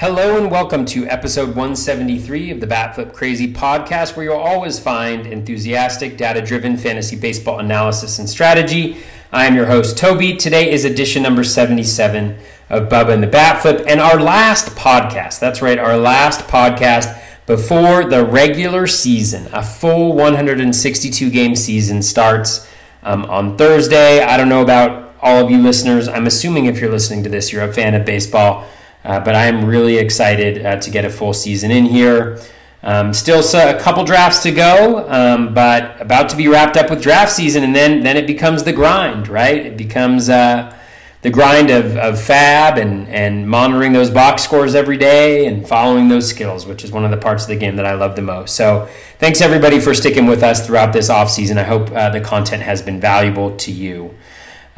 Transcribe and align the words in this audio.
Hello 0.00 0.38
and 0.38 0.50
welcome 0.50 0.86
to 0.86 1.06
episode 1.08 1.48
173 1.48 2.52
of 2.52 2.60
the 2.60 2.66
Bat 2.66 2.94
Flip 2.94 3.12
Crazy 3.12 3.52
podcast, 3.52 4.16
where 4.16 4.24
you'll 4.24 4.36
always 4.36 4.78
find 4.78 5.26
enthusiastic, 5.26 6.16
data 6.16 6.40
driven 6.40 6.78
fantasy 6.78 7.16
baseball 7.16 7.58
analysis 7.58 8.18
and 8.18 8.26
strategy. 8.26 8.96
I 9.30 9.44
am 9.44 9.54
your 9.54 9.66
host, 9.66 9.98
Toby. 9.98 10.38
Today 10.38 10.70
is 10.70 10.86
edition 10.86 11.22
number 11.22 11.44
77 11.44 12.38
of 12.70 12.88
Bubba 12.88 13.12
and 13.12 13.22
the 13.22 13.26
Bat 13.26 13.60
Flip, 13.60 13.84
and 13.86 14.00
our 14.00 14.18
last 14.18 14.74
podcast. 14.74 15.38
That's 15.38 15.60
right, 15.60 15.78
our 15.78 15.98
last 15.98 16.48
podcast 16.48 17.22
before 17.44 18.02
the 18.06 18.24
regular 18.24 18.86
season. 18.86 19.48
A 19.52 19.62
full 19.62 20.14
162 20.14 21.28
game 21.28 21.54
season 21.54 22.00
starts 22.00 22.66
um, 23.02 23.26
on 23.26 23.58
Thursday. 23.58 24.22
I 24.22 24.38
don't 24.38 24.48
know 24.48 24.62
about 24.62 25.14
all 25.20 25.44
of 25.44 25.50
you 25.50 25.58
listeners. 25.58 26.08
I'm 26.08 26.26
assuming 26.26 26.64
if 26.64 26.80
you're 26.80 26.90
listening 26.90 27.22
to 27.24 27.28
this, 27.28 27.52
you're 27.52 27.64
a 27.64 27.70
fan 27.74 27.94
of 27.94 28.06
baseball. 28.06 28.66
Uh, 29.04 29.20
but 29.20 29.34
I 29.34 29.46
am 29.46 29.64
really 29.64 29.96
excited 29.96 30.64
uh, 30.64 30.76
to 30.76 30.90
get 30.90 31.04
a 31.04 31.10
full 31.10 31.32
season 31.32 31.70
in 31.70 31.86
here. 31.86 32.38
Um, 32.82 33.12
still 33.12 33.40
a 33.40 33.78
couple 33.78 34.04
drafts 34.04 34.42
to 34.42 34.52
go, 34.52 35.06
um, 35.08 35.52
but 35.52 36.00
about 36.00 36.30
to 36.30 36.36
be 36.36 36.48
wrapped 36.48 36.78
up 36.78 36.88
with 36.88 37.02
draft 37.02 37.32
season, 37.32 37.62
and 37.62 37.76
then 37.76 38.02
then 38.02 38.16
it 38.16 38.26
becomes 38.26 38.64
the 38.64 38.72
grind, 38.72 39.28
right? 39.28 39.66
It 39.66 39.76
becomes 39.76 40.30
uh, 40.30 40.74
the 41.22 41.30
grind 41.30 41.68
of, 41.68 41.98
of 41.98 42.14
FAAB 42.14 42.78
and, 42.78 43.06
and 43.08 43.46
monitoring 43.46 43.92
those 43.92 44.10
box 44.10 44.42
scores 44.42 44.74
every 44.74 44.96
day 44.96 45.44
and 45.44 45.68
following 45.68 46.08
those 46.08 46.26
skills, 46.26 46.64
which 46.64 46.82
is 46.82 46.90
one 46.90 47.04
of 47.04 47.10
the 47.10 47.18
parts 47.18 47.42
of 47.42 47.50
the 47.50 47.56
game 47.56 47.76
that 47.76 47.84
I 47.84 47.92
love 47.92 48.16
the 48.16 48.22
most. 48.22 48.56
So 48.56 48.88
thanks 49.18 49.42
everybody 49.42 49.80
for 49.80 49.92
sticking 49.92 50.26
with 50.26 50.42
us 50.42 50.66
throughout 50.66 50.94
this 50.94 51.10
off 51.10 51.30
season. 51.30 51.58
I 51.58 51.64
hope 51.64 51.90
uh, 51.90 52.08
the 52.08 52.22
content 52.22 52.62
has 52.62 52.80
been 52.80 52.98
valuable 52.98 53.54
to 53.58 53.70
you. 53.70 54.14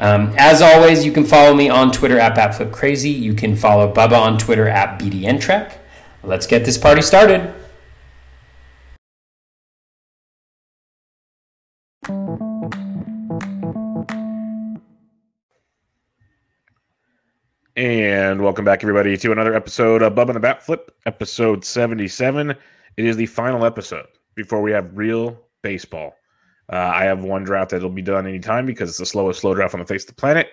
Um, 0.03 0.34
as 0.36 0.61
always, 0.61 1.05
you 1.05 1.12
can 1.12 1.25
follow 1.25 1.55
me 1.55 1.69
on 1.69 1.92
Twitter 1.92 2.19
at 2.19 2.36
BatFlipCrazy. 2.36 3.17
You 3.17 3.34
can 3.34 3.55
follow 3.55 3.92
Bubba 3.95 4.20
on 4.20 4.36
Twitter 4.36 4.67
at 4.67 4.98
BDNTrek. 4.98 5.75
Let's 6.25 6.44
get 6.44 6.64
this 6.64 6.77
party 6.77 7.03
started. 7.03 7.55
And 17.77 18.42
welcome 18.42 18.64
back, 18.64 18.83
everybody, 18.83 19.16
to 19.16 19.31
another 19.31 19.55
episode 19.55 20.03
of 20.03 20.14
Bubba 20.14 20.31
and 20.31 20.37
the 20.37 20.41
Bat 20.41 20.64
Flip, 20.64 20.91
episode 21.06 21.64
77. 21.64 22.50
It 22.50 22.59
is 22.97 23.16
the 23.16 23.27
final 23.27 23.64
episode 23.64 24.09
before 24.34 24.62
we 24.62 24.72
have 24.72 24.98
real 24.98 25.39
baseball. 25.62 26.16
Uh, 26.73 26.91
I 26.95 27.05
have 27.05 27.23
one 27.23 27.45
draft 27.45 27.70
that'll 27.70 27.91
be 27.91 28.03
done 28.03 28.27
anytime 28.27 28.65
because 28.65 28.89
it's 28.89 28.98
the 28.98 29.06
slowest 29.06 29.41
slow 29.41 29.55
draft 29.55 29.75
on 29.75 29.81
the 29.81 29.87
face 29.87 30.05
of 30.05 30.09
the 30.09 30.15
planet. 30.15 30.48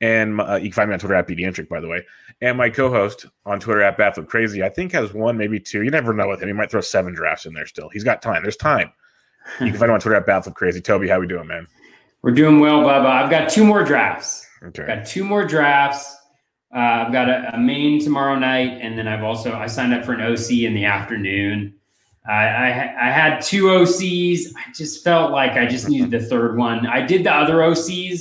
And 0.00 0.40
uh, 0.40 0.56
you 0.56 0.64
can 0.64 0.72
find 0.72 0.88
me 0.90 0.94
on 0.94 1.00
Twitter 1.00 1.14
at 1.14 1.26
BDentric, 1.26 1.68
by 1.68 1.80
the 1.80 1.88
way. 1.88 2.04
And 2.42 2.58
my 2.58 2.68
co-host 2.68 3.26
on 3.46 3.60
Twitter 3.60 3.82
at 3.82 3.96
Batflip 3.96 4.26
Crazy, 4.26 4.62
I 4.62 4.68
think 4.68 4.92
has 4.92 5.14
one, 5.14 5.38
maybe 5.38 5.58
two. 5.58 5.82
You 5.82 5.90
never 5.90 6.12
know 6.12 6.28
with 6.28 6.42
him. 6.42 6.48
He 6.48 6.52
might 6.52 6.70
throw 6.70 6.82
seven 6.82 7.14
drafts 7.14 7.46
in 7.46 7.54
there 7.54 7.66
still. 7.66 7.88
He's 7.88 8.04
got 8.04 8.20
time. 8.20 8.42
There's 8.42 8.56
time. 8.56 8.92
You 9.60 9.70
can 9.70 9.78
find 9.78 9.90
him 9.90 9.94
on 9.94 10.00
Twitter 10.00 10.16
at 10.16 10.26
Batflip 10.26 10.54
Crazy. 10.54 10.80
Toby, 10.80 11.08
how 11.08 11.20
we 11.20 11.26
doing, 11.26 11.46
man? 11.46 11.66
We're 12.22 12.32
doing 12.32 12.60
well, 12.60 12.80
Bubba. 12.80 13.06
I've 13.06 13.30
got 13.30 13.48
two 13.48 13.64
more 13.64 13.84
drafts. 13.84 14.46
Okay. 14.62 14.82
I've 14.82 14.88
got 14.88 15.06
two 15.06 15.24
more 15.24 15.44
drafts. 15.46 16.16
Uh, 16.74 17.04
I've 17.06 17.12
got 17.12 17.28
a, 17.28 17.54
a 17.54 17.58
main 17.58 18.02
tomorrow 18.02 18.36
night, 18.36 18.78
and 18.80 18.98
then 18.98 19.06
I've 19.06 19.22
also 19.22 19.54
I 19.54 19.66
signed 19.66 19.94
up 19.94 20.04
for 20.04 20.12
an 20.12 20.20
OC 20.20 20.50
in 20.50 20.74
the 20.74 20.86
afternoon. 20.86 21.74
I, 22.26 22.46
I, 22.46 23.08
I 23.08 23.10
had 23.10 23.40
two 23.40 23.64
OCs. 23.64 24.52
I 24.56 24.72
just 24.72 25.04
felt 25.04 25.30
like 25.30 25.52
I 25.52 25.66
just 25.66 25.88
needed 25.88 26.10
the 26.10 26.20
third 26.20 26.56
one. 26.56 26.86
I 26.86 27.04
did 27.04 27.24
the 27.24 27.34
other 27.34 27.56
OCs 27.56 28.20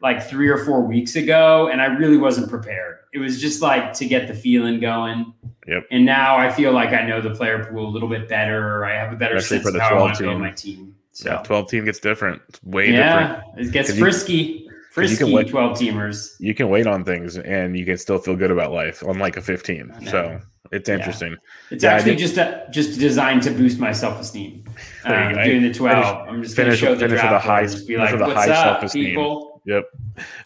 like 0.00 0.22
three 0.22 0.48
or 0.48 0.64
four 0.64 0.82
weeks 0.82 1.16
ago, 1.16 1.68
and 1.68 1.80
I 1.80 1.86
really 1.86 2.16
wasn't 2.16 2.48
prepared. 2.48 2.98
It 3.12 3.18
was 3.18 3.40
just 3.40 3.62
like 3.62 3.92
to 3.94 4.06
get 4.06 4.28
the 4.28 4.34
feeling 4.34 4.80
going. 4.80 5.32
Yep. 5.66 5.84
And 5.90 6.04
now 6.04 6.36
I 6.36 6.50
feel 6.50 6.72
like 6.72 6.90
I 6.90 7.02
know 7.06 7.20
the 7.20 7.30
player 7.30 7.64
pool 7.64 7.86
a 7.86 7.90
little 7.90 8.08
bit 8.08 8.28
better. 8.28 8.84
I 8.84 8.94
have 8.94 9.12
a 9.12 9.16
better 9.16 9.36
Especially 9.36 9.58
sense 9.58 9.66
for 9.66 9.72
the 9.72 9.78
of 9.78 9.82
how 9.82 9.96
12 9.96 10.10
I 10.10 10.14
team. 10.14 10.40
my 10.40 10.50
team. 10.50 10.94
So 11.12 11.30
yeah, 11.30 11.42
12 11.42 11.68
team 11.68 11.84
gets 11.84 12.00
different. 12.00 12.42
It's 12.48 12.62
way 12.62 12.92
yeah, 12.92 13.42
different. 13.42 13.68
It 13.68 13.72
gets 13.72 13.98
frisky. 13.98 14.34
You, 14.34 14.70
frisky 14.92 15.24
you 15.24 15.26
can 15.26 15.34
wait, 15.34 15.48
12 15.48 15.78
teamers. 15.78 16.36
You 16.38 16.54
can 16.54 16.68
wait 16.68 16.86
on 16.86 17.04
things 17.04 17.36
and 17.36 17.78
you 17.78 17.84
can 17.84 17.98
still 17.98 18.18
feel 18.18 18.36
good 18.36 18.50
about 18.50 18.72
life, 18.72 19.02
unlike 19.02 19.36
a 19.36 19.42
15. 19.42 20.06
So 20.06 20.40
it's 20.72 20.88
interesting. 20.88 21.32
Yeah. 21.32 21.36
It's 21.70 21.84
yeah, 21.84 21.92
actually 21.92 22.16
just 22.16 22.36
a, 22.36 22.66
just 22.70 22.98
designed 22.98 23.42
to 23.42 23.50
boost 23.50 23.78
my 23.78 23.92
self 23.92 24.20
esteem. 24.20 24.64
Um, 25.04 25.34
doing 25.34 25.62
the 25.62 25.72
twelve, 25.72 26.26
finish, 26.26 26.28
I'm 26.28 26.42
just 26.42 26.56
going 26.56 26.70
to 26.70 26.76
show 26.76 26.94
the 26.94 27.08
draft 27.08 27.24
with 27.24 27.32
a 27.32 27.38
high, 27.38 27.62
just 27.66 27.86
be 27.86 27.96
like, 27.96 28.18
"What's 28.18 28.32
high 28.34 28.50
up, 28.50 28.92
people?" 28.92 29.62
Yep, 29.64 29.84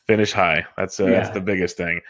finish 0.06 0.32
high. 0.32 0.64
That's 0.76 0.98
uh, 1.00 1.04
yeah. 1.04 1.10
that's 1.10 1.30
the 1.30 1.40
biggest 1.40 1.76
thing. 1.76 2.00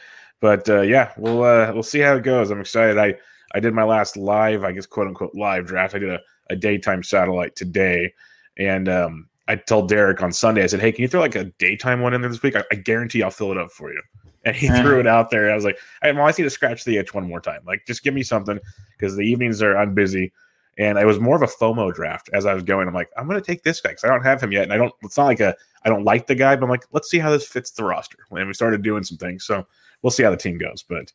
But 0.40 0.68
uh, 0.68 0.80
yeah, 0.80 1.12
we'll 1.16 1.44
uh, 1.44 1.72
we'll 1.72 1.82
see 1.82 2.00
how 2.00 2.16
it 2.16 2.22
goes. 2.22 2.50
I'm 2.50 2.60
excited. 2.60 2.98
I 2.98 3.14
I 3.54 3.60
did 3.60 3.74
my 3.74 3.84
last 3.84 4.16
live, 4.16 4.64
I 4.64 4.72
guess, 4.72 4.86
quote 4.86 5.08
unquote, 5.08 5.34
live 5.34 5.66
draft. 5.66 5.94
I 5.94 5.98
did 5.98 6.10
a, 6.10 6.20
a 6.50 6.56
daytime 6.56 7.02
satellite 7.02 7.54
today, 7.54 8.12
and 8.56 8.88
um, 8.88 9.28
I 9.48 9.56
told 9.56 9.88
Derek 9.88 10.22
on 10.22 10.32
Sunday. 10.32 10.62
I 10.62 10.66
said, 10.66 10.80
"Hey, 10.80 10.92
can 10.92 11.02
you 11.02 11.08
throw 11.08 11.20
like 11.20 11.36
a 11.36 11.44
daytime 11.58 12.00
one 12.00 12.14
in 12.14 12.20
there 12.20 12.30
this 12.30 12.42
week? 12.42 12.56
I, 12.56 12.64
I 12.72 12.76
guarantee 12.76 13.22
I'll 13.22 13.30
fill 13.30 13.52
it 13.52 13.58
up 13.58 13.70
for 13.70 13.92
you." 13.92 14.02
And 14.44 14.56
he 14.56 14.68
threw 14.68 14.98
it 14.98 15.06
out 15.06 15.30
there. 15.30 15.50
I 15.50 15.54
was 15.54 15.64
like, 15.64 15.78
I, 16.02 16.10
I 16.10 16.30
need 16.30 16.36
to 16.36 16.50
scratch 16.50 16.84
the 16.84 16.96
itch 16.96 17.14
one 17.14 17.28
more 17.28 17.40
time. 17.40 17.60
Like, 17.66 17.86
just 17.86 18.02
give 18.02 18.12
me 18.12 18.22
something 18.22 18.58
because 18.98 19.14
the 19.16 19.22
evenings 19.22 19.62
are 19.62 19.76
I'm 19.76 19.94
busy. 19.94 20.32
And 20.78 20.98
it 20.98 21.04
was 21.04 21.20
more 21.20 21.36
of 21.36 21.42
a 21.42 21.46
FOMO 21.46 21.94
draft 21.94 22.30
as 22.32 22.46
I 22.46 22.54
was 22.54 22.62
going. 22.62 22.88
I'm 22.88 22.94
like, 22.94 23.10
I'm 23.16 23.28
going 23.28 23.40
to 23.40 23.46
take 23.46 23.62
this 23.62 23.80
guy 23.80 23.90
because 23.90 24.04
I 24.04 24.08
don't 24.08 24.22
have 24.22 24.42
him 24.42 24.52
yet, 24.52 24.62
and 24.64 24.72
I 24.72 24.78
don't. 24.78 24.92
It's 25.02 25.18
not 25.18 25.26
like 25.26 25.40
a 25.40 25.54
I 25.84 25.90
don't 25.90 26.04
like 26.04 26.26
the 26.26 26.34
guy, 26.34 26.56
but 26.56 26.64
I'm 26.64 26.70
like, 26.70 26.86
let's 26.92 27.10
see 27.10 27.18
how 27.18 27.30
this 27.30 27.46
fits 27.46 27.72
the 27.72 27.84
roster. 27.84 28.18
And 28.30 28.46
we 28.46 28.54
started 28.54 28.82
doing 28.82 29.04
some 29.04 29.18
things, 29.18 29.44
so 29.44 29.66
we'll 30.00 30.10
see 30.10 30.22
how 30.22 30.30
the 30.30 30.36
team 30.36 30.56
goes. 30.56 30.82
But 30.82 31.12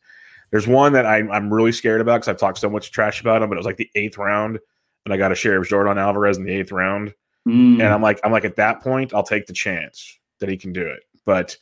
there's 0.50 0.68
one 0.68 0.92
that 0.92 1.06
I, 1.06 1.16
I'm 1.28 1.52
really 1.52 1.72
scared 1.72 2.00
about 2.00 2.18
because 2.18 2.28
I've 2.28 2.38
talked 2.38 2.58
so 2.58 2.70
much 2.70 2.92
trash 2.92 3.20
about 3.20 3.42
him. 3.42 3.48
But 3.48 3.56
it 3.56 3.58
was 3.58 3.66
like 3.66 3.78
the 3.78 3.90
eighth 3.96 4.16
round, 4.16 4.60
and 5.04 5.12
I 5.12 5.16
got 5.16 5.32
a 5.32 5.34
share 5.34 5.60
of 5.60 5.66
Yordan 5.66 6.00
Alvarez 6.00 6.38
in 6.38 6.44
the 6.44 6.52
eighth 6.52 6.70
round, 6.70 7.12
mm. 7.46 7.74
and 7.74 7.82
I'm 7.82 8.00
like, 8.00 8.20
I'm 8.22 8.32
like 8.32 8.44
at 8.44 8.56
that 8.56 8.80
point, 8.80 9.12
I'll 9.12 9.24
take 9.24 9.46
the 9.46 9.52
chance 9.52 10.18
that 10.38 10.48
he 10.48 10.56
can 10.56 10.72
do 10.72 10.86
it. 10.86 11.00
But 11.24 11.56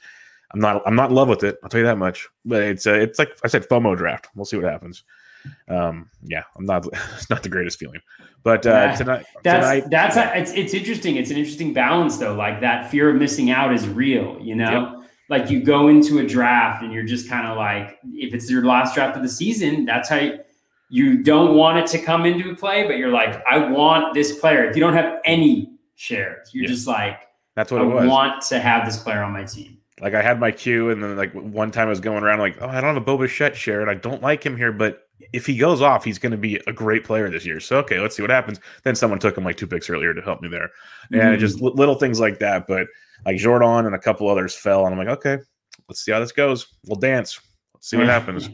I'm 0.52 0.60
not 0.60 0.82
I'm 0.86 0.94
not 0.94 1.10
in 1.10 1.16
love 1.16 1.28
with 1.28 1.42
it. 1.44 1.58
I'll 1.62 1.68
tell 1.68 1.80
you 1.80 1.86
that 1.86 1.98
much. 1.98 2.28
But 2.44 2.62
it's 2.62 2.86
uh, 2.86 2.94
it's 2.94 3.18
like 3.18 3.36
I 3.44 3.48
said, 3.48 3.68
FOMO 3.68 3.96
draft. 3.96 4.28
We'll 4.34 4.44
see 4.44 4.56
what 4.56 4.70
happens. 4.70 5.04
Um, 5.68 6.10
yeah, 6.22 6.42
I'm 6.56 6.64
not. 6.66 6.86
It's 7.16 7.30
not 7.30 7.42
the 7.42 7.48
greatest 7.48 7.78
feeling. 7.78 8.00
But 8.42 8.66
uh, 8.66 8.70
yeah, 8.70 8.94
tonight, 8.94 9.26
that's 9.42 9.66
tonight, 9.66 9.90
that's 9.90 10.16
a, 10.16 10.38
it's 10.38 10.52
it's 10.52 10.74
interesting. 10.74 11.16
It's 11.16 11.30
an 11.30 11.36
interesting 11.36 11.72
balance 11.72 12.18
though. 12.18 12.34
Like 12.34 12.60
that 12.60 12.90
fear 12.90 13.10
of 13.10 13.16
missing 13.16 13.50
out 13.50 13.74
is 13.74 13.88
real. 13.88 14.38
You 14.40 14.54
know, 14.54 14.94
yep. 15.00 15.10
like 15.28 15.50
you 15.50 15.62
go 15.62 15.88
into 15.88 16.18
a 16.18 16.26
draft 16.26 16.82
and 16.82 16.92
you're 16.92 17.04
just 17.04 17.28
kind 17.28 17.46
of 17.46 17.56
like, 17.56 17.98
if 18.12 18.34
it's 18.34 18.50
your 18.50 18.64
last 18.64 18.94
draft 18.94 19.16
of 19.16 19.22
the 19.22 19.28
season, 19.28 19.84
that's 19.84 20.08
how. 20.08 20.16
You, 20.16 20.40
you 20.88 21.22
don't 21.22 21.56
want 21.56 21.78
it 21.78 21.86
to 21.88 21.98
come 21.98 22.26
into 22.26 22.54
play, 22.54 22.86
but 22.86 22.96
you're 22.96 23.10
like, 23.10 23.44
I 23.44 23.58
want 23.58 24.14
this 24.14 24.38
player. 24.38 24.64
If 24.64 24.76
you 24.76 24.80
don't 24.80 24.94
have 24.94 25.20
any 25.24 25.72
shares, 25.96 26.50
you're 26.52 26.66
just 26.66 26.86
like, 26.86 27.22
that's 27.56 27.72
what 27.72 27.80
I 27.80 27.84
it 27.84 27.88
was. 27.88 28.08
want 28.08 28.42
to 28.42 28.60
have 28.60 28.86
this 28.86 28.96
player 28.96 29.22
on 29.22 29.32
my 29.32 29.44
team. 29.44 29.75
Like 30.00 30.14
I 30.14 30.22
had 30.22 30.38
my 30.38 30.50
queue, 30.50 30.90
and 30.90 31.02
then 31.02 31.16
like 31.16 31.32
one 31.32 31.70
time 31.70 31.86
I 31.86 31.90
was 31.90 32.00
going 32.00 32.22
around 32.22 32.38
like, 32.38 32.58
oh, 32.60 32.68
I 32.68 32.80
don't 32.80 32.94
have 32.94 32.96
a 32.96 33.00
Bo 33.00 33.16
Bichette 33.16 33.56
share, 33.56 33.80
and 33.80 33.90
I 33.90 33.94
don't 33.94 34.22
like 34.22 34.44
him 34.44 34.56
here, 34.56 34.72
but 34.72 35.08
if 35.32 35.46
he 35.46 35.56
goes 35.56 35.80
off, 35.80 36.04
he's 36.04 36.18
going 36.18 36.32
to 36.32 36.38
be 36.38 36.56
a 36.66 36.72
great 36.72 37.02
player 37.04 37.30
this 37.30 37.46
year. 37.46 37.60
So 37.60 37.78
okay, 37.78 37.98
let's 37.98 38.14
see 38.14 38.22
what 38.22 38.30
happens. 38.30 38.60
Then 38.84 38.94
someone 38.94 39.18
took 39.18 39.38
him 39.38 39.44
like 39.44 39.56
two 39.56 39.66
picks 39.66 39.88
earlier 39.88 40.12
to 40.12 40.20
help 40.20 40.42
me 40.42 40.48
there, 40.48 40.68
and 41.10 41.20
mm-hmm. 41.20 41.40
just 41.40 41.60
little 41.60 41.94
things 41.94 42.20
like 42.20 42.38
that. 42.40 42.66
But 42.66 42.88
like 43.24 43.36
Yordan 43.36 43.86
and 43.86 43.94
a 43.94 43.98
couple 43.98 44.28
others 44.28 44.54
fell, 44.54 44.84
and 44.84 44.94
I'm 44.94 44.98
like, 44.98 45.16
okay, 45.18 45.42
let's 45.88 46.04
see 46.04 46.12
how 46.12 46.20
this 46.20 46.32
goes. 46.32 46.66
We'll 46.86 47.00
dance. 47.00 47.40
Let's 47.74 47.88
see 47.88 47.96
what 47.96 48.06
happens. 48.06 48.50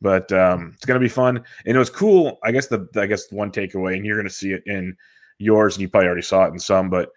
But 0.00 0.30
um, 0.32 0.72
it's 0.74 0.84
going 0.84 1.00
to 1.00 1.04
be 1.04 1.10
fun, 1.10 1.36
and 1.36 1.76
it 1.76 1.78
was 1.78 1.90
cool. 1.90 2.38
I 2.42 2.52
guess 2.52 2.68
the 2.68 2.88
I 2.96 3.06
guess 3.06 3.30
one 3.30 3.50
takeaway, 3.50 3.96
and 3.96 4.06
you're 4.06 4.16
going 4.16 4.28
to 4.28 4.34
see 4.34 4.52
it 4.52 4.62
in 4.66 4.96
yours, 5.38 5.76
and 5.76 5.82
you 5.82 5.88
probably 5.88 6.06
already 6.06 6.22
saw 6.22 6.44
it 6.44 6.52
in 6.52 6.58
some, 6.58 6.88
but 6.88 7.10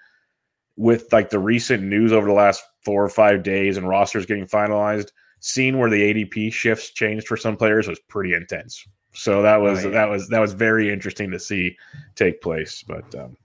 with 0.80 1.12
like 1.12 1.30
the 1.30 1.38
recent 1.40 1.84
news 1.84 2.14
over 2.14 2.26
the 2.26 2.34
last 2.34 2.64
four 2.86 3.04
or 3.04 3.10
five 3.10 3.44
days 3.44 3.76
and 3.76 3.88
rosters 3.88 4.26
getting 4.26 4.48
finalized, 4.48 5.12
seeing 5.42 5.78
where 5.78 5.90
the 5.90 6.14
ADP 6.14 6.54
shifts 6.54 6.92
changed 6.92 7.28
for 7.28 7.36
some 7.36 7.58
players 7.58 7.86
was 7.88 8.00
pretty 8.08 8.34
intense. 8.34 8.88
So 9.12 9.42
that 9.42 9.58
was 9.58 9.84
that 9.84 10.10
was 10.10 10.30
that 10.30 10.40
was 10.40 10.54
very 10.54 10.92
interesting 10.92 11.32
to 11.32 11.40
see 11.40 11.76
take 12.16 12.42
place. 12.42 12.82
But 12.88 13.14
um, 13.14 13.36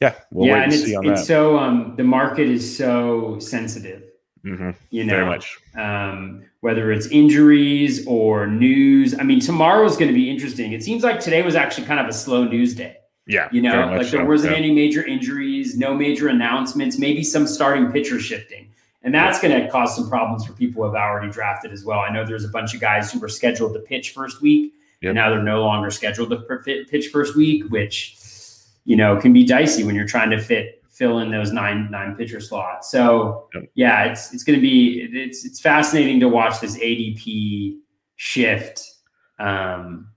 yeah, 0.00 0.14
we'll 0.32 0.48
yeah, 0.48 0.64
and 0.64 0.72
it's, 0.72 0.84
it's 0.88 1.26
so 1.26 1.58
um, 1.58 1.94
the 1.96 2.02
market 2.02 2.48
is 2.48 2.76
so 2.76 3.38
sensitive. 3.38 4.02
Mm-hmm. 4.44 4.70
You 4.90 5.04
know, 5.04 5.14
very 5.14 5.26
much. 5.26 5.56
Um, 5.76 6.44
whether 6.60 6.90
it's 6.90 7.06
injuries 7.06 8.04
or 8.06 8.48
news. 8.48 9.16
I 9.16 9.22
mean, 9.22 9.38
tomorrow's 9.38 9.96
going 9.96 10.08
to 10.08 10.14
be 10.14 10.28
interesting. 10.28 10.72
It 10.72 10.82
seems 10.82 11.04
like 11.04 11.20
today 11.20 11.42
was 11.42 11.54
actually 11.54 11.86
kind 11.86 12.00
of 12.00 12.08
a 12.08 12.12
slow 12.12 12.44
news 12.44 12.74
day. 12.74 12.96
Yeah. 13.26 13.48
You 13.52 13.62
know, 13.62 13.96
like 13.96 14.10
there 14.10 14.24
wasn't 14.24 14.52
yeah. 14.52 14.58
any 14.58 14.72
major 14.72 15.04
injuries, 15.04 15.78
no 15.78 15.94
major 15.94 16.28
announcements, 16.28 16.98
maybe 16.98 17.24
some 17.24 17.46
starting 17.46 17.90
pitcher 17.90 18.20
shifting. 18.20 18.68
And 19.02 19.14
that's 19.14 19.40
going 19.40 19.58
to 19.60 19.70
cause 19.70 19.94
some 19.94 20.08
problems 20.08 20.46
for 20.46 20.54
people 20.54 20.82
who 20.82 20.94
have 20.94 21.00
already 21.00 21.30
drafted 21.30 21.72
as 21.72 21.84
well. 21.84 22.00
I 22.00 22.10
know 22.10 22.24
there's 22.24 22.44
a 22.44 22.48
bunch 22.48 22.74
of 22.74 22.80
guys 22.80 23.12
who 23.12 23.18
were 23.18 23.28
scheduled 23.28 23.74
to 23.74 23.80
pitch 23.80 24.12
first 24.12 24.40
week, 24.40 24.72
yep. 25.02 25.10
and 25.10 25.14
now 25.14 25.28
they're 25.28 25.42
no 25.42 25.62
longer 25.62 25.90
scheduled 25.90 26.30
to 26.30 26.84
pitch 26.90 27.08
first 27.08 27.36
week, 27.36 27.70
which 27.70 28.16
you 28.86 28.96
know 28.96 29.18
can 29.18 29.34
be 29.34 29.44
dicey 29.44 29.84
when 29.84 29.94
you're 29.94 30.06
trying 30.06 30.30
to 30.30 30.40
fit 30.40 30.82
fill 30.88 31.18
in 31.18 31.30
those 31.30 31.52
nine 31.52 31.90
nine 31.90 32.16
pitcher 32.16 32.40
slots. 32.40 32.90
So 32.90 33.48
yep. 33.54 33.64
yeah, 33.74 34.04
it's 34.04 34.32
it's 34.32 34.42
going 34.42 34.58
to 34.58 34.62
be 34.62 35.06
it's 35.12 35.44
it's 35.44 35.60
fascinating 35.60 36.18
to 36.20 36.28
watch 36.28 36.60
this 36.60 36.78
ADP 36.78 37.76
shift 38.16 38.90
Um, 39.38 40.13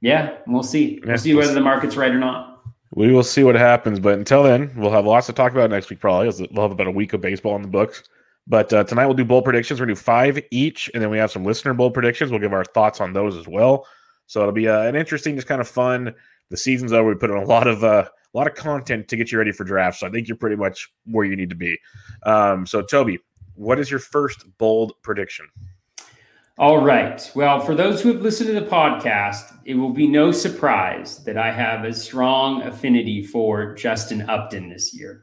yeah, 0.00 0.36
we'll 0.46 0.62
see. 0.62 1.00
We'll 1.02 1.10
yeah, 1.10 1.16
see 1.16 1.34
whether 1.34 1.54
the 1.54 1.60
market's 1.60 1.96
right 1.96 2.10
or 2.10 2.18
not. 2.18 2.62
We 2.94 3.12
will 3.12 3.22
see 3.24 3.44
what 3.44 3.54
happens. 3.54 4.00
But 4.00 4.14
until 4.14 4.42
then, 4.42 4.72
we'll 4.76 4.92
have 4.92 5.06
lots 5.06 5.26
to 5.26 5.32
talk 5.32 5.52
about 5.52 5.70
next 5.70 5.90
week, 5.90 6.00
probably. 6.00 6.26
We'll 6.52 6.64
have 6.64 6.72
about 6.72 6.86
a 6.86 6.92
week 6.92 7.12
of 7.12 7.20
baseball 7.20 7.56
in 7.56 7.62
the 7.62 7.68
books. 7.68 8.02
But 8.46 8.72
uh, 8.72 8.84
tonight 8.84 9.06
we'll 9.06 9.14
do 9.14 9.24
bowl 9.24 9.42
predictions. 9.42 9.80
We're 9.80 9.86
going 9.86 9.96
to 9.96 10.00
do 10.00 10.04
five 10.04 10.40
each, 10.50 10.90
and 10.94 11.02
then 11.02 11.10
we 11.10 11.18
have 11.18 11.32
some 11.32 11.44
listener 11.44 11.74
bowl 11.74 11.90
predictions. 11.90 12.30
We'll 12.30 12.40
give 12.40 12.52
our 12.52 12.64
thoughts 12.64 13.00
on 13.00 13.12
those 13.12 13.36
as 13.36 13.48
well. 13.48 13.86
So 14.26 14.40
it'll 14.40 14.52
be 14.52 14.68
uh, 14.68 14.82
an 14.82 14.94
interesting, 14.94 15.34
just 15.34 15.48
kind 15.48 15.60
of 15.60 15.68
fun. 15.68 16.14
The 16.50 16.56
season's 16.56 16.92
over. 16.92 17.08
We 17.08 17.16
put 17.16 17.30
in 17.30 17.36
a 17.36 17.44
lot 17.44 17.66
of 17.66 17.82
uh, 17.82 18.04
a 18.06 18.36
lot 18.36 18.46
of 18.46 18.54
content 18.54 19.08
to 19.08 19.16
get 19.16 19.32
you 19.32 19.38
ready 19.38 19.52
for 19.52 19.64
drafts. 19.64 20.00
So 20.00 20.06
I 20.06 20.10
think 20.10 20.28
you're 20.28 20.36
pretty 20.36 20.56
much 20.56 20.88
where 21.06 21.24
you 21.24 21.34
need 21.36 21.50
to 21.50 21.56
be. 21.56 21.76
Um, 22.22 22.66
so 22.66 22.82
Toby, 22.82 23.18
what 23.54 23.80
is 23.80 23.90
your 23.90 24.00
first 24.00 24.44
bold 24.58 24.92
prediction? 25.02 25.46
All 26.58 26.78
right. 26.82 27.30
Well, 27.34 27.60
for 27.60 27.74
those 27.74 28.00
who 28.00 28.10
have 28.12 28.22
listened 28.22 28.48
to 28.48 28.58
the 28.58 28.66
podcast, 28.66 29.58
it 29.66 29.74
will 29.74 29.92
be 29.92 30.08
no 30.08 30.32
surprise 30.32 31.22
that 31.24 31.36
I 31.36 31.52
have 31.52 31.84
a 31.84 31.92
strong 31.92 32.62
affinity 32.62 33.22
for 33.22 33.74
Justin 33.74 34.22
Upton 34.22 34.70
this 34.70 34.94
year. 34.94 35.22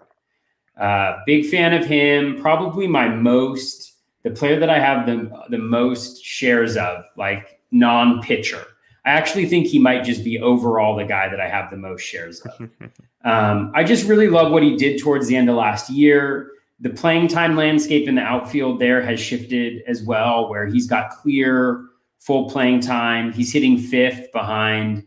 Uh, 0.79 1.17
big 1.25 1.47
fan 1.47 1.73
of 1.73 1.85
him. 1.85 2.39
Probably 2.39 2.85
my 2.85 3.07
most, 3.07 3.93
the 4.21 4.29
player 4.29 4.59
that 4.59 4.69
I 4.69 4.77
have 4.77 5.07
the, 5.07 5.31
the 5.49 5.57
most 5.57 6.23
shares 6.23 6.77
of, 6.77 7.03
like 7.17 7.59
non 7.71 8.21
pitcher. 8.21 8.63
I 9.03 9.09
actually 9.09 9.47
think 9.47 9.65
he 9.65 9.79
might 9.79 10.03
just 10.03 10.23
be 10.23 10.39
overall 10.39 10.95
the 10.95 11.03
guy 11.03 11.29
that 11.29 11.39
I 11.39 11.49
have 11.49 11.71
the 11.71 11.77
most 11.77 12.01
shares 12.01 12.41
of. 12.41 12.69
Um, 13.25 13.71
I 13.73 13.85
just 13.85 14.05
really 14.05 14.27
love 14.27 14.51
what 14.51 14.63
he 14.63 14.75
did 14.75 14.99
towards 14.99 15.29
the 15.29 15.37
end 15.37 15.49
of 15.49 15.55
last 15.55 15.89
year. 15.89 16.51
The 16.83 16.89
playing 16.89 17.29
time 17.29 17.55
landscape 17.55 18.09
in 18.09 18.15
the 18.15 18.21
outfield 18.21 18.77
there 18.77 19.01
has 19.01 19.17
shifted 19.17 19.83
as 19.87 20.03
well, 20.03 20.49
where 20.49 20.67
he's 20.67 20.85
got 20.85 21.11
clear 21.11 21.85
full 22.19 22.49
playing 22.49 22.81
time. 22.81 23.31
He's 23.31 23.53
hitting 23.53 23.77
fifth 23.77 24.33
behind 24.33 25.05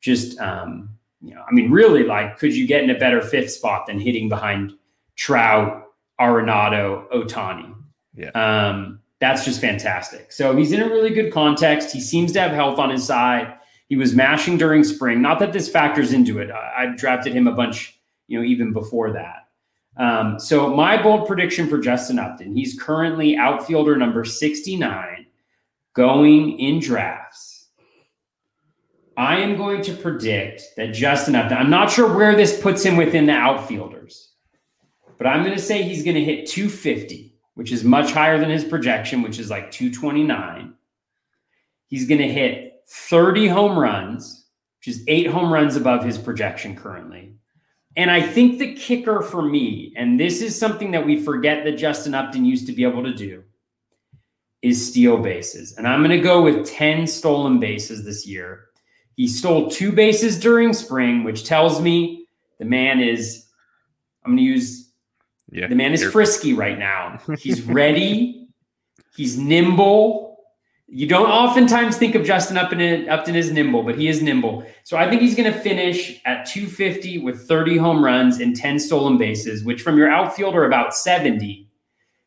just, 0.00 0.38
um, 0.40 0.88
you 1.20 1.34
know, 1.34 1.44
I 1.46 1.52
mean, 1.52 1.70
really, 1.70 2.02
like, 2.02 2.38
could 2.38 2.56
you 2.56 2.66
get 2.66 2.82
in 2.82 2.88
a 2.88 2.98
better 2.98 3.20
fifth 3.20 3.50
spot 3.50 3.86
than 3.86 4.00
hitting 4.00 4.30
behind 4.30 4.72
Trout, 5.16 5.84
Arenado, 6.18 7.06
Ohtani? 7.10 7.74
Yeah. 8.14 8.30
Um, 8.30 9.00
that's 9.20 9.44
just 9.44 9.60
fantastic. 9.60 10.32
So 10.32 10.56
he's 10.56 10.72
in 10.72 10.80
a 10.80 10.88
really 10.88 11.10
good 11.10 11.30
context. 11.30 11.92
He 11.92 12.00
seems 12.00 12.32
to 12.32 12.40
have 12.40 12.52
health 12.52 12.78
on 12.78 12.88
his 12.88 13.04
side. 13.04 13.54
He 13.90 13.96
was 13.96 14.14
mashing 14.14 14.56
during 14.56 14.82
spring. 14.82 15.20
Not 15.20 15.40
that 15.40 15.52
this 15.52 15.68
factors 15.68 16.14
into 16.14 16.38
it. 16.38 16.50
I, 16.50 16.84
I 16.84 16.86
drafted 16.96 17.34
him 17.34 17.46
a 17.46 17.52
bunch, 17.52 18.00
you 18.28 18.38
know, 18.38 18.44
even 18.46 18.72
before 18.72 19.12
that. 19.12 19.47
Um, 19.98 20.38
so 20.38 20.74
my 20.74 21.00
bold 21.00 21.26
prediction 21.26 21.68
for 21.68 21.78
Justin 21.78 22.18
Upton, 22.18 22.54
he's 22.54 22.80
currently 22.80 23.36
outfielder 23.36 23.96
number 23.96 24.24
69 24.24 25.26
going 25.94 26.58
in 26.58 26.78
drafts. 26.78 27.66
I 29.16 29.40
am 29.40 29.56
going 29.56 29.82
to 29.82 29.94
predict 29.94 30.62
that 30.76 30.92
Justin 30.92 31.34
Upton, 31.34 31.58
I'm 31.58 31.70
not 31.70 31.90
sure 31.90 32.16
where 32.16 32.36
this 32.36 32.60
puts 32.60 32.84
him 32.84 32.96
within 32.96 33.26
the 33.26 33.32
outfielders, 33.32 34.34
but 35.16 35.26
I'm 35.26 35.42
going 35.42 35.56
to 35.56 35.62
say 35.62 35.82
he's 35.82 36.04
going 36.04 36.14
to 36.14 36.24
hit 36.24 36.46
250 36.46 37.28
which 37.58 37.72
is 37.72 37.82
much 37.82 38.12
higher 38.12 38.38
than 38.38 38.50
his 38.50 38.62
projection, 38.62 39.20
which 39.20 39.40
is 39.40 39.50
like 39.50 39.72
229. 39.72 40.74
He's 41.88 42.06
going 42.06 42.20
to 42.20 42.32
hit 42.32 42.84
30 42.86 43.48
home 43.48 43.76
runs, 43.76 44.46
which 44.78 44.94
is 44.94 45.02
eight 45.08 45.26
home 45.26 45.52
runs 45.52 45.74
above 45.74 46.04
his 46.04 46.18
projection 46.18 46.76
currently. 46.76 47.34
And 47.98 48.12
I 48.12 48.22
think 48.22 48.60
the 48.60 48.74
kicker 48.74 49.22
for 49.22 49.42
me, 49.42 49.92
and 49.96 50.20
this 50.20 50.40
is 50.40 50.56
something 50.56 50.92
that 50.92 51.04
we 51.04 51.20
forget 51.20 51.64
that 51.64 51.72
Justin 51.72 52.14
Upton 52.14 52.44
used 52.44 52.68
to 52.68 52.72
be 52.72 52.84
able 52.84 53.02
to 53.02 53.12
do, 53.12 53.42
is 54.62 54.88
steal 54.88 55.18
bases. 55.18 55.76
And 55.76 55.86
I'm 55.86 55.98
going 55.98 56.16
to 56.16 56.22
go 56.22 56.40
with 56.40 56.64
10 56.64 57.08
stolen 57.08 57.58
bases 57.58 58.04
this 58.04 58.24
year. 58.24 58.66
He 59.16 59.26
stole 59.26 59.68
two 59.68 59.90
bases 59.90 60.38
during 60.38 60.72
spring, 60.72 61.24
which 61.24 61.42
tells 61.42 61.80
me 61.80 62.28
the 62.60 62.64
man 62.64 63.00
is, 63.00 63.48
I'm 64.24 64.30
going 64.30 64.38
to 64.38 64.44
use 64.44 64.92
yeah, 65.50 65.66
the 65.66 65.74
man 65.74 65.92
is 65.92 66.04
frisky 66.04 66.52
right 66.52 66.78
now. 66.78 67.18
He's 67.38 67.62
ready. 67.62 68.46
He's 69.16 69.36
nimble. 69.36 70.27
You 70.90 71.06
don't 71.06 71.28
oftentimes 71.28 71.98
think 71.98 72.14
of 72.14 72.24
Justin 72.24 72.56
Upton, 72.56 73.08
Upton 73.10 73.36
as 73.36 73.50
nimble, 73.50 73.82
but 73.82 73.98
he 73.98 74.08
is 74.08 74.22
nimble. 74.22 74.64
So 74.84 74.96
I 74.96 75.08
think 75.08 75.20
he's 75.20 75.34
going 75.34 75.52
to 75.52 75.58
finish 75.58 76.18
at 76.24 76.46
250 76.46 77.18
with 77.18 77.46
30 77.46 77.76
home 77.76 78.02
runs 78.02 78.40
and 78.40 78.56
10 78.56 78.78
stolen 78.78 79.18
bases, 79.18 79.64
which 79.64 79.82
from 79.82 79.98
your 79.98 80.10
outfielder 80.10 80.64
about 80.64 80.94
70. 80.94 81.68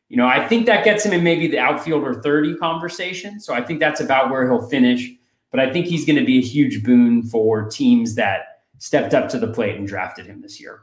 You 0.08 0.16
know, 0.16 0.28
I 0.28 0.46
think 0.46 0.66
that 0.66 0.84
gets 0.84 1.04
him 1.04 1.12
in 1.12 1.24
maybe 1.24 1.48
the 1.48 1.58
outfielder 1.58 2.22
30 2.22 2.56
conversation. 2.58 3.40
So 3.40 3.52
I 3.52 3.62
think 3.62 3.80
that's 3.80 4.00
about 4.00 4.30
where 4.30 4.48
he'll 4.48 4.68
finish. 4.68 5.10
But 5.50 5.58
I 5.58 5.72
think 5.72 5.86
he's 5.86 6.04
going 6.06 6.18
to 6.18 6.24
be 6.24 6.38
a 6.38 6.42
huge 6.42 6.84
boon 6.84 7.24
for 7.24 7.68
teams 7.68 8.14
that 8.14 8.62
stepped 8.78 9.12
up 9.12 9.28
to 9.30 9.38
the 9.38 9.48
plate 9.48 9.76
and 9.76 9.88
drafted 9.88 10.26
him 10.26 10.40
this 10.40 10.60
year. 10.60 10.82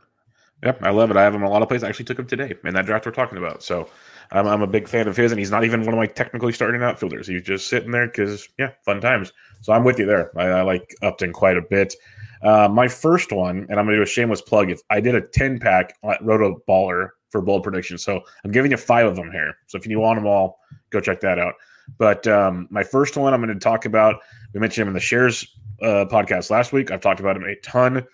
Yep, 0.63 0.83
I 0.83 0.89
love 0.89 1.11
it. 1.11 1.17
I 1.17 1.23
have 1.23 1.33
him 1.33 1.43
in 1.43 1.47
a 1.47 1.49
lot 1.49 1.61
of 1.61 1.69
places. 1.69 1.85
I 1.85 1.89
actually 1.89 2.05
took 2.05 2.19
him 2.19 2.27
today 2.27 2.53
in 2.65 2.73
that 2.73 2.85
draft 2.85 3.05
we're 3.05 3.13
talking 3.13 3.37
about. 3.37 3.63
So 3.63 3.89
I'm, 4.31 4.47
I'm 4.47 4.61
a 4.61 4.67
big 4.67 4.87
fan 4.87 5.07
of 5.07 5.17
his, 5.17 5.31
and 5.31 5.39
he's 5.39 5.51
not 5.51 5.63
even 5.63 5.81
one 5.81 5.93
of 5.93 5.97
my 5.97 6.05
technically 6.05 6.53
starting 6.53 6.83
outfielders. 6.83 7.27
He's 7.27 7.41
just 7.41 7.67
sitting 7.67 7.91
there 7.91 8.07
because, 8.07 8.47
yeah, 8.57 8.71
fun 8.85 9.01
times. 9.01 9.33
So 9.61 9.73
I'm 9.73 9.83
with 9.83 9.99
you 9.99 10.05
there. 10.05 10.31
I, 10.37 10.59
I 10.59 10.61
like 10.61 10.95
Upton 11.01 11.33
quite 11.33 11.57
a 11.57 11.61
bit. 11.61 11.95
Uh, 12.41 12.69
my 12.71 12.87
first 12.87 13.31
one, 13.31 13.65
and 13.69 13.79
I'm 13.79 13.85
going 13.85 13.89
to 13.89 13.97
do 13.97 14.03
a 14.03 14.05
shameless 14.05 14.41
plug. 14.41 14.69
If 14.69 14.81
I 14.89 15.01
did 15.01 15.15
a 15.15 15.21
10 15.21 15.59
pack 15.59 15.95
at 16.03 16.21
RotoBaller 16.21 17.09
for 17.29 17.41
bold 17.41 17.63
prediction, 17.63 17.97
so 17.97 18.21
I'm 18.43 18.51
giving 18.51 18.71
you 18.71 18.77
five 18.77 19.05
of 19.05 19.15
them 19.15 19.31
here. 19.31 19.55
So 19.67 19.77
if 19.77 19.85
you 19.85 19.99
want 19.99 20.17
them 20.17 20.27
all, 20.27 20.59
go 20.89 20.99
check 21.01 21.19
that 21.21 21.39
out. 21.39 21.55
But 21.97 22.27
um, 22.27 22.67
my 22.69 22.83
first 22.83 23.17
one, 23.17 23.33
I'm 23.33 23.41
going 23.41 23.53
to 23.53 23.59
talk 23.59 23.85
about. 23.85 24.21
We 24.53 24.59
mentioned 24.59 24.83
him 24.83 24.87
in 24.89 24.93
the 24.93 24.99
shares 24.99 25.57
uh, 25.81 26.05
podcast 26.09 26.49
last 26.49 26.71
week. 26.71 26.91
I've 26.91 27.01
talked 27.01 27.19
about 27.19 27.35
him 27.35 27.43
a 27.43 27.55
ton. 27.57 28.05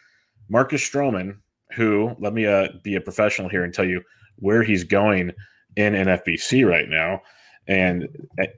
Marcus 0.49 0.87
Stroman 0.87 1.37
who, 1.75 2.15
let 2.19 2.33
me 2.33 2.45
uh, 2.45 2.69
be 2.83 2.95
a 2.95 3.01
professional 3.01 3.49
here 3.49 3.63
and 3.63 3.73
tell 3.73 3.85
you 3.85 4.01
where 4.37 4.63
he's 4.63 4.83
going 4.83 5.31
in 5.75 5.93
NFBC 5.93 6.67
right 6.67 6.89
now. 6.89 7.21
And 7.67 8.07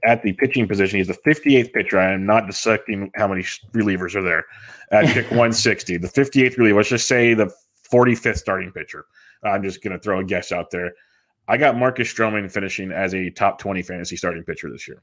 at 0.03 0.21
the 0.21 0.33
pitching 0.33 0.67
position, 0.67 0.97
he's 0.97 1.07
the 1.07 1.13
58th 1.25 1.71
pitcher. 1.71 1.97
I 1.97 2.11
am 2.11 2.25
not 2.25 2.45
dissecting 2.45 3.09
how 3.15 3.27
many 3.27 3.43
relievers 3.73 4.15
are 4.15 4.21
there 4.21 4.45
at 4.91 5.05
pick 5.13 5.29
160. 5.29 5.97
The 5.97 6.07
58th 6.07 6.57
reliever, 6.57 6.77
let's 6.77 6.89
just 6.89 7.07
say 7.07 7.33
the 7.33 7.49
45th 7.89 8.37
starting 8.37 8.71
pitcher. 8.71 9.05
I'm 9.43 9.63
just 9.63 9.81
going 9.81 9.93
to 9.93 9.99
throw 9.99 10.19
a 10.19 10.23
guess 10.23 10.51
out 10.51 10.71
there. 10.71 10.91
I 11.47 11.55
got 11.55 11.77
Marcus 11.77 12.13
Stroman 12.13 12.51
finishing 12.51 12.91
as 12.91 13.13
a 13.13 13.29
top 13.29 13.59
20 13.59 13.81
fantasy 13.81 14.17
starting 14.17 14.43
pitcher 14.43 14.69
this 14.69 14.87
year. 14.87 15.01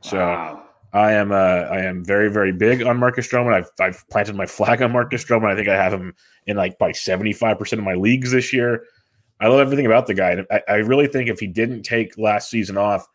So 0.00 0.18
wow. 0.18 0.64
I 0.92 1.12
am 1.12 1.32
uh, 1.32 1.34
I 1.34 1.80
am 1.80 2.04
very 2.04 2.30
very 2.30 2.52
big 2.52 2.82
on 2.82 2.98
Marcus 2.98 3.28
Stroman. 3.28 3.52
I've 3.52 3.70
I've 3.80 4.08
planted 4.10 4.36
my 4.36 4.46
flag 4.46 4.82
on 4.82 4.92
Marcus 4.92 5.24
Stroman. 5.24 5.50
I 5.50 5.56
think 5.56 5.68
I 5.68 5.76
have 5.76 5.92
him 5.92 6.14
in 6.46 6.56
like 6.56 6.78
by 6.78 6.92
seventy 6.92 7.32
five 7.32 7.58
percent 7.58 7.78
of 7.78 7.84
my 7.84 7.94
leagues 7.94 8.32
this 8.32 8.52
year. 8.52 8.84
I 9.44 9.48
love 9.48 9.60
everything 9.60 9.84
about 9.84 10.06
the 10.06 10.14
guy. 10.14 10.42
I, 10.50 10.62
I 10.66 10.74
really 10.76 11.06
think 11.06 11.28
if 11.28 11.38
he 11.38 11.46
didn't 11.46 11.82
take 11.82 12.16
last 12.16 12.48
season 12.48 12.78
off, 12.78 13.06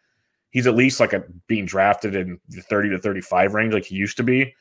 he's 0.52 0.68
at 0.68 0.76
least 0.76 1.00
like 1.00 1.12
a 1.12 1.24
being 1.48 1.66
drafted 1.66 2.14
in 2.14 2.40
the 2.50 2.62
thirty 2.62 2.88
to 2.90 3.00
thirty 3.00 3.22
five 3.22 3.56
range 3.56 3.74
like 3.74 3.86
he 3.86 3.96
used 3.96 4.16
to 4.18 4.24
be. 4.24 4.54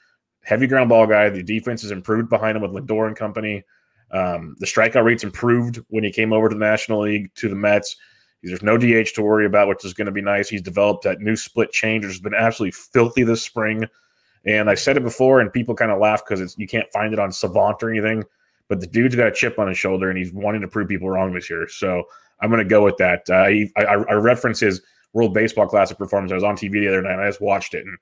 Heavy 0.45 0.67
ground 0.67 0.89
ball 0.89 1.07
guy. 1.07 1.29
The 1.29 1.43
defense 1.43 1.83
has 1.83 1.91
improved 1.91 2.31
behind 2.31 2.57
him 2.57 2.63
with 2.63 2.73
Lindor 2.73 3.07
and 3.07 3.15
company. 3.15 3.65
Um, 4.13 4.57
the 4.61 4.65
strikeout 4.65 5.05
rates 5.05 5.25
improved 5.25 5.81
when 5.89 6.05
he 6.05 6.11
came 6.11 6.33
over 6.33 6.49
to 6.49 6.55
the 6.55 6.59
National 6.59 7.01
League 7.01 7.35
to 7.35 7.51
the 7.51 7.55
Mets. 7.55 7.97
There's 8.43 8.63
no 8.63 8.79
DH 8.79 9.13
to 9.17 9.23
worry 9.23 9.45
about, 9.45 9.69
which 9.69 9.85
is 9.85 9.93
going 9.93 10.07
to 10.07 10.13
be 10.13 10.23
nice. 10.23 10.49
He's 10.49 10.63
developed 10.63 11.05
that 11.05 11.21
new 11.21 11.37
split 11.37 11.71
change, 11.71 12.03
which 12.03 12.15
has 12.15 12.21
been 12.23 12.35
absolutely 12.35 12.73
filthy 12.73 13.25
this 13.25 13.43
spring. 13.43 13.85
And 14.47 14.71
I 14.71 14.75
said 14.75 14.97
it 14.97 15.03
before, 15.03 15.41
and 15.41 15.53
people 15.53 15.75
kind 15.75 15.91
of 15.91 15.99
laugh 15.99 16.23
because 16.27 16.57
you 16.57 16.67
can't 16.67 16.91
find 16.95 17.13
it 17.13 17.19
on 17.19 17.31
Savant 17.31 17.83
or 17.83 17.91
anything. 17.91 18.25
But 18.69 18.81
the 18.81 18.87
dude's 18.87 19.17
got 19.17 19.29
a 19.29 19.33
chip 19.33 19.59
on 19.59 19.69
his 19.69 19.79
shoulder, 19.79 20.11
and 20.11 20.19
he's 20.19 20.33
wanting 20.33 20.61
to 20.61 20.69
prove 20.69 20.89
people 20.89 21.09
wrong 21.09 21.33
this 21.33 21.49
year. 21.49 21.69
So 21.69 22.05
I'm 22.41 22.51
going 22.51 22.63
to 22.63 22.69
go 22.69 22.85
with 22.85 22.97
that. 22.99 23.23
Uh, 23.29 23.35
I, 23.35 23.71
I, 23.77 23.83
I 23.83 24.15
reference 24.15 24.61
his 24.61 24.83
World 25.13 25.35
Baseball 25.35 25.67
Classic 25.67 25.97
performance. 25.97 26.33
I 26.33 26.37
was 26.37 26.45
on 26.45 26.57
TV 26.57 26.73
the 26.73 26.89
other 26.89 27.03
night, 27.03 27.15
and 27.15 27.23
I 27.23 27.29
just 27.29 27.41
watched 27.41 27.75
it, 27.75 27.87
and 27.87 27.97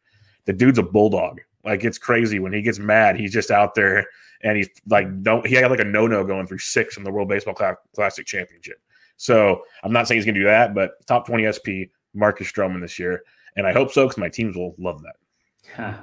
the 0.45 0.53
dude's 0.53 0.79
a 0.79 0.83
bulldog. 0.83 1.41
Like 1.65 1.85
it's 1.85 1.99
crazy 1.99 2.39
when 2.39 2.53
he 2.53 2.63
gets 2.63 2.79
mad. 2.79 3.17
He's 3.17 3.33
just 3.33 3.51
out 3.51 3.75
there, 3.75 4.07
and 4.43 4.57
he's 4.57 4.69
like, 4.89 5.23
don't. 5.23 5.47
He 5.47 5.55
had 5.55 5.71
like 5.71 5.81
a 5.81 5.85
no 5.85 6.07
no 6.07 6.25
going 6.25 6.47
through 6.47 6.59
six 6.59 6.97
in 6.97 7.05
the 7.05 7.11
World 7.11 7.29
Baseball 7.29 7.55
Classic 7.95 8.27
Championship. 8.27 8.79
So 9.17 9.63
I'm 9.83 9.93
not 9.93 10.07
saying 10.07 10.19
he's 10.19 10.27
going 10.27 10.35
to 10.35 10.41
do 10.41 10.47
that, 10.47 10.75
but 10.75 11.07
top 11.07 11.27
20 11.27 11.51
SP, 11.53 11.69
Marcus 12.15 12.51
Stroman 12.51 12.81
this 12.81 12.99
year. 12.99 13.23
And 13.57 13.67
I 13.67 13.73
hope 13.73 13.91
so 13.91 14.05
because 14.05 14.19
my 14.19 14.29
teams 14.29 14.57
will 14.57 14.75
love 14.79 15.03
that. 15.03 15.17
Huh. 15.75 15.95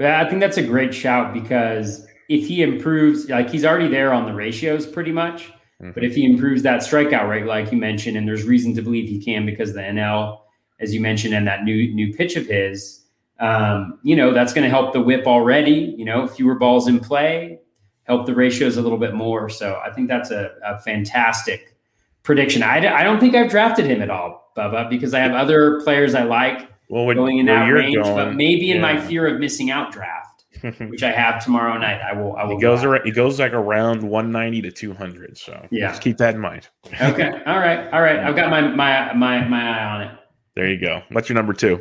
Well, 0.00 0.20
I 0.20 0.28
think 0.28 0.40
that's 0.40 0.56
a 0.56 0.62
great 0.62 0.92
shout 0.92 1.32
because 1.32 2.08
if 2.28 2.46
he 2.46 2.62
improves, 2.62 3.28
like 3.28 3.50
he's 3.50 3.64
already 3.64 3.88
there 3.88 4.12
on 4.12 4.26
the 4.26 4.34
ratios 4.34 4.86
pretty 4.86 5.12
much. 5.12 5.52
Mm-hmm. 5.82 5.92
But 5.92 6.04
if 6.04 6.14
he 6.14 6.24
improves 6.24 6.62
that 6.62 6.80
strikeout 6.80 7.28
rate, 7.28 7.46
like 7.46 7.70
you 7.70 7.78
mentioned, 7.78 8.16
and 8.16 8.26
there's 8.26 8.44
reason 8.44 8.74
to 8.74 8.82
believe 8.82 9.08
he 9.08 9.22
can 9.22 9.44
because 9.44 9.74
the 9.74 9.80
NL, 9.80 10.40
as 10.80 10.94
you 10.94 11.00
mentioned, 11.00 11.34
and 11.34 11.46
that 11.46 11.64
new 11.64 11.92
new 11.94 12.14
pitch 12.14 12.36
of 12.36 12.46
his, 12.46 13.04
um, 13.40 13.98
you 14.02 14.16
know, 14.16 14.32
that's 14.32 14.52
going 14.52 14.64
to 14.64 14.70
help 14.70 14.92
the 14.92 15.00
WHIP 15.00 15.26
already. 15.26 15.94
You 15.98 16.04
know, 16.04 16.26
fewer 16.26 16.54
balls 16.54 16.88
in 16.88 16.98
play, 16.98 17.58
help 18.04 18.26
the 18.26 18.34
ratios 18.34 18.76
a 18.76 18.82
little 18.82 18.98
bit 18.98 19.14
more. 19.14 19.48
So 19.48 19.80
I 19.84 19.92
think 19.92 20.08
that's 20.08 20.30
a, 20.30 20.52
a 20.64 20.78
fantastic 20.78 21.76
prediction. 22.22 22.62
I, 22.62 22.78
I 22.94 23.02
don't 23.02 23.20
think 23.20 23.34
I've 23.34 23.50
drafted 23.50 23.86
him 23.86 24.02
at 24.02 24.10
all, 24.10 24.52
Bubba, 24.56 24.88
because 24.88 25.14
I 25.14 25.20
have 25.20 25.32
other 25.32 25.80
players 25.82 26.14
I 26.14 26.24
like. 26.24 26.68
well, 26.88 27.04
when, 27.04 27.16
going 27.16 27.38
in 27.38 27.46
that 27.46 27.66
range, 27.68 27.96
going, 27.96 28.14
but 28.14 28.34
maybe 28.34 28.70
in 28.70 28.78
yeah. 28.78 28.94
my 28.94 29.00
fear 29.00 29.26
of 29.26 29.40
missing 29.40 29.70
out 29.70 29.92
draft, 29.92 30.35
which 30.62 31.02
I 31.02 31.12
have 31.12 31.44
tomorrow 31.44 31.76
night, 31.78 32.00
I 32.00 32.12
will. 32.12 32.36
I 32.36 32.44
will. 32.44 32.56
He 32.56 32.60
goes 32.60 32.84
around. 32.84 33.06
It 33.06 33.12
goes 33.12 33.38
like 33.38 33.52
around 33.52 34.02
190 34.02 34.62
to 34.62 34.70
200. 34.70 35.38
So 35.38 35.66
yeah, 35.70 35.88
just 35.88 36.02
keep 36.02 36.16
that 36.18 36.34
in 36.34 36.40
mind. 36.40 36.68
okay. 37.00 37.30
All 37.46 37.58
right. 37.58 37.92
All 37.92 38.02
right. 38.02 38.18
I've 38.18 38.36
got 38.36 38.50
my 38.50 38.60
my 38.62 39.12
my 39.14 39.46
my 39.46 39.78
eye 39.78 39.84
on 39.84 40.02
it. 40.02 40.18
There 40.54 40.68
you 40.68 40.80
go. 40.80 41.02
What's 41.10 41.28
your 41.28 41.34
number 41.34 41.52
two? 41.52 41.80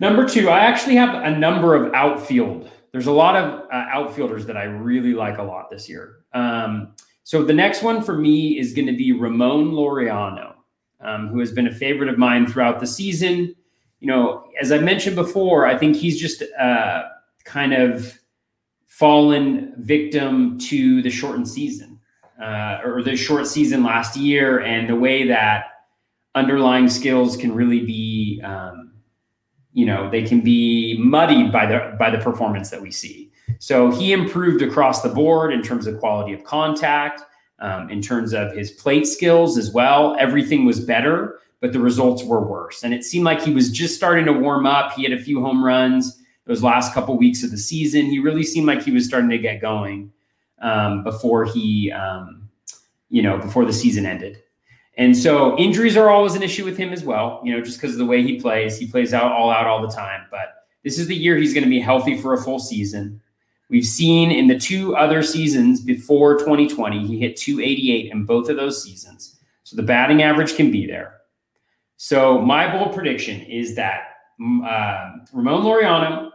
Number 0.00 0.28
two, 0.28 0.50
I 0.50 0.58
actually 0.58 0.96
have 0.96 1.14
a 1.14 1.30
number 1.30 1.76
of 1.76 1.94
outfield. 1.94 2.68
There's 2.90 3.06
a 3.06 3.12
lot 3.12 3.36
of 3.36 3.60
uh, 3.70 3.86
outfielders 3.88 4.46
that 4.46 4.56
I 4.56 4.64
really 4.64 5.14
like 5.14 5.38
a 5.38 5.42
lot 5.44 5.70
this 5.70 5.88
year. 5.88 6.24
Um, 6.34 6.94
so 7.22 7.44
the 7.44 7.52
next 7.52 7.84
one 7.84 8.02
for 8.02 8.16
me 8.16 8.58
is 8.58 8.72
going 8.72 8.88
to 8.88 8.96
be 8.96 9.12
Ramon 9.12 9.70
Laureano, 9.70 10.54
um, 11.00 11.28
who 11.28 11.38
has 11.38 11.52
been 11.52 11.68
a 11.68 11.72
favorite 11.72 12.08
of 12.08 12.18
mine 12.18 12.48
throughout 12.48 12.80
the 12.80 12.86
season. 12.86 13.54
You 14.00 14.08
know, 14.08 14.44
as 14.60 14.72
I 14.72 14.78
mentioned 14.78 15.14
before, 15.14 15.66
I 15.66 15.78
think 15.78 15.94
he's 15.94 16.20
just 16.20 16.42
uh, 16.58 17.02
kind 17.44 17.72
of 17.72 18.18
fallen 18.86 19.74
victim 19.78 20.58
to 20.58 21.02
the 21.02 21.10
shortened 21.10 21.48
season 21.48 21.98
uh, 22.40 22.78
or 22.84 23.02
the 23.02 23.16
short 23.16 23.46
season 23.46 23.82
last 23.82 24.16
year 24.16 24.60
and 24.60 24.88
the 24.88 24.96
way 24.96 25.26
that 25.26 25.64
underlying 26.34 26.88
skills 26.88 27.36
can 27.36 27.54
really 27.54 27.84
be 27.84 28.40
um, 28.44 28.92
you 29.72 29.86
know 29.86 30.10
they 30.10 30.22
can 30.22 30.40
be 30.40 30.96
muddied 30.98 31.50
by 31.50 31.66
the 31.66 31.96
by 31.98 32.10
the 32.10 32.18
performance 32.18 32.70
that 32.70 32.80
we 32.80 32.90
see. 32.90 33.30
So 33.58 33.90
he 33.90 34.12
improved 34.12 34.62
across 34.62 35.02
the 35.02 35.08
board 35.08 35.52
in 35.52 35.62
terms 35.62 35.86
of 35.86 35.98
quality 35.98 36.32
of 36.32 36.42
contact 36.44 37.22
um, 37.60 37.90
in 37.90 38.02
terms 38.02 38.32
of 38.32 38.52
his 38.52 38.72
plate 38.72 39.06
skills 39.06 39.56
as 39.56 39.70
well. 39.70 40.16
Everything 40.18 40.64
was 40.64 40.80
better 40.80 41.38
but 41.62 41.72
the 41.72 41.78
results 41.78 42.24
were 42.24 42.44
worse. 42.44 42.82
And 42.82 42.92
it 42.92 43.04
seemed 43.04 43.24
like 43.24 43.40
he 43.40 43.54
was 43.54 43.70
just 43.70 43.94
starting 43.94 44.26
to 44.26 44.32
warm 44.32 44.66
up. 44.66 44.92
He 44.94 45.04
had 45.04 45.12
a 45.12 45.22
few 45.22 45.40
home 45.40 45.64
runs 45.64 46.20
those 46.52 46.62
last 46.62 46.92
couple 46.92 47.16
weeks 47.16 47.42
of 47.42 47.50
the 47.50 47.58
season 47.58 48.06
he 48.06 48.18
really 48.18 48.42
seemed 48.42 48.66
like 48.66 48.82
he 48.82 48.90
was 48.90 49.06
starting 49.06 49.30
to 49.30 49.38
get 49.38 49.60
going 49.60 50.12
um, 50.60 51.02
before 51.02 51.44
he 51.44 51.90
um, 51.92 52.48
you 53.08 53.22
know 53.22 53.38
before 53.38 53.64
the 53.64 53.72
season 53.72 54.06
ended 54.06 54.42
and 54.98 55.16
so 55.16 55.56
injuries 55.56 55.96
are 55.96 56.10
always 56.10 56.34
an 56.34 56.42
issue 56.42 56.64
with 56.64 56.76
him 56.76 56.92
as 56.92 57.02
well, 57.02 57.40
you 57.42 57.52
know, 57.52 57.62
just 57.62 57.80
because 57.80 57.92
of 57.92 57.98
the 57.98 58.04
way 58.04 58.22
he 58.22 58.38
plays. 58.40 58.78
He 58.78 58.86
plays 58.86 59.14
out 59.14 59.32
all 59.32 59.50
out 59.50 59.66
all 59.66 59.80
the 59.80 59.92
time. 59.92 60.26
But 60.30 60.66
this 60.84 60.98
is 60.98 61.06
the 61.06 61.16
year 61.16 61.36
he's 61.36 61.54
going 61.54 61.64
to 61.64 61.70
be 61.70 61.80
healthy 61.80 62.20
for 62.20 62.34
a 62.34 62.42
full 62.42 62.58
season. 62.58 63.20
We've 63.70 63.86
seen 63.86 64.30
in 64.30 64.48
the 64.48 64.58
two 64.58 64.94
other 64.94 65.22
seasons 65.22 65.80
before 65.80 66.38
2020, 66.38 67.06
he 67.06 67.18
hit 67.18 67.36
288 67.36 68.12
in 68.12 68.26
both 68.26 68.50
of 68.50 68.56
those 68.56 68.82
seasons. 68.82 69.38
So 69.64 69.76
the 69.76 69.82
batting 69.82 70.22
average 70.22 70.56
can 70.56 70.70
be 70.70 70.86
there. 70.86 71.20
So 71.96 72.38
my 72.38 72.70
bold 72.70 72.94
prediction 72.94 73.40
is 73.42 73.74
that 73.76 74.08
mm, 74.38 74.62
uh, 74.62 75.24
Ramon 75.32 75.62
Laureano, 75.62 76.31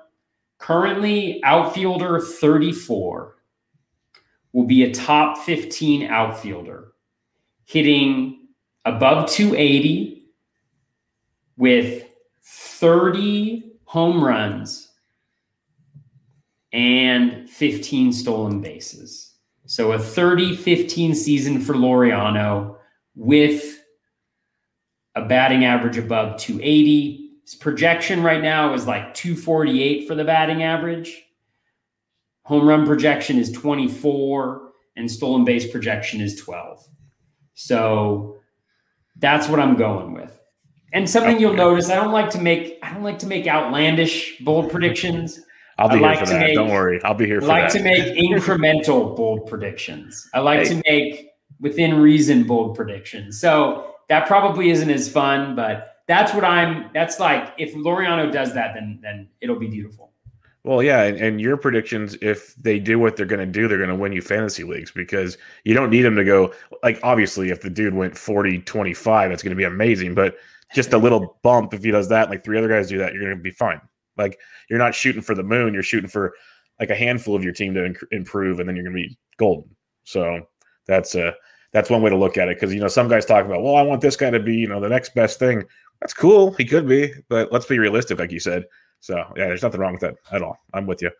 currently 0.57 1.41
outfielder 1.43 2.19
34, 2.19 3.35
will 4.53 4.65
be 4.65 4.83
a 4.83 4.93
top 4.93 5.37
15 5.37 6.03
outfielder, 6.03 6.93
hitting 7.65 8.47
above 8.85 9.29
280 9.29 10.25
with 11.57 12.05
30 12.43 13.71
home 13.85 14.23
runs 14.23 14.91
and 16.73 17.49
15 17.49 18.13
stolen 18.13 18.61
bases. 18.61 19.35
So 19.65 19.91
a 19.91 19.99
30 19.99 20.55
15 20.55 21.13
season 21.13 21.59
for 21.59 21.73
Laureano 21.73 22.77
with 23.15 23.83
a 25.15 25.25
batting 25.25 25.65
average 25.65 25.97
above 25.97 26.39
280. 26.39 27.26
His 27.47 27.55
projection 27.55 28.23
right 28.23 28.43
now 28.43 28.73
is 28.73 28.87
like 28.87 29.13
248 29.13 30.05
for 30.05 30.15
the 30.15 30.25
batting 30.25 30.63
average. 30.63 31.23
Home 32.43 32.67
run 32.67 32.85
projection 32.85 33.37
is 33.37 33.53
24 33.53 34.71
and 34.97 35.09
stolen 35.09 35.45
base 35.45 35.71
projection 35.71 36.19
is 36.19 36.35
12. 36.41 36.85
So 37.53 38.35
that's 39.15 39.47
what 39.47 39.61
I'm 39.61 39.77
going 39.77 40.13
with. 40.13 40.37
And 40.91 41.09
something 41.09 41.39
you'll 41.39 41.53
notice, 41.53 41.89
I 41.89 41.95
don't 41.95 42.11
like 42.11 42.29
to 42.31 42.41
make 42.41 42.79
I 42.83 42.93
don't 42.93 43.03
like 43.03 43.19
to 43.19 43.27
make 43.27 43.47
outlandish 43.47 44.39
bold 44.39 44.69
predictions. 44.71 45.39
I'll 45.77 45.87
be 45.87 45.95
I 45.95 45.97
here 45.99 46.07
like 46.07 46.19
for 46.19 46.25
that. 46.25 46.39
Make, 46.41 46.55
don't 46.55 46.69
worry, 46.69 47.01
I'll 47.05 47.13
be 47.13 47.27
here. 47.27 47.41
I 47.41 47.45
like 47.45 47.71
that. 47.71 47.77
to 47.77 47.83
make 47.83 48.17
incremental 48.29 49.15
bold 49.15 49.47
predictions. 49.47 50.29
I 50.33 50.39
like 50.39 50.67
hey. 50.67 50.81
to 50.81 50.83
make 50.85 51.29
within 51.61 51.97
reason 52.01 52.43
bold 52.43 52.75
predictions. 52.75 53.39
So 53.39 53.95
that 54.09 54.27
probably 54.27 54.69
isn't 54.69 54.89
as 54.89 55.07
fun, 55.07 55.55
but 55.55 55.96
that's 56.07 56.33
what 56.33 56.43
I'm. 56.43 56.89
That's 56.93 57.19
like 57.19 57.53
if 57.57 57.75
Laureano 57.75 58.31
does 58.31 58.53
that, 58.53 58.73
then 58.73 58.99
then 59.01 59.27
it'll 59.41 59.59
be 59.59 59.67
beautiful. 59.67 60.13
Well, 60.63 60.83
yeah, 60.83 61.03
and, 61.03 61.17
and, 61.17 61.39
your 61.39 61.55
predictions, 61.55 62.17
if 62.21 62.53
they 62.55 62.77
do 62.77 62.99
what 62.99 63.15
they're 63.15 63.25
going 63.25 63.39
to 63.39 63.45
do, 63.45 63.69
they're 63.69 63.77
going 63.77 63.89
to 63.89 63.95
win 63.95 64.11
you 64.11 64.21
fantasy 64.21 64.65
leagues 64.65 64.91
because 64.91 65.37
you 65.63 65.73
don't 65.73 65.89
need 65.89 66.01
them 66.01 66.17
to 66.17 66.25
go. 66.25 66.53
Like, 66.83 66.99
obviously, 67.03 67.51
if 67.51 67.61
the 67.61 67.69
dude 67.69 67.93
went 67.93 68.17
40 68.17 68.59
25, 68.59 69.29
that's 69.29 69.41
going 69.41 69.51
to 69.51 69.55
be 69.55 69.63
amazing. 69.63 70.13
But 70.13 70.35
just 70.75 70.91
a 70.91 70.97
little 70.97 71.39
bump, 71.43 71.73
if 71.73 71.85
he 71.85 71.91
does 71.91 72.09
that, 72.09 72.29
like 72.29 72.43
three 72.43 72.57
other 72.57 72.67
guys 72.67 72.89
do 72.89 72.97
that, 72.97 73.13
you're 73.13 73.23
going 73.23 73.37
to 73.37 73.41
be 73.41 73.51
fine. 73.51 73.79
Like, 74.17 74.39
you're 74.69 74.79
not 74.79 74.93
shooting 74.93 75.21
for 75.21 75.35
the 75.35 75.43
moon, 75.43 75.73
you're 75.73 75.83
shooting 75.83 76.09
for 76.09 76.33
like 76.81 76.89
a 76.89 76.95
handful 76.95 77.33
of 77.33 77.45
your 77.45 77.53
team 77.53 77.73
to 77.75 77.81
inc- 77.81 78.03
improve, 78.11 78.59
and 78.59 78.67
then 78.67 78.75
you're 78.75 78.83
going 78.83 78.97
to 78.97 79.07
be 79.07 79.17
golden. 79.37 79.73
So 80.03 80.47
that's 80.85 81.15
a. 81.15 81.29
Uh, 81.29 81.31
that's 81.73 81.89
one 81.89 82.01
way 82.01 82.09
to 82.09 82.17
look 82.17 82.37
at 82.37 82.47
it 82.47 82.55
because 82.55 82.73
you 82.73 82.79
know 82.79 82.87
some 82.87 83.09
guys 83.09 83.25
talk 83.25 83.45
about 83.45 83.61
well 83.61 83.75
I 83.75 83.81
want 83.81 83.99
this 83.99 84.15
guy 84.15 84.29
to 84.29 84.39
be 84.39 84.55
you 84.55 84.67
know 84.67 84.79
the 84.79 84.87
next 84.89 85.13
best 85.13 85.37
thing 85.37 85.63
that's 86.01 86.13
cool 86.13 86.51
he 86.53 86.65
could 86.65 86.87
be 86.87 87.11
but 87.29 87.51
let's 87.51 87.65
be 87.65 87.79
realistic 87.79 88.19
like 88.19 88.31
you 88.31 88.39
said 88.39 88.65
so 88.99 89.15
yeah, 89.35 89.47
there's 89.47 89.63
nothing 89.63 89.79
wrong 89.79 89.93
with 89.93 90.01
that 90.01 90.15
at 90.31 90.41
all. 90.41 90.57
I'm 90.73 90.85
with 90.85 91.01
you. 91.01 91.11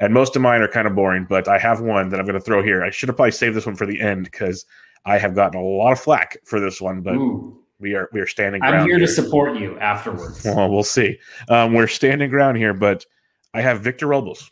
And 0.00 0.12
most 0.12 0.34
of 0.34 0.42
mine 0.42 0.60
are 0.60 0.68
kind 0.68 0.86
of 0.86 0.94
boring, 0.94 1.26
but 1.28 1.46
I 1.48 1.58
have 1.58 1.80
one 1.80 2.08
that 2.08 2.18
I'm 2.18 2.26
going 2.26 2.38
to 2.38 2.44
throw 2.44 2.62
here. 2.62 2.82
I 2.82 2.90
should 2.90 3.08
have 3.08 3.16
probably 3.16 3.30
saved 3.30 3.56
this 3.56 3.66
one 3.66 3.76
for 3.76 3.86
the 3.86 4.00
end 4.00 4.24
because 4.24 4.64
I 5.04 5.18
have 5.18 5.34
gotten 5.34 5.60
a 5.60 5.62
lot 5.62 5.92
of 5.92 6.00
flack 6.00 6.36
for 6.44 6.58
this 6.58 6.80
one, 6.80 7.00
but 7.00 7.14
Ooh. 7.14 7.62
we 7.78 7.94
are 7.94 8.08
we 8.12 8.20
are 8.20 8.26
standing. 8.26 8.62
I'm 8.62 8.86
here, 8.86 8.96
here, 8.96 9.06
to 9.06 9.08
support 9.08 9.56
you 9.56 9.78
afterwards. 9.78 10.44
Well, 10.54 10.68
we'll 10.68 10.82
see. 10.82 11.18
Um, 11.48 11.74
we're 11.74 11.86
standing 11.86 12.28
ground 12.28 12.56
here, 12.56 12.74
but 12.74 13.04
I 13.52 13.60
have 13.60 13.80
Victor 13.80 14.08
Robles 14.08 14.50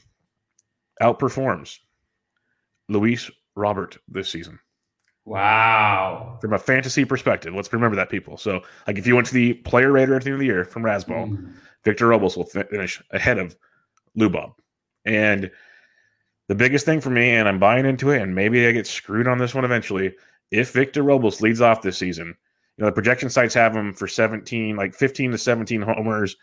outperforms 1.02 1.78
Luis 2.88 3.30
Robert 3.56 3.98
this 4.08 4.30
season. 4.30 4.58
Wow. 5.24 6.38
From 6.40 6.52
a 6.52 6.58
fantasy 6.58 7.04
perspective, 7.04 7.54
let's 7.54 7.72
remember 7.72 7.96
that, 7.96 8.10
people. 8.10 8.36
So, 8.36 8.62
like, 8.86 8.98
if 8.98 9.06
you 9.06 9.14
went 9.14 9.28
to 9.28 9.34
the 9.34 9.54
player 9.54 9.92
rater 9.92 10.16
at 10.16 10.22
the 10.22 10.30
end 10.30 10.34
of 10.34 10.40
the 10.40 10.46
year 10.46 10.64
from 10.64 10.82
Razzball, 10.82 11.30
mm. 11.30 11.52
Victor 11.84 12.08
Robles 12.08 12.36
will 12.36 12.46
finish 12.46 13.00
ahead 13.10 13.38
of 13.38 13.56
Lubob. 14.18 14.54
And 15.04 15.50
the 16.48 16.54
biggest 16.54 16.84
thing 16.84 17.00
for 17.00 17.10
me, 17.10 17.30
and 17.30 17.48
I'm 17.48 17.58
buying 17.58 17.86
into 17.86 18.10
it, 18.10 18.20
and 18.20 18.34
maybe 18.34 18.66
I 18.66 18.72
get 18.72 18.86
screwed 18.86 19.28
on 19.28 19.38
this 19.38 19.54
one 19.54 19.64
eventually. 19.64 20.14
If 20.50 20.72
Victor 20.72 21.02
Robles 21.02 21.40
leads 21.40 21.60
off 21.60 21.82
this 21.82 21.98
season, 21.98 22.36
you 22.76 22.82
know, 22.82 22.86
the 22.86 22.92
projection 22.92 23.30
sites 23.30 23.54
have 23.54 23.74
him 23.74 23.94
for 23.94 24.08
17, 24.08 24.76
like 24.76 24.94
15 24.94 25.32
to 25.32 25.38
17 25.38 25.82
homers, 25.82 26.36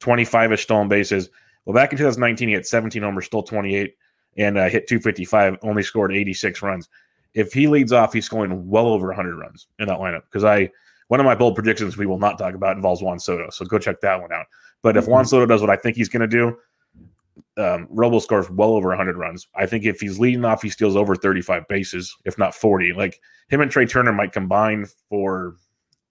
25 0.00 0.52
ish 0.52 0.62
stolen 0.62 0.88
bases. 0.88 1.30
Well, 1.64 1.74
back 1.74 1.92
in 1.92 1.98
2019, 1.98 2.48
he 2.48 2.54
had 2.54 2.66
17 2.66 3.02
homers, 3.02 3.26
stole 3.26 3.42
28, 3.42 3.94
and 4.36 4.58
uh, 4.58 4.68
hit 4.68 4.88
255, 4.88 5.58
only 5.62 5.82
scored 5.82 6.12
86 6.12 6.62
runs. 6.62 6.88
If 7.34 7.52
he 7.52 7.66
leads 7.66 7.92
off, 7.92 8.12
he's 8.12 8.26
scoring 8.26 8.68
well 8.68 8.86
over 8.86 9.06
100 9.08 9.36
runs 9.36 9.66
in 9.78 9.86
that 9.88 9.98
lineup 9.98 10.22
because 10.30 10.44
I 10.44 10.70
one 11.08 11.20
of 11.20 11.26
my 11.26 11.34
bold 11.34 11.54
predictions 11.54 11.96
we 11.96 12.06
will 12.06 12.18
not 12.18 12.38
talk 12.38 12.54
about 12.54 12.76
involves 12.76 13.02
Juan 13.02 13.18
Soto. 13.18 13.50
So 13.50 13.64
go 13.64 13.78
check 13.78 14.00
that 14.00 14.20
one 14.20 14.32
out. 14.32 14.46
But 14.82 14.96
if 14.96 15.06
Juan 15.06 15.24
mm-hmm. 15.24 15.28
Soto 15.28 15.46
does 15.46 15.60
what 15.60 15.70
I 15.70 15.76
think 15.76 15.96
he's 15.96 16.08
going 16.08 16.22
to 16.22 16.26
do, 16.26 16.56
um, 17.56 17.86
Robo 17.90 18.18
scores 18.18 18.48
well 18.50 18.70
over 18.70 18.88
100 18.88 19.16
runs. 19.16 19.46
I 19.54 19.66
think 19.66 19.84
if 19.84 20.00
he's 20.00 20.18
leading 20.18 20.44
off, 20.44 20.62
he 20.62 20.70
steals 20.70 20.96
over 20.96 21.14
35 21.14 21.68
bases, 21.68 22.16
if 22.24 22.38
not 22.38 22.54
40. 22.54 22.94
Like 22.94 23.20
him 23.48 23.60
and 23.60 23.70
Trea 23.70 23.86
Turner 23.86 24.12
might 24.12 24.32
combine 24.32 24.86
for 25.08 25.56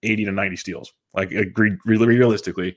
80 0.02 0.26
to 0.26 0.32
90 0.32 0.56
steals. 0.56 0.94
Like 1.14 1.32
agreed, 1.32 1.78
really 1.84 2.06
realistically, 2.06 2.76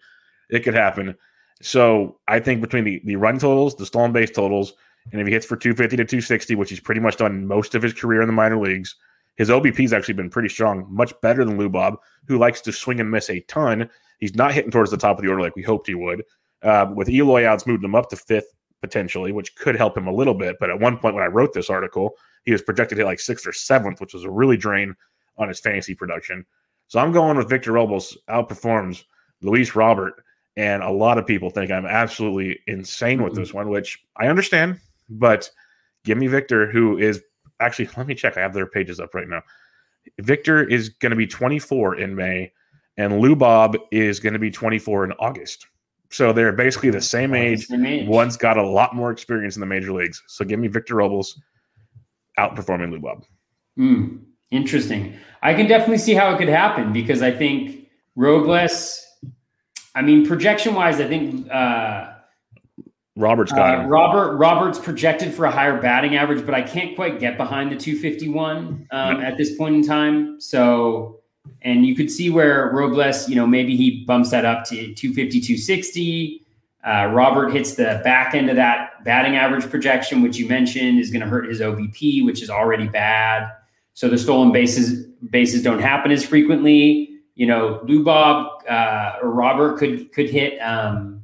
it 0.50 0.62
could 0.64 0.74
happen. 0.74 1.16
So 1.62 2.20
I 2.28 2.40
think 2.40 2.62
between 2.62 2.84
the, 2.84 3.02
the 3.06 3.16
run 3.16 3.40
totals, 3.40 3.76
the 3.76 3.86
stolen 3.86 4.12
base 4.12 4.32
totals, 4.32 4.74
and 5.12 5.22
if 5.22 5.28
he 5.28 5.34
hits 5.34 5.46
for 5.46 5.56
250 5.56 5.98
to 5.98 6.04
260, 6.04 6.56
which 6.56 6.70
he's 6.70 6.80
pretty 6.80 7.02
much 7.02 7.18
done 7.18 7.48
most 7.48 7.76
of 7.76 7.82
his 7.82 7.94
career 7.94 8.22
in 8.22 8.28
the 8.28 8.34
minor 8.34 8.58
leagues, 8.58 8.96
his 9.36 9.50
OBP's 9.50 9.94
actually 9.94 10.14
been 10.14 10.30
pretty 10.30 10.50
strong, 10.50 10.88
much 10.90 11.14
better 11.22 11.44
than 11.44 11.58
Lou 11.58 11.70
Bob, 11.70 11.98
who 12.28 12.38
likes 12.38 12.62
to 12.62 12.72
swing 12.72 13.00
and 13.00 13.12
miss 13.12 13.30
a 13.30 13.42
ton. 13.42 13.90
He's 14.20 14.36
not 14.36 14.54
hitting 14.54 14.72
towards 14.72 14.92
the 14.92 14.98
top 14.98 15.18
of 15.18 15.24
the 15.24 15.30
order 15.30 15.42
like 15.42 15.56
we 15.56 15.62
hoped 15.62 15.88
he 15.88 15.96
would. 15.96 16.24
Uh, 16.62 16.92
with 16.96 17.10
Eloy 17.10 17.46
outs, 17.46 17.68
moved 17.68 17.84
him 17.84 17.96
up 17.96 18.10
to 18.10 18.16
fifth 18.16 18.54
potentially, 18.82 19.32
which 19.32 19.56
could 19.56 19.76
help 19.76 19.98
him 19.98 20.08
a 20.08 20.14
little 20.14 20.34
bit. 20.34 20.56
But 20.60 20.70
at 20.70 20.80
one 20.80 20.98
point 20.98 21.16
when 21.16 21.24
I 21.24 21.28
wrote 21.28 21.54
this 21.54 21.70
article, 21.70 22.16
he 22.44 22.52
was 22.52 22.62
projected 22.62 22.98
to 22.98 23.02
hit 23.02 23.08
like 23.08 23.20
sixth 23.20 23.46
or 23.46 23.54
seventh, 23.54 24.00
which 24.00 24.14
was 24.14 24.24
a 24.24 24.30
really 24.30 24.58
drain 24.58 24.96
on 25.38 25.50
his 25.50 25.60
fantasy 25.60 25.96
production. 25.96 26.46
So 26.88 27.00
I'm 27.00 27.12
going 27.12 27.38
with 27.38 27.50
Victor 27.50 27.74
Robles 27.74 28.18
outperforms 28.30 29.04
Luis 29.42 29.76
Robert. 29.76 30.24
And 30.58 30.82
a 30.84 30.90
lot 30.90 31.18
of 31.18 31.28
people 31.28 31.50
think 31.50 31.70
I'm 31.70 31.86
absolutely 31.86 32.62
insane 32.68 33.22
with 33.22 33.36
this 33.36 33.54
one, 33.54 33.70
which 33.70 34.00
I 34.16 34.28
understand. 34.28 34.80
But 35.10 35.50
give 36.04 36.18
me 36.18 36.28
Victor, 36.28 36.70
who 36.70 36.98
is 36.98 37.22
actually, 37.60 37.90
let 37.98 38.08
me 38.08 38.16
check. 38.16 38.38
I 38.38 38.42
have 38.42 38.54
their 38.54 38.68
pages 38.68 39.00
up 39.00 39.14
right 39.14 39.28
now. 39.28 39.42
Victor 40.20 40.64
is 40.64 40.90
going 40.90 41.12
to 41.12 41.16
be 41.16 41.28
24 41.28 41.96
in 42.00 42.16
May 42.16 42.52
and 42.98 43.14
Lubob 43.14 43.76
is 43.92 44.20
going 44.20 44.34
to 44.34 44.40
be 44.40 44.52
24 44.52 45.06
in 45.06 45.12
August. 45.14 45.68
So 46.12 46.32
they're 46.32 46.54
basically 46.54 46.92
the 46.92 47.02
same 47.02 47.34
age. 47.34 47.70
age. 47.72 48.08
One's 48.08 48.38
got 48.38 48.58
a 48.58 48.66
lot 48.66 48.96
more 48.96 49.12
experience 49.12 49.56
in 49.56 49.60
the 49.60 49.66
major 49.66 49.92
leagues. 49.92 50.24
So 50.28 50.46
give 50.46 50.60
me 50.60 50.68
Victor 50.68 50.96
Robles 50.96 51.42
outperforming 52.38 52.98
Lubob. 52.98 53.24
Hmm. 53.76 54.18
Interesting. 54.52 55.18
I 55.42 55.54
can 55.54 55.68
definitely 55.68 55.98
see 55.98 56.14
how 56.14 56.34
it 56.34 56.38
could 56.38 56.48
happen 56.48 56.94
because 56.94 57.22
I 57.22 57.32
think 57.32 57.90
Robles. 58.16 59.02
I 59.96 60.02
mean, 60.02 60.26
projection 60.26 60.76
wise, 60.76 61.00
I 61.00 61.08
think 61.08 61.50
uh, 61.52 62.15
Roberts 63.18 63.52
got 63.52 63.86
uh, 63.86 63.88
Robert 63.88 64.36
Roberts 64.36 64.78
projected 64.78 65.34
for 65.34 65.46
a 65.46 65.52
higher 65.52 65.80
batting 65.82 66.18
average, 66.18 66.46
but 66.46 66.54
I 66.54 66.62
can't 66.62 66.96
quite 66.96 67.20
get 67.20 67.38
behind 67.38 67.72
the 67.72 67.78
251 67.78 68.88
um, 68.92 69.22
at 69.22 69.38
this 69.38 69.56
point 69.56 69.76
in 69.76 69.84
time. 69.86 70.42
So, 70.42 71.22
and 71.62 71.86
you 71.86 71.96
could 71.96 72.12
see 72.12 72.30
where 72.30 72.70
Robles, 72.74 73.30
you 73.30 73.36
know, 73.36 73.48
maybe 73.48 73.78
he 73.78 74.04
bumps 74.04 74.32
that 74.32 74.44
up 74.44 74.66
to 74.66 74.94
250, 74.94 75.40
260. 75.40 76.46
Uh, 76.86 77.10
Robert 77.14 77.52
hits 77.52 77.76
the 77.76 78.02
back 78.04 78.36
end 78.36 78.50
of 78.50 78.58
that 78.58 79.04
batting 79.06 79.38
average 79.38 79.68
projection, 79.70 80.22
which 80.22 80.38
you 80.38 80.48
mentioned 80.48 81.00
is 81.00 81.10
going 81.10 81.22
to 81.22 81.28
hurt 81.28 81.48
his 81.48 81.62
OBP, 81.62 82.26
which 82.26 82.44
is 82.44 82.50
already 82.50 82.88
bad. 82.88 83.50
So 83.94 84.10
the 84.10 84.18
stolen 84.18 84.52
bases 84.52 85.06
bases 85.30 85.64
don't 85.64 85.80
happen 85.80 86.12
as 86.12 86.26
frequently. 86.26 87.12
You 87.36 87.48
know, 87.48 87.80
Lubob 87.86 88.50
uh, 88.70 89.20
or 89.22 89.32
Robert 89.32 89.78
could 89.78 90.12
could 90.12 90.30
hit. 90.30 90.60
Um, 90.60 91.15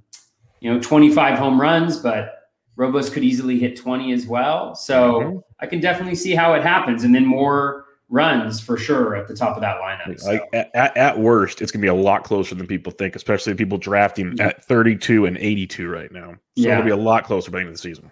you 0.62 0.72
know, 0.72 0.80
25 0.80 1.38
home 1.38 1.60
runs, 1.60 1.98
but 1.98 2.50
Robles 2.77 3.10
could 3.10 3.24
easily 3.24 3.60
hit 3.60 3.75
20 3.75 4.13
as 4.13 4.25
well. 4.25 4.74
So 4.75 5.20
mm-hmm. 5.20 5.38
I 5.60 5.65
can 5.65 5.82
definitely 5.82 6.15
see 6.15 6.34
how 6.34 6.53
it 6.53 6.63
happens. 6.63 7.03
And 7.03 7.13
then 7.13 7.25
more 7.25 7.86
runs 8.10 8.60
for 8.60 8.77
sure 8.77 9.15
at 9.15 9.27
the 9.27 9.36
top 9.36 9.56
of 9.56 9.62
that 9.62 9.77
lineup. 9.82 10.20
So. 10.20 10.32
Like 10.32 10.50
at, 10.53 10.96
at, 10.96 11.20
worst, 11.20 11.62
it's 11.62 11.72
gonna 11.72 11.82
be 11.82 11.88
a 11.88 11.94
lot 11.94 12.24
closer 12.24 12.56
than 12.56 12.68
people 12.68 12.91
think, 12.91 13.15
especially 13.15 13.53
people 13.56 13.77
drafting 13.77 14.36
yeah. 14.38 14.48
at 14.48 14.63
32 14.63 15.25
and 15.25 15.38
82 15.38 15.89
right 15.89 16.12
now. 16.12 16.32
So 16.32 16.38
yeah. 16.56 16.74
it'll 16.74 16.86
be 16.86 16.91
a 16.91 16.96
lot 16.96 17.24
closer 17.24 17.50
by 17.51 17.58
the 17.58 17.62
end 17.62 17.70
of 17.70 17.75
the 17.75 17.82
season. 17.82 18.12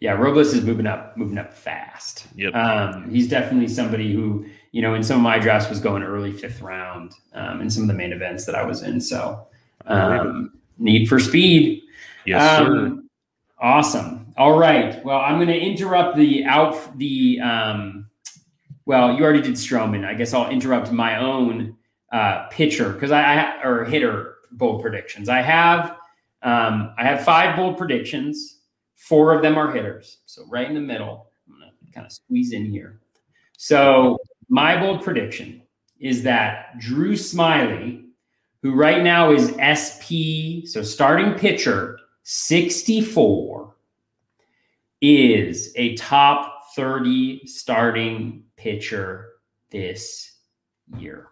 Yeah, 0.00 0.12
Robles 0.12 0.54
is 0.54 0.64
moving 0.64 0.86
up, 0.86 1.16
moving 1.16 1.36
up 1.36 1.52
fast. 1.52 2.26
Yep. 2.34 2.54
Um, 2.54 3.10
he's 3.10 3.28
definitely 3.28 3.68
somebody 3.68 4.12
who, 4.12 4.46
you 4.72 4.80
know, 4.80 4.94
in 4.94 5.02
some 5.02 5.18
of 5.18 5.22
my 5.22 5.38
drafts 5.38 5.68
was 5.68 5.78
going 5.78 6.02
early 6.02 6.32
fifth 6.32 6.62
round 6.62 7.12
um, 7.34 7.60
in 7.60 7.68
some 7.68 7.82
of 7.82 7.88
the 7.88 7.94
main 7.94 8.12
events 8.12 8.46
that 8.46 8.54
I 8.54 8.64
was 8.64 8.82
in. 8.82 8.98
So 9.00 9.46
um, 9.86 10.52
Need 10.80 11.08
for 11.08 11.20
Speed. 11.20 11.82
Yes, 12.26 12.60
um, 12.60 12.66
sir. 12.66 13.02
Awesome. 13.60 14.32
All 14.36 14.58
right. 14.58 15.04
Well, 15.04 15.18
I'm 15.18 15.36
going 15.36 15.48
to 15.48 15.58
interrupt 15.58 16.16
the 16.16 16.44
out 16.44 16.98
the. 16.98 17.40
Um, 17.40 18.06
well, 18.86 19.14
you 19.14 19.22
already 19.22 19.42
did 19.42 19.54
Stroman. 19.54 20.04
I 20.04 20.14
guess 20.14 20.34
I'll 20.34 20.50
interrupt 20.50 20.90
my 20.90 21.18
own 21.18 21.76
uh, 22.12 22.48
pitcher 22.48 22.92
because 22.92 23.12
I, 23.12 23.22
I 23.22 23.62
or 23.62 23.84
hitter 23.84 24.38
bold 24.52 24.82
predictions. 24.82 25.28
I 25.28 25.42
have 25.42 25.96
um, 26.42 26.94
I 26.98 27.04
have 27.04 27.22
five 27.22 27.56
bold 27.56 27.76
predictions. 27.76 28.60
Four 28.96 29.34
of 29.34 29.42
them 29.42 29.56
are 29.56 29.70
hitters. 29.70 30.18
So 30.26 30.44
right 30.48 30.66
in 30.66 30.74
the 30.74 30.80
middle, 30.80 31.30
I'm 31.48 31.58
going 31.58 31.70
to 31.70 31.92
kind 31.92 32.06
of 32.06 32.12
squeeze 32.12 32.52
in 32.52 32.66
here. 32.66 33.00
So 33.56 34.18
my 34.48 34.78
bold 34.80 35.02
prediction 35.02 35.62
is 35.98 36.22
that 36.22 36.78
Drew 36.78 37.12
Smyly 37.12 38.09
who 38.62 38.74
right 38.74 39.02
now 39.02 39.32
is 39.32 39.54
SP, 39.56 40.66
so 40.66 40.82
starting 40.82 41.34
pitcher 41.34 41.98
64, 42.22 43.74
is 45.00 45.72
a 45.76 45.94
top 45.96 46.60
30 46.76 47.46
starting 47.46 48.44
pitcher 48.56 49.30
this 49.70 50.38
year. 50.98 51.28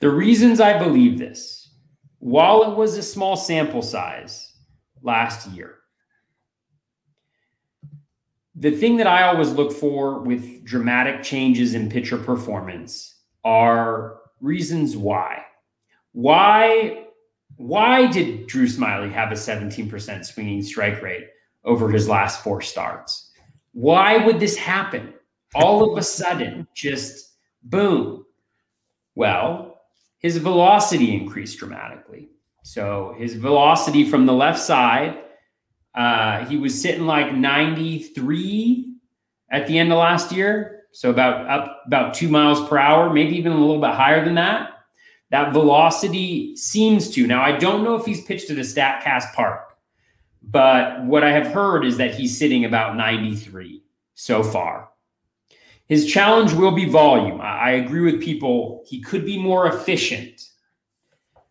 The 0.00 0.10
reasons 0.10 0.60
I 0.60 0.78
believe 0.78 1.18
this, 1.18 1.70
while 2.18 2.62
it 2.70 2.76
was 2.76 2.96
a 2.96 3.02
small 3.02 3.36
sample 3.36 3.82
size 3.82 4.54
last 5.02 5.48
year, 5.50 5.76
the 8.54 8.70
thing 8.70 8.96
that 8.96 9.06
I 9.06 9.24
always 9.24 9.50
look 9.50 9.72
for 9.72 10.20
with 10.20 10.64
dramatic 10.64 11.22
changes 11.22 11.74
in 11.74 11.90
pitcher 11.90 12.16
performance 12.16 13.20
are 13.44 14.20
reasons 14.40 14.96
why. 14.96 15.42
Why 16.14 17.04
why 17.56 18.06
did 18.10 18.46
Drew 18.46 18.66
Smyly 18.66 19.12
have 19.12 19.30
a 19.30 19.36
17% 19.36 20.24
swinging 20.24 20.62
strike 20.62 21.02
rate 21.02 21.26
over 21.64 21.90
his 21.90 22.08
last 22.08 22.42
four 22.42 22.60
starts? 22.60 23.32
Why 23.72 24.18
would 24.18 24.40
this 24.40 24.56
happen? 24.56 25.14
All 25.54 25.92
of 25.92 25.98
a 25.98 26.02
sudden, 26.02 26.66
just 26.74 27.36
boom. 27.62 28.24
Well, 29.14 29.80
his 30.18 30.38
velocity 30.38 31.14
increased 31.14 31.58
dramatically. 31.58 32.30
So 32.62 33.14
his 33.18 33.34
velocity 33.34 34.08
from 34.08 34.26
the 34.26 34.32
left 34.32 34.58
side, 34.58 35.18
uh, 35.94 36.44
he 36.46 36.56
was 36.56 36.80
sitting 36.80 37.06
like 37.06 37.34
93 37.34 38.94
at 39.50 39.66
the 39.66 39.78
end 39.78 39.92
of 39.92 39.98
last 39.98 40.32
year. 40.32 40.84
So 40.92 41.10
about 41.10 41.48
up 41.48 41.82
about 41.86 42.14
two 42.14 42.28
miles 42.28 42.68
per 42.68 42.78
hour, 42.78 43.12
maybe 43.12 43.36
even 43.36 43.52
a 43.52 43.58
little 43.58 43.80
bit 43.80 43.90
higher 43.90 44.24
than 44.24 44.36
that. 44.36 44.73
That 45.34 45.52
velocity 45.52 46.54
seems 46.54 47.10
to. 47.10 47.26
Now, 47.26 47.42
I 47.42 47.58
don't 47.58 47.82
know 47.82 47.96
if 47.96 48.06
he's 48.06 48.22
pitched 48.22 48.50
at 48.50 48.56
a 48.56 48.60
StatCast 48.60 49.32
park, 49.34 49.76
but 50.44 51.04
what 51.06 51.24
I 51.24 51.32
have 51.32 51.48
heard 51.48 51.84
is 51.84 51.96
that 51.96 52.14
he's 52.14 52.38
sitting 52.38 52.64
about 52.64 52.96
93 52.96 53.82
so 54.14 54.44
far. 54.44 54.90
His 55.86 56.06
challenge 56.06 56.52
will 56.52 56.70
be 56.70 56.88
volume. 56.88 57.40
I 57.40 57.72
agree 57.72 58.02
with 58.12 58.22
people. 58.22 58.84
He 58.86 59.00
could 59.00 59.26
be 59.26 59.36
more 59.36 59.66
efficient. 59.66 60.50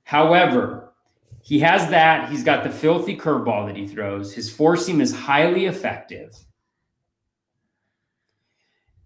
However, 0.06 0.94
he 1.42 1.60
has 1.60 1.90
that. 1.90 2.30
He's 2.30 2.46
got 2.46 2.64
the 2.64 2.70
filthy 2.70 3.18
curveball 3.18 3.68
that 3.68 3.76
he 3.76 3.86
throws. 3.86 4.34
His 4.34 4.50
four 4.50 4.78
seam 4.78 5.02
is 5.02 5.14
highly 5.14 5.66
effective. 5.66 6.34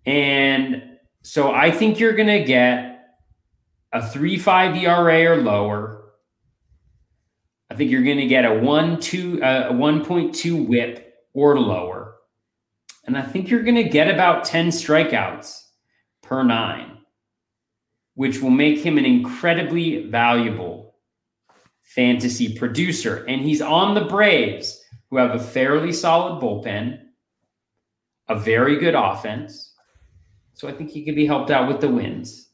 And 0.06 1.00
so 1.24 1.52
I 1.52 1.72
think 1.72 2.00
you're 2.00 2.14
going 2.14 2.28
to 2.28 2.44
get 2.44 2.97
a 3.94 4.00
3.5 4.00 4.82
ERA 4.82 5.32
or 5.32 5.42
lower. 5.42 6.04
I 7.70 7.76
think 7.76 7.92
you're 7.92 8.04
going 8.04 8.18
to 8.18 8.28
get 8.28 8.46
a 8.46 8.54
1 8.54 9.00
2 9.00 9.44
uh, 9.44 9.68
a 9.70 9.74
1.2 9.74 10.68
WHIP 10.68 11.14
or 11.34 11.60
lower. 11.60 12.16
And 13.06 13.18
I 13.18 13.22
think 13.22 13.50
you're 13.50 13.64
going 13.64 13.76
to 13.76 13.84
get 13.84 14.10
about 14.10 14.44
10 14.44 14.68
strikeouts 14.68 15.62
per 16.22 16.44
9, 16.44 16.98
which 18.16 18.42
will 18.42 18.50
make 18.50 18.80
him 18.80 18.98
an 18.98 19.06
incredibly 19.06 20.10
valuable 20.10 20.96
fantasy 21.84 22.54
producer. 22.58 23.24
And 23.28 23.42
he's 23.42 23.62
on 23.62 23.96
the 23.96 24.06
Braves, 24.06 24.82
who 25.10 25.18
have 25.18 25.36
a 25.36 25.40
fairly 25.40 25.94
solid 25.94 26.42
bullpen, 26.42 27.00
a 28.28 28.38
very 28.38 28.78
good 28.78 28.94
offense. 28.94 29.74
So 30.54 30.68
I 30.68 30.74
think 30.74 30.90
he 30.90 31.06
could 31.06 31.16
be 31.16 31.26
helped 31.26 31.50
out 31.50 31.68
with 31.68 31.80
the 31.80 31.90
wins. 31.90 32.47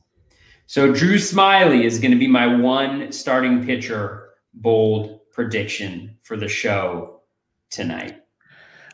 So 0.74 0.92
Drew 0.92 1.18
Smyly 1.18 1.84
is 1.84 2.00
going 2.00 2.14
to 2.14 2.18
be 2.18 2.26
my 2.26 2.48
one 2.48 3.12
starting 3.12 3.64
pitcher 3.64 4.30
bold 4.56 5.20
prediction 5.32 6.18
for 6.24 6.36
the 6.36 6.48
show 6.48 7.22
tonight. 7.70 8.22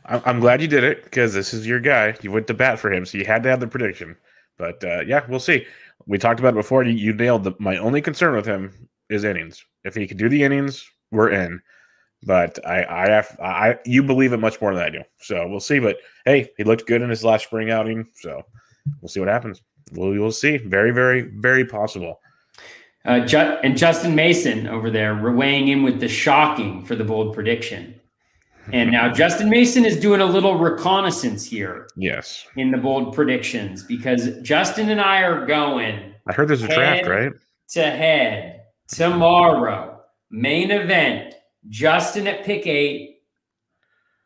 I'm 0.04 0.42
glad 0.42 0.62
you 0.62 0.68
did 0.68 0.84
it 0.84 1.06
because 1.06 1.34
this 1.34 1.54
is 1.54 1.65
your 1.65 1.80
guy. 1.80 2.18
You 2.22 2.34
went 2.34 2.48
to 2.48 2.54
bat 2.54 2.80
for 2.80 2.92
him, 2.92 3.06
so 3.06 3.18
you 3.18 3.24
had 3.24 3.44
to 3.44 3.50
have 3.50 3.62
the 3.62 3.68
prediction. 3.68 4.18
But 4.58 4.84
uh, 4.84 5.04
yeah, 5.08 5.26
we'll 5.30 5.39
see. 5.39 5.65
We 6.06 6.18
talked 6.18 6.42
about 6.42 6.54
it 6.54 6.58
before. 6.58 6.84
You, 6.84 6.92
you 6.92 7.13
nailed 7.13 7.46
the. 7.46 7.54
My 7.60 7.78
only 7.78 8.02
concern 8.02 8.36
with 8.36 8.46
him 8.46 8.89
is 9.10 9.24
innings. 9.24 9.63
If 9.86 9.96
he 9.96 10.06
can 10.06 10.18
do 10.18 10.28
the 10.28 10.44
innings, 10.44 10.86
we're 11.12 11.30
in. 11.30 11.62
But 12.24 12.60
I, 12.68 12.84
I 12.84 13.10
have, 13.10 13.38
I, 13.42 13.78
you 13.86 14.04
believe 14.04 14.34
it 14.34 14.42
much 14.42 14.60
more 14.60 14.76
than 14.76 14.84
I 14.84 14.89
do. 14.89 15.04
So 15.22 15.48
we'll 15.48 15.62
see. 15.62 15.80
But 15.80 15.96
hey, 16.26 16.50
he 16.58 16.65
looked 16.65 16.88
good 16.88 17.02
in 17.02 17.10
his 17.10 17.24
last 17.24 17.46
spring 17.46 17.72
outing. 17.72 18.06
So 18.15 18.42
we'll 19.02 19.08
see 19.08 19.22
what 19.22 19.30
happens. 19.30 19.62
Well, 19.94 20.10
we 20.10 20.20
will 20.20 20.32
see. 20.32 20.58
Very, 20.58 20.92
very, 20.92 21.22
very 21.22 21.65
possible. 21.65 22.20
Uh, 23.06 23.22
Ju- 23.22 23.38
and 23.38 23.78
Justin 23.78 24.13
Mason 24.13 24.68
over 24.68 24.89
there 24.89 25.15
weighing 25.32 25.70
in 25.70 25.84
with 25.84 26.00
the 26.00 26.08
shocking 26.08 26.84
for 26.86 26.96
the 26.96 27.04
bold 27.04 27.34
prediction. 27.34 28.00
And 28.72 28.92
now 28.92 29.12
Justin 29.13 29.50
Mason 29.50 29.86
is 29.86 30.00
doing 30.00 30.22
a 30.22 30.26
little 30.26 30.58
reconnaissance 30.58 31.46
here. 31.46 31.88
Yes. 31.96 32.46
In 32.56 32.72
the 32.72 32.78
bold 32.78 33.15
predictions 33.15 33.84
because 33.84 34.38
Justin 34.42 34.89
and 34.89 35.02
I 35.02 35.22
are 35.22 35.46
going. 35.46 36.13
I 36.28 36.34
heard 36.34 36.50
there's 36.50 36.62
a 36.62 36.68
draft, 36.68 37.08
right? 37.08 37.32
To 37.70 37.82
head 37.82 38.63
tomorrow. 38.88 40.02
Main 40.30 40.72
event. 40.72 41.36
Justin 41.68 42.28
at 42.28 42.46
pick 42.46 42.65
eight, 42.68 43.22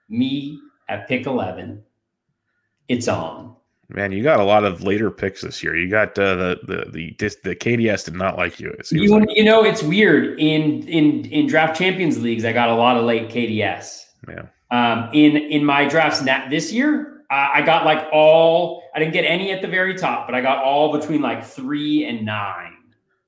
me 0.09 0.59
at 0.87 1.07
pick 1.07 1.25
11. 1.25 1.83
It's 2.87 3.07
on. 3.07 3.55
Man, 3.93 4.11
you 4.11 4.23
got 4.23 4.39
a 4.39 4.43
lot 4.43 4.63
of 4.65 4.81
later 4.81 5.11
picks 5.11 5.41
this 5.41 5.61
year. 5.61 5.77
You 5.77 5.87
got 5.87 6.17
uh, 6.17 6.33
the 6.33 6.59
the 6.63 6.91
the 6.91 7.37
the 7.43 7.55
KDS 7.55 8.05
did 8.05 8.15
not 8.15 8.37
like 8.37 8.59
you. 8.59 8.75
You, 8.89 9.19
like. 9.19 9.29
you 9.35 9.43
know, 9.43 9.63
it's 9.63 9.83
weird 9.83 10.39
in 10.39 10.87
in 10.87 11.25
in 11.25 11.45
draft 11.45 11.77
champions 11.77 12.19
leagues. 12.19 12.43
I 12.43 12.53
got 12.53 12.69
a 12.69 12.75
lot 12.75 12.97
of 12.97 13.05
late 13.05 13.29
KDS. 13.29 14.05
Yeah. 14.27 14.45
Um, 14.71 15.09
in 15.13 15.37
in 15.37 15.63
my 15.63 15.87
drafts 15.87 16.21
this 16.49 16.73
year, 16.73 17.23
uh, 17.29 17.49
I 17.53 17.61
got 17.61 17.85
like 17.85 18.07
all. 18.11 18.81
I 18.95 18.99
didn't 18.99 19.13
get 19.13 19.25
any 19.25 19.51
at 19.51 19.61
the 19.61 19.67
very 19.67 19.93
top, 19.93 20.27
but 20.27 20.33
I 20.33 20.41
got 20.41 20.63
all 20.63 20.97
between 20.97 21.21
like 21.21 21.45
three 21.45 22.05
and 22.05 22.25
nine. 22.25 22.77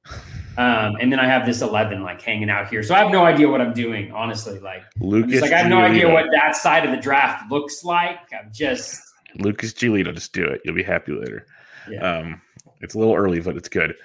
Um, 0.57 0.95
and 1.01 1.11
then 1.11 1.19
I 1.19 1.25
have 1.25 1.45
this 1.45 1.61
11 1.61 2.01
like 2.01 2.21
hanging 2.21 2.49
out 2.49 2.69
here. 2.69 2.81
So 2.81 2.95
I 2.95 2.99
have 2.99 3.11
no 3.11 3.25
idea 3.25 3.49
what 3.49 3.59
I'm 3.59 3.73
doing, 3.73 4.13
honestly. 4.13 4.57
Like, 4.57 4.83
Lucas 5.01 5.41
like 5.41 5.51
I 5.51 5.57
have 5.57 5.67
no 5.67 5.81
idea 5.81 6.09
what 6.09 6.27
that 6.31 6.55
side 6.55 6.85
of 6.85 6.91
the 6.91 6.97
draft 6.97 7.51
looks 7.51 7.83
like. 7.83 8.19
I'm 8.31 8.49
just 8.53 9.01
Lucas 9.39 9.73
Giolito. 9.73 10.13
Just 10.13 10.33
do 10.33 10.45
it. 10.45 10.61
You'll 10.63 10.75
be 10.75 10.83
happy 10.83 11.11
later. 11.11 11.45
Yeah. 11.89 12.19
Um, 12.19 12.41
it's 12.81 12.95
a 12.95 12.99
little 12.99 13.15
early, 13.15 13.39
but 13.39 13.57
it's 13.57 13.69
good. 13.69 13.95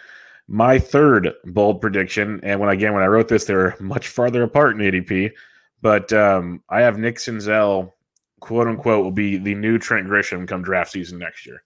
My 0.49 0.79
third 0.79 1.33
bold 1.45 1.81
prediction, 1.81 2.41
and 2.43 2.59
when 2.59 2.71
again 2.71 2.93
when 2.93 3.03
I 3.03 3.07
wrote 3.07 3.29
this, 3.29 3.45
they're 3.45 3.77
much 3.81 4.09
farther 4.09 4.43
apart 4.43 4.81
in 4.81 4.83
ADP, 4.83 5.33
but 5.83 6.13
um, 6.13 6.63
I 6.69 6.81
have 6.81 6.99
Nick 6.99 7.17
Senzel, 7.17 7.93
quote 8.41 8.67
unquote, 8.67 9.05
will 9.05 9.13
be 9.13 9.37
the 9.37 9.55
new 9.55 9.79
Trent 9.79 10.09
Grisham 10.09 10.49
come 10.49 10.63
draft 10.63 10.91
season 10.91 11.19
next 11.19 11.47
year. 11.47 11.63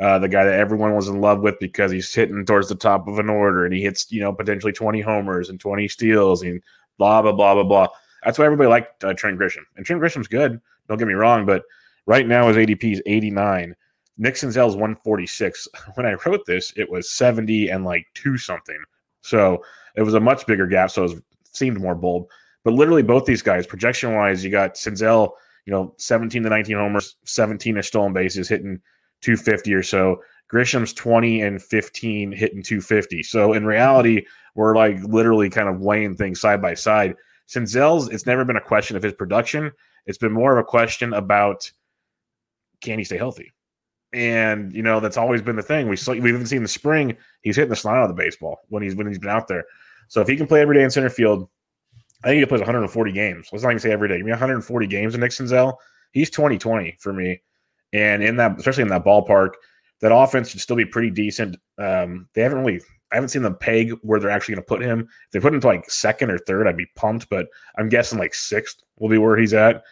Uh, 0.00 0.18
the 0.18 0.28
guy 0.28 0.44
that 0.44 0.54
everyone 0.54 0.94
was 0.94 1.08
in 1.08 1.20
love 1.20 1.40
with 1.40 1.58
because 1.58 1.90
he's 1.90 2.14
hitting 2.14 2.46
towards 2.46 2.68
the 2.68 2.74
top 2.74 3.08
of 3.08 3.18
an 3.18 3.28
order 3.28 3.64
and 3.64 3.74
he 3.74 3.82
hits, 3.82 4.12
you 4.12 4.20
know, 4.20 4.32
potentially 4.32 4.72
20 4.72 5.00
homers 5.00 5.48
and 5.48 5.58
20 5.58 5.88
steals 5.88 6.42
and 6.42 6.62
blah, 6.98 7.20
blah, 7.20 7.32
blah, 7.32 7.54
blah, 7.54 7.64
blah. 7.64 7.88
That's 8.24 8.38
why 8.38 8.44
everybody 8.44 8.68
liked 8.68 9.02
uh, 9.02 9.14
Trent 9.14 9.38
Grisham. 9.38 9.64
And 9.76 9.84
Trent 9.84 10.00
Grisham's 10.00 10.28
good. 10.28 10.60
Don't 10.88 10.98
get 10.98 11.08
me 11.08 11.14
wrong. 11.14 11.44
But 11.44 11.64
right 12.08 12.26
now 12.26 12.48
his 12.48 12.56
ADP 12.56 12.92
is 12.94 13.02
89. 13.06 13.76
Nick 14.16 14.34
Senzel's 14.34 14.74
146. 14.74 15.68
When 15.94 16.06
I 16.06 16.16
wrote 16.26 16.44
this, 16.46 16.72
it 16.76 16.90
was 16.90 17.10
70 17.12 17.68
and 17.68 17.84
like 17.84 18.06
two 18.14 18.36
something. 18.36 18.82
So 19.20 19.62
it 19.94 20.02
was 20.02 20.14
a 20.14 20.20
much 20.20 20.46
bigger 20.46 20.66
gap. 20.66 20.90
So 20.90 21.04
it 21.04 21.22
seemed 21.52 21.80
more 21.80 21.94
bold. 21.94 22.28
But 22.64 22.74
literally, 22.74 23.02
both 23.02 23.24
these 23.24 23.42
guys, 23.42 23.66
projection 23.66 24.14
wise, 24.14 24.44
you 24.44 24.50
got 24.50 24.74
Senzel, 24.74 25.30
you 25.66 25.72
know, 25.72 25.94
17 25.98 26.42
to 26.42 26.48
19 26.48 26.76
homers, 26.76 27.16
17 27.24 27.80
stolen 27.82 28.12
bases, 28.12 28.48
hitting 28.48 28.80
250 29.20 29.74
or 29.74 29.82
so. 29.82 30.20
Grisham's 30.48 30.94
20 30.94 31.42
and 31.42 31.62
15 31.62 32.32
hitting 32.32 32.62
250. 32.62 33.22
So 33.22 33.52
in 33.52 33.66
reality, 33.66 34.24
we're 34.54 34.74
like 34.74 34.98
literally 35.04 35.50
kind 35.50 35.68
of 35.68 35.80
weighing 35.80 36.16
things 36.16 36.40
side 36.40 36.62
by 36.62 36.74
side. 36.74 37.14
Senzel's, 37.46 38.08
it's 38.08 38.26
never 38.26 38.44
been 38.44 38.56
a 38.56 38.60
question 38.60 38.96
of 38.96 39.02
his 39.02 39.12
production. 39.12 39.70
It's 40.06 40.18
been 40.18 40.32
more 40.32 40.56
of 40.56 40.58
a 40.58 40.68
question 40.68 41.12
about 41.12 41.70
can 42.80 42.98
he 42.98 43.04
stay 43.04 43.16
healthy? 43.16 43.52
And 44.12 44.72
you 44.72 44.82
know 44.82 45.00
that's 45.00 45.18
always 45.18 45.42
been 45.42 45.56
the 45.56 45.62
thing. 45.62 45.88
We 45.88 45.96
saw, 45.96 46.12
we 46.12 46.30
haven't 46.30 46.46
seen 46.46 46.62
the 46.62 46.68
spring. 46.68 47.16
He's 47.42 47.56
hitting 47.56 47.70
the 47.70 47.76
slide 47.76 47.98
out 47.98 48.10
of 48.10 48.16
the 48.16 48.22
baseball 48.22 48.60
when 48.68 48.82
he's 48.82 48.94
when 48.94 49.06
he's 49.06 49.18
been 49.18 49.30
out 49.30 49.48
there. 49.48 49.64
So 50.08 50.20
if 50.22 50.28
he 50.28 50.36
can 50.36 50.46
play 50.46 50.62
every 50.62 50.76
day 50.76 50.82
in 50.82 50.90
center 50.90 51.10
field, 51.10 51.48
I 52.24 52.28
think 52.28 52.40
he 52.40 52.46
plays 52.46 52.60
140 52.60 53.12
games. 53.12 53.48
Let's 53.52 53.62
not 53.62 53.70
even 53.70 53.80
say 53.80 53.92
every 53.92 54.08
day. 54.08 54.16
Give 54.16 54.26
me 54.26 54.32
140 54.32 54.86
games 54.86 55.14
in 55.14 55.20
Nick 55.20 55.30
Senzel. 55.30 55.74
He's 56.12 56.30
2020 56.30 56.96
for 56.98 57.12
me. 57.12 57.42
And 57.92 58.22
in 58.22 58.36
that, 58.36 58.58
especially 58.58 58.82
in 58.82 58.88
that 58.88 59.04
ballpark, 59.04 59.52
that 60.00 60.14
offense 60.14 60.50
should 60.50 60.60
still 60.60 60.76
be 60.76 60.84
pretty 60.84 61.10
decent. 61.10 61.56
Um, 61.78 62.28
they 62.34 62.42
haven't 62.42 62.58
really, 62.58 62.80
I 63.12 63.16
haven't 63.16 63.30
seen 63.30 63.42
them 63.42 63.56
peg 63.56 63.92
where 64.02 64.18
they're 64.18 64.30
actually 64.30 64.54
going 64.54 64.64
to 64.64 64.68
put 64.68 64.82
him. 64.82 65.00
If 65.00 65.30
they 65.32 65.40
put 65.40 65.54
him 65.54 65.60
to 65.60 65.66
like 65.66 65.90
second 65.90 66.30
or 66.30 66.38
third, 66.38 66.66
I'd 66.66 66.76
be 66.76 66.88
pumped. 66.96 67.28
But 67.28 67.46
I'm 67.78 67.88
guessing 67.88 68.18
like 68.18 68.34
sixth 68.34 68.82
will 68.98 69.08
be 69.08 69.18
where 69.18 69.36
he's 69.36 69.54
at. 69.54 69.82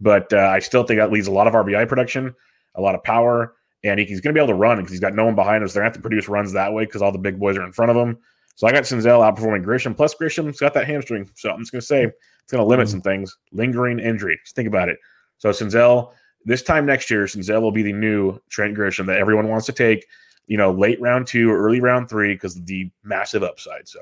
But 0.00 0.32
uh, 0.32 0.38
I 0.38 0.58
still 0.58 0.82
think 0.84 0.98
that 0.98 1.12
leaves 1.12 1.26
a 1.26 1.32
lot 1.32 1.46
of 1.46 1.54
RBI 1.54 1.88
production, 1.88 2.34
a 2.74 2.80
lot 2.80 2.94
of 2.94 3.02
power, 3.02 3.54
and 3.84 4.00
he, 4.00 4.06
he's 4.06 4.20
going 4.20 4.34
to 4.34 4.38
be 4.38 4.42
able 4.42 4.54
to 4.54 4.58
run 4.58 4.78
because 4.78 4.90
he's 4.90 5.00
got 5.00 5.14
no 5.14 5.24
one 5.24 5.34
behind 5.34 5.62
us. 5.62 5.72
They're 5.72 5.82
going 5.82 5.92
to 5.92 5.96
have 5.96 6.02
to 6.02 6.08
produce 6.08 6.28
runs 6.28 6.52
that 6.52 6.72
way 6.72 6.84
because 6.84 7.02
all 7.02 7.12
the 7.12 7.18
big 7.18 7.38
boys 7.38 7.56
are 7.56 7.64
in 7.64 7.72
front 7.72 7.90
of 7.90 7.96
him. 7.96 8.18
So 8.56 8.66
I 8.66 8.72
got 8.72 8.84
Senzel 8.84 9.20
outperforming 9.20 9.64
Grisham. 9.64 9.96
Plus, 9.96 10.14
Grisham's 10.14 10.60
got 10.60 10.74
that 10.74 10.86
hamstring. 10.86 11.28
So 11.34 11.50
I'm 11.50 11.60
just 11.60 11.72
going 11.72 11.80
to 11.80 11.86
say 11.86 12.04
it's 12.04 12.52
going 12.52 12.62
to 12.62 12.66
limit 12.66 12.86
mm-hmm. 12.86 12.92
some 12.92 13.02
things. 13.02 13.36
Lingering 13.52 13.98
injury. 13.98 14.38
Just 14.44 14.56
think 14.56 14.68
about 14.68 14.88
it. 14.88 14.98
So 15.38 15.50
Senzel, 15.50 16.12
this 16.44 16.62
time 16.62 16.86
next 16.86 17.10
year, 17.10 17.24
Senzel 17.24 17.60
will 17.60 17.72
be 17.72 17.82
the 17.82 17.92
new 17.92 18.38
Trent 18.50 18.76
Grisham 18.76 19.06
that 19.06 19.18
everyone 19.18 19.48
wants 19.48 19.66
to 19.66 19.72
take, 19.72 20.06
you 20.46 20.56
know, 20.56 20.70
late 20.70 21.00
round 21.00 21.26
two 21.26 21.50
or 21.50 21.58
early 21.58 21.80
round 21.80 22.08
three 22.08 22.34
because 22.34 22.56
of 22.56 22.66
the 22.66 22.90
massive 23.02 23.42
upside. 23.42 23.88
So 23.88 23.98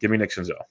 give 0.00 0.10
me 0.10 0.16
Nick 0.16 0.30
Senzel. 0.30 0.62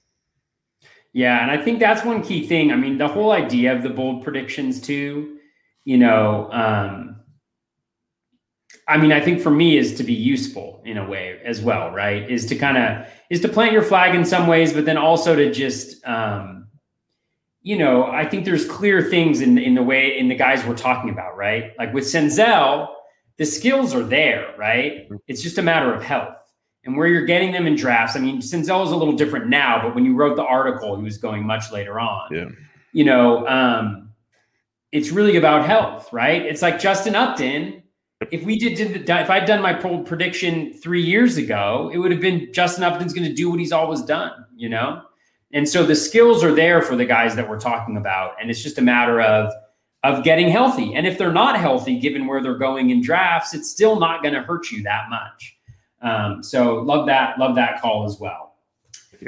Yeah, 1.13 1.41
and 1.41 1.51
I 1.51 1.63
think 1.63 1.79
that's 1.79 2.05
one 2.05 2.23
key 2.23 2.47
thing. 2.47 2.71
I 2.71 2.75
mean, 2.75 2.97
the 2.97 3.07
whole 3.07 3.31
idea 3.31 3.75
of 3.75 3.83
the 3.83 3.89
bold 3.89 4.23
predictions 4.23 4.79
too, 4.79 5.37
you 5.83 5.97
know, 5.97 6.49
um, 6.51 7.17
I 8.87 8.97
mean, 8.97 9.11
I 9.11 9.19
think 9.21 9.41
for 9.41 9.51
me 9.51 9.77
is 9.77 9.95
to 9.95 10.03
be 10.03 10.13
useful 10.13 10.81
in 10.85 10.97
a 10.97 11.07
way 11.07 11.39
as 11.45 11.61
well, 11.61 11.91
right? 11.91 12.29
Is 12.29 12.45
to 12.47 12.55
kind 12.55 12.77
of 12.77 13.07
is 13.29 13.41
to 13.41 13.49
plant 13.49 13.73
your 13.73 13.83
flag 13.83 14.15
in 14.15 14.25
some 14.25 14.47
ways, 14.47 14.73
but 14.73 14.85
then 14.85 14.97
also 14.97 15.35
to 15.35 15.51
just 15.51 16.05
um, 16.05 16.67
you 17.61 17.77
know, 17.77 18.05
I 18.05 18.25
think 18.25 18.45
there's 18.45 18.65
clear 18.65 19.01
things 19.01 19.41
in 19.41 19.57
in 19.57 19.75
the 19.75 19.83
way 19.83 20.17
in 20.17 20.29
the 20.29 20.35
guys 20.35 20.65
we're 20.65 20.75
talking 20.75 21.09
about, 21.09 21.37
right? 21.37 21.71
Like 21.77 21.93
with 21.93 22.05
Senzel, 22.05 22.87
the 23.37 23.45
skills 23.45 23.93
are 23.93 24.03
there, 24.03 24.53
right? 24.57 25.07
It's 25.27 25.41
just 25.41 25.57
a 25.57 25.61
matter 25.61 25.93
of 25.93 26.03
health 26.03 26.35
and 26.83 26.97
where 26.97 27.07
you're 27.07 27.25
getting 27.25 27.51
them 27.51 27.67
in 27.67 27.75
drafts. 27.75 28.15
I 28.15 28.19
mean, 28.19 28.39
Senzel 28.39 28.85
is 28.85 28.91
a 28.91 28.95
little 28.95 29.15
different 29.15 29.47
now, 29.47 29.81
but 29.81 29.93
when 29.93 30.05
you 30.05 30.15
wrote 30.15 30.35
the 30.35 30.45
article, 30.45 30.95
he 30.97 31.03
was 31.03 31.17
going 31.17 31.45
much 31.45 31.71
later 31.71 31.99
on. 31.99 32.29
Yeah. 32.31 32.45
You 32.93 33.05
know, 33.05 33.47
um, 33.47 34.11
it's 34.91 35.11
really 35.11 35.37
about 35.37 35.65
health, 35.65 36.11
right? 36.11 36.41
It's 36.41 36.61
like 36.61 36.79
Justin 36.79 37.15
Upton 37.15 37.81
if 38.29 38.43
we 38.43 38.59
did, 38.59 38.75
did 38.75 39.09
if 39.09 39.29
I'd 39.29 39.45
done 39.45 39.61
my 39.61 39.73
prediction 39.73 40.73
three 40.73 41.01
years 41.01 41.37
ago, 41.37 41.89
it 41.91 41.97
would 41.97 42.11
have 42.11 42.21
been 42.21 42.53
Justin 42.53 42.83
Upton's 42.83 43.13
going 43.13 43.27
to 43.27 43.33
do 43.33 43.49
what 43.49 43.59
he's 43.59 43.71
always 43.71 44.01
done, 44.01 44.45
you 44.55 44.69
know. 44.69 45.01
And 45.53 45.67
so 45.67 45.83
the 45.83 45.95
skills 45.95 46.43
are 46.43 46.53
there 46.53 46.81
for 46.81 46.95
the 46.95 47.05
guys 47.05 47.35
that 47.35 47.49
we're 47.49 47.59
talking 47.59 47.97
about, 47.97 48.33
and 48.39 48.49
it's 48.49 48.61
just 48.61 48.77
a 48.77 48.81
matter 48.81 49.21
of 49.21 49.51
of 50.03 50.23
getting 50.23 50.49
healthy. 50.49 50.95
And 50.95 51.05
if 51.05 51.17
they're 51.17 51.31
not 51.31 51.59
healthy, 51.59 51.99
given 51.99 52.25
where 52.25 52.41
they're 52.41 52.57
going 52.57 52.89
in 52.89 53.01
drafts, 53.01 53.53
it's 53.53 53.69
still 53.69 53.99
not 53.99 54.23
going 54.23 54.33
to 54.33 54.41
hurt 54.41 54.71
you 54.71 54.81
that 54.83 55.09
much. 55.09 55.57
Um, 56.01 56.41
so 56.41 56.75
love 56.81 57.05
that, 57.07 57.37
love 57.37 57.55
that 57.55 57.81
call 57.81 58.05
as 58.05 58.19
well. 58.19 58.55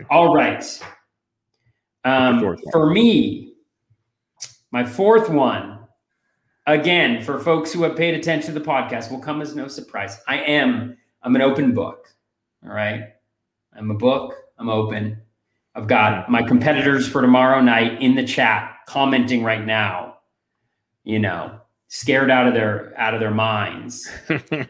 All 0.10 0.34
right. 0.34 0.64
Um, 2.04 2.58
for 2.72 2.90
me, 2.90 3.54
my 4.72 4.84
fourth 4.84 5.30
one 5.30 5.80
again, 6.66 7.24
for 7.24 7.40
folks 7.40 7.72
who 7.72 7.84
have 7.84 7.96
paid 7.96 8.16
attention 8.16 8.54
to 8.54 8.60
the 8.60 8.66
podcast, 8.66 9.12
will 9.12 9.20
come 9.20 9.42
as 9.42 9.56
no 9.56 9.68
surprise. 9.68 10.20
I 10.28 10.40
am, 10.40 10.98
I'm 11.22 11.36
an 11.36 11.42
open 11.42 11.74
book. 11.74 12.08
All 12.66 12.74
right. 12.74 13.10
I'm 13.76 13.92
a 13.92 13.96
book. 13.96 14.36
I'm 14.58 14.70
open. 14.70 15.22
I've 15.76 15.88
got 15.88 16.30
my 16.30 16.44
competitors 16.44 17.08
for 17.08 17.22
tomorrow 17.22 17.60
night 17.62 18.02
in 18.02 18.16
the 18.16 18.26
chat 18.26 18.76
commenting 18.88 19.44
right 19.44 19.66
now, 19.66 20.18
you 21.04 21.20
know, 21.20 21.60
scared 21.94 22.32
out 22.32 22.48
of 22.48 22.56
their 22.56 22.92
out 22.98 23.14
of 23.14 23.20
their 23.20 23.32
minds. 23.32 24.10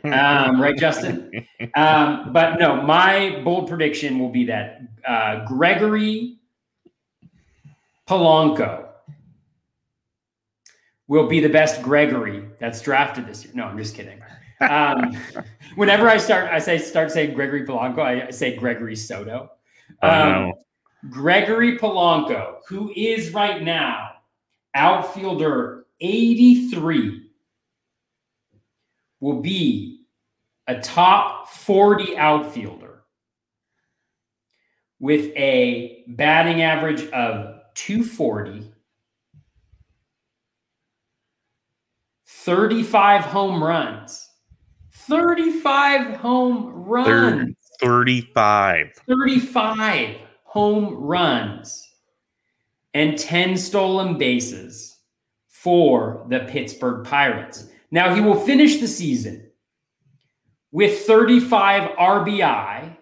um, 0.03 0.61
right, 0.61 0.77
Justin? 0.77 1.47
Um, 1.73 2.33
but 2.33 2.59
no, 2.59 2.81
my 2.81 3.41
bold 3.45 3.69
prediction 3.69 4.19
will 4.19 4.29
be 4.29 4.43
that 4.45 4.81
uh, 5.07 5.45
Gregory 5.45 6.37
Polanco 8.05 8.89
will 11.07 11.27
be 11.27 11.39
the 11.39 11.47
best 11.47 11.81
Gregory 11.81 12.45
that's 12.59 12.81
drafted 12.81 13.25
this 13.25 13.45
year. 13.45 13.53
No, 13.55 13.65
I'm 13.65 13.77
just 13.77 13.95
kidding. 13.95 14.21
Um, 14.59 15.15
whenever 15.75 16.09
I 16.09 16.17
start, 16.17 16.51
I 16.51 16.59
say 16.59 16.77
start 16.77 17.09
saying 17.09 17.35
Gregory 17.35 17.65
Polanco, 17.65 17.99
I, 17.99 18.31
say 18.31 18.57
Gregory 18.57 18.97
Soto. 18.97 19.49
Um, 20.01 20.51
Gregory 21.09 21.77
Polanco, 21.77 22.57
who 22.67 22.91
is 22.97 23.33
right 23.33 23.63
now 23.63 24.09
outfielder 24.75 25.82
83, 25.99 27.29
will 29.19 29.41
be 29.41 30.05
a 30.67 30.79
top 30.79 31.47
40 31.49 32.17
outfielder 32.17 33.03
with 34.99 35.35
a 35.35 36.03
batting 36.07 36.61
average 36.61 37.09
of 37.11 37.59
240 37.75 38.73
35 42.43 43.21
home 43.21 43.63
runs. 43.63 44.29
35 44.91 46.17
home 46.17 46.67
runs. 46.73 47.55
35. 47.79 48.91
35 49.07 50.17
home 50.43 50.93
runs 50.93 51.89
and 52.93 53.17
10 53.17 53.57
stolen 53.57 54.17
bases 54.17 54.92
for 55.63 56.25
the 56.29 56.41
Pittsburgh 56.41 57.05
Pirates. 57.05 57.69
Now 57.91 58.13
he 58.13 58.21
will 58.21 58.39
finish 58.39 58.77
the 58.77 58.87
season 58.87 59.49
with 60.71 61.01
35 61.01 61.91
RBI 61.91 62.97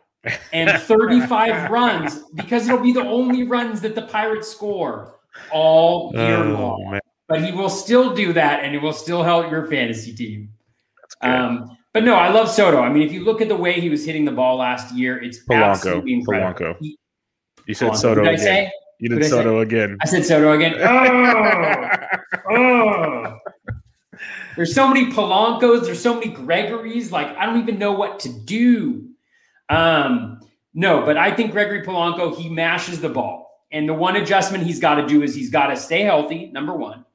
and 0.53 0.81
35 0.81 1.71
runs 1.71 2.19
because 2.35 2.67
it'll 2.67 2.81
be 2.81 2.93
the 2.93 3.07
only 3.07 3.43
runs 3.43 3.81
that 3.81 3.95
the 3.95 4.03
Pirates 4.03 4.47
score 4.47 5.19
all 5.51 6.11
year 6.13 6.37
oh, 6.37 6.53
long. 6.53 6.91
Man 6.91 7.01
but 7.31 7.41
he 7.41 7.53
will 7.53 7.69
still 7.69 8.13
do 8.13 8.33
that 8.33 8.61
and 8.61 8.75
it 8.75 8.81
will 8.81 8.91
still 8.91 9.23
help 9.23 9.49
your 9.49 9.65
fantasy 9.67 10.13
team. 10.13 10.49
Um, 11.21 11.77
but 11.93 12.03
no, 12.03 12.15
I 12.15 12.29
love 12.29 12.51
Soto. 12.51 12.81
I 12.81 12.91
mean, 12.91 13.03
if 13.03 13.13
you 13.13 13.23
look 13.23 13.39
at 13.39 13.47
the 13.47 13.55
way 13.55 13.79
he 13.79 13.89
was 13.89 14.03
hitting 14.03 14.25
the 14.25 14.33
ball 14.33 14.57
last 14.57 14.93
year, 14.93 15.17
it's 15.23 15.39
Polanco. 15.45 15.63
absolutely 15.63 16.13
incredible. 16.15 16.75
He, 16.81 16.97
you 17.67 17.73
said 17.73 17.91
Polanco. 17.91 17.95
Soto 17.95 18.23
did 18.23 18.33
again. 18.33 18.45
Say? 18.45 18.71
You 18.99 19.09
did, 19.09 19.19
did 19.19 19.29
Soto 19.29 19.59
again. 19.59 19.97
I 20.01 20.07
said 20.07 20.25
Soto 20.25 20.51
again. 20.51 20.75
Oh, 20.81 22.10
oh. 22.49 23.37
There's 24.55 24.75
so 24.75 24.87
many 24.87 25.11
Polancos. 25.11 25.85
There's 25.85 26.01
so 26.01 26.13
many 26.13 26.27
Gregories. 26.29 27.11
Like 27.11 27.35
I 27.37 27.45
don't 27.45 27.59
even 27.59 27.79
know 27.79 27.91
what 27.93 28.19
to 28.21 28.29
do. 28.29 29.09
Um, 29.69 30.41
No, 30.73 31.05
but 31.05 31.17
I 31.17 31.35
think 31.35 31.51
Gregory 31.51 31.83
Polanco, 31.83 32.35
he 32.35 32.49
mashes 32.49 33.01
the 33.01 33.09
ball. 33.09 33.65
And 33.71 33.87
the 33.87 33.93
one 33.93 34.15
adjustment 34.15 34.65
he's 34.65 34.79
got 34.79 34.95
to 34.95 35.07
do 35.07 35.23
is 35.23 35.33
he's 35.33 35.49
got 35.49 35.67
to 35.67 35.77
stay 35.77 36.01
healthy, 36.01 36.47
number 36.47 36.75
one, 36.75 37.05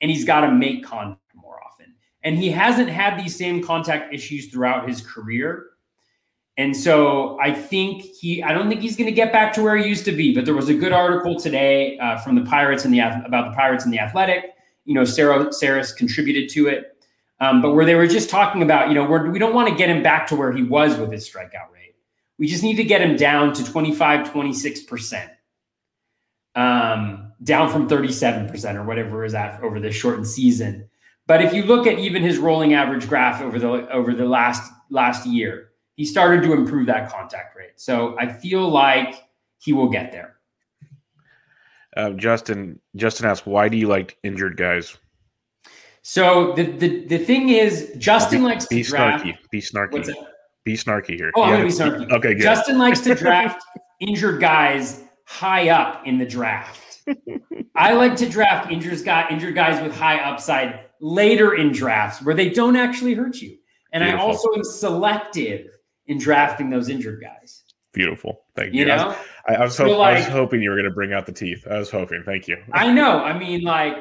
and 0.00 0.10
he's 0.10 0.24
got 0.24 0.42
to 0.42 0.52
make 0.52 0.84
contact 0.84 1.20
more 1.34 1.58
often. 1.64 1.94
And 2.22 2.36
he 2.36 2.50
hasn't 2.50 2.88
had 2.88 3.18
these 3.18 3.36
same 3.36 3.62
contact 3.62 4.14
issues 4.14 4.46
throughout 4.46 4.88
his 4.88 5.00
career. 5.00 5.66
And 6.56 6.76
so 6.76 7.36
I 7.40 7.52
think 7.52 8.02
he, 8.02 8.42
I 8.42 8.52
don't 8.52 8.68
think 8.68 8.80
he's 8.80 8.96
going 8.96 9.08
to 9.08 9.12
get 9.12 9.32
back 9.32 9.52
to 9.54 9.62
where 9.62 9.76
he 9.76 9.88
used 9.88 10.04
to 10.04 10.12
be. 10.12 10.32
But 10.32 10.44
there 10.44 10.54
was 10.54 10.68
a 10.68 10.74
good 10.74 10.92
article 10.92 11.38
today 11.38 11.98
uh, 11.98 12.18
from 12.18 12.36
the 12.36 12.42
Pirates 12.42 12.84
and 12.84 12.94
the 12.94 13.00
about 13.00 13.50
the 13.50 13.56
Pirates 13.56 13.84
and 13.84 13.92
the 13.92 13.98
Athletic. 13.98 14.53
You 14.84 14.94
know, 14.94 15.04
Sarah 15.04 15.52
Saris 15.52 15.92
contributed 15.92 16.48
to 16.50 16.68
it, 16.68 17.02
um, 17.40 17.62
but 17.62 17.74
where 17.74 17.84
they 17.84 17.94
were 17.94 18.06
just 18.06 18.30
talking 18.30 18.62
about, 18.62 18.88
you 18.88 18.94
know, 18.94 19.04
we're, 19.04 19.30
we 19.30 19.38
don't 19.38 19.54
want 19.54 19.68
to 19.68 19.74
get 19.74 19.88
him 19.88 20.02
back 20.02 20.26
to 20.28 20.36
where 20.36 20.52
he 20.52 20.62
was 20.62 20.96
with 20.96 21.10
his 21.10 21.28
strikeout 21.28 21.72
rate. 21.72 21.94
We 22.38 22.46
just 22.46 22.62
need 22.62 22.76
to 22.76 22.84
get 22.84 23.00
him 23.00 23.16
down 23.16 23.52
to 23.54 23.64
25, 23.64 24.30
26 24.30 24.80
percent, 24.82 25.30
um, 26.54 27.32
down 27.42 27.70
from 27.70 27.88
37 27.88 28.48
percent 28.48 28.78
or 28.78 28.84
whatever 28.84 29.24
is 29.24 29.34
at 29.34 29.62
over 29.62 29.80
the 29.80 29.90
shortened 29.90 30.26
season. 30.26 30.88
But 31.26 31.42
if 31.42 31.54
you 31.54 31.62
look 31.62 31.86
at 31.86 31.98
even 31.98 32.22
his 32.22 32.38
rolling 32.38 32.74
average 32.74 33.08
graph 33.08 33.40
over 33.40 33.58
the 33.58 33.90
over 33.90 34.12
the 34.12 34.26
last 34.26 34.70
last 34.90 35.26
year 35.26 35.70
he 35.96 36.04
started 36.04 36.42
to 36.42 36.52
improve 36.52 36.86
that 36.86 37.10
contact 37.10 37.56
rate. 37.56 37.72
So 37.76 38.16
I 38.18 38.32
feel 38.32 38.68
like 38.68 39.24
he 39.58 39.72
will 39.72 39.88
get 39.88 40.12
there. 40.12 40.33
Uh, 41.96 42.10
Justin, 42.10 42.80
Justin 42.96 43.26
asked, 43.26 43.46
why 43.46 43.68
do 43.68 43.76
you 43.76 43.88
like 43.88 44.18
injured 44.22 44.56
guys? 44.56 44.96
So 46.02 46.52
the 46.52 46.64
the, 46.64 47.06
the 47.06 47.18
thing 47.18 47.48
is, 47.48 47.92
Justin 47.96 48.40
be, 48.40 48.44
likes 48.44 48.66
be 48.66 48.82
to 48.82 48.90
draft. 48.90 49.24
Snarky. 49.24 49.36
Be 49.50 49.60
snarky. 49.60 50.14
Be 50.64 50.74
snarky 50.74 51.16
here. 51.16 51.32
Oh, 51.34 51.42
I'm 51.42 51.52
gonna 51.52 51.64
be 51.64 51.70
snarky. 51.70 52.10
Okay, 52.10 52.34
good. 52.34 52.42
Justin 52.42 52.78
likes 52.78 53.00
to 53.00 53.14
draft 53.14 53.64
injured 54.00 54.40
guys 54.40 55.02
high 55.24 55.70
up 55.70 56.06
in 56.06 56.18
the 56.18 56.26
draft. 56.26 57.00
I 57.74 57.94
like 57.94 58.16
to 58.16 58.28
draft 58.28 58.70
injured 58.70 59.02
guy 59.04 59.26
injured 59.30 59.54
guys 59.54 59.82
with 59.82 59.94
high 59.94 60.18
upside 60.18 60.80
later 61.00 61.54
in 61.54 61.72
drafts 61.72 62.22
where 62.22 62.34
they 62.34 62.50
don't 62.50 62.76
actually 62.76 63.14
hurt 63.14 63.40
you. 63.40 63.56
And 63.92 64.02
Beautiful. 64.02 64.26
I 64.26 64.28
also 64.28 64.48
am 64.54 64.64
selective 64.64 65.70
in 66.06 66.18
drafting 66.18 66.68
those 66.68 66.88
injured 66.88 67.22
guys. 67.22 67.62
Beautiful. 67.92 68.42
Thank 68.56 68.74
you. 68.74 68.80
You 68.80 68.86
know, 68.86 69.16
I, 69.46 69.54
I 69.56 69.64
was, 69.64 69.76
so 69.76 69.98
like, 69.98 70.16
I 70.16 70.18
was 70.20 70.28
hoping 70.28 70.62
you 70.62 70.70
were 70.70 70.76
going 70.76 70.88
to 70.88 70.94
bring 70.94 71.12
out 71.12 71.26
the 71.26 71.32
teeth. 71.32 71.66
I 71.70 71.78
was 71.78 71.90
hoping. 71.90 72.22
Thank 72.24 72.48
you. 72.48 72.56
I 72.72 72.90
know. 72.92 73.18
I 73.22 73.38
mean, 73.38 73.62
like, 73.62 73.96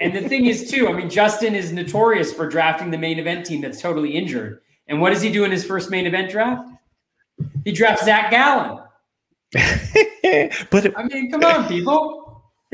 and 0.00 0.14
the 0.14 0.28
thing 0.28 0.46
is, 0.46 0.70
too, 0.70 0.88
I 0.88 0.92
mean, 0.92 1.08
Justin 1.08 1.54
is 1.54 1.72
notorious 1.72 2.32
for 2.32 2.48
drafting 2.48 2.90
the 2.90 2.98
main 2.98 3.18
event 3.18 3.46
team 3.46 3.60
that's 3.60 3.80
totally 3.80 4.10
injured. 4.10 4.60
And 4.88 5.00
what 5.00 5.10
does 5.10 5.22
he 5.22 5.30
do 5.30 5.44
in 5.44 5.52
his 5.52 5.64
first 5.64 5.90
main 5.90 6.06
event 6.06 6.30
draft? 6.30 6.68
He 7.64 7.72
drafts 7.72 8.04
Zach 8.04 8.30
Gallen. 8.30 8.82
but 9.52 10.98
I 10.98 11.04
mean, 11.04 11.30
come 11.30 11.44
on, 11.44 11.68
people. 11.68 12.42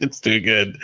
it's 0.00 0.20
too 0.20 0.40
good, 0.40 0.76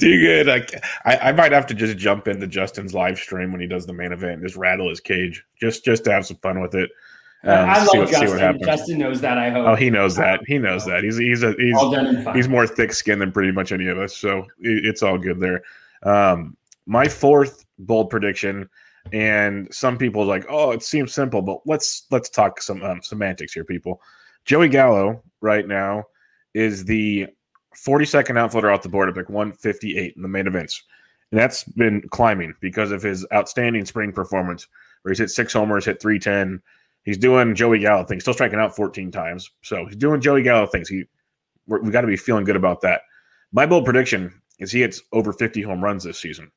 too 0.00 0.20
good. 0.20 0.48
I, 0.48 0.66
I, 1.04 1.28
I 1.28 1.32
might 1.32 1.52
have 1.52 1.66
to 1.66 1.74
just 1.74 1.96
jump 1.98 2.26
into 2.28 2.46
Justin's 2.46 2.94
live 2.94 3.18
stream 3.18 3.52
when 3.52 3.60
he 3.60 3.66
does 3.66 3.86
the 3.86 3.92
main 3.92 4.12
event 4.12 4.34
and 4.34 4.42
just 4.42 4.56
rattle 4.56 4.88
his 4.88 5.00
cage, 5.00 5.44
just 5.60 5.84
just 5.84 6.04
to 6.04 6.12
have 6.12 6.26
some 6.26 6.38
fun 6.38 6.60
with 6.60 6.74
it. 6.74 6.90
Um, 7.44 7.68
I 7.68 7.78
love 7.78 7.88
what, 7.94 8.10
Justin. 8.10 8.60
Justin 8.62 8.98
knows 8.98 9.20
that. 9.20 9.36
I 9.36 9.50
hope. 9.50 9.66
Oh, 9.66 9.74
he 9.74 9.90
knows 9.90 10.14
that. 10.16 10.40
He 10.46 10.58
knows 10.58 10.84
that. 10.86 11.02
He's 11.02 11.16
he's 11.16 11.42
a, 11.42 11.54
he's 11.58 12.34
he's 12.34 12.48
more 12.48 12.66
thick 12.66 12.92
skinned 12.92 13.20
than 13.20 13.32
pretty 13.32 13.50
much 13.50 13.72
any 13.72 13.88
of 13.88 13.98
us. 13.98 14.16
So 14.16 14.46
it's 14.60 15.02
all 15.02 15.18
good 15.18 15.40
there. 15.40 15.62
Um, 16.04 16.56
my 16.86 17.08
fourth 17.08 17.64
bold 17.80 18.10
prediction, 18.10 18.68
and 19.12 19.72
some 19.74 19.98
people 19.98 20.22
are 20.22 20.26
like, 20.26 20.46
oh, 20.48 20.70
it 20.70 20.82
seems 20.82 21.12
simple, 21.12 21.42
but 21.42 21.60
let's 21.66 22.06
let's 22.10 22.28
talk 22.28 22.62
some 22.62 22.82
um, 22.82 23.02
semantics 23.02 23.52
here, 23.52 23.64
people. 23.64 24.00
Joey 24.44 24.68
Gallo 24.68 25.22
right 25.40 25.66
now 25.66 26.04
is 26.54 26.84
the 26.84 27.26
42nd 27.76 28.38
outfielder 28.38 28.70
off 28.70 28.82
the 28.82 28.88
board 28.88 29.08
at 29.08 29.14
pick 29.14 29.28
158 29.28 30.14
in 30.14 30.22
the 30.22 30.28
main 30.28 30.46
events. 30.46 30.82
And 31.30 31.40
that's 31.40 31.64
been 31.64 32.02
climbing 32.10 32.54
because 32.60 32.92
of 32.92 33.02
his 33.02 33.26
outstanding 33.32 33.84
spring 33.86 34.12
performance, 34.12 34.68
where 35.02 35.12
he's 35.12 35.18
hit 35.18 35.30
six 35.30 35.52
homers, 35.52 35.84
hit 35.86 36.00
310. 36.00 36.60
He's 37.04 37.18
doing 37.18 37.54
Joey 37.54 37.80
Gallo 37.80 38.04
things, 38.04 38.22
still 38.22 38.34
striking 38.34 38.58
out 38.58 38.76
14 38.76 39.10
times. 39.10 39.50
So 39.62 39.86
he's 39.86 39.96
doing 39.96 40.20
Joey 40.20 40.42
Gallo 40.42 40.66
things. 40.66 40.88
He 40.88 41.04
we 41.66 41.78
have 41.78 41.92
got 41.92 42.00
to 42.02 42.06
be 42.06 42.16
feeling 42.16 42.44
good 42.44 42.56
about 42.56 42.80
that. 42.82 43.02
My 43.52 43.66
bold 43.66 43.84
prediction 43.84 44.32
is 44.58 44.72
he 44.72 44.80
hits 44.80 45.02
over 45.12 45.32
50 45.32 45.62
home 45.62 45.82
runs 45.82 46.04
this 46.04 46.18
season. 46.18 46.50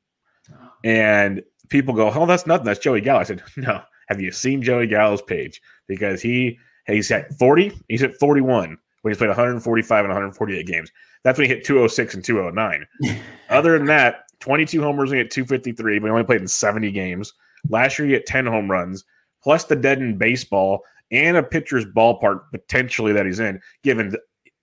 Oh. 0.51 0.69
And 0.83 1.43
people 1.69 1.93
go, 1.93 2.11
"Oh, 2.11 2.25
that's 2.25 2.47
nothing. 2.47 2.65
That's 2.65 2.79
Joey 2.79 3.01
Gallo." 3.01 3.19
I 3.19 3.23
said, 3.23 3.43
"No. 3.57 3.81
Have 4.07 4.21
you 4.21 4.31
seen 4.31 4.61
Joey 4.61 4.87
Gallo's 4.87 5.21
page? 5.21 5.61
Because 5.87 6.21
he 6.21 6.59
he's 6.87 7.11
at 7.11 7.33
40. 7.37 7.71
He's 7.89 8.03
at 8.03 8.13
41 8.15 8.77
when 9.01 9.11
he's 9.11 9.17
played 9.17 9.27
145 9.27 10.05
and 10.05 10.09
148 10.09 10.67
games. 10.67 10.91
That's 11.23 11.37
when 11.37 11.47
he 11.47 11.53
hit 11.53 11.65
206 11.65 12.15
and 12.15 12.23
209. 12.23 13.19
Other 13.49 13.77
than 13.77 13.87
that, 13.87 14.25
22 14.39 14.81
homers 14.81 15.09
and 15.09 15.17
he 15.17 15.23
hit 15.23 15.31
253, 15.31 15.99
but 15.99 16.07
he 16.07 16.11
only 16.11 16.23
played 16.23 16.41
in 16.41 16.47
70 16.47 16.91
games. 16.91 17.33
Last 17.69 17.97
year, 17.97 18.07
he 18.07 18.13
hit 18.13 18.27
10 18.27 18.45
home 18.45 18.69
runs, 18.69 19.03
plus 19.45 19.65
the 19.65 19.75
dead 19.75 19.99
in 19.99 20.17
baseball 20.17 20.81
and 21.11 21.37
a 21.37 21.43
pitcher's 21.43 21.85
ballpark 21.85 22.41
potentially 22.51 23.13
that 23.13 23.27
he's 23.27 23.39
in, 23.39 23.61
given 23.83 24.11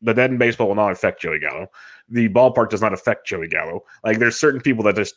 the 0.03 0.12
dead 0.12 0.33
in 0.33 0.38
baseball 0.38 0.66
will 0.66 0.75
not 0.75 0.90
affect 0.90 1.23
Joey 1.23 1.38
Gallo. 1.38 1.68
The 2.09 2.29
ballpark 2.29 2.68
does 2.68 2.83
not 2.83 2.92
affect 2.92 3.25
Joey 3.25 3.47
Gallo. 3.47 3.85
Like 4.03 4.18
there's 4.18 4.37
certain 4.37 4.61
people 4.61 4.83
that 4.85 4.97
just 4.97 5.14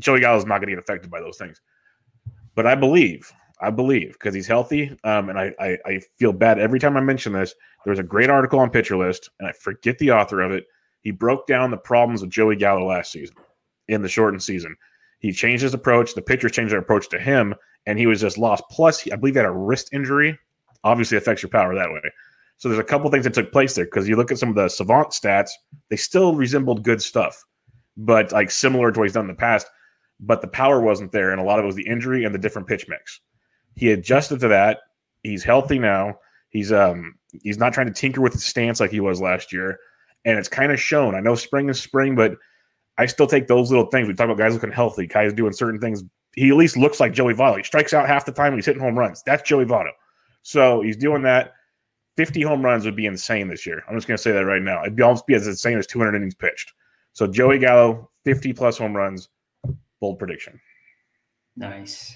Joey 0.00 0.18
Gallo 0.18 0.36
is 0.36 0.44
not 0.44 0.58
going 0.58 0.68
to 0.68 0.74
get 0.74 0.82
affected 0.82 1.12
by 1.12 1.20
those 1.20 1.38
things. 1.38 1.60
But 2.56 2.66
I 2.66 2.74
believe, 2.74 3.32
I 3.60 3.70
believe, 3.70 4.14
because 4.14 4.34
he's 4.34 4.48
healthy, 4.48 4.98
um, 5.04 5.28
and 5.28 5.38
I, 5.38 5.52
I, 5.60 5.78
I 5.86 6.00
feel 6.18 6.32
bad 6.32 6.58
every 6.58 6.80
time 6.80 6.96
I 6.96 7.00
mention 7.00 7.32
this 7.32 7.54
there 7.84 7.92
was 7.92 8.00
a 8.00 8.02
great 8.02 8.30
article 8.30 8.58
on 8.58 8.70
Pitcher 8.70 8.96
List, 8.96 9.30
and 9.38 9.48
I 9.48 9.52
forget 9.52 9.96
the 9.98 10.10
author 10.10 10.40
of 10.40 10.50
it. 10.50 10.64
He 11.02 11.12
broke 11.12 11.46
down 11.46 11.70
the 11.70 11.76
problems 11.76 12.20
with 12.20 12.30
Joey 12.30 12.56
Gallo 12.56 12.84
last 12.84 13.12
season 13.12 13.36
in 13.86 14.02
the 14.02 14.08
shortened 14.08 14.42
season. 14.42 14.74
He 15.20 15.32
changed 15.32 15.62
his 15.62 15.74
approach. 15.74 16.14
The 16.14 16.22
pitchers 16.22 16.52
changed 16.52 16.72
their 16.72 16.80
approach 16.80 17.08
to 17.10 17.18
him, 17.18 17.54
and 17.86 17.98
he 17.98 18.06
was 18.06 18.20
just 18.20 18.38
lost. 18.38 18.64
Plus, 18.70 19.10
I 19.10 19.16
believe 19.16 19.34
he 19.34 19.38
had 19.38 19.46
a 19.46 19.52
wrist 19.52 19.90
injury. 19.92 20.38
Obviously, 20.84 21.16
affects 21.16 21.42
your 21.42 21.50
power 21.50 21.74
that 21.74 21.90
way. 21.90 22.00
So 22.58 22.68
there's 22.68 22.80
a 22.80 22.84
couple 22.84 23.10
things 23.10 23.24
that 23.24 23.34
took 23.34 23.52
place 23.52 23.74
there 23.74 23.84
because 23.84 24.08
you 24.08 24.16
look 24.16 24.32
at 24.32 24.38
some 24.38 24.48
of 24.48 24.54
the 24.54 24.68
savant 24.68 25.10
stats, 25.10 25.50
they 25.90 25.96
still 25.96 26.34
resembled 26.34 26.84
good 26.84 27.02
stuff, 27.02 27.44
but 27.96 28.32
like 28.32 28.50
similar 28.50 28.90
to 28.90 28.98
what 28.98 29.04
he's 29.04 29.12
done 29.12 29.24
in 29.24 29.28
the 29.28 29.34
past. 29.34 29.66
But 30.18 30.40
the 30.40 30.48
power 30.48 30.80
wasn't 30.80 31.12
there, 31.12 31.30
and 31.30 31.40
a 31.40 31.44
lot 31.44 31.58
of 31.58 31.64
it 31.64 31.66
was 31.66 31.76
the 31.76 31.86
injury 31.86 32.24
and 32.24 32.34
the 32.34 32.38
different 32.38 32.66
pitch 32.66 32.86
mix. 32.88 33.20
He 33.74 33.90
adjusted 33.90 34.40
to 34.40 34.48
that. 34.48 34.78
He's 35.22 35.44
healthy 35.44 35.78
now. 35.78 36.18
He's 36.48 36.72
um 36.72 37.16
he's 37.42 37.58
not 37.58 37.74
trying 37.74 37.88
to 37.88 37.92
tinker 37.92 38.22
with 38.22 38.32
his 38.32 38.44
stance 38.44 38.80
like 38.80 38.90
he 38.90 39.00
was 39.00 39.20
last 39.20 39.52
year, 39.52 39.78
and 40.24 40.38
it's 40.38 40.48
kind 40.48 40.72
of 40.72 40.80
shown. 40.80 41.14
I 41.14 41.20
know 41.20 41.34
spring 41.34 41.68
is 41.68 41.78
spring, 41.80 42.14
but 42.14 42.36
I 42.96 43.04
still 43.04 43.26
take 43.26 43.46
those 43.46 43.70
little 43.70 43.86
things. 43.86 44.08
We 44.08 44.14
talk 44.14 44.24
about 44.24 44.38
guys 44.38 44.54
looking 44.54 44.72
healthy, 44.72 45.06
guys 45.06 45.34
doing 45.34 45.52
certain 45.52 45.80
things. 45.80 46.02
He 46.36 46.50
at 46.50 46.56
least 46.56 46.76
looks 46.76 47.00
like 47.00 47.12
Joey 47.12 47.34
Votto. 47.34 47.56
He 47.56 47.62
strikes 47.64 47.92
out 47.92 48.06
half 48.06 48.26
the 48.26 48.32
time. 48.32 48.54
He's 48.54 48.66
hitting 48.66 48.80
home 48.80 48.98
runs. 48.98 49.22
That's 49.24 49.42
Joey 49.42 49.64
Votto. 49.64 49.90
So 50.42 50.82
he's 50.82 50.96
doing 50.96 51.22
that. 51.22 51.54
50 52.16 52.42
home 52.42 52.64
runs 52.64 52.84
would 52.84 52.96
be 52.96 53.06
insane 53.06 53.48
this 53.48 53.66
year. 53.66 53.82
I'm 53.88 53.96
just 53.96 54.06
going 54.06 54.16
to 54.16 54.22
say 54.22 54.32
that 54.32 54.44
right 54.46 54.62
now. 54.62 54.82
It'd 54.82 54.96
be 54.96 55.02
almost 55.02 55.26
be 55.26 55.34
as 55.34 55.46
insane 55.46 55.78
as 55.78 55.86
200 55.86 56.14
innings 56.14 56.34
pitched. 56.34 56.72
So 57.12 57.26
Joey 57.26 57.58
Gallo, 57.58 58.10
50 58.24 58.52
plus 58.52 58.78
home 58.78 58.94
runs. 58.96 59.28
Bold 60.00 60.18
prediction. 60.18 60.60
Nice. 61.56 62.14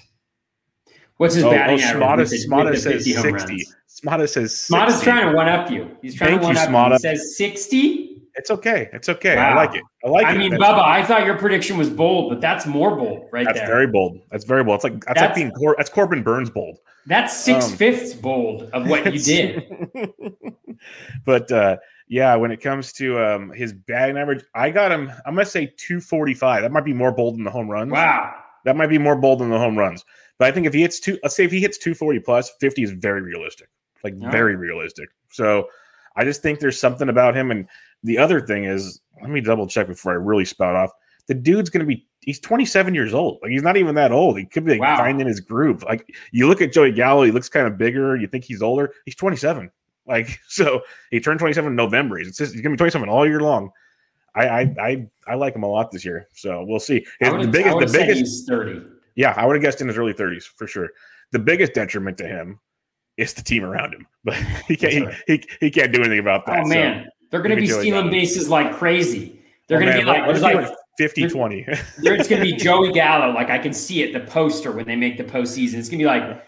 What's 1.17 1.35
his 1.35 1.43
oh, 1.43 1.49
oh 1.49 1.51
batting 1.51 1.79
oh, 1.81 2.03
average? 2.03 2.29
Smata 2.29 2.77
says 2.77 3.05
60. 3.05 3.31
Runs? 3.31 3.75
Smata 3.89 4.29
says 4.29 4.59
60. 4.59 4.73
Smata's 4.73 5.01
trying 5.01 5.29
to 5.29 5.35
one 5.35 5.49
up 5.49 5.69
you. 5.69 5.95
He's 6.01 6.15
trying 6.15 6.39
Thank 6.39 6.41
to 6.41 6.47
one 6.47 6.55
you, 6.55 6.61
up 6.61 6.69
Smata. 6.69 6.89
you. 6.89 7.09
He 7.09 7.17
says 7.17 7.37
60. 7.37 8.10
It's 8.35 8.51
okay. 8.51 8.89
It's 8.93 9.09
okay. 9.09 9.35
Wow. 9.35 9.51
I 9.51 9.55
like 9.55 9.75
it. 9.75 9.83
I 10.05 10.09
like 10.09 10.25
I 10.25 10.31
it. 10.31 10.35
I 10.35 10.37
mean, 10.37 10.51
that's 10.51 10.63
Bubba, 10.63 10.83
I 10.83 11.03
thought 11.03 11.25
your 11.25 11.37
prediction 11.37 11.77
was 11.77 11.89
bold, 11.89 12.29
but 12.29 12.41
that's 12.41 12.65
more 12.65 12.95
bold 12.95 13.29
right 13.31 13.45
that's 13.45 13.57
there. 13.57 13.67
That's 13.67 13.73
very 13.73 13.87
bold. 13.87 14.19
That's 14.31 14.45
very 14.45 14.63
bold. 14.63 14.75
It's 14.75 14.83
like 14.83 15.05
that's, 15.05 15.19
that's 15.19 15.21
like 15.21 15.35
being 15.35 15.51
Cor- 15.51 15.75
that's 15.77 15.89
Corbin 15.89 16.23
Burnes 16.23 16.49
bold. 16.49 16.79
That's 17.05 17.35
six 17.35 17.65
um, 17.65 17.77
fifths 17.77 18.13
bold 18.13 18.63
of 18.73 18.87
what 18.87 19.13
you 19.13 19.19
did. 19.23 20.13
but 21.25 21.51
uh, 21.51 21.77
yeah, 22.07 22.35
when 22.35 22.51
it 22.51 22.61
comes 22.61 22.93
to 22.93 23.19
um, 23.19 23.51
his 23.51 23.73
batting 23.73 24.17
average, 24.17 24.43
I 24.55 24.69
got 24.69 24.91
him. 24.91 25.11
I'm 25.25 25.35
gonna 25.35 25.45
say 25.45 25.73
245. 25.77 26.61
That 26.61 26.71
might 26.71 26.85
be 26.85 26.93
more 26.93 27.11
bold 27.11 27.35
than 27.35 27.43
the 27.43 27.51
home 27.51 27.69
runs. 27.69 27.91
Wow. 27.91 28.33
That 28.65 28.75
might 28.75 28.87
be 28.87 28.97
more 28.97 29.15
bold 29.15 29.39
than 29.39 29.49
the 29.49 29.57
home 29.57 29.77
runs. 29.77 30.05
But 30.37 30.47
I 30.47 30.51
think 30.51 30.65
if 30.65 30.73
he 30.73 30.81
hits 30.81 30.99
two, 30.99 31.19
let's 31.23 31.35
say 31.35 31.45
if 31.45 31.51
he 31.51 31.59
hits 31.59 31.77
240 31.77 32.19
plus, 32.19 32.51
50 32.59 32.83
is 32.83 32.91
very 32.91 33.21
realistic 33.21 33.67
like 34.03 34.15
very 34.15 34.55
realistic. 34.55 35.09
So 35.29 35.67
I 36.15 36.23
just 36.23 36.41
think 36.41 36.59
there's 36.59 36.79
something 36.79 37.09
about 37.09 37.35
him. 37.35 37.51
And 37.51 37.67
the 38.03 38.17
other 38.17 38.41
thing 38.41 38.65
is, 38.65 39.01
let 39.21 39.29
me 39.29 39.41
double 39.41 39.67
check 39.67 39.87
before 39.87 40.13
I 40.13 40.15
really 40.15 40.45
spout 40.45 40.75
off. 40.75 40.91
The 41.27 41.33
dude's 41.33 41.69
going 41.69 41.81
to 41.81 41.85
be, 41.85 42.07
he's 42.21 42.39
27 42.39 42.95
years 42.95 43.13
old. 43.13 43.39
Like 43.41 43.51
he's 43.51 43.63
not 43.63 43.77
even 43.77 43.95
that 43.95 44.11
old. 44.11 44.37
He 44.37 44.45
could 44.45 44.65
be 44.65 44.71
like, 44.71 44.81
wow. 44.81 44.97
finding 44.97 45.27
his 45.27 45.39
groove. 45.39 45.83
Like 45.83 46.13
you 46.31 46.47
look 46.47 46.61
at 46.61 46.73
Joey 46.73 46.91
Gallo, 46.91 47.23
he 47.23 47.31
looks 47.31 47.49
kind 47.49 47.67
of 47.67 47.77
bigger. 47.77 48.15
You 48.15 48.27
think 48.27 48.43
he's 48.43 48.61
older. 48.61 48.93
He's 49.05 49.15
27. 49.15 49.71
Like, 50.07 50.39
so 50.47 50.81
he 51.11 51.19
turned 51.19 51.39
27 51.39 51.71
in 51.71 51.75
November. 51.75 52.17
He's, 52.17 52.35
just, 52.37 52.53
he's 52.53 52.61
going 52.61 52.71
to 52.71 52.75
be 52.75 52.77
27 52.77 53.07
all 53.07 53.27
year 53.27 53.41
long. 53.41 53.71
I, 54.33 54.47
I, 54.47 54.61
I, 54.79 55.07
I 55.27 55.35
like 55.35 55.55
him 55.55 55.63
a 55.63 55.67
lot 55.67 55.91
this 55.91 56.05
year. 56.05 56.27
So 56.33 56.63
we'll 56.63 56.79
see. 56.79 57.05
the 57.19 57.49
biggest, 57.51 57.93
the 57.93 57.99
biggest, 57.99 58.47
30. 58.47 58.81
Yeah, 59.15 59.33
I 59.35 59.45
would 59.45 59.55
have 59.55 59.61
guessed 59.61 59.81
in 59.81 59.87
his 59.87 59.97
early 59.97 60.13
30s 60.13 60.43
for 60.43 60.67
sure. 60.67 60.89
The 61.31 61.39
biggest 61.39 61.73
detriment 61.73 62.17
to 62.19 62.27
him 62.27 62.59
is 63.17 63.33
the 63.33 63.41
team 63.41 63.63
around 63.63 63.93
him, 63.93 64.07
but 64.23 64.35
he 64.67 64.75
can't. 64.75 65.05
Right. 65.05 65.15
He, 65.27 65.33
he, 65.33 65.43
he 65.59 65.71
can't 65.71 65.91
do 65.91 65.99
anything 65.99 66.19
about 66.19 66.45
that. 66.45 66.63
Oh 66.63 66.67
man, 66.67 67.05
so 67.05 67.09
they're 67.31 67.41
going 67.41 67.55
to 67.55 67.61
be 67.61 67.67
stealing 67.67 68.11
bases 68.11 68.49
like 68.49 68.75
crazy. 68.75 69.39
They're 69.67 69.77
oh, 69.77 69.85
going 69.85 69.93
to 69.93 69.99
be 69.99 70.05
like, 70.05 70.25
there's 70.25 70.41
like 70.41 70.67
50 70.97 71.29
20. 71.29 71.63
there's 71.99 72.27
going 72.27 72.43
to 72.43 72.51
be 72.51 72.53
Joey 72.53 72.91
Gallo. 72.91 73.33
Like 73.33 73.49
I 73.49 73.57
can 73.57 73.73
see 73.73 74.03
it, 74.03 74.13
the 74.13 74.19
poster 74.19 74.71
when 74.71 74.85
they 74.85 74.97
make 74.97 75.17
the 75.17 75.23
postseason. 75.23 75.75
It's 75.75 75.89
going 75.89 75.99
to 75.99 76.03
be 76.03 76.05
like 76.05 76.43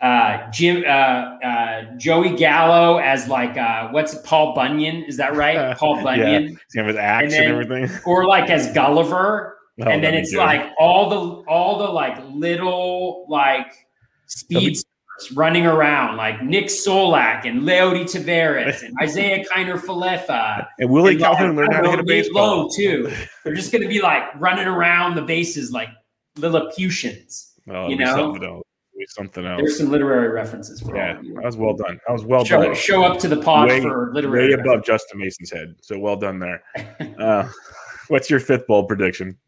uh, 0.00 0.48
Jim, 0.52 0.84
uh, 0.86 0.88
uh, 0.88 1.96
Joey 1.96 2.36
Gallo 2.36 2.98
as 2.98 3.26
like, 3.28 3.56
uh, 3.56 3.88
what's 3.88 4.14
it, 4.14 4.24
Paul 4.24 4.54
Bunyan? 4.54 5.02
Is 5.04 5.16
that 5.16 5.34
right? 5.34 5.76
Paul 5.78 6.02
Bunyan. 6.02 6.56
yeah. 6.74 6.86
With 6.86 6.96
axe 6.96 7.24
and, 7.24 7.32
then, 7.32 7.42
and 7.42 7.62
everything. 7.62 8.00
Or 8.06 8.26
like 8.26 8.48
as 8.48 8.72
Gulliver. 8.72 9.58
Oh, 9.80 9.84
and 9.84 10.02
then 10.02 10.14
it's 10.14 10.34
like 10.34 10.72
all 10.78 11.08
the, 11.08 11.50
all 11.50 11.78
the 11.78 11.84
like 11.84 12.18
little 12.30 13.26
like 13.28 13.72
speeds 14.26 14.84
running 15.32 15.66
around 15.66 16.16
like 16.16 16.42
Nick 16.42 16.66
Solak 16.66 17.44
and 17.44 17.62
Leody 17.62 18.04
Taveras 18.04 18.82
and 18.82 18.94
Isiah 19.02 19.44
Kiner 19.44 19.78
Falefa. 19.78 20.66
And 20.78 20.90
Willie 20.90 21.12
and 21.12 21.20
Calhoun 21.20 21.56
learned 21.56 21.74
how 21.74 21.82
to 21.82 21.90
hit 21.90 22.00
a 22.00 22.04
baseball. 22.04 22.62
Low 22.62 22.68
too. 22.74 23.12
They're 23.44 23.54
just 23.54 23.72
going 23.72 23.82
to 23.82 23.88
be 23.88 24.00
like 24.00 24.22
running 24.40 24.66
around 24.66 25.14
the 25.14 25.22
bases 25.22 25.72
like 25.72 25.88
Lilliputians. 26.36 27.52
Oh, 27.70 27.88
you 27.88 27.96
know? 27.96 28.14
Something 28.14 28.44
else. 28.44 28.62
Something 29.10 29.46
else. 29.46 29.58
There's 29.58 29.78
some 29.78 29.90
literary 29.90 30.28
references 30.28 30.80
for 30.80 30.96
yeah, 30.96 31.14
that 31.14 31.44
was 31.44 31.56
well 31.56 31.74
done. 31.74 32.00
That 32.06 32.12
was 32.12 32.24
well 32.24 32.44
show, 32.44 32.62
done. 32.62 32.74
Show 32.74 33.04
up 33.04 33.18
to 33.20 33.28
the 33.28 33.36
pod 33.36 33.68
way, 33.68 33.80
for 33.80 34.12
literary. 34.12 34.48
Way 34.48 34.60
above 34.60 34.84
Justin 34.84 35.20
Mason's 35.20 35.52
head. 35.52 35.76
So 35.80 35.98
well 35.98 36.16
done 36.16 36.40
there. 36.40 36.62
uh, 37.18 37.48
what's 38.08 38.28
your 38.28 38.40
fifth 38.40 38.66
bold 38.66 38.88
prediction? 38.88 39.38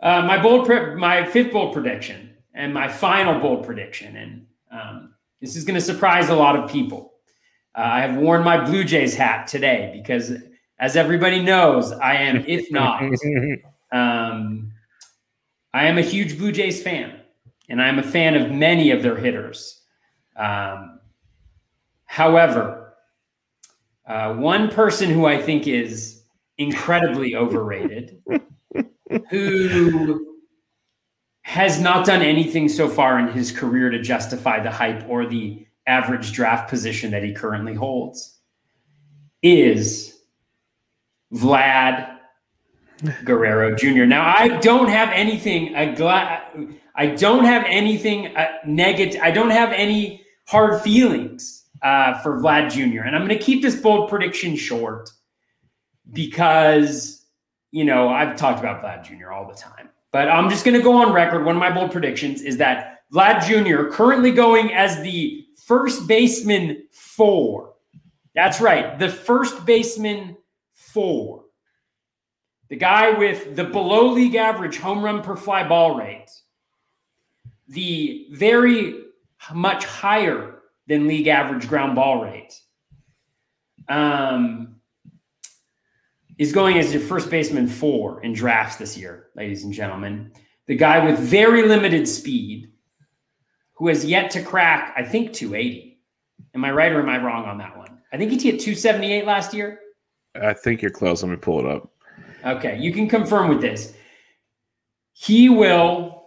Uh, 0.00 0.22
my 0.22 0.40
bold, 0.40 0.64
pre- 0.64 0.94
my 0.94 1.26
fifth 1.26 1.52
bold 1.52 1.74
prediction, 1.74 2.30
and 2.54 2.72
my 2.72 2.88
final 2.88 3.40
bold 3.40 3.66
prediction, 3.66 4.16
and 4.16 4.46
um, 4.72 5.09
this 5.40 5.56
is 5.56 5.64
going 5.64 5.74
to 5.74 5.80
surprise 5.80 6.28
a 6.28 6.34
lot 6.34 6.56
of 6.56 6.70
people. 6.70 7.12
Uh, 7.76 7.82
I 7.82 8.00
have 8.00 8.16
worn 8.16 8.44
my 8.44 8.64
Blue 8.64 8.84
Jays 8.84 9.14
hat 9.14 9.46
today 9.46 9.90
because, 9.94 10.32
as 10.78 10.96
everybody 10.96 11.42
knows, 11.42 11.92
I 11.92 12.14
am, 12.14 12.44
if 12.46 12.70
not, 12.70 13.02
um, 13.92 14.72
I 15.72 15.86
am 15.86 15.98
a 15.98 16.02
huge 16.02 16.36
Blue 16.36 16.52
Jays 16.52 16.82
fan, 16.82 17.20
and 17.68 17.80
I'm 17.80 17.98
a 17.98 18.02
fan 18.02 18.34
of 18.34 18.50
many 18.50 18.90
of 18.90 19.02
their 19.02 19.16
hitters. 19.16 19.82
Um, 20.36 21.00
however, 22.06 22.94
uh, 24.06 24.34
one 24.34 24.68
person 24.68 25.10
who 25.10 25.26
I 25.26 25.40
think 25.40 25.68
is 25.68 26.22
incredibly 26.58 27.36
overrated, 27.36 28.20
who 29.30 30.29
has 31.50 31.80
not 31.80 32.06
done 32.06 32.22
anything 32.22 32.68
so 32.68 32.88
far 32.88 33.18
in 33.18 33.26
his 33.26 33.50
career 33.50 33.90
to 33.90 34.00
justify 34.00 34.60
the 34.60 34.70
hype 34.70 35.04
or 35.08 35.26
the 35.26 35.66
average 35.88 36.30
draft 36.30 36.70
position 36.70 37.10
that 37.10 37.24
he 37.24 37.32
currently 37.32 37.74
holds 37.74 38.38
is 39.42 40.16
Vlad 41.34 42.18
Guerrero 43.24 43.74
Jr. 43.74 44.04
Now, 44.04 44.32
I 44.32 44.60
don't 44.60 44.88
have 44.90 45.08
anything 45.08 45.74
I 45.74 45.86
don't 47.16 47.44
have 47.44 47.64
anything 47.66 48.36
uh, 48.36 48.46
negative. 48.64 49.20
I 49.20 49.32
don't 49.32 49.50
have 49.50 49.72
any 49.72 50.24
hard 50.46 50.80
feelings 50.82 51.64
uh, 51.82 52.20
for 52.20 52.40
Vlad 52.40 52.70
Jr. 52.70 53.02
And 53.02 53.16
I'm 53.16 53.26
going 53.26 53.36
to 53.36 53.44
keep 53.44 53.60
this 53.60 53.74
bold 53.74 54.08
prediction 54.08 54.54
short 54.54 55.10
because 56.12 57.26
you 57.72 57.82
know 57.84 58.08
I've 58.08 58.36
talked 58.36 58.60
about 58.60 58.84
Vlad 58.84 59.02
Jr. 59.02 59.32
all 59.32 59.48
the 59.48 59.56
time. 59.56 59.90
But 60.12 60.28
I'm 60.28 60.50
just 60.50 60.64
going 60.64 60.76
to 60.76 60.82
go 60.82 60.94
on 60.94 61.12
record. 61.12 61.44
One 61.44 61.56
of 61.56 61.60
my 61.60 61.72
bold 61.72 61.92
predictions 61.92 62.42
is 62.42 62.56
that 62.58 63.02
Vlad 63.12 63.42
Jr., 63.44 63.90
currently 63.90 64.32
going 64.32 64.72
as 64.72 65.00
the 65.02 65.46
first 65.64 66.06
baseman 66.06 66.84
four. 66.90 67.74
That's 68.34 68.60
right, 68.60 68.98
the 68.98 69.08
first 69.08 69.64
baseman 69.66 70.36
four. 70.72 71.44
The 72.68 72.76
guy 72.76 73.10
with 73.10 73.56
the 73.56 73.64
below 73.64 74.12
league 74.12 74.36
average 74.36 74.78
home 74.78 75.04
run 75.04 75.22
per 75.22 75.34
fly 75.36 75.66
ball 75.66 75.96
rate, 75.96 76.30
the 77.68 78.28
very 78.30 78.94
much 79.52 79.84
higher 79.84 80.60
than 80.86 81.08
league 81.08 81.26
average 81.28 81.68
ground 81.68 81.96
ball 81.96 82.22
rate. 82.22 82.60
Um, 83.88 84.79
is 86.40 86.52
going 86.52 86.78
as 86.78 86.90
your 86.90 87.02
first 87.02 87.28
baseman 87.28 87.68
four 87.68 88.22
in 88.22 88.32
drafts 88.32 88.76
this 88.76 88.96
year, 88.96 89.26
ladies 89.36 89.64
and 89.64 89.74
gentlemen. 89.74 90.32
The 90.68 90.74
guy 90.74 91.04
with 91.04 91.18
very 91.18 91.68
limited 91.68 92.08
speed, 92.08 92.72
who 93.74 93.88
has 93.88 94.06
yet 94.06 94.30
to 94.30 94.42
crack, 94.42 94.94
I 94.96 95.04
think, 95.04 95.34
280. 95.34 96.00
Am 96.54 96.64
I 96.64 96.70
right 96.72 96.92
or 96.92 97.00
am 97.00 97.10
I 97.10 97.22
wrong 97.22 97.44
on 97.44 97.58
that 97.58 97.76
one? 97.76 97.98
I 98.10 98.16
think 98.16 98.30
he 98.30 98.38
hit 98.38 98.58
278 98.58 99.26
last 99.26 99.52
year. 99.52 99.80
I 100.34 100.54
think 100.54 100.80
you're 100.80 100.90
close. 100.90 101.22
Let 101.22 101.28
me 101.28 101.36
pull 101.36 101.60
it 101.60 101.66
up. 101.66 101.92
Okay, 102.46 102.78
you 102.78 102.90
can 102.90 103.06
confirm 103.06 103.50
with 103.50 103.60
this. 103.60 103.92
He 105.12 105.50
will, 105.50 106.24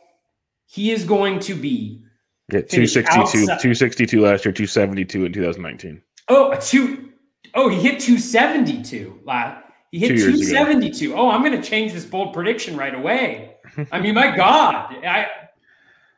he 0.67 0.91
is 0.91 1.06
going 1.06 1.39
to 1.39 1.56
be 1.56 2.04
yeah, 2.52 2.62
262, 2.62 3.47
262 3.47 4.21
last 4.21 4.45
year, 4.45 4.52
272 4.52 5.26
in 5.26 5.34
2019. 5.34 6.04
Oh, 6.28 6.56
two, 6.62 7.10
oh, 7.56 7.67
he 7.69 7.78
hit 7.78 7.99
272 7.99 9.21
last 9.26 9.63
he 9.94 10.00
hit 10.00 10.18
272. 10.18 11.14
Oh, 11.14 11.30
I'm 11.30 11.44
going 11.44 11.56
to 11.56 11.62
change 11.62 11.94
this 11.94 12.04
bold 12.04 12.34
prediction 12.34 12.76
right 12.76 12.96
away. 12.96 13.58
I 13.92 14.00
mean, 14.00 14.16
my 14.16 14.36
God. 14.36 14.76
I 15.06 15.28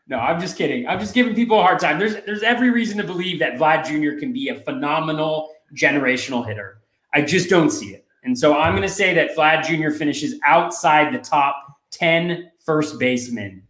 no, 0.08 0.18
I'm 0.18 0.40
just 0.40 0.56
kidding. 0.56 0.88
I'm 0.88 0.98
just 0.98 1.14
giving 1.14 1.36
people 1.36 1.60
a 1.60 1.62
hard 1.62 1.80
time. 1.80 2.00
There's 2.00 2.16
there's 2.26 2.42
every 2.42 2.70
reason 2.70 2.98
to 3.00 3.04
believe 3.04 3.38
that 3.40 3.56
Vlad 3.56 3.86
Jr. 3.86 4.18
can 4.18 4.32
be 4.32 4.48
a 4.48 4.56
phenomenal 4.56 5.52
generational 5.74 6.48
hitter. 6.48 6.78
I 7.14 7.22
just 7.22 7.50
don't 7.50 7.70
see 7.70 7.88
it. 7.88 8.06
And 8.24 8.40
so 8.40 8.58
I'm 8.58 8.72
going 8.78 8.88
to 8.88 8.94
say 8.94 9.14
that 9.14 9.36
Vlad 9.36 9.66
Jr. 9.66 9.94
finishes 9.94 10.40
outside 10.46 11.14
the 11.14 11.20
top 11.20 11.82
10 11.92 12.52
first 12.64 12.98
basemen 12.98 13.62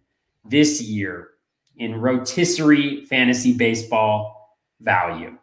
this 0.47 0.83
year 0.83 1.29
in 1.77 1.99
rotisserie 1.99 3.05
fantasy 3.05 3.53
baseball 3.53 4.55
value. 4.81 5.35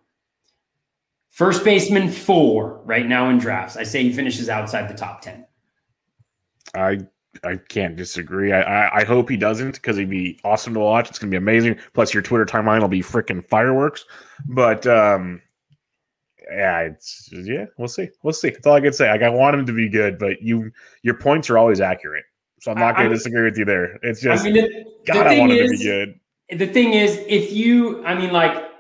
First 1.33 1.65
baseman 1.65 2.11
four 2.11 2.83
right 2.85 3.07
now 3.07 3.31
in 3.31 3.39
drafts. 3.39 3.79
I 3.79 3.85
say 3.85 4.03
he 4.03 4.13
finishes 4.13 4.51
outside 4.51 4.89
the 4.89 4.95
top 4.95 5.23
10. 5.23 5.47
I 6.75 6.99
I 7.43 7.57
can't 7.57 7.97
disagree. 7.97 8.53
I, 8.53 8.61
I, 8.61 8.99
I 8.99 9.05
hope 9.05 9.31
he 9.31 9.39
doesn't 9.39 9.73
because 9.73 9.97
he'd 9.97 10.11
be 10.11 10.39
awesome 10.45 10.75
to 10.75 10.81
watch. 10.81 11.09
It's 11.09 11.19
gonna 11.19 11.31
be 11.31 11.39
amazing. 11.39 11.79
Plus, 11.95 12.13
your 12.13 12.23
Twitter 12.23 12.45
timeline 12.45 12.83
will 12.83 12.89
be 12.89 13.01
freaking 13.01 13.47
fireworks. 13.49 14.05
But 14.47 14.87
um, 14.87 15.41
yeah, 16.51 16.81
it's 16.81 17.31
yeah, 17.33 17.65
we'll 17.79 17.89
see. 17.89 18.11
We'll 18.23 18.35
see. 18.35 18.51
That's 18.51 18.67
all 18.67 18.75
I 18.75 18.83
can 18.83 18.93
say. 18.93 19.11
Like, 19.11 19.23
I 19.23 19.31
want 19.31 19.57
him 19.57 19.65
to 19.65 19.73
be 19.73 19.89
good, 19.89 20.19
but 20.19 20.43
you 20.43 20.71
your 21.03 21.15
points 21.15 21.49
are 21.49 21.57
always 21.57 21.81
accurate. 21.81 22.25
So 22.61 22.71
I'm 22.71 22.79
not 22.79 22.97
going 22.97 23.09
to 23.09 23.15
disagree 23.15 23.43
with 23.43 23.59
you 23.59 23.65
there. 23.65 23.99
It's 24.03 24.21
just 24.21 24.43
I 24.43 24.51
mean, 24.51 24.55
the, 24.55 24.85
God, 25.07 25.25
the 25.25 25.31
I 25.31 25.39
want 25.41 25.53
him 25.53 25.59
is, 25.59 25.71
to 25.71 25.77
be 25.79 25.85
good. 25.85 26.21
The 26.59 26.73
thing 26.73 26.93
is, 26.93 27.19
if 27.27 27.51
you, 27.53 28.05
I 28.05 28.15
mean, 28.15 28.31
like 28.33 28.72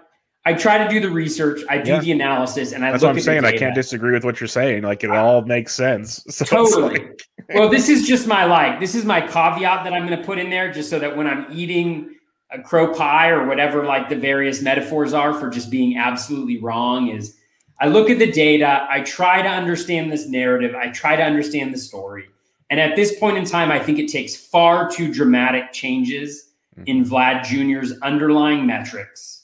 I 0.44 0.54
try 0.54 0.82
to 0.82 0.88
do 0.90 0.98
the 0.98 1.10
research, 1.10 1.62
I 1.68 1.78
do 1.78 1.92
yeah. 1.92 2.00
the 2.00 2.12
analysis, 2.12 2.72
and 2.72 2.84
I. 2.84 2.90
That's 2.90 3.04
what 3.04 3.10
I'm 3.10 3.20
saying. 3.20 3.44
I 3.44 3.56
can't 3.56 3.74
disagree 3.74 4.12
with 4.12 4.24
what 4.24 4.40
you're 4.40 4.48
saying. 4.48 4.82
Like 4.82 5.04
it 5.04 5.10
all 5.10 5.42
makes 5.42 5.72
sense. 5.72 6.24
So 6.32 6.44
totally. 6.44 6.98
Like... 6.98 7.22
well, 7.54 7.68
this 7.68 7.88
is 7.88 8.06
just 8.06 8.26
my 8.26 8.44
like. 8.44 8.80
This 8.80 8.94
is 8.94 9.04
my 9.04 9.20
caveat 9.20 9.84
that 9.84 9.92
I'm 9.92 10.06
going 10.06 10.18
to 10.18 10.24
put 10.24 10.38
in 10.38 10.50
there, 10.50 10.72
just 10.72 10.90
so 10.90 10.98
that 10.98 11.16
when 11.16 11.26
I'm 11.26 11.46
eating 11.52 12.16
a 12.50 12.60
crow 12.60 12.92
pie 12.92 13.28
or 13.28 13.46
whatever, 13.46 13.84
like 13.84 14.08
the 14.08 14.16
various 14.16 14.60
metaphors 14.62 15.12
are 15.12 15.32
for 15.32 15.48
just 15.48 15.70
being 15.70 15.96
absolutely 15.96 16.58
wrong, 16.58 17.08
is 17.08 17.36
I 17.80 17.86
look 17.86 18.10
at 18.10 18.18
the 18.18 18.30
data. 18.32 18.86
I 18.90 19.02
try 19.02 19.42
to 19.42 19.48
understand 19.48 20.10
this 20.10 20.26
narrative. 20.26 20.74
I 20.74 20.88
try 20.88 21.14
to 21.14 21.22
understand 21.22 21.72
the 21.72 21.78
story. 21.78 22.28
And 22.68 22.80
at 22.80 22.96
this 22.96 23.18
point 23.18 23.36
in 23.36 23.44
time, 23.44 23.70
I 23.70 23.78
think 23.78 23.98
it 23.98 24.08
takes 24.08 24.34
far 24.34 24.90
too 24.90 25.12
dramatic 25.12 25.72
changes 25.72 26.50
mm-hmm. 26.76 26.84
in 26.86 27.04
Vlad 27.04 27.44
Jr.'s 27.44 27.92
underlying 28.00 28.66
metrics 28.66 29.41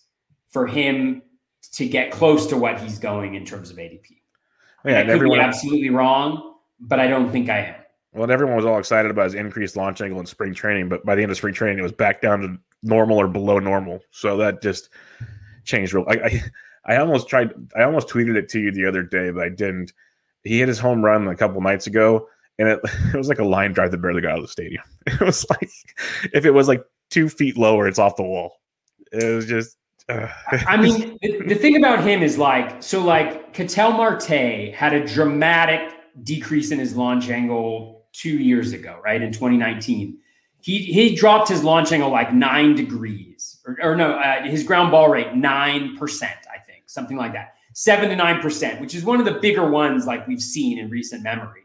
for 0.51 0.67
him 0.67 1.23
to 1.73 1.89
get 1.89 2.11
close 2.11 2.47
to 2.47 2.57
what 2.57 2.81
he's 2.81 2.99
going 2.99 3.35
in 3.35 3.45
terms 3.45 3.71
of 3.71 3.77
ADP. 3.77 4.05
Yeah, 4.85 5.01
I 5.01 5.03
could 5.03 5.11
everyone, 5.11 5.39
be 5.39 5.45
absolutely 5.45 5.91
wrong, 5.91 6.55
but 6.81 7.01
I 7.01 7.07
don't 7.09 7.31
think 7.31 7.49
I 7.49 7.59
am. 7.59 7.75
Well, 8.13 8.31
everyone 8.31 8.57
was 8.57 8.65
all 8.65 8.79
excited 8.79 9.11
about 9.11 9.25
his 9.25 9.35
increased 9.35 9.77
launch 9.77 10.01
angle 10.01 10.21
in 10.21 10.27
spring 10.27 10.55
training, 10.55 10.89
but 10.89 11.05
by 11.05 11.15
the 11.15 11.23
end 11.23 11.31
of 11.31 11.37
spring 11.37 11.55
training, 11.55 11.79
it 11.79 11.83
was 11.83 11.93
back 11.93 12.23
down 12.23 12.41
to 12.41 12.59
normal 12.83 13.19
or 13.19 13.29
below 13.29 13.59
normal. 13.59 14.01
So 14.11 14.37
that 14.39 14.63
just 14.63 14.89
changed. 15.65 15.93
Real, 15.93 16.05
I, 16.09 16.15
I, 16.15 16.43
I 16.95 16.97
almost 16.97 17.29
tried. 17.29 17.53
I 17.77 17.83
almost 17.83 18.09
tweeted 18.09 18.37
it 18.37 18.49
to 18.51 18.61
you 18.61 18.73
the 18.73 18.87
other 18.87 19.03
day, 19.03 19.31
but 19.31 19.45
I 19.45 19.49
didn't. 19.51 19.93
He 20.45 20.59
hit 20.59 20.69
his 20.69 20.79
home 20.79 21.05
run 21.05 21.29
a 21.29 21.37
couple 21.37 21.61
nights 21.61 21.87
ago, 21.87 22.29
and 22.59 22.69
it, 22.69 22.81
it 23.15 23.17
was 23.17 23.29
like 23.29 23.41
a 23.41 23.45
line 23.45 23.73
drive 23.73 23.91
that 23.91 23.99
barely 23.99 24.23
got 24.23 24.33
out 24.33 24.39
of 24.39 24.45
the 24.45 24.49
stadium. 24.49 24.83
It 25.07 25.21
was 25.21 25.45
like 25.51 25.71
if 26.33 26.45
it 26.45 26.51
was 26.51 26.69
like 26.69 26.85
two 27.11 27.29
feet 27.29 27.57
lower, 27.57 27.89
it's 27.89 27.99
off 27.99 28.17
the 28.17 28.23
wall. 28.23 28.61
It 29.13 29.35
was 29.35 29.47
just 29.47 29.78
I 30.09 30.77
mean, 30.81 31.19
the, 31.21 31.43
the, 31.49 31.55
thing 31.55 31.77
about 31.77 32.03
him 32.03 32.23
is 32.23 32.39
like, 32.39 32.83
so 32.83 33.03
like 33.03 33.53
Ketel 33.53 33.93
Marte 33.93 34.73
had 34.75 34.95
a 34.95 35.07
dramatic 35.07 35.93
decrease 36.23 36.71
in 36.71 36.79
his 36.79 36.97
launch 36.97 37.29
angle 37.29 38.07
two 38.13 38.39
years 38.39 38.73
ago, 38.73 39.01
right? 39.05 39.21
In 39.21 39.33
2019. 39.33 40.19
He, 40.61 40.79
he 40.79 41.15
dropped 41.15 41.49
his 41.49 41.63
launch 41.63 41.93
angle 41.93 42.11
like 42.11 42.33
nine 42.33 42.75
degrees, 42.75 43.61
or, 43.67 43.79
or 43.83 43.97
no, 43.97 44.15
uh, 44.15 44.43
his 44.43 44.65
ground 44.65 44.91
ball 44.91 45.09
rate, 45.09 45.29
9%, 45.29 46.23
I 46.23 46.59
think, 46.67 46.85
something 46.87 47.17
like 47.17 47.33
that. 47.35 47.55
Seven 47.75 48.09
to 48.09 48.17
nine 48.17 48.41
percent, 48.41 48.81
which 48.81 48.95
is 48.95 49.05
one 49.05 49.21
of 49.21 49.25
the 49.25 49.39
bigger 49.41 49.71
ones 49.71 50.05
like 50.05 50.27
we've 50.27 50.43
seen 50.43 50.79
in 50.79 50.91
recent 50.91 51.23
memory. 51.23 51.63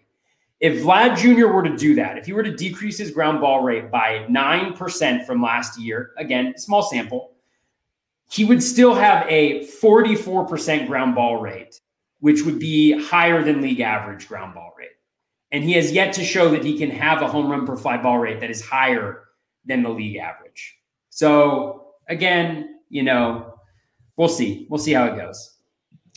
If 0.59 0.83
Vlad 0.83 1.17
Jr. 1.17 1.47
were 1.47 1.63
to 1.63 1.75
do 1.75 1.95
that, 1.95 2.17
if 2.17 2.27
he 2.27 2.33
were 2.33 2.43
to 2.43 2.55
decrease 2.55 2.99
his 2.99 3.09
ground 3.09 3.41
ball 3.41 3.63
rate 3.63 3.89
by 3.89 4.27
9% 4.29 5.25
from 5.25 5.41
last 5.41 5.79
year, 5.79 6.11
again, 6.17 6.53
small 6.57 6.83
sample, 6.83 7.32
he 8.33 8.43
would 8.43 8.63
still 8.63 8.95
have 8.95 9.27
a 9.29 9.63
44% 9.81 10.87
ground 10.87 11.13
ball 11.13 11.39
rate, 11.39 11.79
which 12.19 12.41
would 12.41 12.57
be 12.57 12.99
higher 12.99 13.43
than 13.43 13.61
league 13.61 13.79
average 13.79 14.27
ground 14.27 14.55
ball 14.55 14.73
rate. 14.75 14.89
And 15.51 15.63
he 15.63 15.73
has 15.73 15.91
yet 15.91 16.13
to 16.13 16.23
show 16.23 16.49
that 16.49 16.63
he 16.63 16.75
can 16.75 16.89
have 16.89 17.21
a 17.21 17.27
home 17.27 17.47
run 17.47 17.67
per 17.67 17.77
fly 17.77 17.97
ball 17.97 18.17
rate 18.17 18.39
that 18.39 18.49
is 18.49 18.59
higher 18.59 19.25
than 19.65 19.83
the 19.83 19.89
league 19.89 20.17
average. 20.17 20.75
So 21.11 21.89
again, 22.09 22.79
you 22.89 23.03
know, 23.03 23.53
we'll 24.17 24.27
see. 24.27 24.65
We'll 24.67 24.79
see 24.79 24.93
how 24.93 25.05
it 25.05 25.15
goes. 25.15 25.57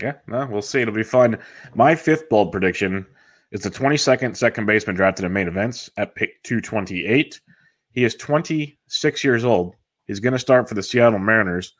Yeah, 0.00 0.14
no, 0.26 0.46
we'll 0.50 0.62
see. 0.62 0.80
It'll 0.80 0.94
be 0.94 1.02
fun. 1.02 1.38
My 1.74 1.94
fifth 1.94 2.30
bold 2.30 2.50
prediction 2.50 3.04
is 3.52 3.60
the 3.60 3.70
22nd 3.70 4.34
second 4.34 4.64
baseman 4.64 4.96
drafted 4.96 5.26
in 5.26 5.34
main 5.34 5.48
events 5.48 5.90
at 5.98 6.14
pick 6.14 6.42
228. 6.44 7.42
He 7.90 8.04
is 8.04 8.14
26 8.14 9.22
years 9.22 9.44
old. 9.44 9.74
He's 10.06 10.20
going 10.20 10.32
to 10.32 10.38
start 10.38 10.66
for 10.66 10.74
the 10.74 10.82
Seattle 10.82 11.18
Mariners. 11.18 11.74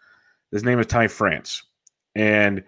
His 0.53 0.65
name 0.65 0.79
is 0.79 0.87
Ty 0.87 1.09
France. 1.09 1.63
And 2.15 2.65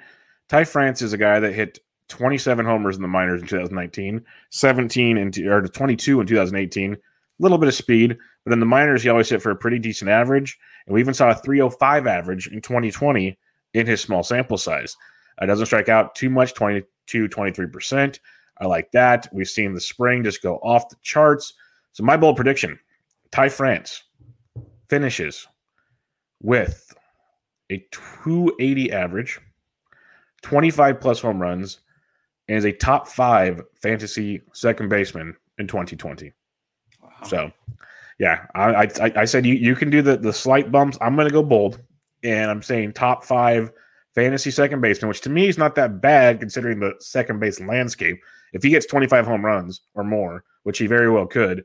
Ty 0.48 0.64
France 0.64 1.02
is 1.02 1.12
a 1.12 1.18
guy 1.18 1.40
that 1.40 1.54
hit 1.54 1.78
27 2.08 2.64
homers 2.64 2.96
in 2.96 3.02
the 3.02 3.08
minors 3.08 3.40
in 3.40 3.46
2019, 3.46 4.24
17 4.50 5.18
and 5.18 5.38
or 5.38 5.62
22 5.62 6.20
in 6.20 6.26
2018. 6.26 6.94
A 6.94 6.98
little 7.38 7.58
bit 7.58 7.68
of 7.68 7.74
speed, 7.74 8.16
but 8.44 8.52
in 8.52 8.60
the 8.60 8.66
minors 8.66 9.02
he 9.02 9.08
always 9.08 9.28
hit 9.28 9.42
for 9.42 9.50
a 9.50 9.56
pretty 9.56 9.78
decent 9.78 10.10
average, 10.10 10.58
and 10.86 10.94
we 10.94 11.00
even 11.00 11.14
saw 11.14 11.30
a 11.30 11.34
305 11.34 12.06
average 12.06 12.48
in 12.48 12.60
2020 12.60 13.38
in 13.74 13.86
his 13.86 14.00
small 14.00 14.22
sample 14.22 14.58
size. 14.58 14.96
It 15.40 15.46
doesn't 15.46 15.66
strike 15.66 15.88
out 15.88 16.14
too 16.14 16.30
much, 16.30 16.54
22, 16.54 17.28
23%. 17.28 18.18
I 18.60 18.66
like 18.66 18.90
that. 18.92 19.28
We've 19.32 19.48
seen 19.48 19.72
the 19.72 19.80
spring 19.80 20.24
just 20.24 20.42
go 20.42 20.56
off 20.56 20.88
the 20.88 20.96
charts. 21.02 21.54
So 21.92 22.02
my 22.02 22.16
bold 22.16 22.36
prediction, 22.36 22.78
Ty 23.30 23.50
France 23.50 24.02
finishes 24.88 25.46
with 26.42 26.92
a 27.70 27.78
280 27.90 28.92
average, 28.92 29.40
25 30.42 31.00
plus 31.00 31.20
home 31.20 31.40
runs, 31.40 31.80
and 32.48 32.56
is 32.56 32.64
a 32.64 32.72
top 32.72 33.08
five 33.08 33.62
fantasy 33.80 34.40
second 34.52 34.88
baseman 34.88 35.36
in 35.58 35.66
2020. 35.66 36.32
Wow. 37.02 37.10
So, 37.24 37.52
yeah, 38.18 38.46
I, 38.54 38.84
I, 38.84 39.12
I 39.16 39.24
said 39.24 39.46
you 39.46 39.54
you 39.54 39.76
can 39.76 39.90
do 39.90 40.02
the 40.02 40.16
the 40.16 40.32
slight 40.32 40.72
bumps. 40.72 40.98
I'm 41.00 41.14
going 41.14 41.28
to 41.28 41.32
go 41.32 41.42
bold, 41.42 41.80
and 42.24 42.50
I'm 42.50 42.62
saying 42.62 42.94
top 42.94 43.24
five 43.24 43.70
fantasy 44.14 44.50
second 44.50 44.80
baseman, 44.80 45.08
which 45.08 45.20
to 45.22 45.30
me 45.30 45.46
is 45.46 45.58
not 45.58 45.74
that 45.76 46.00
bad 46.00 46.40
considering 46.40 46.80
the 46.80 46.94
second 46.98 47.38
base 47.38 47.60
landscape. 47.60 48.20
If 48.52 48.62
he 48.62 48.70
gets 48.70 48.86
25 48.86 49.26
home 49.26 49.44
runs 49.44 49.82
or 49.94 50.02
more, 50.02 50.42
which 50.62 50.78
he 50.78 50.86
very 50.86 51.10
well 51.10 51.26
could, 51.26 51.64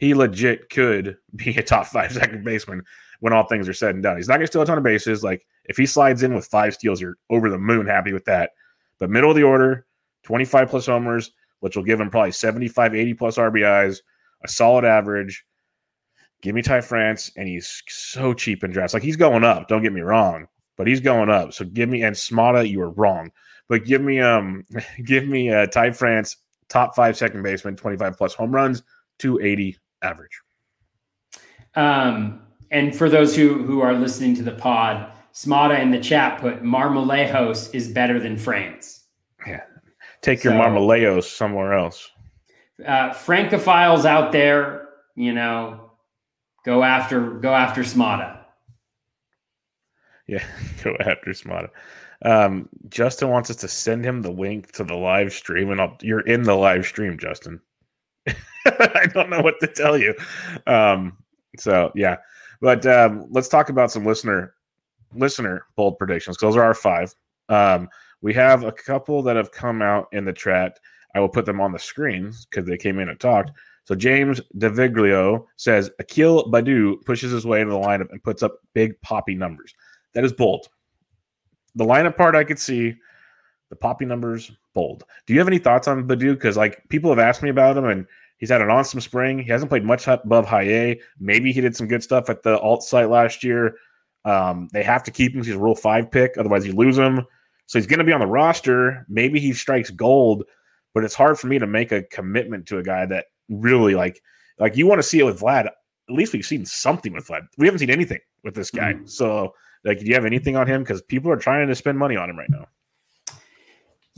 he 0.00 0.14
legit 0.14 0.70
could 0.70 1.18
be 1.36 1.56
a 1.58 1.62
top 1.62 1.86
five 1.86 2.10
second 2.12 2.42
baseman 2.42 2.82
when 3.20 3.34
all 3.34 3.46
things 3.46 3.68
are 3.68 3.74
said 3.74 3.94
and 3.94 4.02
done. 4.02 4.16
He's 4.16 4.28
not 4.28 4.36
going 4.36 4.44
to 4.44 4.46
steal 4.46 4.62
a 4.62 4.66
ton 4.66 4.78
of 4.78 4.84
bases. 4.84 5.22
Like 5.22 5.46
if 5.66 5.76
he 5.76 5.84
slides 5.84 6.22
in 6.22 6.34
with 6.34 6.46
five 6.46 6.72
steals, 6.72 7.02
you're 7.02 7.18
over 7.28 7.50
the 7.50 7.58
moon 7.58 7.86
happy 7.86 8.14
with 8.14 8.24
that. 8.24 8.52
But 8.98 9.10
middle 9.10 9.30
of 9.30 9.36
the 9.36 9.42
order, 9.42 9.86
25 10.24 10.70
plus 10.70 10.86
homers, 10.86 11.30
which 11.60 11.76
will 11.76 11.84
give 11.84 12.00
him 12.00 12.08
probably 12.08 12.32
75, 12.32 12.94
80 12.94 13.14
plus 13.14 13.36
RBIs, 13.36 13.98
a 14.42 14.48
solid 14.48 14.86
average. 14.86 15.44
Give 16.40 16.54
me 16.54 16.62
Ty 16.62 16.80
France, 16.80 17.30
and 17.36 17.46
he's 17.46 17.82
so 17.86 18.32
cheap 18.32 18.64
in 18.64 18.70
drafts. 18.70 18.94
Like 18.94 19.02
he's 19.02 19.16
going 19.16 19.44
up. 19.44 19.68
Don't 19.68 19.82
get 19.82 19.92
me 19.92 20.00
wrong, 20.00 20.46
but 20.78 20.86
he's 20.86 21.00
going 21.00 21.28
up. 21.28 21.52
So 21.52 21.66
give 21.66 21.90
me 21.90 22.02
and 22.04 22.16
Smada, 22.16 22.66
you 22.66 22.80
are 22.80 22.90
wrong, 22.92 23.30
but 23.68 23.84
give 23.84 24.00
me 24.00 24.18
um, 24.20 24.64
give 25.04 25.28
me 25.28 25.52
uh, 25.52 25.66
Ty 25.66 25.90
France, 25.90 26.38
top 26.70 26.96
five 26.96 27.18
second 27.18 27.42
baseman, 27.42 27.76
25 27.76 28.16
plus 28.16 28.32
home 28.32 28.54
runs, 28.54 28.82
280 29.18 29.76
average. 30.02 30.40
Um, 31.74 32.42
and 32.70 32.94
for 32.94 33.08
those 33.08 33.34
who 33.34 33.62
who 33.62 33.80
are 33.80 33.94
listening 33.94 34.34
to 34.36 34.42
the 34.42 34.52
pod, 34.52 35.12
Smada 35.32 35.80
in 35.80 35.90
the 35.90 36.00
chat 36.00 36.40
put 36.40 36.62
Marmolejos 36.62 37.74
is 37.74 37.88
better 37.88 38.18
than 38.18 38.36
France. 38.36 39.04
Yeah, 39.46 39.62
take 40.22 40.44
your 40.44 40.54
so, 40.54 40.58
Marmolejos 40.58 41.24
somewhere 41.24 41.74
else. 41.74 42.10
Uh, 42.84 43.10
Francophiles 43.10 44.04
out 44.04 44.32
there, 44.32 44.88
you 45.14 45.32
know, 45.32 45.92
go 46.64 46.82
after 46.82 47.32
go 47.32 47.54
after 47.54 47.82
Smada. 47.82 48.38
Yeah, 50.26 50.44
go 50.84 50.96
after 51.00 51.30
Smada. 51.30 51.70
Um, 52.22 52.68
Justin 52.88 53.30
wants 53.30 53.50
us 53.50 53.56
to 53.56 53.68
send 53.68 54.04
him 54.04 54.22
the 54.22 54.30
link 54.30 54.72
to 54.72 54.84
the 54.84 54.94
live 54.94 55.32
stream, 55.32 55.70
and 55.70 55.80
I'll, 55.80 55.96
you're 56.02 56.20
in 56.20 56.42
the 56.42 56.54
live 56.54 56.84
stream, 56.84 57.18
Justin. 57.18 57.60
I 58.66 59.06
don't 59.12 59.30
know 59.30 59.40
what 59.40 59.60
to 59.60 59.66
tell 59.66 59.96
you. 59.96 60.14
Um, 60.66 61.16
so 61.58 61.90
yeah, 61.94 62.16
but 62.60 62.84
um, 62.86 63.26
let's 63.30 63.48
talk 63.48 63.68
about 63.68 63.90
some 63.90 64.04
listener 64.04 64.54
listener 65.14 65.66
bold 65.76 65.98
predictions. 65.98 66.36
Those 66.36 66.56
are 66.56 66.62
our 66.62 66.74
five. 66.74 67.14
Um, 67.48 67.88
we 68.22 68.34
have 68.34 68.64
a 68.64 68.72
couple 68.72 69.22
that 69.22 69.36
have 69.36 69.50
come 69.50 69.82
out 69.82 70.08
in 70.12 70.24
the 70.24 70.32
chat. 70.32 70.78
I 71.14 71.20
will 71.20 71.28
put 71.28 71.46
them 71.46 71.60
on 71.60 71.72
the 71.72 71.78
screen 71.78 72.32
because 72.48 72.68
they 72.68 72.76
came 72.76 72.98
in 72.98 73.08
and 73.08 73.18
talked. 73.18 73.50
So 73.84 73.94
James 73.94 74.40
DeViglio 74.58 75.46
says 75.56 75.90
Akil 75.98 76.50
Baddoo 76.52 77.04
pushes 77.04 77.32
his 77.32 77.44
way 77.44 77.60
into 77.60 77.72
the 77.72 77.80
lineup 77.80 78.10
and 78.12 78.22
puts 78.22 78.42
up 78.42 78.58
big 78.74 79.00
poppy 79.00 79.34
numbers. 79.34 79.74
That 80.14 80.24
is 80.24 80.32
bold. 80.32 80.68
The 81.74 81.84
lineup 81.84 82.16
part 82.16 82.34
I 82.34 82.44
could 82.44 82.58
see, 82.58 82.94
the 83.70 83.76
poppy 83.76 84.04
numbers 84.04 84.52
bold. 84.74 85.04
Do 85.26 85.32
you 85.32 85.38
have 85.38 85.48
any 85.48 85.58
thoughts 85.58 85.88
on 85.88 86.06
Baddoo? 86.06 86.34
Because 86.34 86.56
like 86.56 86.86
people 86.88 87.10
have 87.10 87.18
asked 87.18 87.42
me 87.42 87.50
about 87.50 87.76
him, 87.76 87.86
and 87.86 88.06
he's 88.36 88.50
had 88.50 88.60
an 88.60 88.70
awesome 88.70 89.00
spring. 89.00 89.38
He 89.38 89.50
hasn't 89.50 89.70
played 89.70 89.84
much 89.84 90.06
above 90.06 90.46
high 90.46 90.68
A. 90.68 91.00
Maybe 91.18 91.52
he 91.52 91.60
did 91.60 91.76
some 91.76 91.88
good 91.88 92.02
stuff 92.02 92.28
at 92.28 92.42
the 92.42 92.58
alt 92.58 92.82
site 92.82 93.08
last 93.08 93.42
year. 93.42 93.76
Um, 94.24 94.68
they 94.72 94.82
have 94.82 95.02
to 95.04 95.10
keep 95.10 95.34
him. 95.34 95.42
He's 95.42 95.54
a 95.54 95.58
Rule 95.58 95.74
Five 95.74 96.10
pick, 96.10 96.36
otherwise 96.36 96.66
you 96.66 96.74
lose 96.74 96.98
him. 96.98 97.24
So 97.66 97.78
he's 97.78 97.86
going 97.86 98.00
to 98.00 98.04
be 98.04 98.12
on 98.12 98.20
the 98.20 98.26
roster. 98.26 99.06
Maybe 99.08 99.38
he 99.38 99.52
strikes 99.52 99.90
gold, 99.90 100.44
but 100.92 101.04
it's 101.04 101.14
hard 101.14 101.38
for 101.38 101.46
me 101.46 101.58
to 101.58 101.66
make 101.66 101.92
a 101.92 102.02
commitment 102.02 102.66
to 102.66 102.78
a 102.78 102.82
guy 102.82 103.06
that 103.06 103.26
really 103.48 103.94
like 103.94 104.20
like 104.58 104.76
you 104.76 104.86
want 104.86 104.98
to 104.98 105.02
see 105.02 105.20
it 105.20 105.24
with 105.24 105.40
Vlad. 105.40 105.66
At 105.66 105.74
least 106.08 106.32
we've 106.32 106.44
seen 106.44 106.66
something 106.66 107.12
with 107.12 107.28
Vlad. 107.28 107.46
We 107.56 107.66
haven't 107.66 107.78
seen 107.78 107.90
anything 107.90 108.18
with 108.42 108.54
this 108.54 108.70
guy. 108.70 108.94
Mm. 108.94 109.08
So 109.08 109.54
like, 109.84 110.00
do 110.00 110.06
you 110.06 110.14
have 110.14 110.26
anything 110.26 110.56
on 110.56 110.66
him? 110.66 110.82
Because 110.82 111.00
people 111.02 111.30
are 111.30 111.36
trying 111.36 111.68
to 111.68 111.74
spend 111.74 111.96
money 111.96 112.16
on 112.16 112.28
him 112.28 112.38
right 112.38 112.50
now. 112.50 112.66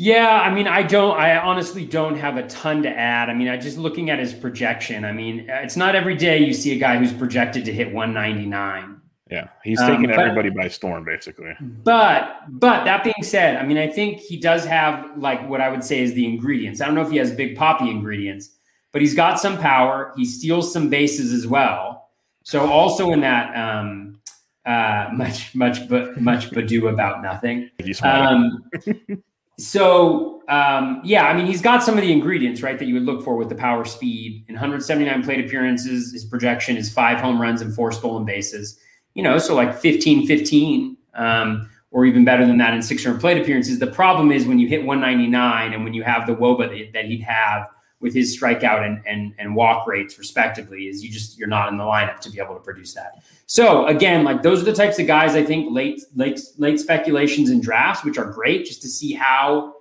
Yeah, 0.03 0.41
I 0.41 0.53
mean, 0.53 0.67
I 0.67 0.83
don't. 0.83 1.17
I 1.17 1.39
honestly 1.39 1.87
don't 1.87 2.17
have 2.17 2.37
a 2.37 2.45
ton 2.49 2.83
to 2.83 2.89
add. 2.89 3.31
I 3.31 3.35
mean, 3.35 3.47
I 3.47 3.57
just 3.57 3.79
looking 3.79 4.11
at 4.11 4.19
his 4.19 4.35
projection. 4.35 5.05
I 5.05 5.13
mean, 5.13 5.47
it's 5.49 5.77
not 5.77 5.95
every 5.95 6.17
day 6.17 6.39
you 6.39 6.53
see 6.53 6.73
a 6.73 6.77
guy 6.77 6.97
who's 6.97 7.13
projected 7.13 7.65
to 7.67 7.73
hit 7.73 7.93
199. 7.93 9.01
Yeah, 9.31 9.47
he's 9.63 9.79
taking 9.79 10.07
um, 10.07 10.17
but, 10.17 10.19
everybody 10.19 10.51
by 10.51 10.67
storm, 10.67 11.05
basically. 11.05 11.53
But 11.61 12.37
but 12.49 12.83
that 12.83 13.05
being 13.05 13.23
said, 13.23 13.57
I 13.59 13.65
mean, 13.65 13.79
I 13.79 13.87
think 13.87 14.19
he 14.19 14.37
does 14.37 14.65
have 14.65 15.09
like 15.17 15.49
what 15.49 15.61
I 15.61 15.69
would 15.69 15.85
say 15.85 16.01
is 16.01 16.15
the 16.15 16.27
ingredients. 16.27 16.81
I 16.81 16.87
don't 16.87 16.97
know 16.97 17.03
if 17.03 17.11
he 17.13 17.19
has 17.19 17.31
big 17.31 17.57
poppy 17.57 17.89
ingredients, 17.89 18.51
but 18.91 19.03
he's 19.03 19.15
got 19.15 19.39
some 19.39 19.57
power. 19.57 20.13
He 20.17 20.25
steals 20.25 20.73
some 20.73 20.89
bases 20.89 21.33
as 21.33 21.47
well. 21.47 22.11
So 22.43 22.69
also 22.69 23.13
in 23.13 23.21
that 23.21 23.57
um, 23.57 24.19
uh, 24.67 25.11
much 25.15 25.55
much 25.55 25.89
but 25.89 26.21
much 26.21 26.51
Baddoo 26.51 26.93
about 26.93 27.23
nothing. 27.23 27.71
Um, 28.03 28.69
so 29.59 30.43
um, 30.49 31.01
yeah, 31.05 31.25
I 31.25 31.35
mean 31.35 31.47
he's 31.47 31.63
got 31.63 31.83
some 31.83 31.97
of 31.97 32.03
the 32.03 32.13
ingredients 32.13 32.63
right 32.63 32.79
that 32.79 32.87
you 32.87 32.95
would 32.95 33.05
look 33.05 33.25
for 33.25 33.37
with 33.37 33.49
the 33.49 33.55
power, 33.55 33.85
speed, 33.85 34.45
in 34.49 34.55
179 34.55 35.23
plate 35.23 35.45
appearances. 35.45 36.13
His 36.13 36.25
projection 36.25 36.77
is 36.77 36.93
five 36.93 37.19
home 37.19 37.41
runs 37.41 37.61
and 37.63 37.75
four 37.75 37.93
stolen 37.93 38.25
bases. 38.25 38.79
You 39.15 39.23
know, 39.23 39.39
so 39.39 39.55
like 39.55 39.79
15, 39.79 40.27
15. 40.27 40.97
Um, 41.15 41.69
or 41.93 42.07
even 42.07 42.25
better 42.25 42.47
than 42.47 42.59
that 42.59 42.75
in 42.75 42.83
600 42.83 43.21
plate 43.21 43.41
appearances. 43.41 43.79
The 43.79 43.87
problem 43.87 44.33
is 44.33 44.47
when 44.47 44.59
you 44.59 44.67
hit 44.67 44.85
199 44.85 45.73
and 45.73 45.85
when 45.85 45.95
you 45.95 46.03
have 46.03 46.27
the 46.27 46.35
woba 46.35 46.93
that 46.93 47.05
he'd 47.05 47.23
have 47.23 47.69
with 48.03 48.13
his 48.13 48.39
strikeout 48.39 48.85
and, 48.85 49.01
and, 49.07 49.33
and 49.39 49.55
walk 49.55 49.87
rates 49.87 50.19
respectively 50.19 50.89
is 50.89 51.03
you 51.03 51.11
just 51.11 51.39
you're 51.39 51.49
not 51.49 51.71
in 51.71 51.79
the 51.79 51.85
lineup 51.85 52.19
to 52.19 52.31
be 52.31 52.41
able 52.41 52.55
to 52.55 52.61
produce 52.61 52.93
that. 52.95 53.23
So 53.47 53.87
again, 53.87 54.25
like 54.25 54.43
those 54.43 54.61
are 54.61 54.65
the 54.65 54.75
types 54.75 54.99
of 54.99 55.07
guys 55.07 55.35
I 55.35 55.45
think 55.45 55.73
late 55.73 56.03
late 56.15 56.41
late 56.59 56.81
speculations 56.81 57.49
and 57.49 57.63
drafts, 57.63 58.05
which 58.05 58.19
are 58.19 58.31
great 58.31 58.67
just 58.67 58.83
to 58.83 58.89
see 58.89 59.13
how 59.13 59.75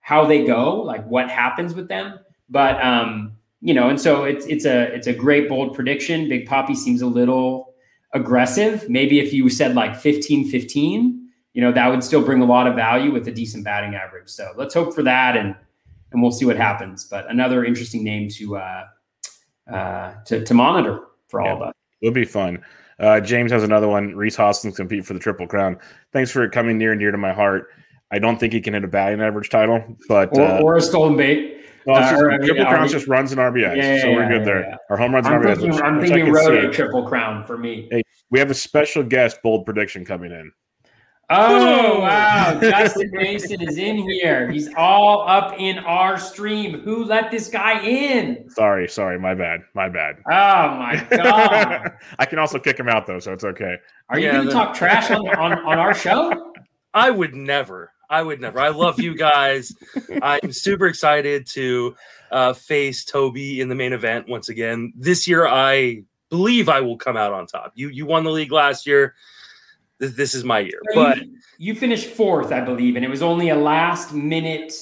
how 0.00 0.24
they 0.24 0.44
go, 0.44 0.80
like 0.82 1.06
what 1.06 1.30
happens 1.30 1.74
with 1.74 1.88
them. 1.88 2.18
But 2.48 2.82
um, 2.82 3.32
you 3.60 3.74
know, 3.74 3.90
and 3.90 4.00
so 4.00 4.24
it's 4.24 4.46
it's 4.46 4.64
a 4.64 4.94
it's 4.94 5.06
a 5.06 5.12
great 5.12 5.48
bold 5.48 5.74
prediction. 5.74 6.28
Big 6.28 6.46
Poppy 6.46 6.74
seems 6.74 7.02
a 7.02 7.06
little 7.06 7.74
aggressive. 8.14 8.88
Maybe 8.88 9.20
if 9.20 9.34
you 9.34 9.48
said 9.50 9.74
like 9.74 9.94
15 9.96 10.48
15, 10.48 11.28
you 11.52 11.60
know, 11.60 11.72
that 11.72 11.88
would 11.88 12.02
still 12.02 12.24
bring 12.24 12.40
a 12.40 12.46
lot 12.46 12.66
of 12.66 12.74
value 12.74 13.12
with 13.12 13.28
a 13.28 13.32
decent 13.32 13.64
batting 13.64 13.94
average. 13.94 14.30
So 14.30 14.52
let's 14.56 14.72
hope 14.72 14.94
for 14.94 15.02
that 15.02 15.36
and 15.36 15.54
and 16.12 16.22
we'll 16.22 16.32
see 16.32 16.44
what 16.44 16.56
happens. 16.56 17.04
But 17.04 17.30
another 17.30 17.64
interesting 17.64 18.04
name 18.04 18.28
to 18.30 18.56
uh, 18.56 18.84
uh, 19.72 20.14
to, 20.26 20.44
to 20.44 20.54
monitor 20.54 21.00
for 21.28 21.40
all 21.40 21.48
yeah, 21.48 21.54
of 21.54 21.62
us. 21.62 21.74
It'll 22.00 22.14
be 22.14 22.24
fun. 22.24 22.62
Uh, 22.98 23.20
James 23.20 23.52
has 23.52 23.62
another 23.62 23.88
one. 23.88 24.14
Rhys 24.14 24.36
Hoskins 24.36 24.76
compete 24.76 25.04
for 25.04 25.12
the 25.12 25.20
triple 25.20 25.46
crown. 25.46 25.78
Thanks 26.12 26.30
for 26.30 26.48
coming 26.48 26.78
near 26.78 26.92
and 26.92 27.00
dear 27.00 27.10
to 27.10 27.18
my 27.18 27.32
heart. 27.32 27.68
I 28.10 28.18
don't 28.18 28.38
think 28.38 28.52
he 28.52 28.60
can 28.60 28.74
hit 28.74 28.84
a 28.84 28.88
batting 28.88 29.20
average 29.20 29.50
title, 29.50 29.82
but 30.08 30.30
or, 30.32 30.42
uh, 30.42 30.62
or 30.62 30.76
a 30.76 30.80
stolen 30.80 31.16
bait. 31.16 31.64
Well, 31.86 32.00
just, 32.00 32.14
uh, 32.14 32.38
triple 32.44 32.64
crown 32.64 32.88
just 32.88 33.06
runs 33.06 33.32
in 33.32 33.38
RBI, 33.38 33.76
yeah, 33.76 34.02
so 34.02 34.12
we're 34.12 34.28
good 34.28 34.44
there. 34.44 34.60
Yeah, 34.60 34.76
Our 34.90 34.96
home 34.96 35.14
runs 35.14 35.26
I'm 35.26 35.40
RBIs. 35.40 35.60
Thinking, 35.60 35.82
I'm 35.82 36.00
thinking 36.00 36.32
road 36.32 36.64
a 36.64 36.72
triple 36.72 37.06
crown 37.06 37.44
for 37.44 37.56
me. 37.56 37.88
Hey, 37.90 38.02
we 38.30 38.38
have 38.38 38.50
a 38.50 38.54
special 38.54 39.02
guest 39.02 39.38
bold 39.42 39.64
prediction 39.66 40.04
coming 40.04 40.32
in. 40.32 40.50
Oh 41.28 42.00
wow, 42.02 42.56
Justin 42.60 43.10
Mason 43.12 43.60
is 43.60 43.78
in 43.78 43.96
here. 43.96 44.48
He's 44.48 44.72
all 44.76 45.28
up 45.28 45.54
in 45.58 45.78
our 45.80 46.18
stream. 46.18 46.78
Who 46.80 47.04
let 47.04 47.32
this 47.32 47.48
guy 47.48 47.80
in? 47.82 48.48
Sorry, 48.50 48.88
sorry, 48.88 49.18
my 49.18 49.34
bad, 49.34 49.62
my 49.74 49.88
bad. 49.88 50.18
Oh 50.30 50.76
my 50.76 51.04
god! 51.10 51.94
I 52.20 52.26
can 52.26 52.38
also 52.38 52.60
kick 52.60 52.78
him 52.78 52.88
out 52.88 53.08
though, 53.08 53.18
so 53.18 53.32
it's 53.32 53.42
okay. 53.42 53.76
Are 54.08 54.20
you 54.20 54.30
going 54.30 54.46
to 54.46 54.52
talk 54.52 54.72
trash 54.72 55.10
on, 55.10 55.28
on 55.30 55.52
on 55.52 55.78
our 55.80 55.94
show? 55.94 56.52
I 56.94 57.10
would 57.10 57.34
never. 57.34 57.90
I 58.08 58.22
would 58.22 58.40
never. 58.40 58.60
I 58.60 58.68
love 58.68 59.00
you 59.00 59.16
guys. 59.16 59.74
I'm 60.22 60.52
super 60.52 60.86
excited 60.86 61.48
to 61.54 61.96
uh, 62.30 62.52
face 62.52 63.04
Toby 63.04 63.60
in 63.60 63.68
the 63.68 63.74
main 63.74 63.92
event 63.92 64.28
once 64.28 64.48
again. 64.48 64.92
This 64.96 65.26
year, 65.26 65.44
I 65.44 66.04
believe 66.30 66.68
I 66.68 66.80
will 66.82 66.96
come 66.96 67.16
out 67.16 67.32
on 67.32 67.46
top. 67.46 67.72
You 67.74 67.88
you 67.88 68.06
won 68.06 68.22
the 68.22 68.30
league 68.30 68.52
last 68.52 68.86
year. 68.86 69.16
This, 69.98 70.12
this 70.12 70.34
is 70.34 70.44
my 70.44 70.60
year. 70.60 70.80
But 70.94 71.18
you, 71.18 71.38
you 71.58 71.74
finished 71.74 72.08
fourth, 72.08 72.52
I 72.52 72.60
believe, 72.60 72.96
and 72.96 73.04
it 73.04 73.08
was 73.08 73.22
only 73.22 73.48
a 73.50 73.56
last 73.56 74.12
minute. 74.12 74.74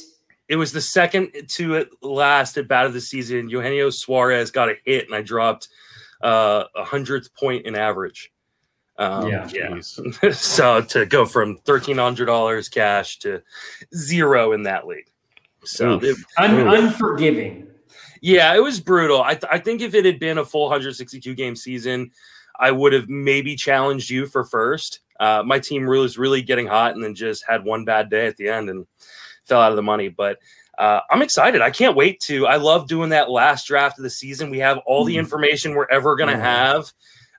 It 0.49 0.57
was 0.57 0.73
the 0.73 0.81
second 0.81 1.31
to 1.49 1.87
last 2.03 2.59
at 2.59 2.69
bat 2.69 2.87
of 2.87 2.93
the 2.93 3.01
season. 3.01 3.49
Eugenio 3.49 3.91
Suarez 3.91 4.51
got 4.51 4.69
a 4.69 4.75
hit, 4.85 5.07
and 5.07 5.15
I 5.15 5.23
dropped 5.23 5.69
uh, 6.23 6.65
a 6.75 6.85
hundredth 6.85 7.35
point 7.35 7.67
in 7.67 7.75
average. 7.75 8.31
Um, 8.97 9.29
yeah. 9.29 9.49
yeah. 9.53 9.81
so 10.33 10.81
to 10.83 11.07
go 11.07 11.27
from 11.27 11.59
thirteen 11.59 11.99
hundred 11.99 12.27
dollars 12.27 12.69
cash 12.69 13.19
to 13.21 13.43
zero 13.95 14.53
in 14.53 14.63
that 14.65 14.87
league, 14.87 15.11
so 15.65 15.99
it, 16.03 16.17
Un- 16.39 16.69
unforgiving. 16.69 17.67
Yeah, 18.21 18.55
it 18.55 18.63
was 18.63 18.81
brutal. 18.81 19.23
I, 19.23 19.35
th- 19.35 19.51
I 19.51 19.59
think 19.59 19.83
if 19.83 19.93
it 19.93 20.07
had 20.07 20.19
been 20.19 20.39
a 20.39 20.47
full 20.47 20.63
162 20.63 21.35
game 21.35 21.55
season, 21.55 22.11
I 22.59 22.71
would 22.71 22.95
have 22.95 23.07
maybe 23.07 23.55
challenged 23.55 24.09
you 24.09 24.27
for 24.27 24.45
first. 24.45 25.01
Uh, 25.19 25.43
my 25.45 25.59
team 25.59 25.87
was 25.87 26.19
really 26.19 26.43
getting 26.43 26.67
hot 26.67 26.95
and 26.95 27.05
then 27.05 27.15
just 27.15 27.45
had 27.47 27.65
one 27.65 27.85
bad 27.85 28.11
day 28.11 28.27
at 28.27 28.37
the 28.37 28.49
end 28.49 28.69
and 28.69 28.87
fell 29.45 29.61
out 29.61 29.73
of 29.73 29.77
the 29.77 29.83
money. 29.83 30.09
But 30.09 30.39
uh, 30.79 31.01
I'm 31.11 31.23
excited. 31.23 31.63
I 31.63 31.71
can't 31.71 31.97
wait 31.97 32.21
to. 32.21 32.47
I 32.47 32.57
love 32.57 32.89
doing 32.89 33.11
that 33.11 33.31
last 33.31 33.67
draft 33.67 33.99
of 33.99 34.03
the 34.03 34.11
season. 34.11 34.51
We 34.51 34.59
have 34.59 34.79
all 34.87 35.05
the 35.05 35.13
mm-hmm. 35.13 35.21
information 35.21 35.75
we're 35.75 35.87
ever 35.91 36.17
going 36.17 36.35
to 36.35 36.43
have. 36.43 36.93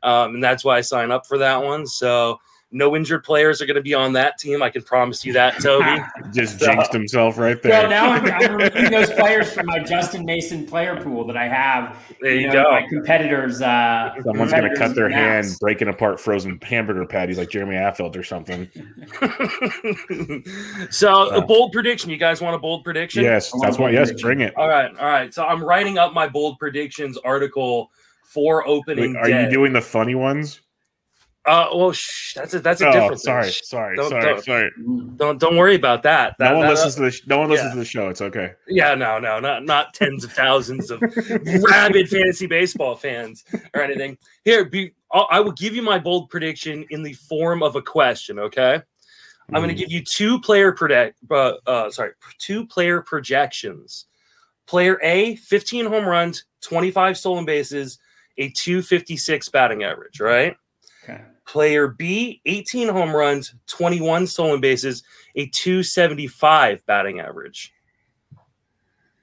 Um, 0.04 0.36
and 0.36 0.44
that's 0.44 0.64
why 0.64 0.78
I 0.78 0.82
sign 0.82 1.12
up 1.12 1.26
for 1.26 1.40
that 1.40 1.64
one. 1.64 1.88
So 1.88 2.40
no 2.72 2.96
injured 2.96 3.24
players 3.24 3.62
are 3.62 3.66
going 3.66 3.76
to 3.76 3.82
be 3.82 3.94
on 3.94 4.14
that 4.14 4.38
team. 4.38 4.62
I 4.62 4.70
can 4.70 4.82
promise 4.82 5.24
you 5.24 5.34
that, 5.34 5.62
Toby. 5.62 6.04
Just 6.34 6.60
so, 6.60 6.66
jinxed 6.66 6.92
himself 6.92 7.38
right 7.38 7.62
there. 7.62 7.72
Well, 7.72 7.90
now 7.90 8.12
I'm, 8.12 8.26
I'm 8.26 8.56
removing 8.58 8.92
those 8.92 9.12
players 9.12 9.52
from 9.54 9.68
my 9.68 9.80
Justin 9.80 10.26
Mason 10.26 10.66
player 10.66 11.02
pool 11.02 11.26
that 11.28 11.38
I 11.38 11.48
have. 11.48 11.98
There 12.20 12.34
you, 12.34 12.42
you 12.42 12.48
know, 12.48 12.64
go. 12.64 12.72
My 12.72 12.88
competitors. 12.88 13.62
Uh, 13.62 14.16
Someone's 14.24 14.52
going 14.52 14.70
to 14.70 14.76
cut 14.76 14.96
their 14.96 15.10
hand 15.10 15.56
breaking 15.60 15.88
apart 15.88 16.20
frozen 16.20 16.60
hamburger 16.62 17.06
patties 17.06 17.38
like 17.38 17.50
Jeremy 17.50 17.76
Affeldt 17.76 18.16
or 18.16 18.24
something. 18.24 18.70
so, 20.92 21.30
a 21.30 21.46
bold 21.46 21.72
prediction. 21.72 22.10
You 22.10 22.18
guys 22.18 22.42
want 22.42 22.56
a 22.56 22.60
bold 22.60 22.84
prediction? 22.84 23.24
Yes, 23.24 23.52
that's 23.62 23.78
why. 23.78 23.92
Yes, 23.92 24.12
bring 24.22 24.42
it. 24.42 24.56
All 24.58 24.68
right, 24.68 24.92
all 24.98 25.08
right. 25.08 25.34
So, 25.34 25.46
I'm 25.46 25.64
writing 25.64 25.98
up 25.98 26.14
my 26.14 26.28
bold 26.28 26.58
predictions 26.60 27.18
article 27.20 27.92
for 28.24 28.68
opening. 28.68 29.14
Wait, 29.14 29.22
are 29.22 29.28
day. 29.28 29.44
you 29.44 29.50
doing 29.50 29.72
the 29.72 29.82
funny 29.82 30.16
ones? 30.16 30.62
Uh, 31.46 31.68
well, 31.76 31.92
shh, 31.92 32.34
that's 32.34 32.56
a 32.56 32.60
that's 32.60 32.82
a 32.82 32.88
oh, 32.88 32.92
different. 32.92 33.22
Sorry, 33.22 33.52
sorry, 33.52 33.96
don't, 33.96 34.10
sorry, 34.10 34.24
don't, 34.24 34.44
sorry. 34.44 34.72
Don't 35.18 35.40
don't 35.40 35.58
worry 35.58 35.76
about 35.76 36.02
that. 36.02 36.36
that 36.40 36.52
no 36.52 36.58
one 36.58 36.68
that, 36.68 36.72
listens 36.72 36.96
to 36.96 37.02
the 37.02 37.22
no 37.28 37.38
one 37.38 37.50
listens 37.50 37.70
yeah. 37.70 37.74
to 37.74 37.80
the 37.80 37.86
show. 37.86 38.10
It's 38.10 38.22
okay. 38.22 38.54
Yeah, 38.68 38.96
no, 38.96 39.20
no, 39.20 39.40
not 39.40 39.64
not 39.64 39.94
tens 39.94 40.24
of 40.24 40.32
thousands 40.32 40.90
of 40.90 41.02
rabid 41.70 42.10
fantasy 42.10 42.48
baseball 42.48 42.96
fans 42.96 43.44
or 43.76 43.82
anything. 43.84 44.18
Here, 44.44 44.66
be 44.66 44.94
I'll, 45.12 45.28
I 45.30 45.40
will 45.40 45.52
give 45.52 45.76
you 45.76 45.84
my 45.84 46.00
bold 46.00 46.32
prediction 46.32 46.84
in 46.90 47.04
the 47.04 47.14
form 47.14 47.62
of 47.62 47.76
a 47.76 47.82
question. 47.82 48.40
Okay, 48.40 48.82
I'm 49.50 49.62
going 49.62 49.68
to 49.68 49.74
hmm. 49.76 49.80
give 49.80 49.92
you 49.92 50.04
two 50.04 50.40
player 50.42 50.72
predict. 50.72 51.20
Uh, 51.30 51.54
uh, 51.68 51.92
sorry, 51.92 52.14
two 52.40 52.66
player 52.66 53.02
projections. 53.02 54.06
Player 54.66 55.00
A, 55.04 55.36
15 55.36 55.86
home 55.86 56.06
runs, 56.06 56.46
25 56.62 57.20
stolen 57.20 57.46
bases, 57.46 58.00
a 58.40 58.50
256 58.50 59.48
batting 59.50 59.84
average, 59.84 60.20
right? 60.20 60.58
Okay. 61.04 61.22
Player 61.46 61.88
B, 61.88 62.42
18 62.46 62.90
home 62.90 63.16
runs, 63.16 63.54
21 63.68 64.28
stolen 64.28 64.60
bases, 64.62 65.04
a 65.36 65.48
275 65.48 66.86
batting 66.86 67.20
average. 67.20 67.74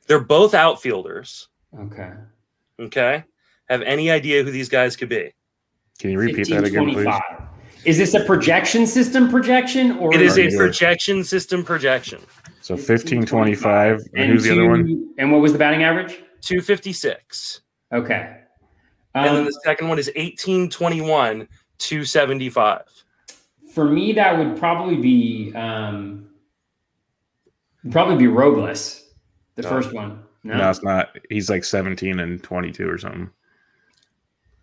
They're 0.07 0.21
both 0.21 0.55
outfielders. 0.55 1.49
Okay. 1.79 2.11
Okay. 2.79 3.25
Have 3.69 3.83
any 3.83 4.11
idea 4.11 4.43
who 4.43 4.51
these 4.51 4.69
guys 4.69 4.97
could 4.97 5.09
be? 5.09 5.33
Can 5.99 6.11
you 6.11 6.19
repeat 6.19 6.49
15, 6.49 6.57
that 6.57 6.65
again, 6.65 6.83
25. 6.85 7.05
please? 7.05 7.43
Is 7.85 7.99
this 7.99 8.15
a 8.15 8.25
projection 8.25 8.87
system 8.87 9.29
projection 9.29 9.99
or 9.99 10.15
it 10.15 10.21
is 10.21 10.39
a 10.39 10.57
projection 10.57 11.25
system 11.25 11.65
projection? 11.65 12.21
So 12.61 12.75
1525. 12.75 13.29
25. 13.29 13.91
And, 13.91 14.23
and 14.23 14.33
who's 14.33 14.45
two, 14.45 14.55
the 14.55 14.61
other 14.61 14.69
one? 14.69 15.15
And 15.19 15.33
what 15.33 15.41
was 15.41 15.53
the 15.53 15.59
batting 15.59 15.83
average? 15.83 16.23
256. 16.43 17.63
Okay. 17.93 18.39
Um, 19.15 19.25
and 19.25 19.37
then 19.37 19.37
um, 19.41 19.45
the 19.47 19.61
second 19.65 19.89
one 19.89 19.99
is 19.99 20.07
1821, 20.09 21.49
275. 21.83 22.83
For 23.73 23.85
me, 23.85 24.13
that 24.13 24.37
would 24.37 24.57
probably 24.59 24.97
be 24.97 25.53
um, 25.55 26.29
probably 27.91 28.17
be 28.17 28.27
Robles, 28.27 29.05
the 29.55 29.63
no. 29.63 29.69
first 29.69 29.93
one. 29.93 30.23
No? 30.45 30.57
no, 30.57 30.71
it's 30.71 30.83
not. 30.83 31.17
He's 31.31 31.49
like 31.49 31.65
17 31.65 32.21
and 32.21 32.43
22 32.43 32.89
or 32.89 32.99
something. 32.99 33.31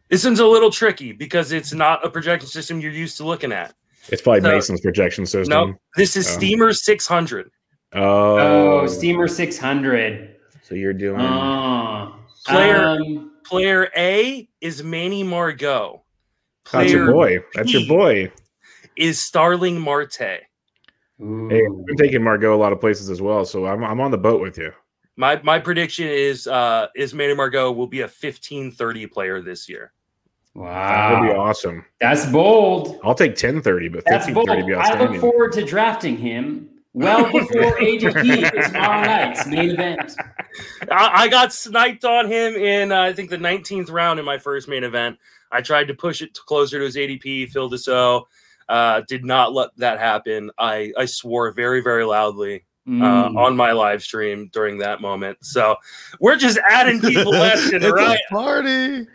This 0.09 0.25
one's 0.25 0.39
a 0.39 0.45
little 0.45 0.71
tricky 0.71 1.11
because 1.11 1.51
it's 1.51 1.73
not 1.73 2.05
a 2.05 2.09
projection 2.09 2.49
system 2.49 2.79
you're 2.79 2.91
used 2.91 3.17
to 3.17 3.23
looking 3.23 3.51
at. 3.51 3.73
It's 4.09 4.21
probably 4.21 4.41
so, 4.41 4.51
Mason's 4.51 4.81
projection 4.81 5.25
system. 5.25 5.49
No, 5.49 5.75
this 5.95 6.15
is 6.15 6.27
oh. 6.27 6.31
Steamer 6.31 6.73
600. 6.73 7.51
Oh. 7.93 8.01
oh, 8.81 8.87
Steamer 8.87 9.27
600. 9.27 10.35
So 10.63 10.75
you're 10.75 10.93
doing 10.93 11.19
uh, 11.19 12.11
player 12.45 12.85
um, 12.85 13.31
Player 13.49 13.89
A 13.97 14.47
is 14.61 14.83
Manny 14.83 15.23
Margot. 15.23 16.03
Player 16.69 16.83
That's 16.83 16.93
your 16.93 17.11
boy. 17.11 17.39
That's 17.55 17.73
your 17.73 17.87
boy. 17.87 18.31
Is 18.95 19.19
Starling 19.19 19.79
Marte. 19.81 20.41
Ooh. 21.19 21.49
Hey, 21.49 21.65
I'm 21.65 21.97
taking 21.97 22.23
Margot 22.23 22.53
a 22.53 22.57
lot 22.57 22.71
of 22.71 22.79
places 22.79 23.09
as 23.09 23.21
well, 23.21 23.43
so 23.43 23.65
I'm 23.65 23.83
I'm 23.83 23.99
on 23.99 24.11
the 24.11 24.19
boat 24.19 24.39
with 24.39 24.57
you. 24.57 24.71
My 25.15 25.41
my 25.41 25.57
prediction 25.57 26.07
is 26.07 26.45
uh 26.45 26.87
is 26.95 27.15
Manny 27.15 27.33
Margot 27.33 27.71
will 27.71 27.87
be 27.87 28.01
a 28.01 28.07
15-30 28.07 29.11
player 29.11 29.41
this 29.41 29.67
year. 29.67 29.93
Wow. 30.53 31.09
That 31.09 31.21
would 31.21 31.27
be 31.27 31.33
awesome. 31.33 31.85
That's 32.01 32.27
bold. 32.27 32.99
I'll 33.03 33.15
take 33.15 33.33
10-30, 33.35 33.91
but 33.91 34.05
15-30 34.05 34.67
be 34.67 34.73
I 34.75 35.01
look 35.01 35.19
forward 35.19 35.53
to 35.53 35.65
drafting 35.65 36.17
him 36.17 36.69
well 36.93 37.25
before 37.31 37.77
ADP 37.79 38.59
is 38.59 38.71
tomorrow 38.71 39.05
night's 39.05 39.47
main 39.47 39.71
event. 39.71 40.15
I, 40.91 41.23
I 41.23 41.27
got 41.27 41.53
sniped 41.53 42.05
on 42.05 42.27
him 42.27 42.55
in 42.55 42.91
uh, 42.91 43.01
I 43.01 43.13
think 43.13 43.29
the 43.29 43.37
19th 43.37 43.91
round 43.91 44.19
in 44.19 44.25
my 44.25 44.37
first 44.37 44.67
main 44.67 44.83
event. 44.83 45.17
I 45.51 45.61
tried 45.61 45.87
to 45.87 45.93
push 45.93 46.21
it 46.21 46.33
closer 46.33 46.79
to 46.79 46.85
his 46.85 46.95
ADP. 46.95 47.49
Phil 47.49 47.69
Deso 47.69 48.23
uh, 48.67 49.01
did 49.07 49.25
not 49.25 49.53
let 49.53 49.75
that 49.77 49.99
happen. 49.99 50.51
I 50.57 50.93
I 50.97 51.05
swore 51.05 51.51
very 51.51 51.81
very 51.81 52.05
loudly. 52.05 52.65
Uh, 52.87 52.91
mm. 53.29 53.37
on 53.37 53.55
my 53.55 53.71
live 53.71 54.01
stream 54.01 54.49
during 54.51 54.79
that 54.79 54.99
moment, 54.99 55.37
so 55.45 55.75
we're 56.19 56.35
just 56.35 56.57
adding 56.67 56.99
people 56.99 57.31
left 57.31 57.71
and 57.71 57.83
right. 57.93 58.17
party. 58.31 59.05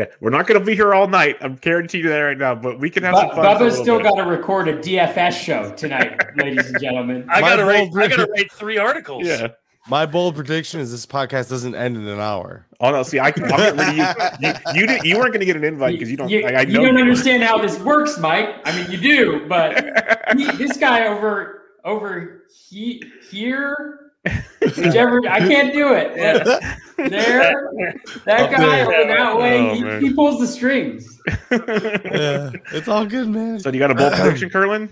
Yeah, 0.00 0.06
we're 0.22 0.30
not 0.30 0.46
going 0.46 0.58
to 0.58 0.64
be 0.64 0.74
here 0.74 0.94
all 0.94 1.08
night. 1.08 1.36
I'm 1.42 1.56
guaranteeing 1.56 2.04
you 2.04 2.08
that 2.10 2.20
right 2.20 2.38
now, 2.38 2.54
but 2.54 2.80
we 2.80 2.88
can 2.88 3.02
have 3.02 3.16
some 3.16 3.28
fun. 3.32 3.44
Bubba's 3.44 3.76
still 3.76 4.00
got 4.00 4.14
to 4.14 4.22
record 4.22 4.66
a 4.66 4.78
DFS 4.78 5.32
show 5.32 5.74
tonight, 5.74 6.18
ladies 6.36 6.70
and 6.70 6.80
gentlemen. 6.80 7.26
I 7.28 7.42
got 7.42 7.56
to 7.56 7.66
write. 7.66 7.94
I 7.94 8.08
got 8.08 8.24
to 8.24 8.32
write 8.32 8.50
three 8.50 8.78
articles. 8.78 9.26
Yeah. 9.26 9.48
My 9.88 10.06
bold 10.06 10.36
prediction 10.36 10.80
is 10.80 10.90
this 10.90 11.04
podcast 11.04 11.50
doesn't 11.50 11.74
end 11.74 11.98
in 11.98 12.08
an 12.08 12.18
hour. 12.18 12.64
Oh 12.80 12.90
no! 12.92 13.02
See, 13.02 13.20
I 13.20 13.30
can. 13.30 13.44
I'm 13.52 13.76
ready. 13.76 14.00
You, 14.40 14.48
you, 14.48 14.80
you, 14.80 14.86
did, 14.86 15.04
you 15.04 15.18
weren't 15.18 15.34
going 15.34 15.40
to 15.40 15.46
get 15.46 15.56
an 15.56 15.64
invite 15.64 15.92
because 15.92 16.10
you 16.10 16.16
don't. 16.16 16.30
You, 16.30 16.46
I, 16.46 16.52
I 16.52 16.60
you 16.62 16.78
don't 16.78 16.96
understand 16.96 17.42
how 17.42 17.58
this 17.58 17.78
works, 17.80 18.18
Mike. 18.18 18.56
I 18.64 18.74
mean, 18.74 18.90
you 18.90 18.96
do, 18.96 19.46
but 19.48 19.84
he, 20.36 20.50
this 20.52 20.78
guy 20.78 21.08
over 21.08 21.62
over 21.84 22.44
he, 22.70 23.02
here 23.30 23.99
Whichever 24.60 25.20
I 25.28 25.38
can't 25.40 25.72
do 25.72 25.94
it. 25.94 26.14
There, 26.14 27.70
that 28.26 28.50
guy 28.50 28.80
over 28.82 29.14
that 29.14 29.38
way, 29.38 29.70
oh, 29.70 29.98
he, 30.00 30.08
he, 30.08 30.14
pulls 30.14 30.38
the 30.38 30.46
strings. 30.46 31.18
yeah, 31.50 32.50
it's 32.72 32.88
all 32.88 33.06
good, 33.06 33.28
man. 33.28 33.58
So 33.60 33.70
you 33.70 33.78
got 33.78 33.90
a 33.90 33.94
bold 33.94 34.12
prediction, 34.16 34.50
Curlin? 34.50 34.90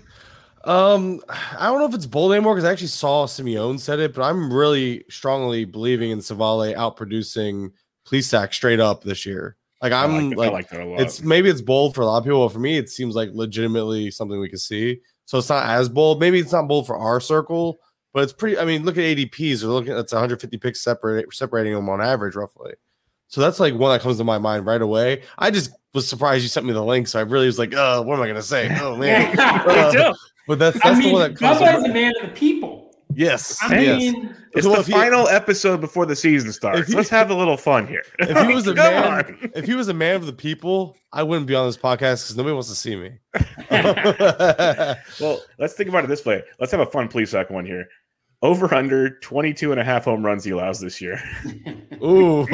Um, 0.65 1.21
I 1.29 1.67
don't 1.67 1.79
know 1.79 1.85
if 1.85 1.93
it's 1.93 2.07
bold 2.07 2.33
anymore 2.33 2.55
because 2.55 2.67
I 2.67 2.71
actually 2.71 2.87
saw 2.87 3.27
Simeone 3.27 3.79
said 3.79 3.99
it, 3.99 4.13
but 4.13 4.23
I'm 4.23 4.51
really 4.51 5.05
strongly 5.09 5.65
believing 5.65 6.09
in 6.09 6.19
Civale 6.19 6.75
outproducing 6.75 7.71
Plesac 8.07 8.53
straight 8.53 8.79
up 8.79 9.03
this 9.03 9.25
year. 9.25 9.55
Like 9.81 9.93
I'm 9.93 10.15
I 10.15 10.35
like, 10.35 10.51
like, 10.51 10.73
like 10.73 10.99
it's 10.99 11.21
maybe 11.21 11.49
it's 11.49 11.61
bold 11.61 11.95
for 11.95 12.01
a 12.01 12.05
lot 12.05 12.17
of 12.17 12.23
people, 12.25 12.45
but 12.45 12.51
for 12.51 12.59
me, 12.59 12.77
it 12.77 12.89
seems 12.89 13.15
like 13.15 13.29
legitimately 13.33 14.11
something 14.11 14.39
we 14.39 14.49
could 14.49 14.59
see. 14.59 14.99
so 15.25 15.37
it's 15.37 15.49
not 15.49 15.65
as 15.69 15.87
bold. 15.87 16.19
Maybe 16.19 16.39
it's 16.39 16.51
not 16.51 16.67
bold 16.67 16.85
for 16.85 16.97
our 16.97 17.21
circle, 17.21 17.79
but 18.13 18.23
it's 18.23 18.33
pretty. 18.33 18.57
I 18.57 18.65
mean, 18.65 18.83
look 18.83 18.97
at 18.97 19.03
ADPs. 19.03 19.61
They're 19.61 19.69
looking. 19.69 19.93
That's 19.93 20.13
150 20.13 20.57
picks 20.57 20.81
separate, 20.81 21.33
separating 21.33 21.73
them 21.73 21.89
on 21.89 22.01
average, 22.01 22.35
roughly. 22.35 22.73
So 23.27 23.41
that's 23.41 23.59
like 23.59 23.75
one 23.75 23.91
that 23.91 24.01
comes 24.01 24.17
to 24.17 24.23
my 24.23 24.39
mind 24.39 24.65
right 24.65 24.81
away. 24.81 25.21
I 25.37 25.51
just 25.51 25.71
was 25.93 26.07
surprised 26.07 26.41
you 26.43 26.49
sent 26.49 26.65
me 26.65 26.73
the 26.73 26.83
link, 26.83 27.07
so 27.07 27.19
I 27.19 27.23
really 27.23 27.45
was 27.45 27.59
like, 27.59 27.73
"Oh, 27.75 28.01
what 28.01 28.15
am 28.15 28.23
I 28.23 28.27
gonna 28.27 28.41
say?" 28.41 28.75
Oh 28.81 28.95
man, 28.95 29.37
uh, 29.39 30.13
but 30.47 30.59
that's 30.59 30.81
that's 30.81 30.97
I 30.97 30.99
mean, 30.99 31.07
the 31.09 31.13
one 31.13 31.31
that 31.31 31.39
comes. 31.39 31.59
Bubba 31.59 31.77
is 31.77 31.83
a 31.83 31.93
man 31.93 32.13
of 32.21 32.29
the 32.29 32.35
people. 32.35 32.79
Yes. 33.13 33.57
I 33.61 33.79
yes. 33.79 33.99
mean, 33.99 34.35
it's 34.53 34.65
well, 34.65 34.81
the 34.81 34.91
final 34.91 35.27
he, 35.27 35.33
episode 35.33 35.81
before 35.81 36.05
the 36.05 36.15
season 36.15 36.51
starts. 36.51 36.87
He, 36.87 36.95
Let's 36.95 37.09
have 37.09 37.29
a 37.29 37.35
little 37.35 37.57
fun 37.57 37.87
here. 37.87 38.03
If 38.19 38.47
he 38.47 38.53
was 38.53 38.67
a 38.67 38.73
man, 38.75 39.25
on. 39.25 39.51
if 39.55 39.65
he 39.65 39.73
was 39.73 39.87
a 39.87 39.93
man 39.93 40.15
of 40.15 40.25
the 40.25 40.33
people, 40.33 40.95
I 41.11 41.23
wouldn't 41.23 41.47
be 41.47 41.55
on 41.55 41.67
this 41.67 41.77
podcast 41.77 42.23
because 42.23 42.37
nobody 42.37 42.53
wants 42.53 42.69
to 42.69 42.75
see 42.75 42.95
me. 42.95 43.11
well, 45.19 45.41
let's 45.57 45.73
think 45.73 45.89
about 45.89 46.03
it 46.03 46.07
this 46.07 46.25
way. 46.25 46.43
Let's 46.59 46.71
have 46.71 46.81
a 46.81 46.85
fun 46.85 47.07
Plesac 47.09 47.51
one 47.51 47.65
here. 47.65 47.87
Over 48.41 48.73
under 48.73 49.19
22 49.19 49.71
and 49.71 49.81
a 49.81 49.83
half 49.83 50.05
home 50.05 50.25
runs 50.25 50.45
he 50.45 50.51
allows 50.51 50.79
this 50.79 51.01
year. 51.01 51.21
Ooh. 52.01 52.47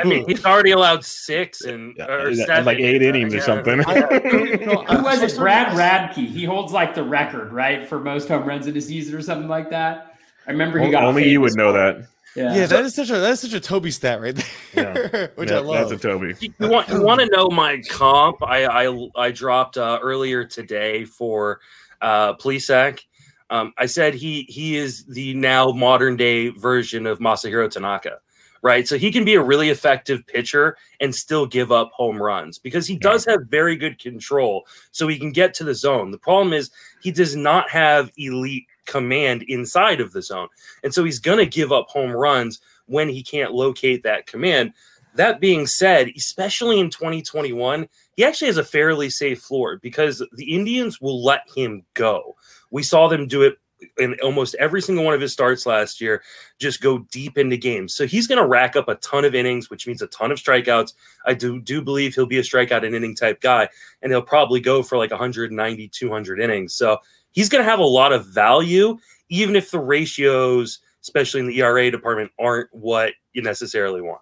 I 0.00 0.04
mean, 0.04 0.24
he's 0.28 0.44
already 0.44 0.70
allowed 0.70 1.04
six 1.04 1.62
and 1.62 1.98
like 1.98 2.78
eight 2.78 3.02
innings 3.02 3.34
yeah. 3.34 3.40
or 3.40 3.42
something. 3.42 3.80
Who 3.80 5.02
was 5.02 5.20
it? 5.20 5.36
Brad 5.36 5.76
Radke. 5.76 6.28
He 6.28 6.44
holds 6.44 6.72
like 6.72 6.94
the 6.94 7.02
record, 7.02 7.52
right, 7.52 7.88
for 7.88 7.98
most 7.98 8.28
home 8.28 8.44
runs 8.44 8.68
in 8.68 8.76
a 8.76 8.80
season 8.80 9.16
or 9.16 9.22
something 9.22 9.48
like 9.48 9.70
that. 9.70 10.11
I 10.46 10.50
remember 10.50 10.78
he 10.78 10.90
got 10.90 11.04
only 11.04 11.28
you 11.28 11.40
would 11.40 11.56
know 11.56 11.72
that. 11.72 12.06
Yeah. 12.34 12.54
yeah, 12.54 12.66
that 12.66 12.84
is 12.84 12.94
such 12.94 13.10
a 13.10 13.18
that 13.18 13.32
is 13.32 13.40
such 13.40 13.52
a 13.52 13.60
Toby 13.60 13.90
stat 13.90 14.20
right 14.20 14.34
there, 14.34 15.10
yeah. 15.12 15.26
which 15.34 15.50
yeah, 15.50 15.56
I 15.56 15.60
love. 15.60 15.90
That's 15.90 16.02
a 16.02 16.08
Toby. 16.08 16.34
You, 16.40 16.52
you 16.58 16.68
want 16.68 16.88
you 16.88 17.02
want 17.02 17.20
to 17.20 17.26
know 17.26 17.48
my 17.48 17.82
comp? 17.90 18.42
I 18.42 18.64
I, 18.64 19.08
I 19.16 19.30
dropped 19.30 19.76
uh, 19.76 19.98
earlier 20.02 20.44
today 20.44 21.04
for 21.04 21.60
uh, 22.00 22.34
Plesac 22.34 23.00
um, 23.52 23.74
I 23.76 23.84
said 23.84 24.14
he 24.14 24.46
he 24.48 24.78
is 24.78 25.04
the 25.04 25.34
now 25.34 25.72
modern 25.72 26.16
day 26.16 26.48
version 26.48 27.06
of 27.06 27.18
Masahiro 27.18 27.70
Tanaka, 27.70 28.16
right? 28.62 28.88
So 28.88 28.96
he 28.96 29.12
can 29.12 29.26
be 29.26 29.34
a 29.34 29.42
really 29.42 29.68
effective 29.68 30.26
pitcher 30.26 30.78
and 31.00 31.14
still 31.14 31.44
give 31.44 31.70
up 31.70 31.90
home 31.92 32.20
runs 32.20 32.58
because 32.58 32.86
he 32.86 32.96
does 32.96 33.26
have 33.26 33.40
very 33.50 33.76
good 33.76 33.98
control, 33.98 34.66
so 34.90 35.06
he 35.06 35.18
can 35.18 35.32
get 35.32 35.52
to 35.54 35.64
the 35.64 35.74
zone. 35.74 36.10
The 36.10 36.18
problem 36.18 36.54
is 36.54 36.70
he 37.02 37.10
does 37.10 37.36
not 37.36 37.68
have 37.68 38.10
elite 38.16 38.64
command 38.86 39.42
inside 39.44 40.00
of 40.00 40.12
the 40.12 40.22
zone, 40.22 40.48
and 40.82 40.92
so 40.92 41.04
he's 41.04 41.18
going 41.18 41.38
to 41.38 41.46
give 41.46 41.72
up 41.72 41.88
home 41.88 42.12
runs 42.12 42.60
when 42.86 43.08
he 43.08 43.22
can't 43.22 43.52
locate 43.52 44.02
that 44.02 44.26
command. 44.26 44.72
That 45.14 45.40
being 45.40 45.66
said, 45.66 46.10
especially 46.16 46.80
in 46.80 46.88
2021, 46.88 47.86
he 48.16 48.24
actually 48.24 48.46
has 48.46 48.56
a 48.56 48.64
fairly 48.64 49.10
safe 49.10 49.40
floor 49.42 49.78
because 49.78 50.24
the 50.32 50.54
Indians 50.54 51.00
will 51.00 51.22
let 51.22 51.42
him 51.54 51.84
go. 51.94 52.36
We 52.70 52.82
saw 52.82 53.08
them 53.08 53.26
do 53.26 53.42
it 53.42 53.58
in 53.98 54.16
almost 54.22 54.54
every 54.56 54.80
single 54.80 55.04
one 55.04 55.14
of 55.14 55.20
his 55.20 55.32
starts 55.32 55.66
last 55.66 56.00
year, 56.00 56.22
just 56.58 56.80
go 56.80 56.98
deep 57.10 57.38
into 57.38 57.56
games. 57.56 57.94
So 57.94 58.06
he's 58.06 58.26
going 58.26 58.40
to 58.40 58.46
rack 58.46 58.76
up 58.76 58.88
a 58.88 58.94
ton 58.96 59.24
of 59.24 59.34
innings, 59.34 59.70
which 59.70 59.86
means 59.86 60.02
a 60.02 60.06
ton 60.08 60.30
of 60.30 60.38
strikeouts. 60.38 60.94
I 61.26 61.34
do 61.34 61.60
do 61.60 61.82
believe 61.82 62.14
he'll 62.14 62.26
be 62.26 62.38
a 62.38 62.42
strikeout 62.42 62.84
and 62.84 62.94
inning 62.94 63.14
type 63.14 63.40
guy, 63.40 63.68
and 64.00 64.12
he'll 64.12 64.22
probably 64.22 64.60
go 64.60 64.82
for 64.82 64.98
like 64.98 65.10
190, 65.10 65.88
200 65.88 66.40
innings. 66.40 66.74
So 66.74 66.98
he's 67.32 67.48
going 67.48 67.64
to 67.64 67.68
have 67.70 67.80
a 67.80 67.84
lot 67.84 68.12
of 68.12 68.26
value, 68.26 68.96
even 69.28 69.56
if 69.56 69.70
the 69.70 69.78
ratios, 69.78 70.80
especially 71.02 71.40
in 71.40 71.46
the 71.46 71.58
ERA 71.60 71.90
department, 71.90 72.30
aren't 72.38 72.68
what 72.72 73.12
you 73.32 73.42
necessarily 73.42 74.00
want 74.00 74.20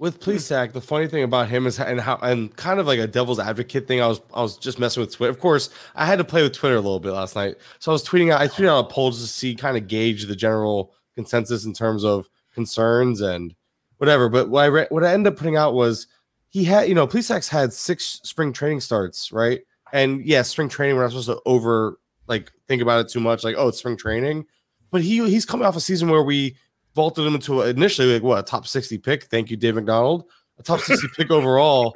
with 0.00 0.18
Plesac, 0.18 0.72
the 0.72 0.80
funny 0.80 1.06
thing 1.06 1.22
about 1.22 1.50
him 1.50 1.66
is 1.66 1.78
and 1.78 2.00
how 2.00 2.16
and 2.22 2.56
kind 2.56 2.80
of 2.80 2.86
like 2.86 2.98
a 2.98 3.06
devil's 3.06 3.38
advocate 3.38 3.86
thing. 3.86 4.00
I 4.00 4.06
was 4.06 4.20
I 4.32 4.40
was 4.40 4.56
just 4.56 4.78
messing 4.78 5.02
with 5.02 5.14
Twitter. 5.14 5.30
Of 5.30 5.38
course, 5.38 5.68
I 5.94 6.06
had 6.06 6.16
to 6.16 6.24
play 6.24 6.42
with 6.42 6.54
Twitter 6.54 6.76
a 6.76 6.80
little 6.80 7.00
bit 7.00 7.12
last 7.12 7.36
night, 7.36 7.56
so 7.78 7.92
I 7.92 7.94
was 7.94 8.02
tweeting 8.02 8.32
out. 8.32 8.40
I 8.40 8.48
tweeted 8.48 8.68
out 8.68 8.86
a 8.86 8.88
poll 8.88 9.10
just 9.10 9.22
to 9.22 9.28
see 9.28 9.54
kind 9.54 9.76
of 9.76 9.88
gauge 9.88 10.24
the 10.24 10.34
general 10.34 10.94
consensus 11.14 11.66
in 11.66 11.74
terms 11.74 12.02
of 12.02 12.30
concerns 12.54 13.20
and 13.20 13.54
whatever. 13.98 14.30
But 14.30 14.48
what 14.48 14.64
I 14.64 14.66
re- 14.68 14.86
what 14.88 15.04
I 15.04 15.12
ended 15.12 15.34
up 15.34 15.38
putting 15.38 15.56
out 15.56 15.74
was 15.74 16.06
he 16.48 16.64
had 16.64 16.88
you 16.88 16.94
know 16.94 17.06
Plesac's 17.06 17.48
had 17.48 17.70
six 17.70 18.20
spring 18.24 18.54
training 18.54 18.80
starts, 18.80 19.30
right? 19.32 19.60
And 19.92 20.24
yeah, 20.24 20.40
spring 20.42 20.70
training 20.70 20.96
we're 20.96 21.02
not 21.02 21.10
supposed 21.10 21.28
to 21.28 21.42
over 21.44 21.99
like 22.30 22.50
think 22.68 22.80
about 22.80 23.04
it 23.04 23.10
too 23.10 23.20
much, 23.20 23.44
like 23.44 23.56
oh 23.58 23.68
it's 23.68 23.78
spring 23.78 23.98
training, 23.98 24.46
but 24.90 25.02
he 25.02 25.18
he's 25.28 25.44
coming 25.44 25.66
off 25.66 25.76
a 25.76 25.80
season 25.80 26.08
where 26.08 26.22
we 26.22 26.56
vaulted 26.94 27.26
him 27.26 27.34
into 27.34 27.60
initially 27.62 28.14
like 28.14 28.22
what 28.22 28.38
a 28.38 28.42
top 28.42 28.66
60 28.66 28.96
pick. 28.98 29.24
Thank 29.24 29.50
you, 29.50 29.56
Dave 29.56 29.74
McDonald. 29.74 30.24
A 30.58 30.62
top 30.62 30.80
60 30.80 31.08
pick 31.16 31.30
overall, 31.30 31.92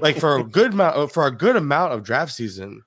like 0.00 0.18
for 0.18 0.38
a 0.38 0.44
good 0.44 0.72
amount 0.72 0.96
uh, 0.96 1.06
for 1.06 1.26
a 1.26 1.30
good 1.30 1.56
amount 1.56 1.92
of 1.92 2.02
draft 2.02 2.32
season. 2.32 2.82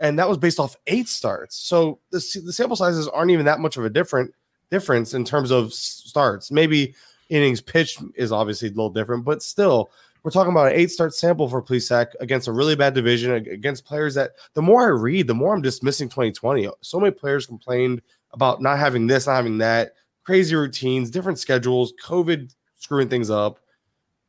And 0.00 0.18
that 0.18 0.28
was 0.28 0.38
based 0.38 0.60
off 0.60 0.76
eight 0.86 1.08
starts. 1.08 1.56
So 1.56 1.98
the, 2.10 2.18
the 2.44 2.52
sample 2.52 2.76
sizes 2.76 3.08
aren't 3.08 3.32
even 3.32 3.46
that 3.46 3.58
much 3.58 3.76
of 3.76 3.84
a 3.84 3.90
different 3.90 4.32
difference 4.70 5.12
in 5.12 5.24
terms 5.24 5.50
of 5.50 5.74
starts. 5.74 6.52
Maybe 6.52 6.94
innings 7.30 7.60
pitched 7.60 8.00
is 8.14 8.30
obviously 8.30 8.68
a 8.68 8.72
little 8.72 8.90
different, 8.90 9.24
but 9.24 9.42
still, 9.42 9.90
we're 10.22 10.30
talking 10.30 10.52
about 10.52 10.72
an 10.72 10.78
eight 10.78 10.90
start 10.90 11.14
sample 11.14 11.48
for 11.48 11.62
Plesac 11.62 12.08
against 12.20 12.48
a 12.48 12.52
really 12.52 12.76
bad 12.76 12.94
division, 12.94 13.32
against 13.32 13.84
players 13.84 14.14
that 14.14 14.32
the 14.54 14.62
more 14.62 14.82
I 14.82 14.88
read, 14.88 15.26
the 15.26 15.34
more 15.34 15.54
I'm 15.54 15.62
dismissing 15.62 16.08
2020. 16.08 16.68
So 16.80 17.00
many 17.00 17.12
players 17.12 17.46
complained 17.46 18.02
about 18.32 18.60
not 18.60 18.78
having 18.78 19.06
this, 19.06 19.26
not 19.26 19.36
having 19.36 19.58
that 19.58 19.92
crazy 20.24 20.54
routines, 20.54 21.10
different 21.10 21.38
schedules, 21.38 21.92
COVID 22.04 22.54
screwing 22.74 23.08
things 23.08 23.30
up. 23.30 23.60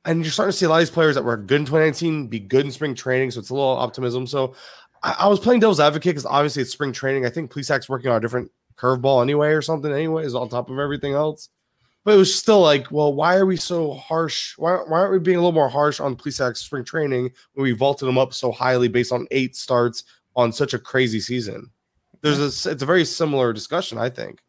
And 0.06 0.24
you're 0.24 0.32
starting 0.32 0.54
to 0.54 0.58
see 0.58 0.66
a 0.66 0.70
lot 0.70 0.78
of 0.78 0.82
these 0.82 0.90
players 0.90 1.16
that 1.16 1.24
were 1.24 1.36
good 1.36 1.62
in 1.62 1.66
2019 1.66 2.28
be 2.28 2.40
good 2.40 2.66
in 2.66 2.72
spring 2.72 2.96
training. 2.96 3.32
So 3.32 3.40
it's 3.40 3.50
a 3.50 3.54
little 3.54 3.70
optimism. 3.70 4.26
So 4.26 4.56
I, 5.04 5.16
I 5.20 5.28
was 5.28 5.40
playing 5.40 5.60
devil's 5.60 5.80
advocate 5.80 6.12
because 6.12 6.26
obviously 6.26 6.62
it's 6.62 6.72
spring 6.72 6.94
training. 6.94 7.26
I 7.26 7.30
think 7.30 7.52
Plesac's 7.52 7.90
working 7.90 8.10
on 8.10 8.18
a 8.18 8.20
different 8.22 8.50
curveball 8.78 9.22
anyway 9.22 9.50
or 9.50 9.62
something, 9.62 9.92
anyways, 9.92 10.34
on 10.36 10.48
top 10.48 10.70
of 10.70 10.80
everything 10.80 11.14
else. 11.14 11.50
But 12.10 12.16
it 12.16 12.18
was 12.18 12.34
still 12.34 12.62
like, 12.62 12.91
well, 12.91 13.14
why 13.14 13.36
are 13.36 13.45
we 13.45 13.55
so 13.55 13.93
harsh? 13.93 14.57
Why, 14.57 14.78
why 14.78 15.01
aren't 15.01 15.12
we 15.12 15.20
being 15.20 15.38
a 15.38 15.41
little 15.41 15.51
more 15.51 15.70
harsh 15.70 15.99
on 15.99 16.16
Plesac's 16.16 16.60
spring 16.60 16.84
training 16.84 17.30
when 17.53 17.64
we 17.64 17.72
vaulted 17.72 18.10
him 18.10 18.18
up 18.18 18.34
so 18.34 18.51
highly 18.51 18.88
based 18.88 19.12
on 19.12 19.28
eight 19.30 19.55
starts 19.55 20.05
on 20.36 20.51
such 20.51 20.74
a 20.74 20.80
crazy 20.80 21.20
season? 21.20 21.70
There's 22.22 22.39
a 22.39 22.72
it's 22.72 22.82
a 22.82 22.86
very 22.88 23.05
similar 23.05 23.53
discussion, 23.53 23.99
I 23.99 24.10
think. 24.10 24.41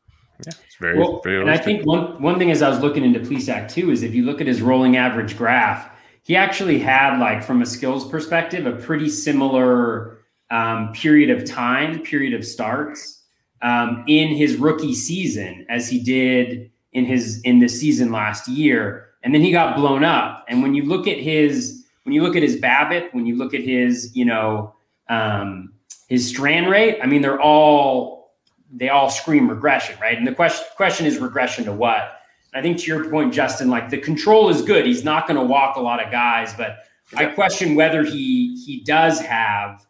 Yeah, 0.46 0.54
it's 0.64 0.76
very, 0.80 0.98
well, 0.98 1.20
very 1.22 1.42
and 1.42 1.50
I 1.50 1.58
think 1.58 1.84
one 1.84 2.22
one 2.22 2.38
thing 2.38 2.50
as 2.50 2.62
I 2.62 2.70
was 2.70 2.80
looking 2.80 3.04
into 3.04 3.20
Plesac 3.20 3.70
too 3.70 3.90
is 3.90 4.02
if 4.02 4.14
you 4.14 4.24
look 4.24 4.40
at 4.40 4.46
his 4.46 4.62
rolling 4.62 4.96
average 4.96 5.36
graph, 5.36 5.90
he 6.22 6.36
actually 6.36 6.78
had 6.78 7.18
like 7.18 7.42
from 7.44 7.61
a 7.61 7.66
skills 7.66 8.08
perspective 8.08 8.64
a 8.64 8.72
pretty 8.72 9.11
similar 9.11 10.22
um, 10.50 10.94
period 10.94 11.28
of 11.28 11.44
time, 11.44 12.00
period 12.00 12.32
of 12.32 12.42
starts 12.42 13.22
um, 13.61 14.02
in 14.08 14.28
his 14.28 14.56
rookie 14.56 14.94
season 14.94 15.66
as 15.68 15.90
he 15.90 16.02
did 16.02 16.70
in 16.93 17.05
his 17.05 17.41
in 17.43 17.59
the 17.61 17.68
season 17.68 18.12
last 18.12 18.49
year, 18.49 19.09
and 19.22 19.34
then 19.34 19.43
he 19.43 19.53
got 19.53 19.76
blown 19.76 20.05
up. 20.05 20.45
And 20.49 20.62
when 20.62 20.74
you 20.74 20.84
look 20.84 21.07
at 21.07 21.18
his 21.18 21.86
when 22.05 22.14
you 22.14 22.22
look 22.22 22.36
at 22.36 22.43
his 22.43 22.57
BABIP, 22.61 23.12
when 23.14 23.26
you 23.26 23.36
look 23.36 23.55
at 23.55 23.61
his 23.61 24.14
you 24.14 24.24
know 24.24 24.74
um, 25.09 25.72
his 26.09 26.28
strand 26.28 26.68
rate, 26.68 26.99
I 27.03 27.07
mean 27.07 27.22
they're 27.22 27.41
all 27.41 28.34
they 28.72 28.88
all 28.88 29.11
scream 29.11 29.49
regression, 29.49 29.97
right? 30.01 30.16
And 30.16 30.26
the 30.26 30.34
question 30.34 30.66
question 30.76 31.07
is 31.07 31.18
regression 31.18 31.64
to 31.64 31.72
what? 31.72 32.16
I 32.53 32.62
think 32.62 32.78
to 32.78 32.86
your 32.86 33.09
point, 33.09 33.32
Justin, 33.32 33.68
like 33.68 33.91
the 33.91 33.99
control 33.99 34.49
is 34.49 34.62
good. 34.62 34.84
He's 34.84 35.05
not 35.05 35.28
going 35.28 35.38
to 35.38 35.45
walk 35.45 35.76
a 35.76 35.80
lot 35.80 36.05
of 36.05 36.11
guys, 36.11 36.53
but 36.55 36.78
I 37.14 37.26
question 37.26 37.74
whether 37.74 38.03
he 38.05 38.61
he 38.64 38.82
does 38.82 39.20
have, 39.20 39.86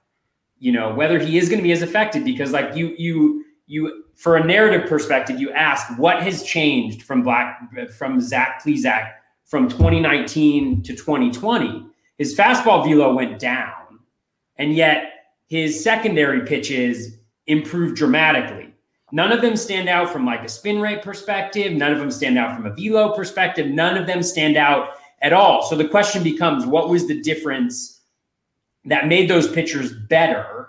you 0.59 0.73
know, 0.73 0.95
whether 0.95 1.19
he 1.19 1.39
is 1.39 1.49
going 1.49 1.59
to 1.59 1.63
be 1.63 1.73
as 1.73 1.83
effective 1.83 2.25
because 2.25 2.53
like 2.53 2.77
you 2.77 2.95
you 2.99 3.45
you 3.67 4.05
for 4.21 4.37
a 4.37 4.45
narrative 4.45 4.87
perspective, 4.87 5.41
you 5.41 5.51
ask 5.53 5.99
what 5.99 6.23
has 6.23 6.43
changed 6.43 7.03
from 7.03 7.23
Black 7.23 7.59
from 7.97 8.21
Zach 8.21 8.63
Plesac 8.63 9.13
from 9.47 9.67
2019 9.67 10.83
to 10.83 10.95
2020. 10.95 11.87
His 12.19 12.37
fastball 12.37 12.85
velo 12.85 13.15
went 13.15 13.39
down, 13.39 13.99
and 14.57 14.75
yet 14.75 15.13
his 15.47 15.83
secondary 15.83 16.43
pitches 16.43 17.17
improved 17.47 17.97
dramatically. 17.97 18.75
None 19.11 19.33
of 19.33 19.41
them 19.41 19.57
stand 19.57 19.89
out 19.89 20.11
from 20.11 20.27
like 20.27 20.45
a 20.45 20.51
spin 20.51 20.83
rate 20.83 21.01
perspective. 21.01 21.73
None 21.73 21.93
of 21.93 21.99
them 21.99 22.11
stand 22.11 22.37
out 22.37 22.55
from 22.55 22.67
a 22.67 22.75
velo 22.75 23.15
perspective. 23.17 23.69
None 23.69 23.97
of 23.97 24.07
them 24.07 24.23
stand 24.23 24.59
out 24.59 24.91
at 25.23 25.33
all. 25.33 25.63
So 25.63 25.77
the 25.77 25.89
question 25.89 26.23
becomes 26.23 26.67
what 26.67 26.91
was 26.91 27.09
the 27.09 27.23
difference 27.23 28.03
that 28.85 29.09
made 29.09 29.31
those 29.31 29.51
pitchers 29.51 29.95
better, 29.95 30.69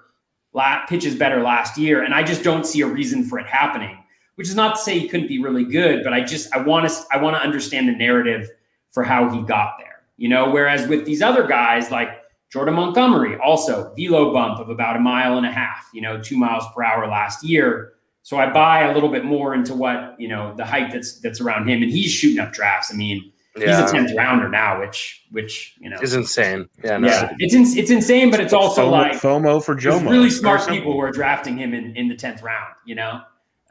pitches 0.88 1.16
better 1.16 1.42
last 1.42 1.78
year? 1.78 2.04
And 2.04 2.14
I 2.14 2.24
just 2.24 2.44
don't 2.44 2.66
see 2.66 2.82
a 2.82 2.88
reason 2.88 3.24
for 3.24 3.40
it 3.40 3.48
happening, 3.48 3.98
which 4.36 4.48
is 4.48 4.56
not 4.56 4.76
to 4.76 4.82
say 4.82 5.00
he 5.00 5.08
couldn't 5.08 5.28
be 5.28 5.42
really 5.42 5.66
good, 5.66 6.04
but 6.04 6.14
I 6.14 6.22
just, 6.22 6.54
I 6.54 6.60
want 6.62 6.90
to, 6.90 6.96
I 7.12 7.18
want 7.18 7.36
to 7.36 7.42
understand 7.42 7.88
the 7.88 7.94
narrative 7.96 8.50
for 8.92 9.04
how 9.04 9.30
he 9.30 9.42
got 9.42 9.76
there, 9.80 10.04
you 10.18 10.30
know? 10.30 10.50
Whereas 10.50 10.88
with 10.88 11.06
these 11.06 11.22
other 11.22 11.48
guys 11.48 11.92
like 11.92 12.10
Jordan 12.52 12.76
Montgomery, 12.76 13.38
also 13.38 13.94
velo 13.98 14.34
bump 14.34 14.60
of 14.60 14.70
about 14.70 14.98
a 14.98 15.00
mile 15.00 15.38
and 15.38 15.46
a 15.46 15.52
half, 15.52 15.88
you 15.94 16.02
know, 16.02 16.22
two 16.22 16.38
miles 16.38 16.66
per 16.76 16.84
hour 16.84 17.08
last 17.08 17.44
year 17.44 17.94
so 18.24 18.38
I 18.38 18.52
buy 18.52 18.82
a 18.84 18.94
little 18.94 19.10
bit 19.10 19.26
more 19.26 19.54
into 19.56 19.74
what 19.74 20.16
you 20.20 20.28
know 20.28 20.54
the 20.56 20.66
hype 20.66 20.92
that's 20.92 21.20
that's 21.20 21.42
around 21.42 21.68
him, 21.68 21.82
and 21.82 21.92
he's 21.92 22.12
shooting 22.12 22.40
up 22.40 22.54
drafts. 22.54 22.94
I 22.94 22.96
mean, 22.96 23.32
yeah. 23.58 23.82
he's 23.82 23.90
a 23.90 23.94
tenth 23.94 24.12
rounder 24.16 24.50
now, 24.50 24.80
which 24.80 25.26
which 25.32 25.76
you 25.80 25.90
know 25.90 25.98
is 26.02 26.14
insane. 26.14 26.68
Yeah, 26.84 26.98
no. 26.98 27.08
yeah, 27.08 27.36
it's 27.40 27.54
in, 27.54 27.64
it's 27.78 27.92
insane, 27.92 28.32
but 28.32 28.40
it's 28.40 28.54
also 28.54 28.88
FOMO, 28.88 28.92
like 28.92 29.12
FOMO 29.14 29.64
for 29.64 29.76
Joe. 29.76 30.00
Really 30.00 30.30
smart 30.30 30.68
people 30.68 30.94
who 30.94 31.00
are 31.00 31.12
drafting 31.12 31.58
him 31.58 31.74
in, 31.74 31.96
in 31.96 32.08
the 32.08 32.16
tenth 32.16 32.42
round. 32.42 32.74
You 32.86 32.96
know, 32.96 33.22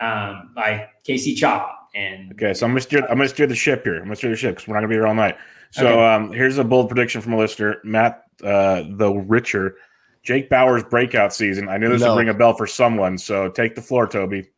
um, 0.00 0.52
like 0.56 0.90
Casey 1.04 1.34
Chop 1.34 1.88
and 1.94 2.32
okay. 2.32 2.52
So 2.52 2.66
I'm 2.66 2.72
gonna 2.72 2.80
steer 2.82 3.02
I'm 3.02 3.16
gonna 3.16 3.28
steer 3.28 3.46
the 3.46 3.54
ship 3.54 3.84
here. 3.84 3.96
I'm 3.96 4.04
gonna 4.04 4.16
steer 4.16 4.30
the 4.30 4.36
ship 4.36 4.56
because 4.56 4.68
we're 4.68 4.74
not 4.74 4.80
gonna 4.80 4.88
be 4.88 4.94
here 4.96 5.06
all 5.06 5.14
night. 5.14 5.36
So 5.72 5.86
okay. 5.86 6.06
um, 6.06 6.32
here's 6.32 6.58
a 6.58 6.64
bold 6.64 6.88
prediction 6.88 7.20
from 7.20 7.32
a 7.32 7.38
listener, 7.38 7.76
Matt 7.84 8.24
uh, 8.42 8.84
the 8.88 9.12
Richer. 9.12 9.76
Jake 10.22 10.50
Bauers 10.50 10.88
breakout 10.88 11.32
season. 11.32 11.70
I 11.70 11.78
knew 11.78 11.88
this 11.88 12.02
no. 12.02 12.12
would 12.12 12.18
ring 12.18 12.28
a 12.28 12.34
bell 12.34 12.52
for 12.52 12.66
someone. 12.66 13.16
So 13.16 13.48
take 13.48 13.74
the 13.74 13.80
floor, 13.80 14.06
Toby. 14.06 14.50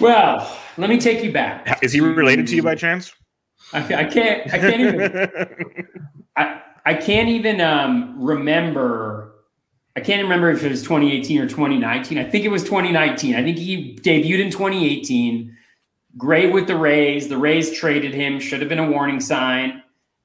Well, 0.00 0.58
let 0.78 0.90
me 0.90 0.98
take 0.98 1.22
you 1.22 1.30
back. 1.30 1.80
Is 1.80 1.92
he 1.92 2.00
related 2.00 2.48
to 2.48 2.56
you 2.56 2.62
by 2.62 2.74
chance? 2.74 3.12
I, 3.72 3.94
I 3.94 4.04
can't. 4.04 4.52
I 4.52 4.58
can't 4.58 4.80
even. 4.80 5.88
I 6.36 6.62
I 6.84 6.94
can't 6.94 7.28
even 7.28 7.60
um, 7.60 8.22
remember. 8.22 9.34
I 9.94 10.00
can't 10.00 10.22
remember 10.22 10.50
if 10.50 10.64
it 10.64 10.70
was 10.70 10.82
2018 10.82 11.40
or 11.40 11.46
2019. 11.46 12.18
I 12.18 12.24
think 12.24 12.44
it 12.44 12.48
was 12.48 12.62
2019. 12.62 13.34
I 13.34 13.42
think 13.42 13.58
he 13.58 13.94
debuted 13.96 14.40
in 14.40 14.50
2018. 14.50 15.56
Great 16.16 16.52
with 16.52 16.66
the 16.66 16.76
Rays. 16.76 17.28
The 17.28 17.36
Rays 17.36 17.72
traded 17.72 18.14
him. 18.14 18.40
Should 18.40 18.60
have 18.60 18.68
been 18.68 18.78
a 18.78 18.90
warning 18.90 19.20
sign 19.20 19.82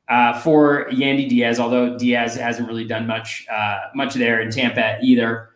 uh, 0.10 0.40
for 0.40 0.86
Yandy 0.90 1.28
Diaz, 1.28 1.60
although 1.60 1.98
Diaz 1.98 2.36
hasn't 2.36 2.68
really 2.68 2.86
done 2.86 3.08
much 3.08 3.46
uh, 3.52 3.80
much 3.94 4.14
there 4.14 4.42
in 4.42 4.52
Tampa 4.52 4.98
either. 5.02 5.50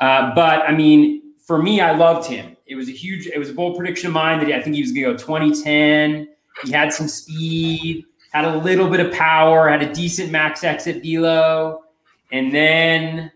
Uh, 0.00 0.34
but 0.34 0.62
I 0.62 0.72
mean, 0.72 1.34
for 1.46 1.62
me, 1.62 1.80
I 1.80 1.92
loved 1.92 2.28
him. 2.28 2.56
It 2.66 2.74
was 2.74 2.88
a 2.88 2.92
huge. 2.92 3.26
It 3.26 3.38
was 3.38 3.50
a 3.50 3.54
bold 3.54 3.76
prediction 3.76 4.08
of 4.08 4.14
mine 4.14 4.40
that 4.40 4.54
I 4.54 4.62
think 4.62 4.76
he 4.76 4.82
was 4.82 4.92
going 4.92 5.04
to 5.04 5.12
go 5.12 5.16
2010. 5.16 6.28
He 6.64 6.72
had 6.72 6.92
some 6.92 7.08
speed, 7.08 8.04
had 8.32 8.44
a 8.44 8.58
little 8.58 8.88
bit 8.88 9.00
of 9.00 9.12
power, 9.12 9.68
had 9.68 9.82
a 9.82 9.92
decent 9.92 10.30
max 10.30 10.64
exit 10.64 11.02
velo, 11.02 11.82
and 12.32 12.54
then 12.54 13.30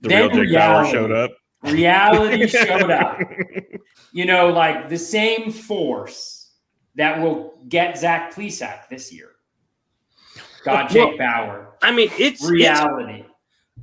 the 0.00 0.08
then 0.08 0.28
real 0.30 0.40
reality, 0.40 0.92
showed 0.92 1.12
up. 1.12 1.30
Reality 1.64 2.46
showed 2.48 2.90
up. 2.90 3.18
You 4.12 4.24
know, 4.26 4.48
like 4.48 4.88
the 4.88 4.98
same 4.98 5.50
force 5.50 6.52
that 6.94 7.20
will 7.20 7.58
get 7.68 7.98
Zach 7.98 8.34
Plesac 8.34 8.88
this 8.88 9.12
year. 9.12 9.30
Got 10.64 10.90
Jake 10.90 11.18
well, 11.18 11.18
Bauer. 11.18 11.76
I 11.82 11.92
mean, 11.92 12.10
it's 12.18 12.48
reality. 12.48 13.24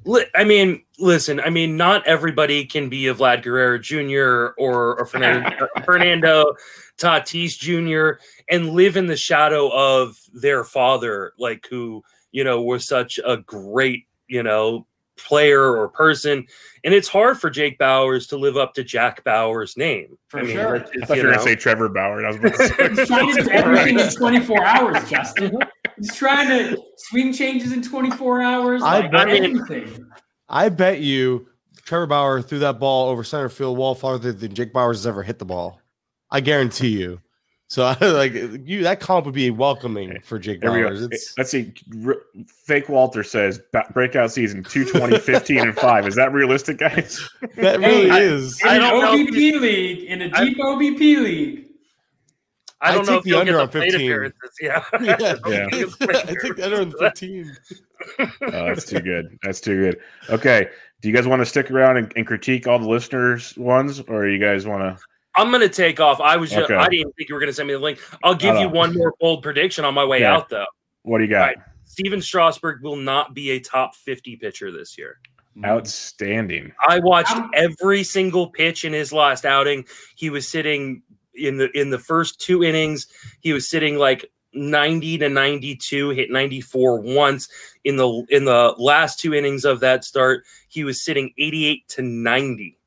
It's, 0.05 0.31
I 0.35 0.43
mean, 0.43 0.83
listen. 0.99 1.39
I 1.39 1.49
mean, 1.49 1.77
not 1.77 2.05
everybody 2.07 2.65
can 2.65 2.89
be 2.89 3.07
a 3.07 3.15
Vlad 3.15 3.43
Guerrero 3.43 3.77
Jr. 3.77 4.53
or, 4.61 4.99
or 4.99 5.05
Fernando, 5.05 5.67
Fernando 5.85 6.55
Tatis 6.97 7.57
Jr. 7.57 8.21
and 8.49 8.71
live 8.71 8.97
in 8.97 9.07
the 9.07 9.17
shadow 9.17 9.69
of 9.69 10.17
their 10.33 10.63
father, 10.63 11.33
like 11.37 11.65
who 11.69 12.03
you 12.31 12.43
know 12.43 12.61
was 12.61 12.87
such 12.87 13.19
a 13.25 13.37
great 13.37 14.07
you 14.27 14.43
know 14.43 14.85
player 15.17 15.77
or 15.77 15.87
person. 15.89 16.45
And 16.83 16.93
it's 16.93 17.07
hard 17.07 17.39
for 17.39 17.49
Jake 17.49 17.79
Bauers 17.79 18.27
to 18.29 18.37
live 18.37 18.57
up 18.57 18.73
to 18.75 18.83
Jack 18.83 19.23
Bauer's 19.23 19.77
name. 19.77 20.17
For 20.27 20.39
I 20.39 20.43
mean, 20.43 20.55
sure. 20.55 20.75
I 20.75 21.05
thought 21.05 21.17
you 21.17 21.23
were 21.23 21.29
going 21.29 21.39
to 21.39 21.43
say 21.43 21.55
Trevor 21.55 21.89
Bauer. 21.89 22.25
I 22.25 22.27
was 22.27 22.37
about 22.37 22.53
to 22.53 22.67
say. 22.67 22.89
He's 22.95 23.07
trying 23.07 23.35
to 23.35 23.43
do 23.43 23.49
everything 23.49 23.99
in 23.99 24.09
24 24.11 24.65
hours, 24.65 25.09
Justin. 25.09 25.57
He's 25.97 26.15
trying 26.15 26.49
to 26.49 26.81
swing 26.97 27.33
changes 27.33 27.71
in 27.71 27.81
24 27.81 28.41
hours. 28.41 28.83
I, 28.83 28.99
like 28.99 29.11
bet, 29.11 29.29
everything. 29.29 30.05
I 30.49 30.69
bet 30.69 31.01
you 31.01 31.47
Trevor 31.83 32.07
Bauer 32.07 32.41
threw 32.41 32.59
that 32.59 32.79
ball 32.79 33.09
over 33.09 33.23
center 33.23 33.49
field 33.49 33.77
wall 33.77 33.95
farther 33.95 34.31
than 34.31 34.53
Jake 34.53 34.73
Bauers 34.73 34.93
has 34.93 35.07
ever 35.07 35.23
hit 35.23 35.39
the 35.39 35.45
ball. 35.45 35.79
I 36.31 36.41
guarantee 36.41 36.89
you. 36.89 37.21
So 37.67 37.83
I 37.83 37.97
like 38.05 38.33
you 38.33 38.83
that 38.83 38.99
comp 38.99 39.25
would 39.25 39.35
be 39.35 39.49
welcoming 39.49 40.19
for 40.21 40.37
Jake 40.37 40.61
Bauers. 40.61 41.11
Let's 41.37 41.51
see. 41.51 41.73
R- 42.05 42.21
Fake 42.47 42.89
Walter 42.89 43.23
says 43.23 43.59
breakout 43.93 44.31
season 44.31 44.63
220, 44.63 45.19
15, 45.19 45.59
and 45.59 45.75
5. 45.75 46.07
Is 46.07 46.15
that 46.15 46.31
realistic, 46.31 46.77
guys? 46.77 47.27
That 47.55 47.79
really 47.79 48.09
hey, 48.09 48.23
is. 48.23 48.61
In 48.61 48.67
an 48.67 48.81
OBP 48.81 49.59
league, 49.61 50.03
in 50.03 50.21
a 50.21 50.29
deep 50.29 50.57
I, 50.59 50.63
OBP 50.63 50.99
league. 50.99 51.65
I 52.81 52.93
don't 52.93 53.07
I 53.07 53.13
know 53.13 53.17
if 53.19 53.23
the 53.23 53.33
under 53.33 53.59
on 53.59 53.69
15. 53.69 54.01
Yeah. 54.61 54.83
yeah. 55.01 55.35
yeah. 55.47 55.67
I 55.71 56.35
take 56.41 56.55
the 56.55 56.61
under 56.65 56.81
on 56.81 56.91
15. 56.91 57.57
Oh, 58.19 58.27
that's 58.39 58.85
too 58.85 58.99
good. 58.99 59.37
That's 59.43 59.61
too 59.61 59.79
good. 59.79 59.99
Okay. 60.29 60.67
Do 61.01 61.09
you 61.09 61.15
guys 61.15 61.27
want 61.27 61.41
to 61.41 61.45
stick 61.45 61.69
around 61.71 61.97
and, 61.97 62.11
and 62.15 62.25
critique 62.25 62.67
all 62.67 62.79
the 62.79 62.87
listeners' 62.87 63.55
ones, 63.57 63.99
or 64.01 64.27
you 64.27 64.39
guys 64.39 64.65
want 64.65 64.81
to? 64.81 65.03
I'm 65.35 65.51
gonna 65.51 65.67
take 65.67 65.99
off. 65.99 66.21
I 66.21 66.37
was 66.37 66.49
just, 66.49 66.71
okay. 66.71 66.75
I 66.75 66.87
didn't 66.87 67.13
think 67.17 67.29
you 67.29 67.35
were 67.35 67.41
gonna 67.41 67.53
send 67.53 67.67
me 67.67 67.73
the 67.73 67.79
link. 67.79 67.99
I'll 68.23 68.35
give 68.35 68.55
oh. 68.55 68.61
you 68.61 68.69
one 68.69 68.93
more 68.93 69.13
bold 69.19 69.43
prediction 69.43 69.83
on 69.83 69.93
my 69.93 70.05
way 70.05 70.21
yeah. 70.21 70.33
out 70.33 70.49
though. 70.49 70.65
What 71.03 71.19
do 71.19 71.25
you 71.25 71.29
got? 71.29 71.41
Right. 71.41 71.57
Stephen 71.83 72.21
Strasburg 72.21 72.81
will 72.81 72.95
not 72.95 73.33
be 73.33 73.51
a 73.51 73.59
top 73.59 73.95
50 73.95 74.37
pitcher 74.37 74.71
this 74.71 74.97
year. 74.97 75.19
Mm-hmm. 75.57 75.65
Outstanding. 75.65 76.71
I 76.87 76.99
watched 76.99 77.35
every 77.53 78.03
single 78.03 78.49
pitch 78.49 78.85
in 78.85 78.93
his 78.93 79.13
last 79.13 79.45
outing. 79.45 79.85
He 80.15 80.29
was 80.29 80.47
sitting 80.47 81.03
in 81.35 81.57
the 81.57 81.69
in 81.77 81.89
the 81.89 81.99
first 81.99 82.39
two 82.39 82.63
innings, 82.63 83.07
he 83.41 83.53
was 83.53 83.69
sitting 83.69 83.97
like 83.97 84.25
90 84.55 85.19
to 85.19 85.29
92, 85.29 86.09
hit 86.09 86.31
94 86.31 87.01
once. 87.01 87.49
In 87.83 87.97
the 87.97 88.25
in 88.29 88.45
the 88.45 88.73
last 88.77 89.19
two 89.19 89.33
innings 89.33 89.65
of 89.65 89.79
that 89.81 90.03
start, 90.03 90.43
he 90.67 90.83
was 90.83 91.01
sitting 91.01 91.31
88 91.37 91.87
to 91.89 92.01
90. 92.01 92.77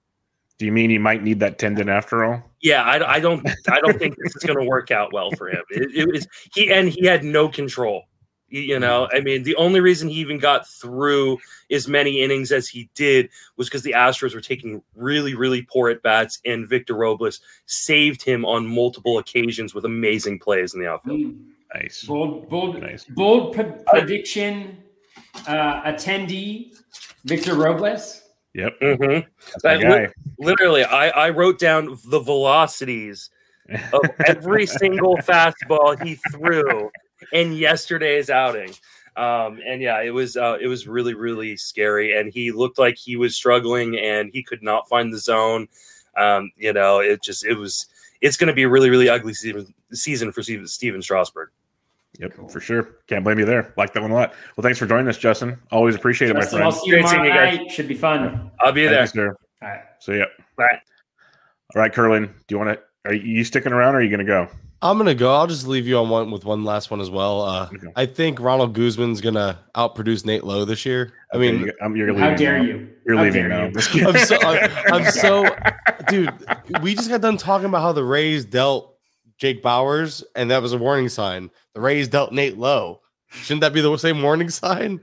Do 0.59 0.66
you 0.66 0.73
mean 0.73 0.91
he 0.91 0.99
might 0.99 1.23
need 1.23 1.39
that 1.41 1.59
tendon 1.59 1.89
after 1.89 2.25
all? 2.25 2.43
Yeah, 2.61 2.83
I, 2.83 3.14
I 3.14 3.21
don't. 3.21 3.47
I 3.69 3.81
don't 3.81 3.99
think 3.99 4.16
this 4.16 4.35
is 4.35 4.43
going 4.43 4.59
to 4.59 4.66
work 4.66 4.91
out 4.91 5.12
well 5.12 5.31
for 5.33 5.49
him. 5.49 5.62
It, 5.71 5.95
it 5.95 6.12
was 6.12 6.27
he 6.53 6.73
and 6.73 6.89
he 6.89 7.07
had 7.07 7.23
no 7.25 7.49
control. 7.49 8.05
You 8.51 8.79
know, 8.81 9.09
I 9.12 9.21
mean, 9.21 9.43
the 9.43 9.55
only 9.57 9.81
reason 9.81 10.09
he 10.09 10.21
even 10.21 10.39
got 10.39 10.66
through 10.66 11.37
as 11.71 11.87
many 11.87 12.23
innings 12.23 12.51
as 12.51 12.66
he 12.66 12.89
did 12.95 13.29
was 13.59 13.69
because 13.69 13.83
the 13.83 13.93
Astros 13.93 14.35
were 14.35 14.41
taking 14.41 14.83
really, 14.97 15.35
really 15.35 15.62
poor 15.71 15.91
at 15.91 16.03
bats, 16.03 16.41
and 16.47 16.66
Victor 16.66 16.95
Robles 16.95 17.41
saved 17.66 18.23
him 18.23 18.47
on 18.47 18.66
multiple 18.66 19.19
occasions 19.19 19.75
with 19.75 19.85
amazing 19.85 20.39
plays 20.39 20.73
in 20.73 20.81
the 20.81 20.89
outfield. 20.89 21.21
Mm. 21.21 21.45
Nice, 21.81 22.05
bold, 22.05 22.49
bold, 22.49 22.81
nice. 22.81 23.05
bold 23.05 23.55
prediction. 23.87 24.79
Uh, 25.47 25.83
attendee 25.83 26.76
Victor 27.24 27.55
Robles. 27.55 28.22
Yep. 28.55 28.81
Mm-hmm. 28.81 30.11
literally, 30.39 30.85
I, 30.85 31.09
I 31.09 31.31
wrote 31.31 31.59
down 31.59 31.97
the 32.07 32.20
velocities 32.20 33.31
of 33.93 34.01
every 34.26 34.66
single 34.66 35.16
fastball 35.18 36.03
he 36.03 36.16
threw 36.33 36.91
in 37.33 37.53
yesterday's 37.53 38.31
outing. 38.31 38.74
Um, 39.16 39.61
and 39.66 39.83
yeah, 39.83 40.01
it 40.03 40.11
was 40.11 40.37
uh, 40.37 40.59
it 40.61 40.68
was 40.68 40.87
really 40.87 41.14
really 41.14 41.57
scary, 41.57 42.18
and 42.18 42.33
he 42.33 42.53
looked 42.53 42.79
like 42.79 42.97
he 42.97 43.16
was 43.16 43.35
struggling, 43.35 43.99
and 43.99 44.31
he 44.33 44.43
could 44.43 44.62
not 44.62 44.89
find 44.89 45.12
the 45.12 45.18
zone. 45.18 45.68
Um, 46.16 46.53
you 46.57 46.72
know, 46.72 47.01
it 47.01 47.22
just 47.22 47.45
it 47.45 47.55
was 47.55 47.87
it's 48.20 48.37
going 48.37 48.49
to 48.49 48.55
be 48.55 48.62
a 48.62 48.68
really 48.68 48.91
really 48.91 49.09
ugly 49.09 49.35
season 49.35 49.74
season 49.93 50.31
for 50.31 50.43
Steven, 50.43 50.68
Stephen 50.68 51.03
Strasburg. 51.03 51.51
Yep, 52.19 52.33
cool. 52.35 52.49
for 52.49 52.61
sure. 52.61 52.97
Can't 53.07 53.23
blame 53.23 53.39
you 53.39 53.45
there. 53.45 53.73
Like 53.77 53.93
that 53.95 54.03
one 54.03 54.11
a 54.11 54.14
lot. 54.14 54.35
Well, 54.57 54.62
thanks 54.62 54.79
for 54.79 54.87
joining 54.87 55.09
us, 55.09 55.19
Justin. 55.19 55.59
Always 55.71 55.95
appreciate 55.95 56.33
Justin, 56.33 56.43
it, 56.43 56.45
my 56.45 56.51
friend. 56.51 56.64
I'll 56.64 56.73
see 56.73 56.91
you 56.91 56.97
tomorrow 56.97 57.29
night. 57.29 57.71
Should 57.71 57.89
be 57.89 57.95
fun. 57.95 58.51
I'll 58.61 58.73
be 58.73 58.87
there. 58.87 59.07
Sir. 59.07 59.37
All 59.62 59.69
right. 59.69 59.81
So 60.01 60.12
yeah. 60.12 60.25
All 60.59 60.64
right. 60.64 60.81
All 61.77 61.83
right, 61.83 61.93
Curlin. 61.93 62.27
Do 62.47 62.55
you 62.55 62.59
want 62.59 62.77
to? 62.77 63.09
Are 63.09 63.14
you 63.14 63.45
sticking 63.45 63.73
around? 63.73 63.95
or 63.95 63.99
Are 63.99 64.03
you 64.03 64.11
going 64.11 64.19
to 64.19 64.25
go? 64.25 64.49
I'm 64.81 64.97
gonna 64.97 65.14
go. 65.14 65.35
I'll 65.35 65.49
just 65.49 65.66
leave 65.66 65.89
you 65.89 65.99
on 65.99 66.09
one 66.09 66.31
with 66.31 66.45
one 66.45 66.64
last 66.64 66.91
one 66.91 67.01
as 67.01 67.11
well. 67.11 67.43
Uh, 67.43 67.69
okay. 67.75 67.89
I 67.97 68.07
think 68.07 68.39
Ronald 68.39 68.75
Guzman's 68.75 69.21
gonna 69.21 69.59
outproduce 69.75 70.25
Nate 70.25 70.45
Lowe 70.45 70.64
this 70.64 70.87
year. 70.87 71.12
I 71.33 71.37
okay, 71.37 71.51
mean, 71.51 71.73
you're, 71.97 72.07
you're 72.07 72.16
how 72.16 72.35
dare 72.37 72.59
now. 72.59 72.64
you? 72.64 72.89
You're 73.05 73.16
how 73.16 73.25
leaving 73.25 73.49
now. 73.49 73.64
I'm 73.75 74.16
so, 74.19 74.39
I'm 74.41 75.05
so, 75.11 75.47
dude. 76.09 76.33
We 76.81 76.95
just 76.95 77.11
got 77.11 77.21
done 77.21 77.37
talking 77.37 77.66
about 77.66 77.83
how 77.83 77.93
the 77.93 78.05
Rays 78.05 78.45
dealt 78.45 78.97
Jake 79.39 79.62
Bauers, 79.62 80.22
and 80.34 80.51
that 80.51 80.62
was 80.62 80.72
a 80.72 80.78
warning 80.78 81.09
sign. 81.09 81.51
The 81.74 81.80
Rays 81.80 82.09
dealt 82.09 82.32
Nate 82.32 82.59
Lowe. 82.59 83.01
Shouldn't 83.31 83.61
that 83.61 83.74
be 83.74 83.83
the 83.83 83.97
same 83.99 84.22
warning 84.22 84.49
sign? 84.49 85.01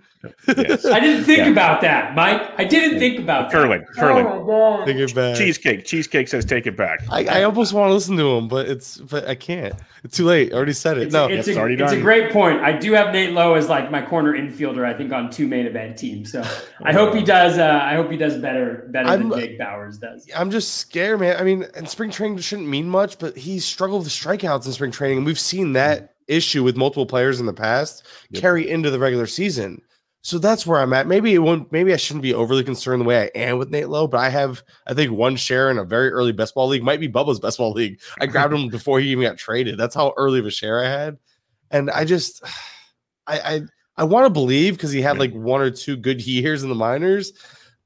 Yes. 0.48 0.86
I 0.86 1.00
didn't 1.00 1.26
think 1.26 1.40
yeah. 1.40 1.50
about 1.50 1.82
that, 1.82 2.16
Mike. 2.16 2.42
I 2.58 2.64
didn't 2.64 2.98
think 2.98 3.20
about 3.20 3.52
curling. 3.52 3.82
That. 3.82 3.94
Curling. 3.94 4.26
Oh 4.26 4.84
take 4.84 4.98
it 4.98 5.14
back. 5.14 5.38
Cheesecake. 5.38 5.86
Cheesecake 5.86 6.28
says 6.28 6.44
take 6.44 6.66
it 6.66 6.76
back. 6.76 7.04
I, 7.12 7.26
I, 7.26 7.44
almost 7.44 7.74
want 7.74 7.90
to 7.90 7.94
listen 7.94 8.18
to 8.18 8.36
him, 8.36 8.48
but 8.48 8.68
it's 8.68 8.98
but 8.98 9.28
I 9.28 9.36
can't. 9.36 9.76
It's 10.04 10.18
too 10.18 10.26
late. 10.26 10.52
I 10.52 10.56
already 10.56 10.74
said 10.74 10.98
it. 10.98 11.04
It's, 11.04 11.14
no, 11.14 11.28
it's, 11.28 11.48
it's 11.48 11.56
a, 11.56 11.60
already 11.60 11.76
done. 11.76 11.90
It's 11.90 11.98
a 11.98 12.02
great 12.02 12.32
point. 12.32 12.62
I 12.62 12.72
do 12.72 12.94
have 12.94 13.14
Nate 13.14 13.34
Lowe 13.34 13.54
as 13.54 13.70
like 13.70 13.92
my 13.92 14.02
corner 14.02 14.34
infielder. 14.34 14.86
I 14.86 14.98
think 14.98 15.12
on 15.12 15.30
two 15.30 15.48
main 15.48 15.68
event 15.68 15.98
teams. 15.98 16.32
So 16.32 16.44
I 16.84 16.94
hope 16.94 17.14
he 17.14 17.24
does. 17.24 17.60
Uh, 17.60 17.80
I 17.84 17.94
hope 17.94 18.10
he 18.10 18.18
does 18.18 18.38
better 18.38 18.88
better 18.90 19.10
I'm, 19.10 19.30
than 19.30 19.40
Jake 19.40 19.60
Bauers 19.60 20.00
does. 20.00 20.28
I'm 20.36 20.50
just 20.50 20.76
scared, 20.76 21.20
man. 21.20 21.38
I 21.38 21.44
mean, 21.44 21.66
and 21.76 21.88
spring 21.88 22.10
training 22.10 22.40
shouldn't 22.40 22.68
mean 22.68 22.90
much, 22.90 23.20
but 23.20 23.38
he 23.38 23.60
struggled 23.60 24.04
with 24.04 24.12
strikeouts 24.12 24.66
in 24.66 24.72
spring 24.72 24.92
training, 24.92 25.18
and 25.18 25.26
we've 25.26 25.40
seen 25.40 25.74
that 25.74 26.15
issue 26.28 26.64
with 26.64 26.78
multiple 26.78 27.06
players 27.06 27.40
in 27.40 27.46
the 27.46 27.54
past 27.54 28.06
yep. 28.30 28.42
carry 28.42 28.70
into 28.70 28.90
the 28.90 29.00
regular 29.00 29.28
season. 29.28 29.82
So 30.22 30.40
that's 30.40 30.66
where 30.66 30.80
I'm 30.80 30.92
at. 30.94 31.06
Maybe 31.06 31.36
it 31.36 31.40
won't. 31.40 31.72
Maybe 31.72 31.94
I 31.94 31.98
shouldn't 31.98 32.24
be 32.24 32.34
overly 32.34 32.64
concerned 32.64 33.02
the 33.02 33.06
way 33.06 33.22
I 33.22 33.32
am 33.36 33.60
with 33.60 33.70
Nate 33.70 33.90
Lowe, 33.90 34.08
but 34.08 34.20
I 34.20 34.30
have, 34.30 34.64
I 34.88 34.96
think, 34.96 35.12
one 35.12 35.36
share 35.36 35.70
in 35.70 35.78
a 35.78 35.84
very 35.84 36.10
early 36.10 36.32
best 36.32 36.56
ball 36.56 36.68
league. 36.68 36.82
Might 36.82 37.00
be 37.00 37.08
Bubba's 37.08 37.40
best 37.40 37.60
ball 37.60 37.74
league. 37.74 38.02
I 38.20 38.26
grabbed 38.26 38.52
him 38.52 38.70
before 38.70 39.00
he 39.00 39.10
even 39.10 39.24
got 39.24 39.38
traded. 39.38 39.78
That's 39.78 39.94
how 39.94 40.16
early 40.18 40.40
of 40.40 40.48
a 40.48 40.52
share 40.52 40.84
I 40.84 40.90
had. 40.90 41.20
And 41.70 41.92
I 41.92 42.06
just, 42.06 42.44
I, 43.28 43.40
I, 43.40 43.62
I 43.98 44.04
want 44.04 44.26
to 44.26 44.32
believe 44.32 44.74
because 44.74 44.92
he 44.92 45.00
had 45.00 45.20
like 45.20 45.34
one 45.34 45.62
or 45.62 45.70
two 45.70 45.96
good 45.96 46.26
years 46.26 46.64
in 46.64 46.70
the 46.70 46.76
minors, 46.76 47.32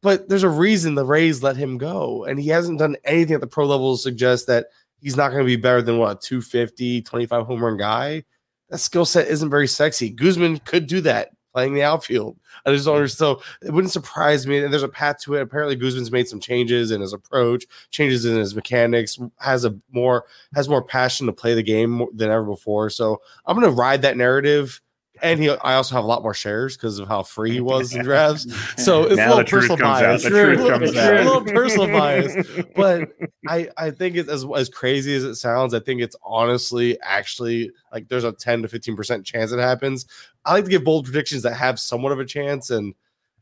but 0.02 0.30
there's 0.30 0.44
a 0.44 0.50
reason 0.50 0.96
the 0.96 1.04
Rays 1.04 1.44
let 1.44 1.58
him 1.58 1.78
go, 1.78 2.24
and 2.24 2.40
he 2.40 2.48
hasn't 2.48 2.80
done 2.80 2.96
anything 3.04 3.36
at 3.36 3.42
the 3.42 3.48
pro 3.48 3.66
level 3.66 3.98
to 3.98 4.02
suggest 4.02 4.48
that 4.48 4.68
he's 5.02 5.18
not 5.18 5.30
going 5.30 5.42
to 5.42 5.46
be 5.46 5.56
better 5.56 5.82
than 5.82 5.98
what 5.98 6.18
a 6.18 6.20
250, 6.20 7.02
25 7.02 7.46
home 7.46 7.64
run 7.64 7.78
guy. 7.78 8.24
That 8.70 8.78
skill 8.78 9.06
set 9.06 9.28
isn't 9.28 9.50
very 9.50 9.68
sexy. 9.68 10.10
Guzman 10.10 10.60
could 10.60 10.88
do 10.88 11.02
that 11.02 11.32
playing 11.54 11.74
the 11.74 11.84
outfield. 11.84 12.38
I 12.66 12.72
just 12.72 12.86
don't 12.86 12.96
understand. 12.96 13.40
So 13.40 13.68
it 13.68 13.72
wouldn't 13.72 13.92
surprise 13.92 14.46
me. 14.46 14.60
And 14.60 14.72
there's 14.72 14.84
a 14.84 14.90
path 14.90 15.20
to 15.22 15.36
it. 15.36 15.42
Apparently, 15.42 15.76
Guzman's 15.76 16.12
made 16.12 16.28
some 16.28 16.40
changes 16.40 16.92
in 16.92 17.02
his 17.02 17.14
approach, 17.14 17.66
changes 17.90 18.26
in 18.26 18.38
his 18.38 18.56
mechanics, 18.56 19.18
has 19.40 19.66
a 19.66 19.76
more 19.92 20.26
has 20.54 20.70
more 20.70 20.84
passion 20.84 21.26
to 21.28 21.34
play 21.34 21.54
the 21.54 21.64
game 21.64 22.06
than 22.14 22.30
ever 22.30 22.44
before. 22.44 22.90
So 22.90 23.22
I'm 23.46 23.60
going 23.60 23.70
to 23.70 23.76
ride 23.76 24.02
that 24.04 24.18
narrative 24.18 24.82
and 25.22 25.40
he 25.40 25.50
I 25.50 25.76
also 25.76 25.96
have 25.96 26.04
a 26.04 26.08
lot 26.08 26.22
more 26.22 26.34
shares 26.34 26.76
because 26.76 27.00
of 27.00 27.08
how 27.08 27.24
free 27.24 27.52
he 27.52 27.60
was 27.62 27.94
in 27.94 28.04
drafts. 28.04 28.48
So 28.84 29.04
it's 29.04 29.18
now 29.18 29.28
a 29.28 29.36
little 29.36 29.46
personal 29.46 29.78
bias. 29.78 30.26
Out, 30.26 30.32
a, 30.32 30.36
little, 30.36 30.74
a 30.74 31.24
little 31.24 31.44
personal 31.46 31.88
bias. 31.88 32.64
But 32.76 33.10
I 33.48 33.70
I 33.78 33.92
think 33.92 34.16
it's 34.16 34.30
as 34.30 34.46
as 34.56 34.70
crazy 34.70 35.16
as 35.16 35.24
it 35.24 35.36
sounds, 35.36 35.74
I 35.74 35.80
think 35.80 36.02
it's 36.02 36.16
honestly 36.24 37.00
actually 37.02 37.72
like 37.92 38.08
there's 38.10 38.24
a 38.24 38.32
10 38.32 38.64
to 38.64 38.68
15 38.68 38.96
percent 38.96 39.26
chance 39.26 39.52
it 39.52 39.60
happens. 39.60 40.06
I 40.46 40.54
like 40.54 40.66
to 40.66 40.72
give 40.72 40.84
bold 40.84 41.06
predictions 41.06 41.44
that 41.44 41.54
have 41.54 41.80
somewhat 41.80 42.12
of 42.12 42.20
a 42.20 42.26
chance, 42.26 42.70
and 42.70 42.94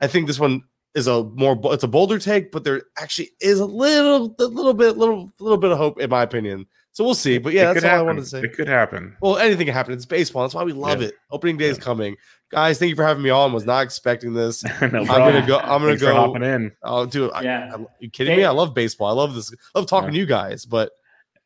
I 0.02 0.08
think 0.08 0.28
this 0.28 0.40
one 0.40 0.64
is 0.96 1.08
a 1.08 1.24
more 1.24 1.60
it's 1.66 1.84
a 1.84 1.88
bolder 1.88 2.20
take, 2.20 2.52
but 2.52 2.64
there 2.64 2.82
actually 2.98 3.32
is 3.40 3.60
a 3.60 3.66
little 3.66 4.36
a 4.40 4.46
little 4.46 4.74
bit 4.74 4.98
little 4.98 5.32
little 5.40 5.58
bit 5.58 5.72
of 5.72 5.78
hope 5.78 6.00
in 6.00 6.10
my 6.10 6.24
opinion 6.24 6.66
so 6.98 7.04
we'll 7.04 7.14
see. 7.14 7.38
But 7.38 7.54
yeah, 7.54 7.72
that's 7.74 7.86
all 7.86 7.92
happen. 7.92 8.00
I 8.00 8.08
wanted 8.08 8.22
to 8.22 8.26
say. 8.26 8.40
It 8.40 8.54
could 8.54 8.68
happen. 8.68 9.16
Well, 9.22 9.38
anything 9.38 9.68
can 9.68 9.76
happen. 9.76 9.94
It's 9.94 10.08
baseball. 10.08 10.42
That's 10.42 10.56
why 10.56 10.64
we 10.64 10.72
love 10.72 11.00
yeah. 11.00 11.10
it. 11.10 11.14
Opening 11.30 11.56
day 11.56 11.66
yeah. 11.66 11.74
is 11.74 11.78
coming. 11.78 12.16
Guys, 12.50 12.80
thank 12.80 12.90
you 12.90 12.96
for 12.96 13.06
having 13.06 13.22
me 13.22 13.30
on. 13.30 13.54
Was 13.54 13.68
not 13.68 13.84
expecting 13.84 14.34
this. 14.34 14.64
no 14.82 14.88
I'm 14.88 15.06
gonna 15.06 15.46
go. 15.46 15.60
I'm 15.60 15.82
gonna 15.82 15.90
Thanks 15.90 16.02
go. 16.02 16.16
hopping 16.16 16.42
in. 16.42 16.72
Oh, 16.82 17.06
dude. 17.06 17.30
Yeah. 17.44 17.70
I, 17.72 17.78
I, 17.78 17.86
you 18.00 18.10
kidding 18.10 18.36
me? 18.36 18.46
I 18.46 18.50
love 18.50 18.74
baseball. 18.74 19.10
I 19.10 19.12
love 19.12 19.36
this. 19.36 19.54
I 19.76 19.78
love 19.78 19.88
talking 19.88 20.08
yeah. 20.08 20.14
to 20.14 20.18
you 20.18 20.26
guys. 20.26 20.66
But 20.66 20.90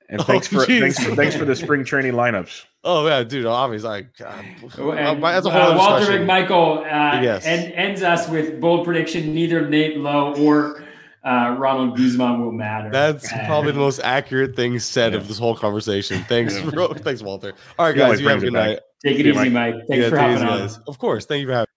and 0.08 0.22
thanks 0.22 0.48
oh, 0.54 0.60
for 0.62 0.66
thanks 0.66 1.04
for 1.04 1.18
thanks 1.18 1.36
for 1.36 1.44
the 1.44 1.58
spring 1.58 1.84
training 1.84 2.14
lineups. 2.14 2.64
Oh 2.86 3.06
yeah, 3.06 3.22
dude. 3.22 3.46
Obviously, 3.46 3.90
like 3.90 4.16
God. 4.18 4.46
And, 4.62 5.22
that's 5.22 5.46
a 5.46 5.50
whole 5.50 5.74
uh, 5.74 5.76
Walter 5.76 6.06
McMichael 6.18 6.78
uh, 6.78 7.22
yes. 7.22 7.46
and 7.46 7.74
ends 7.74 8.04
us 8.04 8.30
with 8.30 8.62
bold 8.62 8.86
prediction: 8.86 9.36
neither 9.36 9.68
Nate 9.68 9.98
Lowe 9.98 10.34
or 10.36 10.86
uh, 11.24 11.56
Ronald 11.58 11.98
Guzman 11.98 12.42
will 12.42 12.52
matter. 12.52 12.90
That's 12.90 13.32
and, 13.32 13.46
probably 13.48 13.72
the 13.72 13.80
most 13.80 14.00
accurate 14.00 14.56
thing 14.56 14.80
said 14.80 15.14
yeah. 15.14 15.20
of 15.20 15.28
this 15.28 15.38
whole 15.38 15.56
conversation. 15.56 16.24
Thanks, 16.28 16.60
yeah. 16.60 16.88
thanks, 16.96 17.22
Walter. 17.22 17.54
All 17.78 17.86
right, 17.86 17.96
guys, 17.96 18.20
you 18.20 18.28
have 18.28 18.40
a 18.40 18.42
good 18.42 18.54
night. 18.54 18.80
Take 19.04 19.20
it 19.20 19.28
easy, 19.28 19.50
Mike. 19.50 19.76
Thanks 19.88 20.04
yeah, 20.04 20.10
for 20.10 20.18
having 20.18 20.48
us. 20.48 20.80
Of 20.88 20.98
course, 20.98 21.26
thank 21.26 21.42
you 21.42 21.48
for 21.48 21.54
having. 21.54 21.68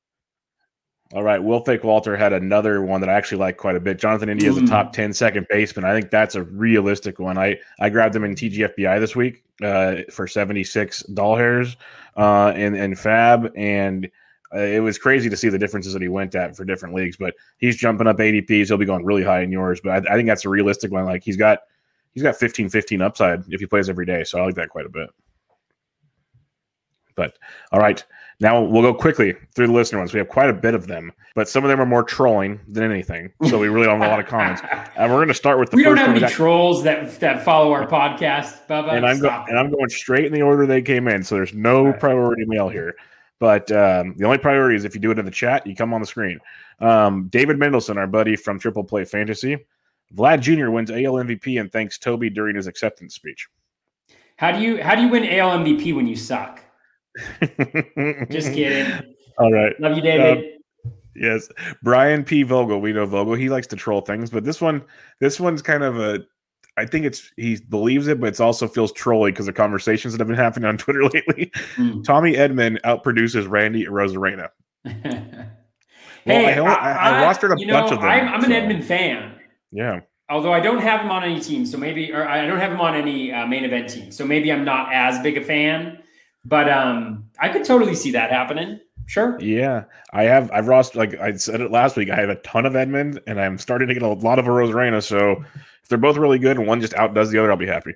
All 1.14 1.22
right, 1.22 1.42
Will 1.42 1.61
Fake 1.61 1.84
Walter 1.84 2.16
had 2.16 2.32
another 2.32 2.82
one 2.82 3.01
that 3.01 3.09
I 3.09 3.12
actually 3.12 3.38
like 3.38 3.57
quite 3.57 3.76
a 3.76 3.80
bit. 3.80 3.99
Jonathan 3.99 4.28
India 4.28 4.51
is 4.51 4.57
a 4.57 4.66
top 4.66 4.92
10 4.92 5.12
second 5.12 5.47
baseman. 5.49 5.84
I 5.84 5.92
think 5.92 6.11
that's 6.11 6.34
a 6.34 6.42
realistic 6.42 7.20
one. 7.20 7.38
I, 7.38 7.59
I 7.78 7.88
grabbed 7.88 8.16
him 8.16 8.24
in 8.24 8.34
TGFBI 8.34 8.99
this 8.99 9.14
week 9.14 9.45
uh, 9.62 9.97
for 10.11 10.26
76 10.26 11.03
doll 11.05 11.36
hairs 11.36 11.76
uh, 12.16 12.53
in, 12.57 12.74
in 12.74 12.95
FAAB, 12.95 13.51
and– 13.57 14.11
uh, 14.55 14.61
it 14.61 14.80
was 14.80 14.98
crazy 14.98 15.28
to 15.28 15.36
see 15.36 15.48
the 15.48 15.59
differences 15.59 15.92
that 15.92 16.02
he 16.02 16.09
went 16.09 16.34
at 16.34 16.57
for 16.57 16.64
different 16.64 16.94
leagues. 16.94 17.16
But 17.16 17.34
he's 17.59 17.76
jumping 17.76 18.07
up 18.07 18.18
ADPs. 18.18 18.68
He'll 18.68 18.76
be 18.76 18.84
going 18.84 19.05
really 19.05 19.24
high 19.24 19.40
in 19.40 19.50
yours. 19.50 19.80
But 19.82 19.90
I, 20.09 20.12
I 20.12 20.16
think 20.16 20.28
that's 20.28 20.44
a 20.44 20.48
realistic 20.48 20.92
one. 20.92 21.05
Like 21.05 21.24
he's 21.24 21.36
got 21.36 21.61
he's 22.12 22.22
got 22.22 22.36
15 22.36 22.68
15 22.68 23.02
upside 23.02 23.42
if 23.48 23.61
he 23.61 23.66
plays 23.66 23.88
every 23.88 24.07
day. 24.07 24.24
So 24.24 24.38
I 24.38 24.44
like 24.44 24.55
that 24.57 24.68
quite 24.68 24.86
a 24.86 24.90
bit. 24.90 25.11
But 27.16 27.38
all 27.72 27.80
right, 27.80 28.05
now 28.40 28.61
we'll 28.62 28.82
go 28.82 28.92
quickly 28.92 29.34
through 29.55 29.68
the 29.68 29.72
listener 29.72 29.98
ones. 29.98 30.12
We 30.12 30.18
have 30.18 30.28
quite 30.28 30.50
a 30.50 30.55
bit 30.55 30.74
of 30.74 30.88
them, 30.88 31.12
but 31.34 31.48
some 31.48 31.64
of 31.64 31.70
them 31.70 31.80
are 31.80 31.86
more 31.86 32.02
trolling 32.02 32.61
than 32.66 32.90
anything. 32.90 33.32
So 33.48 33.59
we 33.59 33.68
really 33.68 33.86
don't 33.86 34.00
have 34.00 34.09
a 34.09 34.11
lot 34.11 34.20
of 34.20 34.26
comments. 34.26 34.62
And 34.96 35.11
we're 35.11 35.18
going 35.18 35.28
to 35.28 35.34
start 35.34 35.59
with 35.59 35.70
the. 35.70 35.76
We 35.76 35.82
don't 35.82 35.96
have 35.96 36.16
any 36.16 36.28
trolls 36.28 36.84
that 36.84 37.18
that 37.18 37.44
follow 37.44 37.72
our 37.72 37.84
podcast, 37.86 38.66
Bubba. 38.68 38.92
And 38.92 39.05
I'm 39.05 39.18
go- 39.18 39.44
and 39.48 39.59
I'm 39.59 39.70
going 39.70 39.88
straight 39.88 40.24
in 40.24 40.32
the 40.32 40.42
order 40.42 40.66
they 40.66 40.82
came 40.82 41.09
in. 41.09 41.24
So 41.24 41.34
there's 41.34 41.52
no 41.52 41.86
right. 41.86 41.98
priority 41.98 42.44
mail 42.44 42.68
here. 42.68 42.94
But 43.41 43.70
um, 43.72 44.14
the 44.16 44.24
only 44.24 44.39
priority 44.39 44.76
is 44.76 44.85
if 44.85 44.95
you 44.95 45.01
do 45.01 45.11
it 45.11 45.18
in 45.18 45.24
the 45.24 45.30
chat, 45.30 45.66
you 45.66 45.74
come 45.74 45.93
on 45.93 46.01
the 46.01 46.07
screen. 46.07 46.39
Um, 46.80 47.28
David 47.28 47.59
Mendelson, 47.59 47.97
our 47.97 48.07
buddy 48.07 48.37
from 48.37 48.59
Triple 48.59 48.85
Play 48.85 49.05
Fantasy, 49.05 49.59
Vlad 50.14 50.41
Jr. 50.41 50.70
wins 50.70 50.91
AL 50.91 50.97
MVP 50.97 51.61
and 51.61 51.70
thanks 51.72 51.99
Toby 51.99 52.30
during 52.30 52.57
his 52.57 52.66
acceptance 52.66 53.14
speech. 53.14 53.49
How 54.37 54.53
do 54.53 54.61
you 54.61 54.82
how 54.82 54.95
do 54.95 55.03
you 55.03 55.09
win 55.09 55.24
AL 55.24 55.59
MVP 55.59 55.95
when 55.95 56.07
you 56.07 56.16
suck? 56.16 56.61
Just 58.30 58.53
kidding. 58.53 59.14
All 59.39 59.53
right. 59.53 59.78
Love 59.80 59.97
you, 59.97 60.03
David. 60.03 60.39
Um, 60.85 60.93
yes. 61.14 61.49
Brian 61.82 62.24
P. 62.24 62.43
Vogel. 62.43 62.80
We 62.80 62.93
know 62.93 63.07
Vogel. 63.07 63.35
He 63.35 63.49
likes 63.49 63.66
to 63.68 63.76
troll 63.76 64.01
things, 64.01 64.30
but 64.30 64.45
this 64.45 64.61
one, 64.61 64.82
this 65.20 65.39
one's 65.39 65.62
kind 65.62 65.82
of 65.82 65.99
a 65.99 66.24
I 66.77 66.87
think 66.87 67.07
it's 67.07 67.31
he 67.37 67.57
believes 67.68 68.09
it, 68.09 68.20
but 68.20 68.35
it 68.35 68.41
also 68.41 68.66
feels 68.66 68.93
trolly 68.93 69.31
because 69.31 69.47
of 69.47 69.55
conversations 69.55 70.12
that 70.12 70.20
have 70.20 70.29
been 70.29 70.37
happening 70.37 70.68
on 70.68 70.77
Twitter 70.79 71.05
lately. 71.05 71.53
Mm. 71.77 72.05
Tommy 72.05 72.35
Edman 72.35 72.81
outproduces 72.83 73.49
Randy 73.49 73.87
Arozarena. 73.87 74.49
well, 74.85 74.95
hey, 76.25 76.59
I, 76.59 76.75
I, 76.75 77.22
I, 77.22 77.33
rostered 77.33 77.53
a 77.53 77.57
bunch 77.57 77.66
know, 77.66 77.85
of 77.85 78.01
them. 78.01 78.05
I'm, 78.05 78.29
I'm 78.29 78.41
so. 78.43 78.47
an 78.47 78.53
Edman 78.53 78.83
fan. 78.83 79.35
Yeah. 79.72 80.01
Although 80.29 80.53
I 80.53 80.61
don't 80.61 80.81
have 80.81 81.03
him 81.03 81.11
on 81.11 81.22
any 81.22 81.41
team, 81.41 81.66
so 81.66 81.77
maybe, 81.77 82.12
or 82.12 82.27
I 82.27 82.47
don't 82.47 82.59
have 82.59 82.72
him 82.72 82.81
on 82.81 82.95
any 82.95 83.31
uh, 83.31 83.47
main 83.47 83.64
event 83.64 83.91
team, 83.91 84.11
so 84.11 84.25
maybe 84.25 84.51
I'm 84.51 84.64
not 84.64 84.93
as 84.93 85.18
big 85.20 85.37
a 85.37 85.43
fan. 85.43 85.99
But 86.47 86.68
um, 86.68 87.31
I 87.39 87.49
could 87.51 87.64
totally 87.64 87.95
see 87.95 88.11
that 88.12 88.31
happening. 88.31 88.81
Sure. 89.07 89.38
Yeah, 89.40 89.84
I 90.12 90.24
have. 90.24 90.50
I've 90.50 90.64
rostered 90.64 90.96
like 90.96 91.20
I 91.20 91.34
said 91.36 91.61
it 91.61 91.70
last 91.70 91.96
week. 91.96 92.11
I 92.11 92.16
have 92.16 92.30
a 92.30 92.36
ton 92.36 92.66
of 92.66 92.72
Edman, 92.72 93.20
and 93.26 93.40
I'm 93.40 93.59
starting 93.59 93.88
to 93.88 93.94
get 93.94 94.02
a 94.02 94.09
lot 94.09 94.38
of 94.38 94.46
Arozarena. 94.46 95.02
So 95.02 95.44
if 95.82 95.88
they're 95.88 95.98
both 95.98 96.16
really 96.16 96.38
good 96.38 96.57
and 96.57 96.66
one 96.66 96.80
just 96.80 96.94
outdoes 96.94 97.30
the 97.30 97.38
other, 97.38 97.50
I'll 97.50 97.57
be 97.57 97.66
happy. 97.66 97.94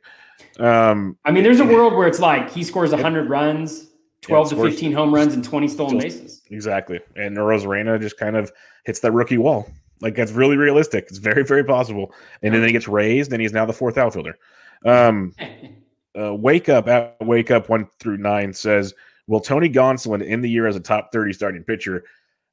Um, 0.59 1.17
I 1.25 1.31
mean, 1.31 1.45
there's 1.45 1.61
a 1.61 1.65
world 1.65 1.95
where 1.95 2.07
it's 2.07 2.19
like 2.19 2.51
he 2.51 2.63
scores 2.63 2.91
100 2.91 3.31
runs, 3.31 3.89
12 4.23 4.53
yeah, 4.53 4.63
to 4.63 4.71
15 4.71 4.93
home 4.93 5.15
runs, 5.15 5.35
and 5.35 5.43
20 5.43 5.69
stolen 5.69 5.99
bases. 5.99 6.43
Exactly. 6.51 7.01
And 7.17 7.37
Rosarena 7.37 8.01
just 8.01 8.19
kind 8.19 8.37
of 8.37 8.53
hits 8.85 9.01
that 9.01 9.13
rookie 9.13 9.39
wall. 9.39 9.71
Like 10.01 10.15
that's 10.15 10.33
really 10.33 10.57
realistic. 10.57 11.07
It's 11.09 11.19
very, 11.19 11.45
very 11.45 11.65
possible. 11.65 12.13
And 12.43 12.55
then 12.55 12.63
he 12.63 12.73
gets 12.73 12.89
raised, 12.89 13.33
and 13.33 13.41
he's 13.41 13.53
now 13.53 13.65
the 13.65 13.73
fourth 13.73 13.99
outfielder. 13.99 14.39
Um, 14.85 15.35
uh, 16.19 16.35
wake 16.35 16.69
up 16.69 16.89
at 16.89 17.17
wake 17.21 17.51
up 17.51 17.69
one 17.69 17.89
through 17.99 18.19
nine 18.19 18.53
says, 18.53 18.95
"Will 19.29 19.41
Tony 19.41 19.69
Gonsolin 19.71 20.29
end 20.29 20.43
the 20.43 20.51
year 20.51 20.67
as 20.67 20.75
a 20.75 20.81
top 20.81 21.11
30 21.13 21.33
starting 21.33 21.63
pitcher?" 21.63 22.03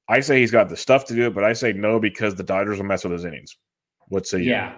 I 0.07 0.19
say 0.19 0.39
he's 0.39 0.51
got 0.51 0.69
the 0.69 0.77
stuff 0.77 1.05
to 1.05 1.15
do 1.15 1.25
it, 1.25 1.33
but 1.33 1.43
I 1.43 1.53
say 1.53 1.73
no 1.73 1.99
because 1.99 2.35
the 2.35 2.43
Dodgers 2.43 2.77
will 2.77 2.85
mess 2.85 3.03
with 3.03 3.13
his 3.13 3.25
innings. 3.25 3.57
What 4.09 4.27
say 4.27 4.39
you? 4.39 4.51
Yeah. 4.51 4.77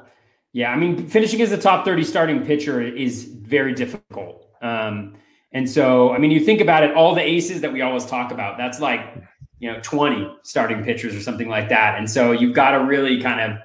Yeah, 0.54 0.72
I 0.72 0.78
mean, 0.78 1.08
finishing 1.08 1.41
as 1.41 1.52
a 1.52 1.58
top 1.58 1.86
30 1.86 2.04
starting 2.04 2.45
pitcher 2.45 2.82
is 2.82 3.26
very 3.26 3.74
difficult. 3.74 4.50
Um, 4.62 5.16
and 5.52 5.70
so, 5.70 6.14
I 6.14 6.18
mean, 6.18 6.32
you 6.32 6.39
think 6.39 6.62
about 6.62 6.84
it, 6.84 6.95
all 6.95 7.14
the 7.14 7.22
aces 7.22 7.62
that 7.62 7.72
we 7.72 7.82
always 7.82 8.06
talk 8.06 8.32
about, 8.32 8.58
that's 8.58 8.80
like, 8.80 9.02
you 9.60 9.72
know, 9.72 9.80
20 9.82 10.36
starting 10.43 10.84
pitchers 10.84 11.16
or 11.16 11.22
something 11.22 11.50
like 11.50 11.70
that. 11.70 11.98
And 11.98 12.10
so 12.10 12.32
you've 12.32 12.56
got 12.56 12.72
to 12.72 12.84
really 12.84 13.22
kind 13.22 13.41
of 13.41 13.60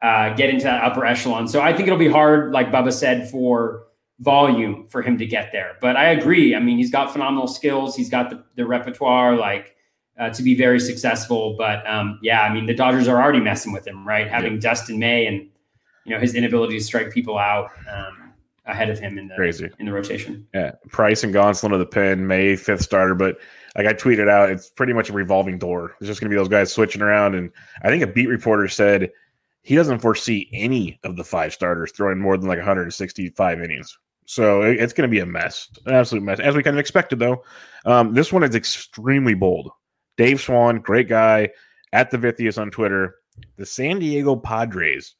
uh, 0.00 0.34
get 0.36 0.48
into 0.48 0.64
that 0.64 0.82
upper 0.82 1.04
echelon. 1.04 1.48
So 1.48 1.60
I 1.60 1.72
think 1.72 1.88
it'll 1.88 1.98
be 1.98 2.08
hard, 2.08 2.52
like 2.52 2.70
Bubba 2.70 2.92
said, 2.92 3.28
for 3.30 3.87
volume 4.20 4.86
for 4.88 5.02
him 5.02 5.16
to 5.18 5.26
get 5.26 5.52
there. 5.52 5.76
But 5.80 5.96
I 5.96 6.08
agree. 6.08 6.54
I 6.54 6.60
mean, 6.60 6.76
he's 6.76 6.90
got 6.90 7.12
phenomenal 7.12 7.46
skills. 7.46 7.94
He's 7.94 8.10
got 8.10 8.30
the, 8.30 8.42
the 8.56 8.66
repertoire, 8.66 9.36
like, 9.36 9.76
uh, 10.18 10.30
to 10.30 10.42
be 10.42 10.54
very 10.54 10.80
successful. 10.80 11.54
But 11.56 11.86
um, 11.88 12.18
yeah, 12.22 12.42
I 12.42 12.52
mean, 12.52 12.66
the 12.66 12.74
Dodgers 12.74 13.08
are 13.08 13.22
already 13.22 13.40
messing 13.40 13.72
with 13.72 13.86
him, 13.86 14.06
right? 14.06 14.28
Having 14.28 14.54
yeah. 14.54 14.60
Dustin 14.60 14.98
May 14.98 15.26
and 15.26 15.48
you 16.04 16.14
know 16.14 16.20
his 16.20 16.34
inability 16.34 16.78
to 16.78 16.84
strike 16.84 17.12
people 17.12 17.38
out 17.38 17.70
um, 17.90 18.32
ahead 18.66 18.90
of 18.90 18.98
him 18.98 19.18
in 19.18 19.28
the 19.28 19.34
crazy 19.34 19.70
in 19.78 19.86
the 19.86 19.92
rotation. 19.92 20.46
Yeah, 20.54 20.72
Price 20.88 21.22
and 21.22 21.32
Gonsolin 21.32 21.72
of 21.72 21.78
the 21.78 21.86
pen, 21.86 22.26
May 22.26 22.56
fifth 22.56 22.82
starter, 22.82 23.14
but 23.14 23.38
like 23.76 23.86
I 23.86 23.92
tweeted 23.92 24.28
out, 24.28 24.50
it's 24.50 24.70
pretty 24.70 24.92
much 24.92 25.10
a 25.10 25.12
revolving 25.12 25.58
door. 25.58 25.94
It's 26.00 26.08
just 26.08 26.20
going 26.20 26.30
to 26.30 26.34
be 26.34 26.38
those 26.38 26.48
guys 26.48 26.72
switching 26.72 27.02
around, 27.02 27.34
and 27.34 27.50
I 27.82 27.88
think 27.88 28.02
a 28.02 28.06
beat 28.06 28.28
reporter 28.28 28.66
said 28.68 29.10
he 29.62 29.76
doesn't 29.76 30.00
foresee 30.00 30.48
any 30.52 30.98
of 31.04 31.16
the 31.16 31.24
five 31.24 31.52
starters 31.52 31.92
throwing 31.92 32.18
more 32.18 32.36
than 32.36 32.48
like 32.48 32.58
165 32.58 33.60
innings. 33.60 33.98
So 34.28 34.60
it's 34.60 34.92
going 34.92 35.08
to 35.08 35.10
be 35.10 35.20
a 35.20 35.26
mess, 35.26 35.70
an 35.86 35.94
absolute 35.94 36.22
mess, 36.22 36.38
as 36.38 36.54
we 36.54 36.62
kind 36.62 36.76
of 36.76 36.80
expected. 36.80 37.18
Though 37.18 37.44
um, 37.86 38.12
this 38.12 38.30
one 38.30 38.42
is 38.42 38.54
extremely 38.54 39.32
bold. 39.32 39.70
Dave 40.18 40.38
Swan, 40.38 40.80
great 40.80 41.08
guy 41.08 41.48
at 41.94 42.10
the 42.10 42.18
Vithius 42.18 42.60
on 42.60 42.70
Twitter. 42.70 43.14
The 43.56 43.64
San 43.64 44.00
Diego 44.00 44.36
Padres 44.36 45.14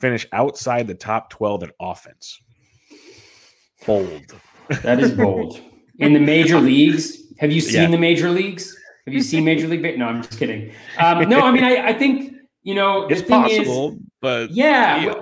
finish 0.00 0.26
outside 0.32 0.86
the 0.86 0.94
top 0.94 1.30
12 1.30 1.62
in 1.62 1.70
offense. 1.80 2.38
Bold. 3.86 4.34
That 4.82 5.00
is 5.00 5.12
bold. 5.12 5.58
In 5.98 6.12
the 6.12 6.20
major 6.20 6.58
leagues, 6.60 7.16
have 7.38 7.52
you 7.52 7.60
seen 7.60 7.82
yeah. 7.82 7.90
the 7.90 7.98
major 7.98 8.30
leagues? 8.30 8.76
Have 9.06 9.14
you 9.14 9.22
seen 9.22 9.44
Major 9.44 9.68
League? 9.68 9.98
no, 9.98 10.06
I'm 10.06 10.22
just 10.22 10.38
kidding. 10.38 10.72
Um, 10.98 11.28
no, 11.28 11.40
I 11.40 11.50
mean, 11.52 11.64
I, 11.64 11.88
I, 11.88 11.92
think 11.92 12.34
you 12.62 12.74
know 12.74 13.06
it's 13.08 13.22
possible, 13.22 13.92
is, 13.92 13.98
but 14.20 14.50
yeah. 14.50 15.12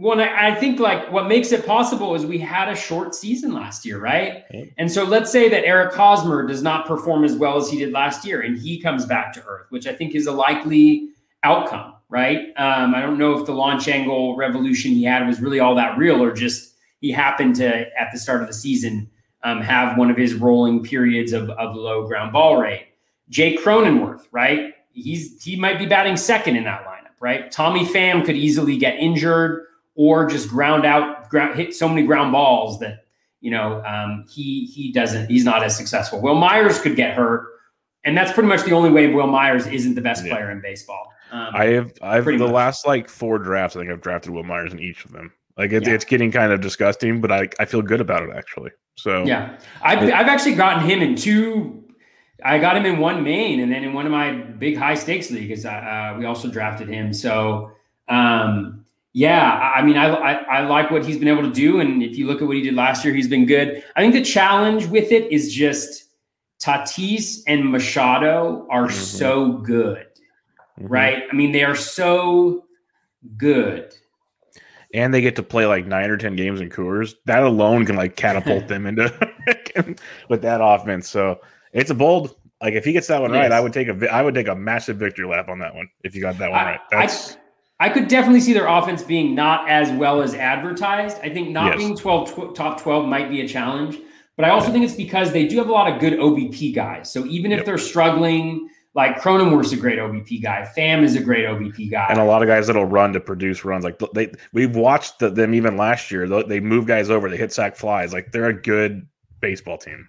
Well, 0.00 0.18
I 0.18 0.54
think 0.54 0.80
like 0.80 1.12
what 1.12 1.28
makes 1.28 1.52
it 1.52 1.66
possible 1.66 2.14
is 2.14 2.24
we 2.24 2.38
had 2.38 2.70
a 2.70 2.74
short 2.74 3.14
season 3.14 3.52
last 3.52 3.84
year, 3.84 4.00
right? 4.00 4.44
And 4.78 4.90
so 4.90 5.04
let's 5.04 5.30
say 5.30 5.50
that 5.50 5.66
Eric 5.66 5.92
Hosmer 5.92 6.46
does 6.46 6.62
not 6.62 6.86
perform 6.86 7.22
as 7.22 7.36
well 7.36 7.58
as 7.58 7.68
he 7.68 7.78
did 7.78 7.92
last 7.92 8.24
year, 8.24 8.40
and 8.40 8.56
he 8.56 8.80
comes 8.80 9.04
back 9.04 9.30
to 9.34 9.44
earth, 9.44 9.66
which 9.68 9.86
I 9.86 9.92
think 9.92 10.14
is 10.14 10.26
a 10.26 10.32
likely 10.32 11.10
outcome, 11.42 11.96
right? 12.08 12.48
Um, 12.56 12.94
I 12.94 13.02
don't 13.02 13.18
know 13.18 13.38
if 13.38 13.44
the 13.44 13.52
launch 13.52 13.88
angle 13.88 14.36
revolution 14.36 14.92
he 14.92 15.04
had 15.04 15.26
was 15.26 15.38
really 15.42 15.60
all 15.60 15.74
that 15.74 15.98
real, 15.98 16.22
or 16.22 16.32
just 16.32 16.76
he 17.02 17.10
happened 17.10 17.56
to 17.56 17.68
at 17.68 18.08
the 18.10 18.18
start 18.18 18.40
of 18.40 18.46
the 18.46 18.54
season 18.54 19.06
um, 19.42 19.60
have 19.60 19.98
one 19.98 20.10
of 20.10 20.16
his 20.16 20.32
rolling 20.32 20.82
periods 20.82 21.34
of, 21.34 21.50
of 21.50 21.76
low 21.76 22.06
ground 22.06 22.32
ball 22.32 22.56
rate. 22.56 22.86
Jake 23.28 23.60
Cronenworth, 23.60 24.22
right? 24.32 24.72
He's 24.94 25.42
he 25.42 25.56
might 25.56 25.78
be 25.78 25.84
batting 25.84 26.16
second 26.16 26.56
in 26.56 26.64
that 26.64 26.86
lineup, 26.86 27.12
right? 27.20 27.50
Tommy 27.50 27.84
Pham 27.84 28.24
could 28.24 28.36
easily 28.36 28.78
get 28.78 28.94
injured 28.94 29.66
or 29.94 30.26
just 30.26 30.48
ground 30.48 30.86
out, 30.86 31.28
ground, 31.28 31.56
hit 31.56 31.74
so 31.74 31.88
many 31.88 32.06
ground 32.06 32.32
balls 32.32 32.78
that 32.80 33.06
you 33.40 33.50
know 33.50 33.82
um, 33.84 34.24
he 34.30 34.66
he 34.66 34.92
doesn't. 34.92 35.28
He's 35.28 35.44
not 35.44 35.62
as 35.62 35.76
successful. 35.76 36.20
Wil 36.20 36.34
Myers 36.34 36.80
could 36.80 36.96
get 36.96 37.14
hurt, 37.14 37.46
and 38.04 38.16
that's 38.16 38.32
pretty 38.32 38.48
much 38.48 38.64
the 38.64 38.72
only 38.72 38.90
way 38.90 39.12
Wil 39.12 39.26
Myers 39.26 39.66
isn't 39.66 39.94
the 39.94 40.00
best 40.00 40.24
yeah. 40.24 40.34
player 40.34 40.50
in 40.50 40.60
baseball. 40.60 41.12
Um, 41.32 41.50
I 41.54 41.64
have 41.66 41.92
I've 42.02 42.24
the 42.24 42.38
much. 42.38 42.50
last 42.50 42.86
like 42.86 43.08
four 43.08 43.38
drafts. 43.38 43.76
I 43.76 43.80
think 43.80 43.90
I've 43.90 44.00
drafted 44.00 44.32
Wil 44.32 44.42
Myers 44.42 44.72
in 44.72 44.80
each 44.80 45.04
of 45.04 45.12
them. 45.12 45.32
Like 45.56 45.72
it's, 45.72 45.86
yeah. 45.86 45.94
it's 45.94 46.04
getting 46.04 46.32
kind 46.32 46.52
of 46.52 46.60
disgusting, 46.60 47.20
but 47.20 47.30
I, 47.30 47.48
I 47.58 47.66
feel 47.66 47.82
good 47.82 48.00
about 48.00 48.22
it 48.22 48.30
actually. 48.34 48.70
So 48.94 49.24
yeah, 49.24 49.58
I've, 49.82 49.98
I've 49.98 50.26
actually 50.26 50.54
gotten 50.54 50.88
him 50.88 51.02
in 51.02 51.16
two. 51.16 51.84
I 52.42 52.58
got 52.58 52.76
him 52.76 52.86
in 52.86 52.98
one 52.98 53.22
main, 53.22 53.60
and 53.60 53.70
then 53.70 53.84
in 53.84 53.92
one 53.92 54.06
of 54.06 54.12
my 54.12 54.32
big 54.32 54.76
high 54.76 54.94
stakes 54.94 55.30
leagues, 55.30 55.66
uh, 55.66 56.14
we 56.18 56.24
also 56.24 56.48
drafted 56.48 56.88
him. 56.88 57.12
So 57.12 57.72
um, 58.08 58.79
yeah, 59.12 59.72
I 59.74 59.82
mean, 59.82 59.96
I, 59.96 60.06
I, 60.06 60.32
I 60.32 60.60
like 60.66 60.90
what 60.90 61.04
he's 61.04 61.18
been 61.18 61.28
able 61.28 61.42
to 61.42 61.50
do, 61.50 61.80
and 61.80 62.02
if 62.02 62.16
you 62.16 62.26
look 62.26 62.40
at 62.40 62.46
what 62.46 62.56
he 62.56 62.62
did 62.62 62.74
last 62.74 63.04
year, 63.04 63.12
he's 63.12 63.28
been 63.28 63.44
good. 63.44 63.82
I 63.96 64.00
think 64.00 64.14
the 64.14 64.22
challenge 64.22 64.86
with 64.86 65.10
it 65.10 65.30
is 65.32 65.52
just 65.52 66.04
Tatis 66.60 67.42
and 67.48 67.72
Machado 67.72 68.68
are 68.70 68.86
mm-hmm. 68.86 68.94
so 68.94 69.52
good, 69.52 70.06
mm-hmm. 70.78 70.86
right? 70.86 71.22
I 71.30 71.34
mean, 71.34 71.50
they 71.50 71.64
are 71.64 71.74
so 71.74 72.66
good. 73.36 73.94
And 74.92 75.12
they 75.14 75.20
get 75.20 75.36
to 75.36 75.42
play 75.42 75.66
like 75.66 75.86
nine 75.86 76.10
or 76.10 76.16
ten 76.16 76.36
games 76.36 76.60
in 76.60 76.68
Coors. 76.68 77.14
That 77.24 77.42
alone 77.42 77.86
can 77.86 77.96
like 77.96 78.16
catapult 78.16 78.68
them 78.68 78.86
into 78.86 79.12
with 80.28 80.42
that 80.42 80.60
offense. 80.62 81.08
So 81.08 81.40
it's 81.72 81.90
a 81.90 81.94
bold. 81.94 82.36
Like 82.60 82.74
if 82.74 82.84
he 82.84 82.92
gets 82.92 83.06
that 83.06 83.22
one 83.22 83.32
yes. 83.32 83.42
right, 83.42 83.52
I 83.52 83.60
would 83.60 83.72
take 83.72 83.88
a 83.88 84.12
I 84.12 84.22
would 84.22 84.34
take 84.34 84.48
a 84.48 84.54
massive 84.54 84.98
victory 84.98 85.26
lap 85.26 85.48
on 85.48 85.60
that 85.60 85.74
one 85.74 85.88
if 86.04 86.14
you 86.14 86.20
got 86.20 86.38
that 86.38 86.50
one 86.50 86.60
I, 86.60 86.64
right. 86.72 86.80
That's 86.90 87.36
I, 87.80 87.88
could 87.88 88.08
definitely 88.08 88.40
see 88.40 88.52
their 88.52 88.68
offense 88.68 89.02
being 89.02 89.34
not 89.34 89.68
as 89.68 89.90
well 89.90 90.22
as 90.22 90.34
advertised. 90.34 91.18
I 91.22 91.30
think 91.30 91.50
not 91.50 91.72
yes. 91.72 91.78
being 91.78 91.96
12 91.96 92.52
tw- 92.52 92.54
top 92.54 92.80
12 92.80 93.08
might 93.08 93.30
be 93.30 93.40
a 93.40 93.48
challenge, 93.48 93.98
but 94.36 94.44
I 94.44 94.50
also 94.50 94.68
yeah. 94.68 94.72
think 94.74 94.84
it's 94.84 94.94
because 94.94 95.32
they 95.32 95.46
do 95.46 95.58
have 95.58 95.68
a 95.68 95.72
lot 95.72 95.92
of 95.92 96.00
good 96.00 96.14
OBP 96.14 96.74
guys. 96.74 97.10
So 97.10 97.24
even 97.26 97.52
if 97.52 97.58
yep. 97.58 97.66
they're 97.66 97.78
struggling, 97.78 98.68
like 98.94 99.20
Cronenworth's 99.20 99.72
a 99.72 99.76
great 99.76 99.98
OBP 99.98 100.42
guy, 100.42 100.68
Pham 100.76 101.02
is 101.02 101.16
a 101.16 101.20
great 101.20 101.44
OBP 101.44 101.90
guy, 101.90 102.06
and 102.08 102.18
a 102.18 102.24
lot 102.24 102.42
of 102.42 102.48
guys 102.48 102.66
that'll 102.66 102.84
run 102.84 103.12
to 103.12 103.20
produce 103.20 103.64
runs. 103.64 103.84
Like 103.84 104.00
they, 104.14 104.32
we've 104.52 104.76
watched 104.76 105.18
the, 105.18 105.30
them 105.30 105.54
even 105.54 105.76
last 105.76 106.10
year. 106.10 106.26
They 106.42 106.60
move 106.60 106.86
guys 106.86 107.10
over, 107.10 107.30
they 107.30 107.36
hit 107.36 107.52
sack 107.52 107.76
flies. 107.76 108.12
Like 108.12 108.32
they're 108.32 108.48
a 108.48 108.60
good 108.60 109.06
baseball 109.40 109.78
team. 109.78 110.08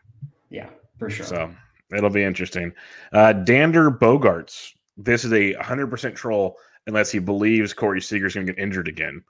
Yeah, 0.49 0.69
for 0.97 1.09
sure. 1.09 1.25
So 1.25 1.51
it'll 1.95 2.09
be 2.09 2.23
interesting. 2.23 2.73
Uh, 3.13 3.33
Dander 3.33 3.91
Bogarts. 3.91 4.73
This 4.97 5.23
is 5.23 5.31
a 5.31 5.53
100% 5.55 6.15
troll 6.15 6.57
unless 6.87 7.11
he 7.11 7.19
believes 7.19 7.73
Corey 7.73 8.01
Seager's 8.01 8.33
going 8.33 8.47
to 8.47 8.53
get 8.53 8.61
injured 8.61 8.87
again. 8.87 9.23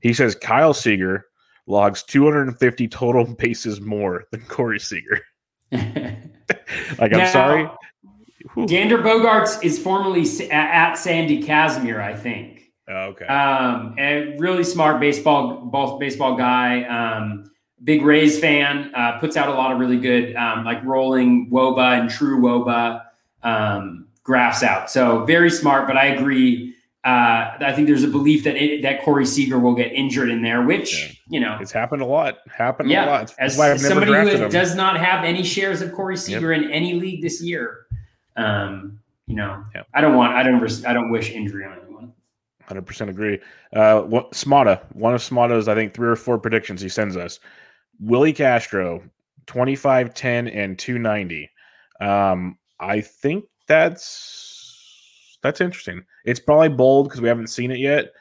He 0.00 0.12
says 0.12 0.34
Kyle 0.34 0.74
Seager 0.74 1.26
logs 1.66 2.02
250 2.02 2.88
total 2.88 3.24
bases 3.38 3.80
more 3.80 4.24
than 4.30 4.42
Corey 4.42 4.80
Seager. 4.80 5.20
like, 5.72 7.14
I'm 7.14 7.32
sorry. 7.32 7.70
Dander 8.66 8.98
Bogarts 8.98 9.62
is 9.62 9.78
formerly 9.78 10.26
at 10.50 10.94
Sandy 10.94 11.42
Casimir, 11.42 12.00
I 12.00 12.14
think. 12.14 12.70
Oh, 12.88 13.04
okay. 13.10 13.26
Um, 13.26 13.94
a 13.98 14.36
really 14.38 14.64
smart 14.64 15.00
baseball 15.00 15.98
baseball 15.98 16.36
guy. 16.36 16.82
Um, 16.84 17.44
big 17.84 18.02
Rays 18.02 18.38
fan. 18.38 18.92
Uh, 18.94 19.18
puts 19.18 19.36
out 19.36 19.48
a 19.48 19.52
lot 19.52 19.72
of 19.72 19.78
really 19.78 19.98
good, 19.98 20.34
um, 20.36 20.64
like 20.64 20.84
rolling 20.84 21.48
woba 21.50 22.00
and 22.00 22.10
true 22.10 22.40
woba 22.40 23.02
um, 23.42 24.08
graphs 24.24 24.62
out. 24.62 24.90
So 24.90 25.24
very 25.24 25.50
smart. 25.50 25.86
But 25.86 25.96
I 25.96 26.06
agree. 26.06 26.71
Uh, 27.04 27.58
I 27.58 27.72
think 27.74 27.88
there's 27.88 28.04
a 28.04 28.08
belief 28.08 28.44
that 28.44 28.54
it, 28.54 28.82
that 28.82 29.02
Corey 29.02 29.26
Seager 29.26 29.58
will 29.58 29.74
get 29.74 29.92
injured 29.92 30.30
in 30.30 30.40
there, 30.40 30.62
which 30.62 30.94
yeah. 30.94 31.12
you 31.28 31.40
know 31.40 31.58
it's 31.60 31.72
happened 31.72 32.00
a 32.00 32.06
lot. 32.06 32.38
Happened 32.48 32.90
yeah, 32.90 33.06
a 33.06 33.10
lot. 33.10 33.34
As 33.38 33.56
somebody 33.56 34.12
who 34.12 34.48
does 34.48 34.76
not 34.76 34.98
have 34.98 35.24
any 35.24 35.42
shares 35.42 35.82
of 35.82 35.92
Corey 35.92 36.16
Seager 36.16 36.52
yep. 36.52 36.62
in 36.62 36.70
any 36.70 36.94
league 36.94 37.20
this 37.20 37.42
year, 37.42 37.86
um, 38.36 39.00
you 39.26 39.34
know, 39.34 39.64
yep. 39.74 39.88
I 39.94 40.00
don't 40.00 40.14
want. 40.16 40.34
I 40.34 40.44
don't. 40.44 40.86
I 40.86 40.92
don't 40.92 41.10
wish 41.10 41.30
injury 41.30 41.64
on 41.64 41.72
anyone. 41.72 42.12
Hundred 42.62 42.86
percent 42.86 43.10
agree. 43.10 43.40
Uh, 43.74 44.02
what 44.02 44.30
Smata? 44.30 44.82
One 44.94 45.12
of 45.12 45.20
Smata's, 45.20 45.66
I 45.66 45.74
think, 45.74 45.94
three 45.94 46.08
or 46.08 46.16
four 46.16 46.38
predictions 46.38 46.80
he 46.80 46.88
sends 46.88 47.16
us. 47.16 47.40
Willi 47.98 48.32
Castro, 48.32 49.02
25, 49.46 50.14
10, 50.14 50.48
and 50.48 50.78
290. 50.78 51.50
Um, 52.00 52.58
I 52.80 53.00
think 53.00 53.44
that's 53.66 54.51
that's 55.42 55.60
interesting. 55.60 56.04
It's 56.24 56.40
probably 56.40 56.68
bold 56.68 57.08
because 57.08 57.20
we 57.20 57.28
haven't 57.28 57.48
seen 57.48 57.70
it 57.70 57.78
yet, 57.78 58.12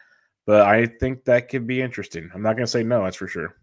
but 0.46 0.62
I 0.62 0.88
think 0.88 1.26
that 1.26 1.50
could 1.50 1.68
be 1.68 1.82
interesting. 1.82 2.30
I'm 2.34 2.42
not 2.42 2.54
going 2.54 2.66
to 2.66 2.72
say 2.72 2.84
no, 2.84 3.04
that's 3.04 3.18
for 3.18 3.28
sure. 3.28 3.56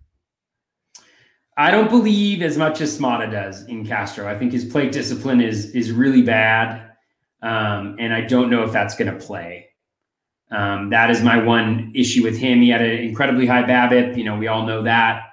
I 1.56 1.72
don't 1.72 1.90
believe 1.90 2.40
as 2.40 2.56
much 2.56 2.80
as 2.80 2.96
Smata 2.96 3.30
does 3.30 3.64
in 3.66 3.84
Castro. 3.84 4.28
I 4.28 4.38
think 4.38 4.52
his 4.52 4.64
plate 4.64 4.92
discipline 4.92 5.40
is 5.40 5.74
is 5.74 5.90
really 5.90 6.22
bad, 6.22 6.92
um, 7.42 7.96
and 7.98 8.14
I 8.14 8.20
don't 8.20 8.48
know 8.48 8.62
if 8.62 8.70
that's 8.70 8.94
going 8.94 9.12
to 9.12 9.26
play. 9.26 9.66
Um, 10.52 10.90
that 10.90 11.10
is 11.10 11.20
my 11.20 11.42
one 11.42 11.92
issue 11.94 12.22
with 12.22 12.38
him. 12.38 12.60
He 12.62 12.68
had 12.68 12.80
an 12.80 13.00
incredibly 13.00 13.44
high 13.44 13.64
BABIP. 13.64 14.16
You 14.16 14.24
know, 14.24 14.36
we 14.36 14.46
all 14.46 14.66
know 14.66 14.82
that. 14.84 15.24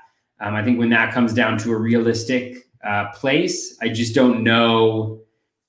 Um, 0.41 0.55
I 0.55 0.63
think 0.63 0.79
when 0.79 0.89
that 0.89 1.13
comes 1.13 1.31
down 1.31 1.59
to 1.59 1.71
a 1.71 1.77
realistic 1.77 2.57
uh, 2.83 3.11
place, 3.11 3.77
I 3.81 3.89
just 3.89 4.15
don't 4.15 4.43
know 4.43 5.21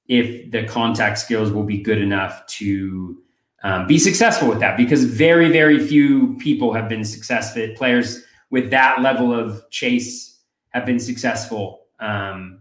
if 0.09 0.51
the 0.51 0.65
contact 0.65 1.19
skills 1.19 1.51
will 1.51 1.65
be 1.65 1.79
good 1.79 1.99
enough 1.99 2.47
to 2.47 3.23
um, 3.63 3.87
be 3.87 3.99
successful 3.99 4.49
with 4.49 4.61
that 4.61 4.77
because 4.77 5.05
very 5.05 5.51
very 5.51 5.85
few 5.85 6.37
people 6.39 6.73
have 6.73 6.89
been 6.89 7.05
successful. 7.05 7.67
Players 7.77 8.23
with 8.51 8.71
that 8.71 9.03
level 9.03 9.33
of 9.33 9.69
chase 9.71 10.41
have 10.71 10.87
been 10.87 11.01
successful 11.01 11.87
um, 12.01 12.61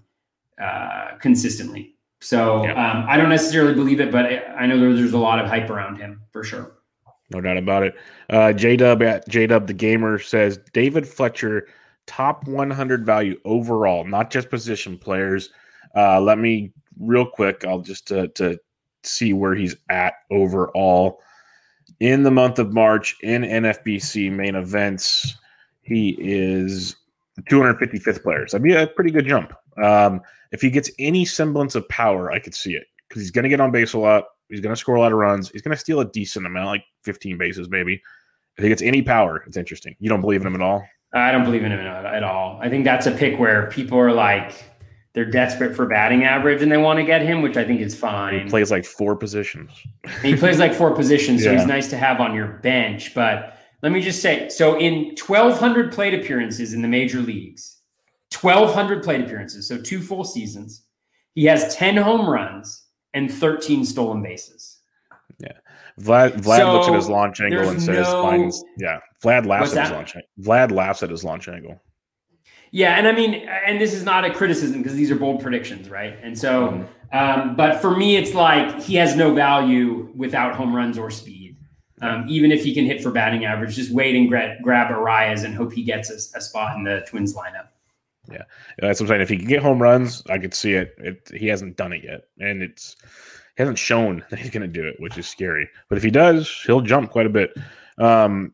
uh, 0.61 1.15
consistently. 1.19 1.95
So 2.21 2.65
um, 2.65 3.05
i 3.07 3.17
don't 3.17 3.29
necessarily 3.29 3.75
believe 3.75 3.99
it 3.99 4.11
but 4.11 4.25
i 4.57 4.65
know 4.65 4.79
there's 4.95 5.13
a 5.13 5.17
lot 5.17 5.37
of 5.37 5.47
hype 5.47 5.69
around 5.69 5.97
him 5.97 6.21
for 6.31 6.43
sure. 6.43 6.77
No 7.31 7.41
doubt 7.41 7.57
about 7.57 7.83
it. 7.83 7.95
Uh, 8.29 8.53
j-dub 8.53 9.03
at 9.03 9.27
j-dub 9.27 9.67
the 9.67 9.73
gamer 9.73 10.17
says 10.17 10.57
david 10.73 11.07
fletcher 11.07 11.67
top 12.07 12.47
100 12.47 13.05
value 13.05 13.39
overall 13.45 14.05
not 14.05 14.31
just 14.31 14.49
position 14.49 14.97
players. 14.97 15.51
Uh, 15.95 16.19
let 16.19 16.39
me 16.39 16.71
real 16.99 17.25
quick, 17.25 17.65
I'll 17.65 17.79
just 17.79 18.07
to, 18.07 18.27
to 18.29 18.59
see 19.03 19.33
where 19.33 19.55
he's 19.55 19.75
at 19.89 20.13
overall 20.31 21.19
in 21.99 22.23
the 22.23 22.31
month 22.31 22.59
of 22.59 22.73
March 22.73 23.15
in 23.21 23.43
NFBC 23.43 24.31
main 24.31 24.55
events. 24.55 25.35
He 25.81 26.15
is 26.19 26.95
255th 27.41 28.23
player. 28.23 28.47
So 28.47 28.57
that'd 28.57 28.63
be 28.63 28.73
a 28.73 28.87
pretty 28.87 29.11
good 29.11 29.27
jump. 29.27 29.53
Um, 29.81 30.21
if 30.51 30.61
he 30.61 30.69
gets 30.69 30.89
any 30.99 31.25
semblance 31.25 31.75
of 31.75 31.87
power, 31.89 32.31
I 32.31 32.39
could 32.39 32.55
see 32.55 32.73
it 32.73 32.87
because 33.07 33.21
he's 33.21 33.31
going 33.31 33.43
to 33.43 33.49
get 33.49 33.59
on 33.59 33.71
base 33.71 33.93
a 33.93 33.99
lot. 33.99 34.25
He's 34.49 34.61
going 34.61 34.73
to 34.73 34.79
score 34.79 34.95
a 34.95 34.99
lot 34.99 35.11
of 35.11 35.17
runs. 35.17 35.49
He's 35.49 35.61
going 35.61 35.75
to 35.75 35.79
steal 35.79 35.99
a 35.99 36.05
decent 36.05 36.45
amount, 36.45 36.67
like 36.67 36.83
15 37.03 37.37
bases, 37.37 37.69
maybe. 37.69 38.01
If 38.57 38.63
he 38.63 38.69
gets 38.69 38.81
any 38.81 39.01
power, 39.01 39.43
it's 39.47 39.57
interesting. 39.57 39.95
You 39.99 40.07
don't 40.07 40.21
believe 40.21 40.41
in 40.41 40.47
him 40.47 40.55
at 40.55 40.61
all? 40.61 40.85
I 41.13 41.31
don't 41.31 41.43
believe 41.43 41.63
in 41.63 41.71
him 41.71 41.79
at 41.79 42.23
all. 42.23 42.59
I 42.61 42.69
think 42.69 42.85
that's 42.85 43.05
a 43.05 43.11
pick 43.11 43.39
where 43.39 43.69
people 43.69 43.97
are 43.97 44.11
like, 44.11 44.65
they're 45.15 45.23
desperate 45.23 45.73
for 45.73 45.85
batting 45.85 46.25
average 46.25 46.61
and 46.61 46.69
they 46.69 46.77
want 46.77 46.99
to 46.99 47.05
get 47.05 47.21
him, 47.21 47.41
which 47.41 47.55
I 47.55 47.63
think 47.63 47.79
is 47.79 47.95
fine. 47.95 48.43
He 48.43 48.49
plays 48.49 48.69
like 48.69 48.83
four 48.83 49.15
positions. 49.15 49.71
he 50.21 50.35
plays 50.35 50.59
like 50.59 50.73
four 50.73 50.93
positions, 50.93 51.41
so 51.41 51.51
yeah. 51.51 51.57
he's 51.57 51.67
nice 51.67 51.89
to 51.91 51.97
have 51.97 52.19
on 52.19 52.35
your 52.35 52.47
bench. 52.61 53.15
But 53.15 53.57
let 53.81 53.93
me 53.93 54.01
just 54.01 54.21
say, 54.21 54.49
so 54.49 54.77
in 54.77 55.15
1,200 55.15 55.93
plate 55.93 56.13
appearances 56.13 56.73
in 56.73 56.81
the 56.81 56.89
major 56.89 57.21
leagues, 57.21 57.77
1,200 58.39 59.03
plate 59.03 59.21
appearances, 59.21 59.69
so 59.69 59.77
two 59.77 60.01
full 60.01 60.25
seasons, 60.25 60.83
he 61.33 61.45
has 61.45 61.73
10 61.73 61.95
home 61.95 62.29
runs 62.29 62.83
and 63.13 63.31
13 63.33 63.85
stolen 63.85 64.21
bases. 64.21 64.79
Yeah. 65.39 65.53
Vlad 66.01 66.41
Vlad 66.41 66.57
so 66.57 66.73
looks 66.73 66.87
at 66.89 66.93
his 66.95 67.09
launch 67.09 67.39
angle 67.39 67.69
and 67.69 67.81
says, 67.81 68.05
no, 68.05 68.51
"Yeah." 68.77 68.99
Vlad 69.23 69.45
laughs 69.45 69.73
at 69.77 69.85
his 69.85 69.91
launch. 69.93 70.15
Vlad 70.41 70.71
laughs 70.71 71.03
at 71.03 71.09
his 71.09 71.23
launch 71.23 71.47
angle. 71.47 71.81
Yeah, 72.75 72.97
and 72.97 73.07
I 73.07 73.13
mean, 73.13 73.35
and 73.65 73.79
this 73.79 73.93
is 73.93 74.03
not 74.03 74.25
a 74.25 74.33
criticism 74.33 74.83
because 74.83 74.97
these 74.97 75.09
are 75.09 75.15
bold 75.15 75.41
predictions, 75.41 75.89
right? 75.89 76.19
And 76.21 76.37
so, 76.37 76.67
mm-hmm. 76.67 77.17
um, 77.17 77.55
but 77.55 77.79
for 77.79 77.95
me, 77.95 78.17
it's 78.17 78.33
like 78.33 78.81
he 78.81 78.95
has 78.95 79.15
no 79.15 79.33
value 79.33 80.11
without 80.13 80.55
home 80.55 80.75
runs 80.75 80.97
or 80.97 81.09
speed. 81.09 81.55
Um, 82.01 82.25
even 82.27 82.51
if 82.51 82.65
he 82.65 82.73
can 82.73 82.83
hit 82.85 83.01
for 83.01 83.11
batting 83.11 83.45
average, 83.45 83.77
just 83.77 83.93
wait 83.93 84.13
and 84.13 84.27
gra- 84.27 84.57
grab 84.61 84.91
Arraez 84.91 85.45
and 85.45 85.55
hope 85.55 85.71
he 85.71 85.83
gets 85.83 86.09
a, 86.09 86.37
a, 86.37 86.41
spot 86.41 86.75
in 86.75 86.83
the 86.83 87.05
Twins 87.07 87.33
lineup. 87.33 87.69
Yeah, 88.29 88.43
that's 88.79 88.99
what 88.99 89.05
I'm 89.05 89.07
saying. 89.07 89.21
If 89.21 89.29
he 89.29 89.37
can 89.37 89.47
get 89.47 89.61
home 89.61 89.81
runs, 89.81 90.21
I 90.29 90.37
could 90.37 90.53
see 90.53 90.73
it. 90.73 90.95
it 90.97 91.31
he 91.33 91.47
hasn't 91.47 91.77
done 91.77 91.93
it 91.93 92.03
yet, 92.03 92.23
and 92.41 92.61
it's 92.61 92.97
he 93.55 93.63
hasn't 93.63 93.79
shown 93.79 94.21
that 94.29 94.37
he's 94.37 94.49
going 94.49 94.69
to 94.69 94.81
do 94.81 94.85
it, 94.85 94.97
which 94.99 95.17
is 95.17 95.29
scary. 95.29 95.69
But 95.87 95.97
if 95.97 96.03
he 96.03 96.11
does, 96.11 96.53
he'll 96.65 96.81
jump 96.81 97.09
quite 97.09 97.25
a 97.25 97.29
bit. 97.29 97.53
Um, 97.99 98.53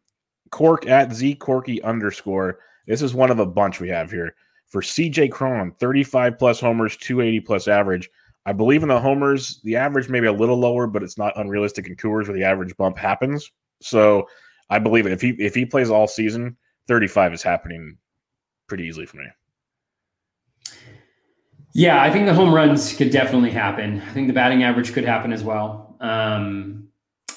Cork 0.52 0.86
at 0.86 1.12
Z 1.12 1.38
Corky 1.38 1.82
underscore. 1.82 2.60
This 2.92 3.02
is 3.02 3.14
one 3.14 3.32
of 3.32 3.40
a 3.40 3.46
bunch 3.46 3.80
we 3.80 3.88
have 3.88 4.12
here 4.12 4.36
for 4.68 4.82
CJ 4.82 5.32
Cron, 5.32 5.72
35 5.80 6.38
plus 6.38 6.60
homers, 6.60 6.98
280 6.98 7.40
plus 7.40 7.70
average. 7.70 8.10
I 8.46 8.52
believe 8.52 8.84
in 8.84 8.90
the 8.90 9.00
homers, 9.00 9.62
the 9.64 9.78
average 9.78 10.10
maybe 10.10 10.28
a 10.28 10.34
little 10.34 10.58
lower, 10.58 10.88
but 10.88 11.02
it's 11.02 11.18
not 11.18 11.32
unrealistic 11.40 11.88
in 11.88 11.96
Coors 11.96 12.28
where 12.28 12.36
the 12.36 12.44
average 12.44 12.76
bump 12.76 12.98
happens. 12.98 13.50
So 13.82 14.28
I 14.70 14.80
believe 14.80 15.06
it. 15.06 15.14
If 15.14 15.22
he 15.22 15.30
if 15.40 15.56
he 15.56 15.66
plays 15.66 15.90
all 15.90 16.06
season, 16.06 16.58
35 16.90 17.34
is 17.34 17.42
happening 17.42 17.96
pretty 18.68 18.84
easily 18.84 19.06
for 19.06 19.18
me. 19.18 19.28
Yeah, 21.72 22.04
I 22.04 22.12
think 22.12 22.26
the 22.26 22.34
home 22.34 22.54
runs 22.54 22.94
could 22.94 23.10
definitely 23.10 23.52
happen. 23.52 24.02
I 24.02 24.12
think 24.12 24.28
the 24.28 24.34
batting 24.34 24.64
average 24.64 24.92
could 24.92 25.06
happen 25.06 25.32
as 25.32 25.46
well. 25.46 25.96
Um, 26.02 26.90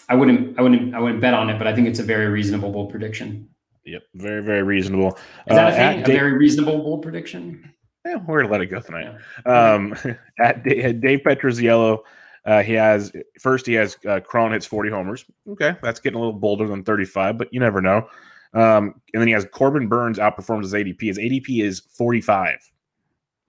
I 0.08 0.16
wouldn't, 0.16 0.58
I 0.58 0.62
wouldn't, 0.62 0.96
I 0.96 0.98
wouldn't 0.98 1.20
bet 1.20 1.32
on 1.32 1.48
it, 1.48 1.58
but 1.58 1.68
I 1.68 1.74
think 1.76 1.86
it's 1.86 2.00
a 2.00 2.02
very 2.02 2.26
reasonable 2.26 2.86
prediction. 2.86 3.50
Yep, 3.86 4.02
very, 4.14 4.42
very 4.42 4.62
reasonable. 4.62 5.18
Is 5.46 5.56
that 5.56 5.66
uh, 5.66 5.70
a 5.70 5.72
thing? 5.72 6.02
A 6.02 6.04
Dave, 6.04 6.16
very 6.16 6.32
reasonable 6.32 6.78
bold 6.78 7.02
prediction? 7.02 7.72
Yeah, 8.06 8.16
we're 8.26 8.42
gonna 8.42 8.52
let 8.52 8.60
it 8.60 8.66
go 8.66 8.80
tonight. 8.80 9.14
Yeah. 9.46 9.72
Um, 9.72 9.94
at 10.40 10.62
Dave, 10.62 11.00
Dave 11.00 11.20
Petroziello, 11.20 12.00
uh, 12.46 12.62
he 12.62 12.72
has 12.74 13.12
first 13.40 13.66
he 13.66 13.74
has 13.74 13.96
uh, 14.06 14.20
Cron 14.20 14.52
hits 14.52 14.66
40 14.66 14.90
homers. 14.90 15.24
Okay, 15.48 15.74
that's 15.82 16.00
getting 16.00 16.16
a 16.16 16.20
little 16.20 16.38
bolder 16.38 16.66
than 16.66 16.82
35, 16.82 17.38
but 17.38 17.52
you 17.52 17.60
never 17.60 17.80
know. 17.80 18.08
Um, 18.54 19.00
and 19.12 19.20
then 19.20 19.26
he 19.26 19.32
has 19.32 19.46
Corbin 19.52 19.88
Burnes 19.88 20.18
outperforms 20.18 20.62
his 20.62 20.74
ADP. 20.74 21.02
His 21.02 21.18
ADP 21.18 21.62
is 21.62 21.80
45 21.80 22.58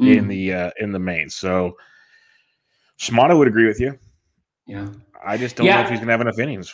mm. 0.01 0.17
in 0.17 0.27
the 0.27 0.53
uh, 0.53 0.71
in 0.79 0.91
the 0.91 0.99
main. 0.99 1.29
So 1.29 1.77
Smata 2.99 3.37
would 3.37 3.47
agree 3.47 3.67
with 3.67 3.79
you. 3.79 3.97
Yeah. 4.65 4.87
I 5.25 5.37
just 5.37 5.55
don't 5.55 5.65
yeah. 5.65 5.77
know 5.77 5.83
if 5.83 5.89
he's 5.89 5.99
gonna 5.99 6.11
have 6.11 6.21
enough 6.21 6.39
innings. 6.39 6.73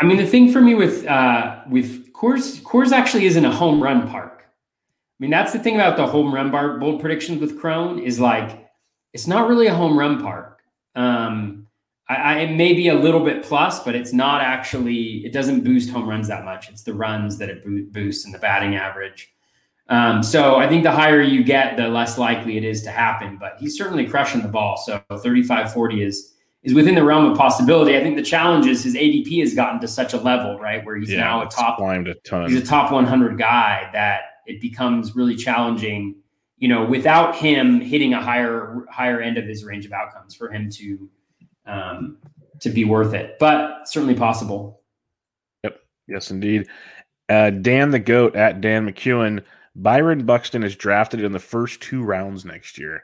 I 0.00 0.04
mean, 0.04 0.16
the 0.16 0.26
thing 0.26 0.52
for 0.52 0.60
me 0.60 0.74
with 0.74 1.06
uh, 1.06 1.60
with 1.68 2.12
Coors 2.12 2.60
Coors 2.62 2.92
actually 2.92 3.26
isn't 3.26 3.44
a 3.44 3.50
home 3.50 3.82
run 3.82 4.08
park. 4.08 4.44
I 4.46 5.16
mean, 5.18 5.30
that's 5.30 5.52
the 5.52 5.58
thing 5.58 5.74
about 5.74 5.96
the 5.96 6.06
home 6.06 6.34
run 6.34 6.50
bar 6.50 6.78
bold 6.78 7.00
predictions 7.00 7.40
with 7.40 7.58
Cron 7.58 7.98
is 7.98 8.20
like 8.20 8.68
it's 9.12 9.26
not 9.26 9.48
really 9.48 9.66
a 9.66 9.74
home 9.74 9.98
run 9.98 10.20
park. 10.20 10.60
Um, 10.94 11.66
I, 12.08 12.14
I, 12.14 12.38
it 12.40 12.56
may 12.56 12.72
be 12.74 12.88
a 12.88 12.94
little 12.94 13.24
bit 13.24 13.42
plus, 13.42 13.82
but 13.82 13.94
it's 13.94 14.12
not 14.12 14.40
actually. 14.42 15.24
It 15.24 15.32
doesn't 15.32 15.64
boost 15.64 15.90
home 15.90 16.08
runs 16.08 16.28
that 16.28 16.44
much. 16.44 16.68
It's 16.68 16.82
the 16.82 16.94
runs 16.94 17.38
that 17.38 17.48
it 17.48 17.92
boosts 17.92 18.24
and 18.24 18.34
the 18.34 18.38
batting 18.38 18.76
average. 18.76 19.32
Um, 19.88 20.22
so 20.22 20.56
I 20.56 20.68
think 20.68 20.82
the 20.82 20.90
higher 20.90 21.22
you 21.22 21.44
get, 21.44 21.76
the 21.76 21.88
less 21.88 22.18
likely 22.18 22.56
it 22.56 22.64
is 22.64 22.82
to 22.82 22.90
happen. 22.90 23.38
But 23.38 23.56
he's 23.58 23.76
certainly 23.76 24.06
crushing 24.06 24.42
the 24.42 24.48
ball. 24.48 24.76
So 24.76 25.00
35 25.10 25.72
40 25.72 26.02
is 26.02 26.34
is 26.66 26.74
within 26.74 26.96
the 26.96 27.04
realm 27.04 27.24
of 27.30 27.38
possibility. 27.38 27.96
I 27.96 28.02
think 28.02 28.16
the 28.16 28.22
challenge 28.22 28.66
is 28.66 28.82
his 28.82 28.96
ADP 28.96 29.38
has 29.40 29.54
gotten 29.54 29.80
to 29.80 29.88
such 29.88 30.12
a 30.12 30.18
level, 30.18 30.58
right, 30.58 30.84
where 30.84 30.96
he's 30.96 31.12
yeah, 31.12 31.20
now 31.20 31.42
a 31.42 31.46
top 31.46 31.78
climbed 31.78 32.08
a 32.08 32.14
ton. 32.16 32.50
He's 32.50 32.60
a 32.60 32.64
top 32.64 32.90
100 32.90 33.38
guy 33.38 33.88
that 33.92 34.22
it 34.46 34.60
becomes 34.60 35.14
really 35.14 35.36
challenging. 35.36 36.16
You 36.58 36.68
know, 36.68 36.84
without 36.84 37.36
him 37.36 37.80
hitting 37.80 38.14
a 38.14 38.20
higher 38.20 38.84
higher 38.90 39.20
end 39.20 39.38
of 39.38 39.44
his 39.44 39.64
range 39.64 39.86
of 39.86 39.92
outcomes 39.92 40.34
for 40.34 40.50
him 40.50 40.68
to 40.70 41.08
um, 41.66 42.18
to 42.60 42.70
be 42.70 42.84
worth 42.84 43.14
it, 43.14 43.36
but 43.38 43.88
certainly 43.88 44.14
possible. 44.14 44.82
Yep. 45.62 45.78
Yes, 46.08 46.30
indeed. 46.32 46.66
Uh, 47.28 47.50
Dan 47.50 47.90
the 47.90 48.00
Goat 48.00 48.34
at 48.34 48.60
Dan 48.60 48.90
McEwen. 48.90 49.44
Byron 49.76 50.24
Buxton 50.24 50.64
is 50.64 50.74
drafted 50.74 51.22
in 51.22 51.32
the 51.32 51.38
first 51.38 51.80
two 51.80 52.02
rounds 52.02 52.44
next 52.44 52.78
year. 52.78 53.02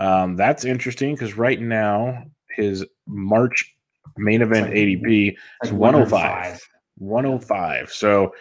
Um, 0.00 0.36
that's 0.36 0.64
interesting 0.64 1.14
because 1.14 1.36
right 1.36 1.60
now 1.60 2.24
his 2.56 2.84
March 3.06 3.74
main 4.16 4.42
event 4.42 4.68
like, 4.68 4.76
ADP 4.76 5.36
is 5.64 5.72
105. 5.72 6.68
105. 6.98 7.92
So 7.92 8.34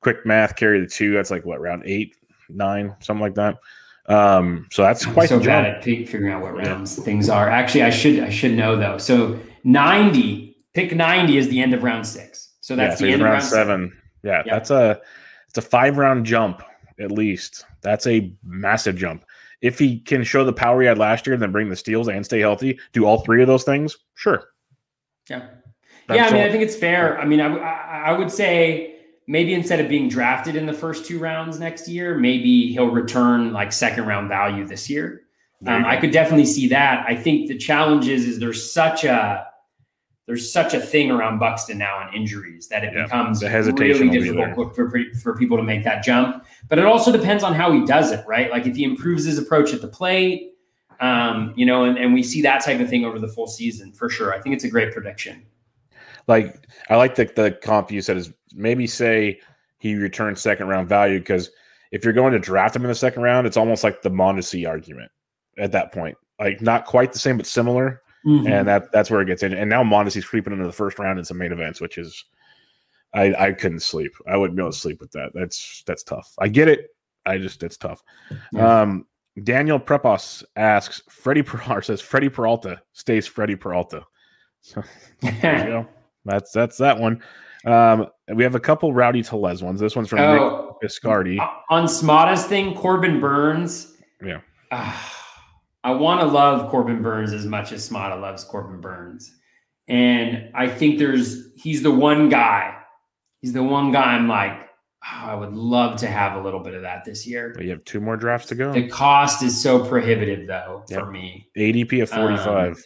quick 0.00 0.24
math, 0.26 0.56
carry 0.56 0.80
the 0.80 0.86
two. 0.86 1.12
That's 1.12 1.30
like 1.30 1.44
what 1.44 1.60
round 1.60 1.82
eight, 1.86 2.16
nine, 2.48 2.94
something 3.00 3.22
like 3.22 3.34
that. 3.34 3.56
Um, 4.06 4.66
so 4.72 4.82
that's 4.82 5.06
quite 5.06 5.28
so 5.28 5.38
bad 5.38 5.66
at 5.66 5.84
figuring 5.84 6.32
out 6.32 6.42
what 6.42 6.56
rounds 6.56 6.98
yeah. 6.98 7.04
things 7.04 7.28
are. 7.28 7.48
Actually, 7.48 7.84
I 7.84 7.90
should 7.90 8.20
I 8.20 8.30
should 8.30 8.52
know 8.52 8.76
though. 8.76 8.98
So 8.98 9.38
90, 9.64 10.56
pick 10.74 10.94
90 10.94 11.36
is 11.36 11.48
the 11.48 11.60
end 11.60 11.74
of 11.74 11.82
round 11.82 12.06
six. 12.06 12.54
So 12.60 12.74
that's 12.74 13.00
yeah, 13.00 13.06
the 13.06 13.12
end 13.12 13.22
round, 13.22 13.32
round 13.34 13.44
seven. 13.44 13.66
seven. 13.66 14.02
Yeah, 14.22 14.38
yep. 14.38 14.46
that's 14.46 14.70
a 14.70 15.00
it's 15.48 15.58
a 15.58 15.62
five 15.62 15.96
round 15.96 16.26
jump 16.26 16.62
at 16.98 17.10
least. 17.10 17.64
That's 17.82 18.06
a 18.06 18.32
massive 18.44 18.96
jump. 18.96 19.24
If 19.62 19.78
he 19.78 20.00
can 20.00 20.24
show 20.24 20.44
the 20.44 20.52
power 20.52 20.80
he 20.80 20.86
had 20.86 20.98
last 20.98 21.26
year 21.26 21.34
and 21.34 21.42
then 21.42 21.52
bring 21.52 21.68
the 21.68 21.76
steals 21.76 22.08
and 22.08 22.24
stay 22.24 22.40
healthy, 22.40 22.78
do 22.92 23.04
all 23.04 23.20
three 23.20 23.42
of 23.42 23.48
those 23.48 23.64
things, 23.64 23.96
sure. 24.14 24.48
Yeah. 25.28 25.48
That's 26.06 26.18
yeah, 26.18 26.26
I 26.26 26.32
mean, 26.32 26.42
all. 26.42 26.48
I 26.48 26.50
think 26.50 26.62
it's 26.62 26.76
fair. 26.76 27.18
I 27.18 27.24
mean, 27.24 27.40
I, 27.40 27.56
I 27.56 28.18
would 28.18 28.30
say 28.30 28.96
maybe 29.26 29.54
instead 29.54 29.78
of 29.78 29.88
being 29.88 30.08
drafted 30.08 30.56
in 30.56 30.66
the 30.66 30.72
first 30.72 31.04
two 31.04 31.18
rounds 31.18 31.60
next 31.60 31.86
year, 31.88 32.16
maybe 32.16 32.72
he'll 32.72 32.90
return 32.90 33.52
like 33.52 33.72
second 33.72 34.06
round 34.06 34.28
value 34.28 34.66
this 34.66 34.90
year. 34.90 35.22
Um, 35.66 35.84
I 35.84 35.98
could 35.98 36.10
definitely 36.10 36.46
see 36.46 36.68
that. 36.68 37.04
I 37.06 37.14
think 37.14 37.48
the 37.48 37.58
challenge 37.58 38.08
is, 38.08 38.26
is 38.26 38.38
there's 38.38 38.72
such 38.72 39.04
a 39.04 39.46
there's 40.30 40.52
such 40.52 40.74
a 40.74 40.80
thing 40.80 41.10
around 41.10 41.40
Buxton 41.40 41.76
now 41.76 41.96
on 41.96 42.14
injuries 42.14 42.68
that 42.68 42.84
it 42.84 42.94
yeah, 42.94 43.02
becomes 43.02 43.42
really 43.42 44.08
difficult 44.08 44.76
for, 44.76 44.88
for 45.20 45.36
people 45.36 45.56
to 45.56 45.62
make 45.64 45.82
that 45.82 46.04
jump. 46.04 46.46
But 46.68 46.78
it 46.78 46.84
also 46.84 47.10
depends 47.10 47.42
on 47.42 47.52
how 47.52 47.72
he 47.72 47.84
does 47.84 48.12
it, 48.12 48.24
right? 48.28 48.48
Like 48.48 48.64
if 48.64 48.76
he 48.76 48.84
improves 48.84 49.24
his 49.24 49.38
approach 49.38 49.74
at 49.74 49.80
the 49.80 49.88
plate, 49.88 50.54
um, 51.00 51.52
you 51.56 51.66
know, 51.66 51.82
and, 51.82 51.98
and 51.98 52.14
we 52.14 52.22
see 52.22 52.42
that 52.42 52.64
type 52.64 52.78
of 52.78 52.88
thing 52.88 53.04
over 53.04 53.18
the 53.18 53.26
full 53.26 53.48
season 53.48 53.90
for 53.90 54.08
sure. 54.08 54.32
I 54.32 54.40
think 54.40 54.54
it's 54.54 54.62
a 54.62 54.70
great 54.70 54.92
prediction. 54.92 55.44
Like 56.28 56.64
I 56.88 56.94
like 56.94 57.16
the, 57.16 57.24
the 57.24 57.58
comp 57.60 57.90
you 57.90 58.00
said 58.00 58.16
is 58.16 58.32
maybe 58.54 58.86
say 58.86 59.40
he 59.78 59.96
returns 59.96 60.40
second 60.40 60.68
round 60.68 60.88
value 60.88 61.18
because 61.18 61.50
if 61.90 62.04
you're 62.04 62.12
going 62.12 62.34
to 62.34 62.38
draft 62.38 62.76
him 62.76 62.82
in 62.82 62.88
the 62.88 62.94
second 62.94 63.24
round, 63.24 63.48
it's 63.48 63.56
almost 63.56 63.82
like 63.82 64.00
the 64.00 64.10
Mondesi 64.10 64.68
argument 64.68 65.10
at 65.58 65.72
that 65.72 65.90
point. 65.90 66.16
Like 66.38 66.60
not 66.60 66.84
quite 66.84 67.12
the 67.12 67.18
same, 67.18 67.36
but 67.36 67.46
similar 67.46 68.00
Mm-hmm. 68.26 68.46
And 68.46 68.68
that 68.68 68.92
that's 68.92 69.10
where 69.10 69.20
it 69.20 69.26
gets 69.26 69.42
in. 69.42 69.54
And 69.54 69.70
now 69.70 69.82
Mondesi's 69.82 70.24
creeping 70.24 70.52
into 70.52 70.66
the 70.66 70.72
first 70.72 70.98
round 70.98 71.18
in 71.18 71.24
some 71.24 71.38
main 71.38 71.52
events, 71.52 71.80
which 71.80 71.98
is 71.98 72.24
I 73.14 73.34
I 73.34 73.52
couldn't 73.52 73.80
sleep. 73.80 74.12
I 74.28 74.36
wouldn't 74.36 74.56
be 74.56 74.62
able 74.62 74.72
to 74.72 74.78
sleep 74.78 75.00
with 75.00 75.10
that. 75.12 75.30
That's 75.34 75.82
that's 75.86 76.02
tough. 76.02 76.32
I 76.38 76.48
get 76.48 76.68
it. 76.68 76.94
I 77.24 77.38
just 77.38 77.62
it's 77.62 77.76
tough. 77.76 78.02
Yeah. 78.52 78.82
Um 78.82 79.06
Daniel 79.42 79.80
Prepos 79.80 80.44
asks 80.56 81.02
Freddie 81.08 81.42
Peralta 81.42 81.82
says 81.84 82.00
Freddie 82.00 82.28
Peralta 82.28 82.82
stays 82.92 83.26
Freddie 83.26 83.56
Peralta. 83.56 84.04
So 84.60 84.82
there 85.22 85.58
you 85.58 85.64
go. 85.64 85.88
That's 86.26 86.52
that's 86.52 86.76
that 86.76 86.98
one. 86.98 87.22
Um, 87.64 88.08
we 88.34 88.42
have 88.42 88.54
a 88.54 88.60
couple 88.60 88.92
Rowdy 88.92 89.22
Tellez 89.22 89.62
ones. 89.62 89.80
This 89.80 89.96
one's 89.96 90.10
from 90.10 90.18
oh, 90.18 90.76
Rick 90.82 90.90
Biscardi. 90.90 91.38
On 91.70 91.86
Smata's 91.86 92.44
thing, 92.44 92.74
Corbin 92.74 93.20
Burnes. 93.20 93.96
Yeah. 94.22 94.40
Uh, 94.70 94.94
I 95.82 95.92
want 95.92 96.20
to 96.20 96.26
love 96.26 96.70
Corbin 96.70 97.02
Burnes 97.02 97.32
as 97.32 97.46
much 97.46 97.72
as 97.72 97.88
Smata 97.88 98.20
loves 98.20 98.44
Corbin 98.44 98.80
Burnes. 98.80 99.34
And 99.88 100.50
I 100.54 100.68
think 100.68 100.98
there's, 100.98 101.52
he's 101.56 101.82
the 101.82 101.90
one 101.90 102.28
guy, 102.28 102.76
he's 103.40 103.52
the 103.52 103.62
one 103.62 103.90
guy 103.90 104.14
I'm 104.14 104.28
like, 104.28 104.52
oh, 104.52 105.26
I 105.26 105.34
would 105.34 105.54
love 105.54 105.98
to 106.00 106.06
have 106.06 106.36
a 106.36 106.42
little 106.42 106.60
bit 106.60 106.74
of 106.74 106.82
that 106.82 107.04
this 107.04 107.26
year. 107.26 107.52
But 107.54 107.64
you 107.64 107.70
have 107.70 107.84
two 107.84 108.00
more 108.00 108.16
drafts 108.16 108.48
to 108.48 108.54
go. 108.54 108.72
The 108.72 108.88
cost 108.88 109.42
is 109.42 109.60
so 109.60 109.84
prohibitive 109.84 110.46
though 110.46 110.84
yep. 110.88 111.00
for 111.00 111.10
me. 111.10 111.48
ADP 111.56 112.02
of 112.02 112.10
45. 112.10 112.72
Um, 112.72 112.76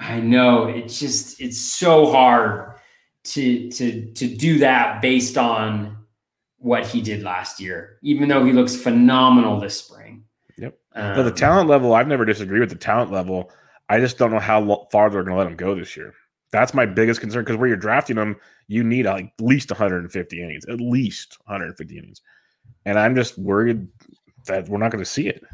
I 0.00 0.20
know 0.20 0.66
it's 0.66 0.98
just, 0.98 1.40
it's 1.40 1.60
so 1.60 2.10
hard 2.10 2.74
to, 3.24 3.70
to, 3.70 4.12
to 4.12 4.36
do 4.36 4.58
that 4.58 5.00
based 5.00 5.38
on 5.38 5.96
what 6.58 6.86
he 6.86 7.00
did 7.00 7.22
last 7.22 7.60
year, 7.60 7.98
even 8.02 8.28
though 8.28 8.44
he 8.44 8.52
looks 8.52 8.76
phenomenal 8.76 9.60
this 9.60 9.78
spring. 9.78 10.24
Um, 10.98 11.14
but 11.14 11.22
the 11.22 11.30
talent 11.30 11.68
level, 11.68 11.94
I've 11.94 12.08
never 12.08 12.24
disagreed 12.24 12.60
with 12.60 12.70
the 12.70 12.74
talent 12.74 13.12
level. 13.12 13.52
I 13.88 14.00
just 14.00 14.18
don't 14.18 14.32
know 14.32 14.40
how 14.40 14.88
far 14.90 15.08
they're 15.08 15.22
going 15.22 15.34
to 15.34 15.38
let 15.38 15.46
him 15.46 15.56
go 15.56 15.74
this 15.74 15.96
year. 15.96 16.12
That's 16.50 16.74
my 16.74 16.86
biggest 16.86 17.20
concern 17.20 17.44
because 17.44 17.56
where 17.56 17.68
you're 17.68 17.76
drafting 17.76 18.16
them, 18.16 18.36
you 18.66 18.82
need 18.82 19.06
like 19.06 19.26
at 19.26 19.44
least 19.44 19.70
150 19.70 20.42
innings, 20.42 20.64
at 20.66 20.80
least 20.80 21.38
150 21.44 21.98
innings. 21.98 22.20
And 22.84 22.98
I'm 22.98 23.14
just 23.14 23.38
worried 23.38 23.86
that 24.46 24.68
we're 24.68 24.78
not 24.78 24.90
going 24.90 25.04
to 25.04 25.08
see 25.08 25.28
it. 25.28 25.44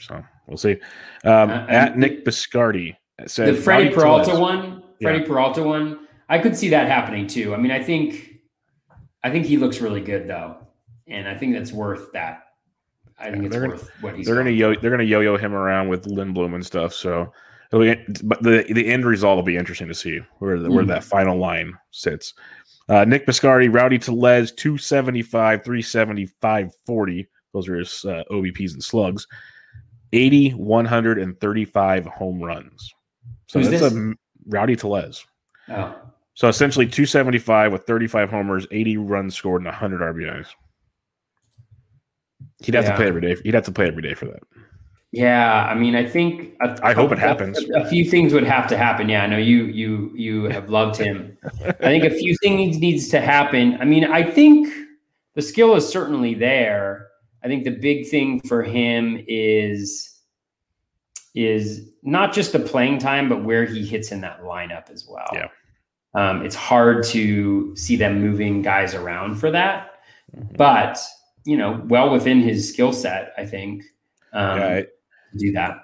So 0.00 0.24
we'll 0.48 0.56
see. 0.56 0.78
Um, 1.24 1.50
uh, 1.50 1.66
at 1.68 1.96
Nick 1.96 2.24
Biscardi 2.24 2.96
said 3.26 3.54
the 3.54 3.60
Freddie 3.60 3.90
Peralta 3.90 4.34
one, 4.38 4.82
Freddie 5.00 5.20
yeah. 5.20 5.26
Peralta 5.26 5.62
one, 5.62 6.08
I 6.28 6.38
could 6.38 6.56
see 6.56 6.70
that 6.70 6.88
happening 6.88 7.28
too. 7.28 7.54
I 7.54 7.58
mean, 7.58 7.70
I 7.70 7.82
think, 7.82 8.40
I 9.22 9.30
think 9.30 9.46
he 9.46 9.56
looks 9.56 9.80
really 9.80 10.00
good 10.00 10.26
though, 10.26 10.56
and 11.06 11.28
I 11.28 11.36
think 11.36 11.54
that's 11.54 11.72
worth 11.72 12.12
that 12.12 12.42
I 13.22 13.30
think 13.30 13.36
yeah, 13.36 13.46
it's 13.46 13.52
they're 13.54 13.68
worth 13.68 13.80
gonna, 13.80 13.92
what 14.00 14.16
he's. 14.16 14.26
They're 14.26 14.36
gonna 14.36 14.50
yo 14.50 14.74
they're 14.74 14.90
gonna 14.90 15.04
yo-yo 15.04 15.36
him 15.36 15.54
around 15.54 15.88
with 15.88 16.04
Lindblom 16.06 16.54
and 16.54 16.66
stuff. 16.66 16.92
So 16.92 17.32
but 17.72 18.42
the 18.42 18.64
the 18.68 18.86
end 18.86 19.06
result 19.06 19.36
will 19.36 19.42
be 19.42 19.56
interesting 19.56 19.88
to 19.88 19.94
see 19.94 20.20
where 20.38 20.58
the, 20.58 20.70
where 20.70 20.84
mm. 20.84 20.88
that 20.88 21.04
final 21.04 21.38
line 21.38 21.72
sits. 21.90 22.34
Uh, 22.88 23.04
Nick 23.04 23.26
Biscardi, 23.26 23.72
Rowdy 23.72 23.98
Tellez, 23.98 24.52
275, 24.52 25.64
375, 25.64 26.70
40. 26.84 27.28
Those 27.54 27.68
are 27.68 27.76
his 27.76 28.04
uh, 28.04 28.24
OBPs 28.30 28.74
and 28.74 28.84
slugs. 28.84 29.26
80, 30.12 30.50
135 30.50 32.06
home 32.06 32.42
runs. 32.42 32.92
So 33.46 33.60
Who's 33.60 33.70
that's 33.70 33.82
this? 33.82 33.94
a 33.94 34.14
Rowdy 34.46 34.76
Tellez. 34.76 35.24
Oh. 35.70 35.94
So 36.34 36.48
essentially 36.48 36.86
275 36.86 37.72
with 37.72 37.84
35 37.84 38.30
homers, 38.30 38.66
80 38.70 38.98
runs 38.98 39.34
scored, 39.34 39.62
and 39.62 39.66
100 39.66 40.00
RBIs. 40.00 40.48
He'd 42.64 42.74
have 42.74 42.84
yeah. 42.84 42.90
to 42.90 42.96
play 42.96 43.06
every 43.08 43.20
day. 43.20 43.36
He'd 43.42 43.54
have 43.54 43.64
to 43.64 43.72
play 43.72 43.86
every 43.86 44.02
day 44.02 44.14
for 44.14 44.26
that. 44.26 44.42
Yeah, 45.12 45.66
I 45.66 45.74
mean, 45.74 45.94
I 45.94 46.08
think 46.08 46.54
a, 46.62 46.78
I 46.82 46.94
hope 46.94 47.12
it 47.12 47.18
happens. 47.18 47.58
A, 47.58 47.82
a, 47.82 47.88
few 47.88 48.08
things 48.08 48.32
would 48.32 48.44
have 48.44 48.66
to 48.68 48.78
happen. 48.78 49.10
Yeah, 49.10 49.24
I 49.24 49.26
know 49.26 49.36
you 49.36 49.64
you 49.64 50.10
you 50.14 50.44
have 50.44 50.70
loved 50.70 50.96
him. 50.96 51.36
I 51.66 51.72
think 51.72 52.04
a 52.04 52.10
few 52.10 52.34
things 52.42 52.78
needs 52.78 53.08
to 53.10 53.20
happen. 53.20 53.76
I 53.78 53.84
mean, 53.84 54.04
I 54.04 54.22
think 54.22 54.72
the 55.34 55.42
skill 55.42 55.76
is 55.76 55.86
certainly 55.86 56.32
there. 56.32 57.08
I 57.44 57.48
think 57.48 57.64
the 57.64 57.70
big 57.70 58.08
thing 58.08 58.40
for 58.40 58.62
him 58.62 59.22
is 59.28 60.18
is 61.34 61.90
not 62.02 62.32
just 62.32 62.52
the 62.52 62.58
playing 62.58 62.98
time, 62.98 63.28
but 63.28 63.44
where 63.44 63.66
he 63.66 63.84
hits 63.84 64.12
in 64.12 64.22
that 64.22 64.42
lineup 64.42 64.90
as 64.90 65.06
well. 65.06 65.28
Yeah. 65.32 65.48
Um, 66.14 66.44
it's 66.44 66.54
hard 66.54 67.04
to 67.04 67.74
see 67.76 67.96
them 67.96 68.20
moving 68.20 68.62
guys 68.62 68.94
around 68.94 69.36
for 69.36 69.50
that, 69.50 69.92
mm-hmm. 70.34 70.56
but 70.56 70.98
you 71.44 71.56
know, 71.56 71.82
well 71.86 72.10
within 72.10 72.40
his 72.40 72.68
skill 72.68 72.92
set, 72.92 73.32
I 73.36 73.46
think. 73.46 73.82
Um, 74.32 74.58
yeah, 74.58 74.82
do 75.36 75.52
that. 75.52 75.80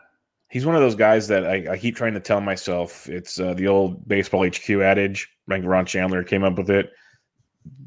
He's 0.51 0.65
one 0.65 0.75
of 0.75 0.81
those 0.81 0.95
guys 0.95 1.29
that 1.29 1.47
I, 1.47 1.73
I 1.73 1.79
keep 1.79 1.95
trying 1.95 2.15
to 2.15 2.21
tell 2.21 2.41
myself. 2.41 3.09
It's 3.09 3.39
uh, 3.39 3.55
the 3.55 3.69
old 3.69 4.09
baseball 4.09 4.47
HQ 4.47 4.71
adage. 4.71 5.29
Ron 5.47 5.85
Shandler 5.85 6.27
came 6.27 6.43
up 6.43 6.57
with 6.57 6.71
it. 6.71 6.91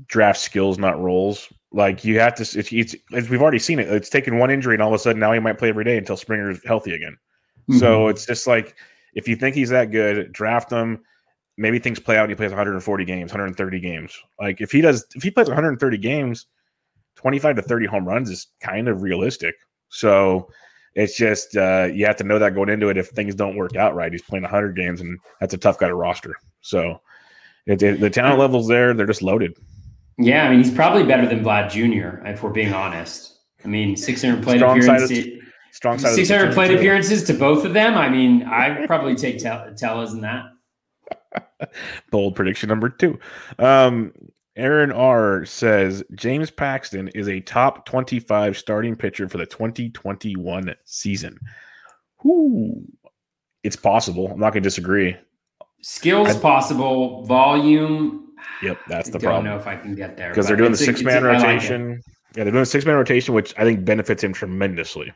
Draft 0.08 0.40
skills, 0.40 0.78
not 0.78 1.02
roles. 1.02 1.52
Like 1.72 2.04
you 2.04 2.20
have 2.20 2.36
to. 2.36 2.44
It's, 2.44 2.56
it's, 2.56 2.96
it's, 3.12 3.30
we've 3.30 3.42
already 3.42 3.60
seen 3.60 3.80
it. 3.80 3.88
It's 3.88 4.10
taken 4.10 4.38
one 4.38 4.52
injury, 4.52 4.76
and 4.76 4.84
all 4.84 4.90
of 4.90 4.96
a 4.96 5.00
sudden 5.00 5.20
now 5.20 5.32
he 5.32 5.40
might 5.40 5.58
play 5.58 5.70
every 5.70 5.86
day 5.86 5.98
until 5.98 6.18
Springer's 6.18 6.64
healthy 6.66 6.94
again. 6.94 7.18
Mm-hmm. 7.70 7.80
So 7.80 8.10
it's 8.10 8.26
just 8.26 8.46
like 8.46 8.76
if 9.14 9.28
you 9.28 9.36
think 9.36 9.56
he's 9.56 9.70
that 9.70 9.92
good, 9.92 10.32
draft 10.32 10.72
him. 10.72 11.04
Maybe 11.58 11.80
things 11.80 12.00
play 12.00 12.18
out 12.18 12.24
and 12.24 12.32
he 12.32 12.36
plays 12.36 12.52
140 12.52 13.06
games, 13.06 13.32
130 13.32 13.80
games. 13.80 14.18
Like 14.40 14.62
if 14.62 14.72
he 14.72 14.82
does, 14.82 15.06
if 15.16 15.24
he 15.24 15.32
plays 15.32 15.48
130 15.48 15.98
games, 15.98 16.48
25 17.16 17.58
to 17.58 17.62
30 17.62 17.86
home 17.86 18.08
runs 18.08 18.30
is 18.30 18.48
kind 18.62 18.88
of 18.88 19.02
realistic. 19.02 19.56
So 19.90 20.50
it's 20.96 21.16
just 21.16 21.56
uh, 21.56 21.90
you 21.94 22.06
have 22.06 22.18
to 22.18 22.24
know 22.24 22.40
that 22.40 22.54
going 22.54 22.70
into 22.70 22.90
it. 22.90 22.98
If 22.98 23.10
things 23.10 23.36
don't 23.36 23.56
work 23.56 23.76
out 23.76 23.96
right, 23.96 24.12
he's 24.12 24.22
playing 24.22 24.44
100 24.44 24.76
games, 24.76 25.02
and 25.02 25.20
that's 25.40 25.54
a 25.54 25.58
tough 25.58 25.78
guy 25.78 25.88
to 25.88 25.96
roster. 25.96 26.36
So 26.62 27.02
it, 27.66 27.82
it, 27.82 28.00
the 28.00 28.10
talent 28.10 28.40
levels 28.40 28.68
there, 28.68 28.94
they're 28.94 29.06
just 29.06 29.22
loaded. 29.22 29.56
Yeah, 30.18 30.46
I 30.46 30.50
mean, 30.50 30.64
he's 30.64 30.74
probably 30.74 31.04
better 31.04 31.28
than 31.28 31.44
Vlad 31.44 31.70
Jr. 31.70 32.26
If 32.28 32.44
we're 32.44 32.52
being 32.52 32.74
honest. 32.74 33.40
I 33.64 33.68
mean, 33.68 33.96
600 33.96 34.44
plate 34.44 34.58
strong 34.58 34.78
appearances. 34.78 35.10
Side 35.10 35.28
of, 35.28 35.42
strong 35.72 36.00
side 36.00 36.16
600 36.16 36.54
plate 36.54 36.72
appearances 36.72 37.24
to 37.26 37.34
both 37.34 37.64
of 37.64 37.74
them. 37.74 37.96
I 37.96 38.10
mean, 38.10 38.44
I'd 38.44 38.88
probably 38.88 39.16
take 39.16 39.40
Tellez 39.40 40.14
in 40.14 40.22
that. 40.22 40.46
Bold 42.12 42.36
prediction 42.36 42.70
number 42.70 42.90
two. 42.90 43.20
Um, 43.60 44.14
Aaron 44.56 44.92
R 44.92 45.46
says 45.46 46.04
James 46.16 46.52
Paxton 46.52 47.08
is 47.10 47.30
a 47.30 47.40
top 47.40 47.86
25 47.86 48.58
starting 48.58 48.96
pitcher 48.96 49.30
for 49.30 49.38
the 49.38 49.46
2021 49.46 50.76
season. 50.84 51.38
Whoo. 52.24 52.84
It's 53.64 53.76
possible. 53.76 54.28
I'm 54.28 54.40
not 54.40 54.54
going 54.54 54.64
to 54.64 54.68
disagree. 54.68 55.16
Skills 55.82 56.30
I, 56.30 56.40
possible, 56.40 57.24
volume. 57.26 58.34
Yep, 58.62 58.80
that's 58.88 59.10
the 59.10 59.20
I 59.20 59.22
problem. 59.22 59.46
I 59.46 59.50
don't 59.50 59.58
know 59.58 59.62
if 59.62 59.68
I 59.68 59.76
can 59.80 59.96
get 59.96 60.18
there 60.18 60.30
because 60.30 60.48
they're 60.48 60.58
doing 60.58 60.72
the 60.72 60.78
six 60.78 61.02
man 61.02 61.24
rotation. 61.24 61.90
Like 61.90 62.02
yeah, 62.36 62.44
they're 62.44 62.52
doing 62.52 62.64
the 62.64 62.66
six 62.66 62.86
man 62.86 62.96
rotation, 62.96 63.34
which 63.34 63.54
I 63.58 63.64
think 63.64 63.86
benefits 63.86 64.24
him 64.24 64.34
tremendously. 64.34 65.14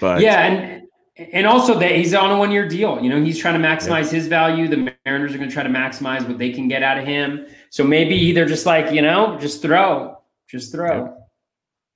But 0.00 0.20
yeah, 0.20 0.46
and 0.46 0.87
and 1.18 1.46
also 1.46 1.78
that 1.78 1.92
he's 1.96 2.14
on 2.14 2.30
a 2.30 2.38
one 2.38 2.50
year 2.50 2.68
deal. 2.68 3.00
You 3.00 3.10
know, 3.10 3.22
he's 3.22 3.38
trying 3.38 3.60
to 3.60 3.66
maximize 3.66 4.04
yep. 4.04 4.12
his 4.12 4.26
value. 4.28 4.68
The 4.68 4.94
Mariners 5.04 5.34
are 5.34 5.38
going 5.38 5.48
to 5.48 5.54
try 5.54 5.62
to 5.62 5.68
maximize 5.68 6.26
what 6.26 6.38
they 6.38 6.50
can 6.50 6.68
get 6.68 6.82
out 6.82 6.98
of 6.98 7.04
him. 7.04 7.46
So 7.70 7.84
maybe 7.84 8.32
they're 8.32 8.46
just 8.46 8.66
like, 8.66 8.92
you 8.92 9.02
know, 9.02 9.38
just 9.38 9.62
throw, 9.62 10.18
just 10.48 10.72
throw. 10.72 11.06
Yeah. 11.06 11.12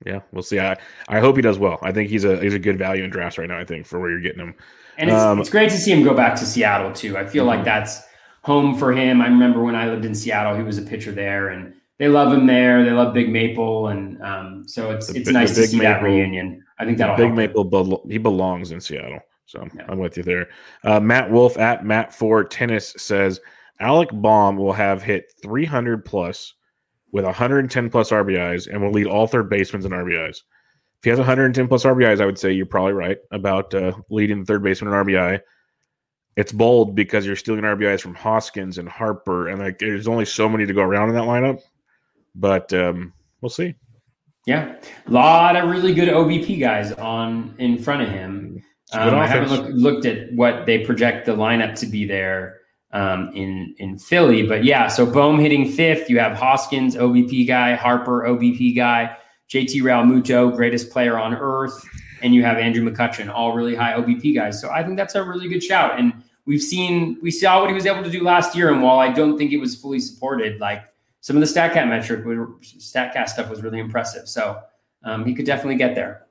Yeah, 0.05 0.19
we'll 0.33 0.43
see. 0.43 0.59
I, 0.59 0.77
I 1.07 1.19
hope 1.19 1.37
he 1.37 1.41
does 1.41 1.57
well. 1.57 1.79
I 1.81 1.93
think 1.93 2.09
he's 2.09 2.25
a 2.25 2.37
he's 2.41 2.53
a 2.53 2.59
good 2.59 2.77
value 2.77 3.05
in 3.05 3.09
drafts 3.09 3.37
right 3.37 3.47
now. 3.47 3.57
I 3.57 3.63
think 3.63 3.85
for 3.85 4.01
where 4.01 4.09
you're 4.09 4.19
getting 4.19 4.41
him, 4.41 4.55
and 4.97 5.09
it's 5.09 5.17
um, 5.17 5.39
it's 5.39 5.49
great 5.49 5.69
to 5.69 5.77
see 5.77 5.91
him 5.91 6.03
go 6.03 6.13
back 6.13 6.35
to 6.39 6.45
Seattle 6.45 6.91
too. 6.91 7.17
I 7.17 7.25
feel 7.25 7.43
mm-hmm. 7.43 7.55
like 7.55 7.63
that's 7.63 8.01
home 8.41 8.77
for 8.77 8.91
him. 8.91 9.21
I 9.21 9.27
remember 9.27 9.63
when 9.63 9.75
I 9.75 9.87
lived 9.87 10.03
in 10.03 10.13
Seattle, 10.13 10.57
he 10.57 10.63
was 10.63 10.77
a 10.77 10.81
pitcher 10.81 11.13
there, 11.13 11.49
and 11.49 11.73
they 11.99 12.09
love 12.09 12.33
him 12.33 12.47
there. 12.47 12.83
They 12.83 12.91
love 12.91 13.13
Big 13.13 13.29
Maple, 13.29 13.87
and 13.87 14.21
um, 14.21 14.67
so 14.67 14.91
it's 14.91 15.07
the, 15.07 15.19
it's 15.19 15.29
nice 15.29 15.55
to 15.55 15.65
see 15.65 15.77
Maple, 15.77 15.93
that 15.93 16.03
reunion. 16.03 16.62
I 16.79 16.85
think 16.85 16.97
that'll 16.97 17.15
Big 17.15 17.33
Maple. 17.33 18.03
He 18.09 18.17
belongs 18.17 18.71
in 18.71 18.81
Seattle, 18.81 19.19
so 19.45 19.67
yeah. 19.75 19.85
I'm 19.87 19.99
with 19.99 20.17
you 20.17 20.23
there. 20.23 20.49
Uh, 20.83 20.99
Matt 20.99 21.31
Wolf 21.31 21.57
at 21.57 21.85
Matt 21.85 22.13
Four 22.13 22.43
Tennis 22.43 22.93
says 22.97 23.39
Alec 23.79 24.09
Bohm 24.11 24.57
will 24.57 24.73
have 24.73 25.01
hit 25.01 25.33
300 25.41 26.05
plus 26.05 26.53
with 27.11 27.25
110 27.25 27.89
plus 27.89 28.09
RBIs 28.09 28.67
and 28.67 28.81
will 28.81 28.91
lead 28.91 29.07
all 29.07 29.27
third 29.27 29.49
basemen 29.49 29.85
in 29.85 29.91
RBIs. 29.91 30.37
If 31.03 31.03
he 31.03 31.09
has 31.09 31.19
110 31.19 31.67
plus 31.67 31.83
RBIs, 31.83 32.21
I 32.21 32.25
would 32.25 32.39
say 32.39 32.51
you're 32.51 32.65
probably 32.65 32.93
right 32.93 33.17
about 33.31 33.73
uh, 33.73 33.93
leading 34.09 34.39
the 34.39 34.45
third 34.45 34.63
baseman 34.63 34.93
in 34.93 35.05
RBI. 35.05 35.41
It's 36.35 36.51
bold 36.51 36.95
because 36.95 37.25
you're 37.25 37.35
stealing 37.35 37.61
RBIs 37.61 38.01
from 38.01 38.15
Hoskins 38.15 38.79
and 38.79 38.89
Harper, 38.89 39.49
and 39.49 39.61
like 39.61 39.77
there's 39.77 40.07
only 40.07 40.25
so 40.25 40.49
many 40.49 40.65
to 40.65 40.73
go 40.73 40.81
around 40.81 41.09
in 41.09 41.15
that 41.15 41.25
lineup. 41.25 41.61
But 42.33 42.73
um, 42.73 43.13
we'll 43.41 43.49
see. 43.49 43.75
Yeah, 44.45 44.75
a 45.07 45.11
lot 45.11 45.55
of 45.55 45.69
really 45.69 45.93
good 45.93 46.09
OBP 46.09 46.59
guys 46.59 46.91
on 46.93 47.55
in 47.59 47.81
front 47.81 48.01
of 48.01 48.09
him. 48.09 48.61
Um, 48.91 49.15
I 49.15 49.25
haven't 49.25 49.49
look, 49.49 49.69
looked 49.71 50.05
at 50.05 50.33
what 50.33 50.65
they 50.65 50.79
project 50.79 51.25
the 51.25 51.35
lineup 51.35 51.75
to 51.79 51.85
be 51.85 52.05
there 52.05 52.59
um, 52.91 53.31
in 53.33 53.73
in 53.79 53.97
Philly. 53.97 54.45
But 54.45 54.63
yeah, 54.63 54.87
so 54.87 55.05
Bohm 55.05 55.39
hitting 55.39 55.71
fifth. 55.71 56.09
You 56.09 56.19
have 56.19 56.37
Hoskins, 56.37 56.95
OBP 56.95 57.47
guy, 57.47 57.75
Harper, 57.75 58.23
OBP 58.23 58.75
guy, 58.75 59.15
JT 59.49 59.81
Realmuto, 59.81 60.53
greatest 60.55 60.91
player 60.91 61.17
on 61.17 61.33
earth, 61.33 61.87
and 62.21 62.35
you 62.35 62.43
have 62.43 62.57
Andrew 62.57 62.87
McCutchen, 62.87 63.29
all 63.33 63.55
really 63.55 63.75
high 63.75 63.93
OBP 63.93 64.35
guys. 64.35 64.61
So 64.61 64.69
I 64.69 64.83
think 64.83 64.97
that's 64.97 65.15
a 65.15 65.23
really 65.23 65.47
good 65.47 65.63
shout. 65.63 65.99
And 65.99 66.13
we've 66.45 66.61
seen 66.61 67.17
we 67.21 67.31
saw 67.31 67.61
what 67.61 67.69
he 67.69 67.73
was 67.73 67.85
able 67.85 68.03
to 68.03 68.11
do 68.11 68.23
last 68.23 68.55
year. 68.55 68.71
And 68.71 68.83
while 68.83 68.99
I 68.99 69.11
don't 69.11 69.37
think 69.37 69.51
it 69.51 69.57
was 69.57 69.75
fully 69.75 69.99
supported, 69.99 70.59
like 70.59 70.83
some 71.23 71.37
of 71.37 71.39
the 71.39 71.47
StatCast 71.47 71.87
metric, 71.87 72.25
StatCast 72.25 73.29
stuff 73.29 73.49
was 73.49 73.63
really 73.63 73.79
impressive. 73.79 74.27
So 74.27 74.59
um, 75.05 75.23
he 75.23 75.33
could 75.33 75.45
definitely 75.45 75.77
get 75.77 75.95
there. 75.95 76.25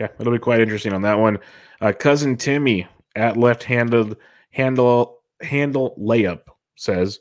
Yeah, 0.00 0.08
it'll 0.18 0.32
be 0.32 0.38
quite 0.38 0.58
interesting 0.58 0.94
on 0.94 1.02
that 1.02 1.18
one. 1.18 1.38
Uh, 1.82 1.92
cousin 1.92 2.38
Timmy 2.38 2.86
at 3.14 3.36
left-handed 3.36 4.16
handle 4.50 5.18
handle 5.42 5.94
layup 6.00 6.44
says 6.76 7.20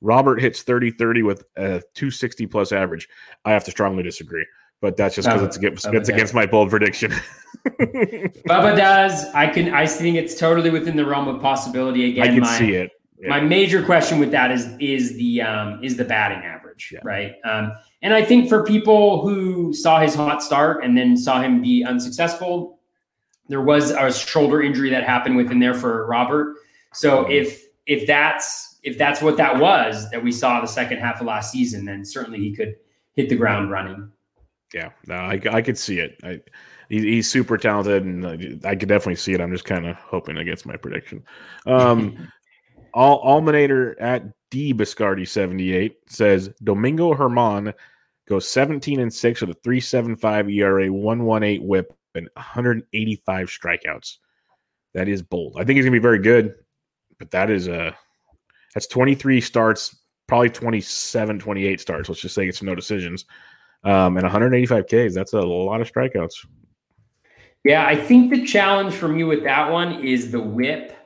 Robert 0.00 0.40
hits 0.40 0.62
30 0.62 0.92
30 0.92 1.22
with 1.24 1.40
a 1.56 1.82
260 1.94 2.46
plus 2.46 2.70
average. 2.70 3.08
I 3.44 3.50
have 3.50 3.64
to 3.64 3.72
strongly 3.72 4.04
disagree, 4.04 4.46
but 4.80 4.96
that's 4.96 5.16
just 5.16 5.26
because 5.26 5.42
it's 5.42 5.56
against, 5.56 5.86
it's 5.86 6.08
against 6.08 6.34
my 6.34 6.46
bold 6.46 6.70
prediction. 6.70 7.10
Bubba 7.66 8.76
does. 8.76 9.24
I 9.34 9.48
can. 9.48 9.74
I 9.74 9.86
think 9.86 10.16
it's 10.16 10.38
totally 10.38 10.70
within 10.70 10.94
the 10.94 11.04
realm 11.04 11.26
of 11.26 11.42
possibility. 11.42 12.12
Again, 12.12 12.22
I 12.22 12.26
can 12.28 12.40
my, 12.42 12.58
see 12.58 12.74
it. 12.74 12.92
Yeah. 13.18 13.28
My 13.28 13.40
major 13.40 13.82
question 13.82 14.18
with 14.18 14.32
that 14.32 14.50
is 14.50 14.68
is 14.80 15.16
the 15.16 15.42
um, 15.42 15.82
is 15.82 15.96
the 15.96 16.04
batting 16.04 16.44
average, 16.44 16.90
yeah. 16.92 17.00
right? 17.04 17.34
Um, 17.44 17.72
and 18.02 18.12
I 18.12 18.24
think 18.24 18.48
for 18.48 18.64
people 18.64 19.22
who 19.22 19.72
saw 19.72 20.00
his 20.00 20.14
hot 20.14 20.42
start 20.42 20.84
and 20.84 20.98
then 20.98 21.16
saw 21.16 21.40
him 21.40 21.62
be 21.62 21.84
unsuccessful, 21.84 22.80
there 23.48 23.62
was 23.62 23.90
a 23.90 24.12
shoulder 24.12 24.62
injury 24.62 24.90
that 24.90 25.04
happened 25.04 25.36
within 25.36 25.60
there 25.60 25.74
for 25.74 26.06
Robert. 26.06 26.56
So 26.92 27.30
if 27.30 27.64
if 27.86 28.06
that's 28.06 28.78
if 28.82 28.98
that's 28.98 29.22
what 29.22 29.36
that 29.36 29.58
was 29.58 30.10
that 30.10 30.22
we 30.22 30.32
saw 30.32 30.60
the 30.60 30.66
second 30.66 30.98
half 30.98 31.20
of 31.20 31.26
last 31.26 31.52
season, 31.52 31.84
then 31.84 32.04
certainly 32.04 32.38
he 32.38 32.54
could 32.54 32.74
hit 33.14 33.28
the 33.28 33.36
ground 33.36 33.70
running. 33.70 34.10
Yeah, 34.72 34.90
no, 35.06 35.14
I, 35.14 35.40
I 35.50 35.62
could 35.62 35.78
see 35.78 36.00
it. 36.00 36.18
I, 36.24 36.40
he's 36.88 37.30
super 37.30 37.56
talented, 37.56 38.04
and 38.04 38.26
I, 38.26 38.70
I 38.70 38.76
could 38.76 38.88
definitely 38.88 39.16
see 39.16 39.32
it. 39.32 39.40
I'm 39.40 39.52
just 39.52 39.64
kind 39.64 39.86
of 39.86 39.96
hoping 39.96 40.36
against 40.36 40.66
my 40.66 40.76
prediction. 40.76 41.24
Um, 41.66 42.28
Almanator 42.94 43.94
at 44.00 44.24
D 44.50 44.72
Biscardi 44.72 45.26
78 45.26 45.96
says 46.06 46.50
Domingo 46.62 47.14
Germán 47.14 47.74
goes 48.28 48.48
17 48.48 49.00
and 49.00 49.12
6 49.12 49.40
with 49.40 49.50
a 49.50 49.60
375 49.62 50.48
ERA, 50.48 50.92
118 50.92 51.66
WHIP, 51.66 51.96
and 52.14 52.28
185 52.34 53.48
strikeouts. 53.48 54.18
That 54.94 55.08
is 55.08 55.22
bold. 55.22 55.56
I 55.58 55.64
think 55.64 55.76
he's 55.76 55.84
gonna 55.84 55.92
be 55.92 55.98
very 55.98 56.20
good 56.20 56.54
but 57.18 57.30
that 57.30 57.50
is 57.50 57.68
a 57.68 57.96
that's 58.74 58.86
23 58.86 59.40
starts, 59.40 59.96
probably 60.26 60.50
27, 60.50 61.38
28 61.38 61.80
starts. 61.80 62.08
Let's 62.08 62.20
just 62.20 62.34
say 62.34 62.48
it's 62.48 62.62
no 62.62 62.74
decisions. 62.74 63.24
Um, 63.84 64.16
and 64.16 64.24
185 64.24 64.86
Ks. 64.86 65.14
That's 65.14 65.32
a 65.32 65.40
lot 65.40 65.80
of 65.80 65.90
strikeouts. 65.90 66.46
Yeah, 67.64 67.86
I 67.86 67.96
think 67.96 68.30
the 68.30 68.44
challenge 68.44 68.94
for 68.94 69.08
me 69.08 69.24
with 69.24 69.44
that 69.44 69.70
one 69.70 70.04
is 70.04 70.30
the 70.30 70.40
WHIP. 70.40 70.96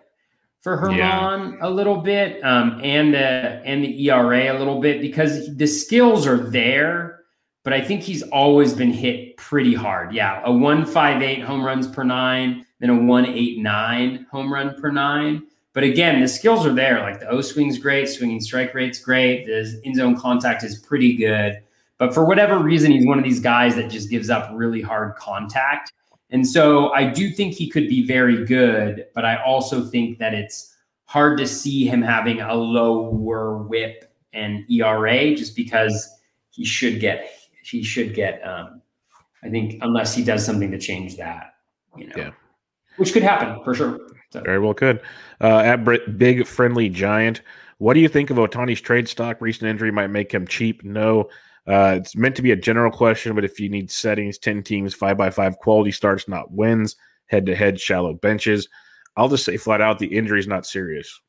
For 0.77 0.89
Germán 0.89 1.53
yeah. 1.53 1.59
a 1.63 1.71
little 1.71 1.97
bit, 1.97 2.45
um, 2.45 2.81
and 2.83 3.15
the 3.15 3.63
and 3.65 3.83
the 3.83 4.09
ERA 4.09 4.53
a 4.53 4.59
little 4.59 4.81
bit 4.81 5.01
because 5.01 5.57
the 5.57 5.67
skills 5.67 6.27
are 6.27 6.37
there, 6.37 7.21
but 7.65 7.73
I 7.73 7.81
think 7.81 8.03
he's 8.03 8.23
always 8.25 8.75
been 8.75 8.93
hit 8.93 9.37
pretty 9.37 9.75
hard. 9.75 10.13
Yeah, 10.13 10.43
a 10.45 10.53
one 10.53 10.85
five 10.85 11.23
eight 11.23 11.43
home 11.43 11.65
runs 11.65 11.87
per 11.87 12.05
nine, 12.05 12.67
then 12.81 12.91
a 12.91 12.97
one 12.97 13.27
eight 13.27 13.59
nine 13.59 14.27
home 14.31 14.53
run 14.53 14.79
per 14.81 14.91
nine. 14.91 15.43
But 15.73 15.85
again, 15.85 16.21
the 16.21 16.29
skills 16.29 16.67
are 16.67 16.75
there. 16.75 17.01
Like 17.01 17.21
the 17.21 17.29
O 17.29 17.41
swing's 17.41 17.79
great, 17.79 18.09
swinging 18.09 18.41
strike 18.41 18.75
rate's 18.75 19.01
great, 19.01 19.47
the 19.47 19.81
in 19.85 19.95
zone 19.95 20.17
contact 20.17 20.65
is 20.65 20.79
pretty 20.79 21.17
good. 21.17 21.63
But 21.99 22.15
for 22.15 22.25
whatever 22.25 22.59
reason, 22.59 22.93
he's 22.93 23.07
one 23.07 23.19
of 23.19 23.25
these 23.25 23.41
guys 23.41 23.75
that 23.75 23.91
just 23.91 24.11
gives 24.11 24.31
up 24.31 24.51
really 24.53 24.81
hard 24.81 25.17
contact. 25.17 25.93
And 26.31 26.47
so 26.47 26.93
I 26.93 27.05
do 27.05 27.31
think 27.31 27.55
he 27.55 27.71
could 27.71 27.89
be 27.89 28.07
very 28.07 28.45
good, 28.45 29.07
but 29.15 29.25
I 29.25 29.43
also 29.43 29.85
think 29.85 30.19
that 30.19 30.35
it's 30.35 30.77
hard 31.07 31.39
to 31.39 31.47
see 31.47 31.87
him 31.87 32.03
having 32.03 32.41
a 32.41 32.55
lower 32.55 33.63
WHIP 33.63 34.13
and 34.35 34.71
ERA 34.71 35.35
just 35.35 35.57
because 35.57 36.09
he 36.51 36.65
should 36.65 37.01
get 37.01 37.31
he 37.63 37.83
should 37.83 38.15
get 38.15 38.47
um 38.47 38.83
I 39.43 39.49
think 39.49 39.79
unless 39.83 40.15
he 40.15 40.25
does 40.25 40.45
something 40.45 40.71
to 40.71 40.79
change 40.79 41.17
that, 41.17 41.55
you 41.97 42.09
know. 42.09 42.15
Yeah. 42.17 42.31
Which 42.97 43.13
could 43.13 43.23
happen 43.23 43.63
for 43.65 43.75
sure. 43.75 44.01
So. 44.31 44.41
Very 44.43 44.59
well 44.59 44.75
could. 44.75 45.01
Uh, 45.41 45.61
at 45.61 46.19
Big 46.19 46.47
Friendly 46.47 46.89
Giant, 46.89 47.43
what 47.79 47.95
do 47.95 48.01
you 48.01 48.09
think 48.09 48.31
of 48.31 48.37
Ohtani's 48.37 48.81
trade 48.81 49.09
stock? 49.09 49.41
Recent 49.41 49.71
injury 49.71 49.91
might 49.91 50.09
make 50.09 50.33
him 50.33 50.47
cheap. 50.47 50.85
No, 50.85 51.31
uh, 51.69 51.95
it's 51.97 52.17
meant 52.17 52.35
to 52.37 52.43
be 52.43 52.53
a 52.53 52.57
general 52.57 52.91
question, 52.91 53.35
but 53.35 53.45
if 53.45 53.61
you 53.61 53.69
need 53.69 53.91
settings, 53.91 54.39
10 54.39 54.63
teams, 54.63 54.95
5 54.95 55.17
by 55.17 55.31
5 55.31 55.59
quality 55.59 55.93
starts, 55.93 56.27
not 56.27 56.51
wins, 56.51 56.97
head 57.27 57.45
to 57.47 57.55
head, 57.55 57.79
shallow 57.79 58.15
benches, 58.15 58.69
I'll 59.17 59.29
just 59.29 59.45
say 59.45 59.57
flat 59.57 59.81
out 59.81 59.99
the 59.99 60.07
injury 60.07 60.39
is 60.39 60.47
not 60.47 60.65
serious. 60.65 61.21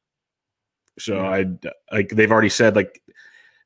So 0.99 1.15
yeah. 1.15 1.29
I 1.29 1.45
like 1.91 2.09
they've 2.09 2.31
already 2.31 2.49
said 2.49 2.75
like 2.75 3.01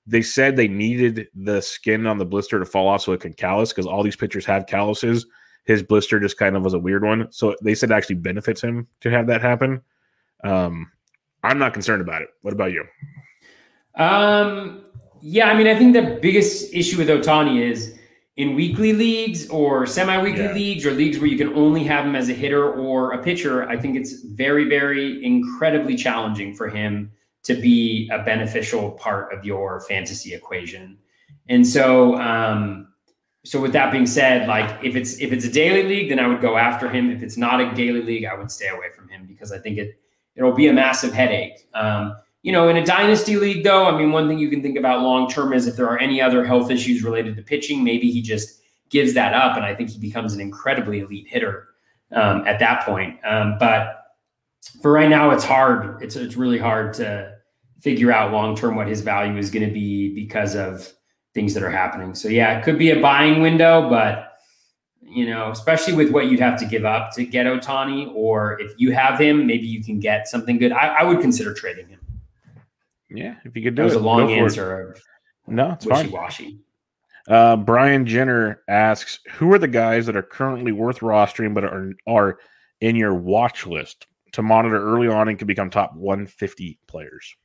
they 0.06 0.22
said 0.22 0.56
they 0.56 0.68
needed 0.68 1.28
the 1.36 1.62
skin 1.62 2.08
on 2.08 2.18
the 2.18 2.26
blister 2.26 2.60
to 2.60 2.66
fall 2.66 2.88
off 2.88 3.02
so 3.02 3.12
it 3.12 3.22
can 3.22 3.34
callus 3.34 3.72
because 3.72 3.86
all 3.86 4.04
these 4.04 4.16
pitchers 4.16 4.46
have 4.46 4.68
calluses. 4.68 5.26
His 5.66 5.84
blister 5.84 6.20
just 6.20 6.38
kind 6.38 6.56
of 6.56 6.64
was 6.64 6.74
a 6.74 6.80
weird 6.80 7.04
one. 7.04 7.32
So 7.32 7.56
they 7.62 7.76
said 7.76 7.92
it 7.92 7.94
actually 7.94 8.16
benefits 8.16 8.62
him 8.62 8.88
to 9.02 9.10
have 9.10 9.28
that 9.28 9.42
happen. 9.42 9.82
Um, 10.44 10.92
I'm 11.44 11.58
not 11.58 11.74
concerned 11.74 12.02
about 12.02 12.22
it. 12.22 12.30
What 12.42 12.54
about 12.54 12.72
you? 12.72 12.84
Um, 13.96 14.86
yeah, 15.26 15.48
I 15.48 15.58
mean, 15.58 15.68
I 15.68 15.78
think 15.78 15.94
the 15.94 16.20
biggest 16.22 16.74
issue 16.74 16.98
with 16.98 17.08
Ohtani 17.08 17.62
is 17.62 17.98
in 18.36 18.56
weekly 18.56 18.92
leagues 18.92 19.48
or 19.50 19.86
semi-weekly 19.86 20.44
yeah. 20.44 20.52
leagues 20.52 20.86
or 20.86 20.92
leagues 20.92 21.18
where 21.18 21.28
you 21.28 21.38
can 21.38 21.54
only 21.54 21.82
have 21.86 22.06
him 22.06 22.14
as 22.14 22.28
a 22.28 22.34
hitter 22.34 22.74
or 22.74 23.14
a 23.14 23.24
pitcher. 23.24 23.64
I 23.70 23.78
think 23.78 23.96
it's 23.96 24.22
very, 24.22 24.66
very 24.68 25.24
incredibly 25.24 25.96
challenging 25.96 26.54
for 26.54 26.68
him 26.68 27.10
to 27.44 27.54
be 27.54 28.10
a 28.12 28.22
beneficial 28.24 28.92
part 28.92 29.34
of 29.34 29.46
your 29.46 29.80
fantasy 29.88 30.34
equation. 30.34 30.98
And 31.48 31.66
so, 31.66 32.20
um, 32.20 32.90
so 33.46 33.62
with 33.62 33.72
that 33.72 33.94
being 33.94 34.08
said, 34.08 34.50
like 34.50 34.84
if 34.84 34.98
it's 34.98 35.20
if 35.22 35.32
it's 35.32 35.46
a 35.46 35.52
daily 35.52 35.84
league, 35.84 36.10
then 36.10 36.20
I 36.20 36.28
would 36.28 36.42
go 36.42 36.58
after 36.58 36.90
him. 36.90 37.10
If 37.10 37.24
it's 37.24 37.38
not 37.38 37.62
a 37.62 37.74
daily 37.74 38.02
league, 38.02 38.26
I 38.26 38.36
would 38.36 38.52
stay 38.52 38.68
away 38.68 38.88
from 38.94 39.08
him 39.08 39.26
because 39.26 39.54
I 39.54 39.60
think 39.60 39.78
it 39.78 39.98
it'll 40.36 40.54
be 40.54 40.68
a 40.68 40.74
massive 40.74 41.14
headache. 41.14 41.66
Um, 41.74 42.16
you 42.44 42.52
know, 42.52 42.68
in 42.68 42.76
a 42.76 42.86
dynasty 42.86 43.38
league, 43.38 43.64
though, 43.64 43.86
I 43.86 43.98
mean, 43.98 44.12
one 44.12 44.28
thing 44.28 44.38
you 44.38 44.50
can 44.50 44.62
think 44.62 44.78
about 44.78 45.02
long 45.02 45.30
term 45.30 45.54
is 45.54 45.66
if 45.66 45.78
there 45.78 45.88
are 45.88 45.98
any 45.98 46.22
other 46.22 46.46
health 46.46 46.70
issues 46.70 47.02
related 47.02 47.38
to 47.38 47.42
pitching, 47.42 47.84
maybe 47.84 48.12
he 48.12 48.22
just 48.22 48.62
gives 48.90 49.14
that 49.14 49.34
up, 49.34 49.56
and 49.56 49.66
I 49.66 49.74
think 49.74 49.90
he 49.90 50.00
becomes 50.00 50.34
an 50.34 50.42
incredibly 50.42 51.00
elite 51.00 51.28
hitter 51.28 51.70
um, 52.12 52.46
at 52.46 52.60
that 52.60 52.86
point. 52.86 53.18
Um, 53.26 53.56
but 53.60 54.04
for 54.82 54.92
right 54.92 55.10
now, 55.10 55.32
it's 55.32 55.46
hard. 55.46 56.04
It's 56.04 56.18
it's 56.18 56.36
really 56.36 56.60
hard 56.60 56.94
to 56.96 57.34
figure 57.80 58.12
out 58.12 58.34
long 58.34 58.56
term 58.56 58.76
what 58.76 58.88
his 58.88 59.02
value 59.02 59.38
is 59.38 59.50
going 59.50 59.66
to 59.66 59.74
be 59.74 60.14
because 60.14 60.54
of 60.56 60.92
things 61.34 61.54
that 61.54 61.64
are 61.64 61.72
happening. 61.72 62.14
So 62.14 62.28
yeah, 62.28 62.58
it 62.58 62.64
could 62.66 62.78
be 62.78 62.92
a 62.92 63.02
buying 63.02 63.42
window, 63.42 63.90
but 63.90 64.38
you 65.02 65.26
know, 65.26 65.50
especially 65.52 65.94
with 65.94 66.12
what 66.12 66.28
you'd 66.28 66.40
have 66.42 66.60
to 66.60 66.66
give 66.66 66.84
up 66.84 67.12
to 67.14 67.26
get 67.26 67.46
Ohtani, 67.46 68.12
or 68.14 68.60
if 68.60 68.74
you 68.78 68.92
have 68.92 69.20
him, 69.20 69.48
maybe 69.48 69.66
you 69.66 69.82
can 69.82 70.00
get 70.00 70.28
something 70.28 70.58
good. 70.58 70.74
I, 70.74 70.88
I 70.88 71.04
would 71.04 71.22
consider 71.22 71.54
trading 71.54 71.88
him. 71.88 72.00
Yeah, 73.14 73.36
if 73.46 73.56
you 73.56 73.64
could 73.64 73.76
do 73.76 73.84
that 73.84 73.92
it. 73.92 73.96
was 73.96 73.96
a 73.96 74.00
long 74.00 74.32
answer. 74.32 74.96
no, 75.48 75.72
it's 75.74 75.86
wishy-washy. 75.86 76.60
Uh, 77.28 77.56
Brian 77.56 78.06
Jenner 78.06 78.62
asks, 78.68 79.20
"Who 79.34 79.54
are 79.54 79.60
the 79.60 79.68
guys 79.68 80.06
that 80.08 80.16
are 80.16 80.24
currently 80.24 80.72
worth 80.72 81.00
rostering 81.00 81.54
but 81.54 81.64
are 81.64 81.94
are 82.08 82.40
in 82.82 82.96
your 82.96 83.14
watch 83.14 83.66
list 83.66 84.08
to 84.34 84.42
monitor 84.42 84.82
early 84.84 85.08
on 85.08 85.30
and 85.30 85.38
can 85.38 85.48
become 85.48 85.70
top 85.70 85.96
150 85.96 86.80
players?" 86.88 87.36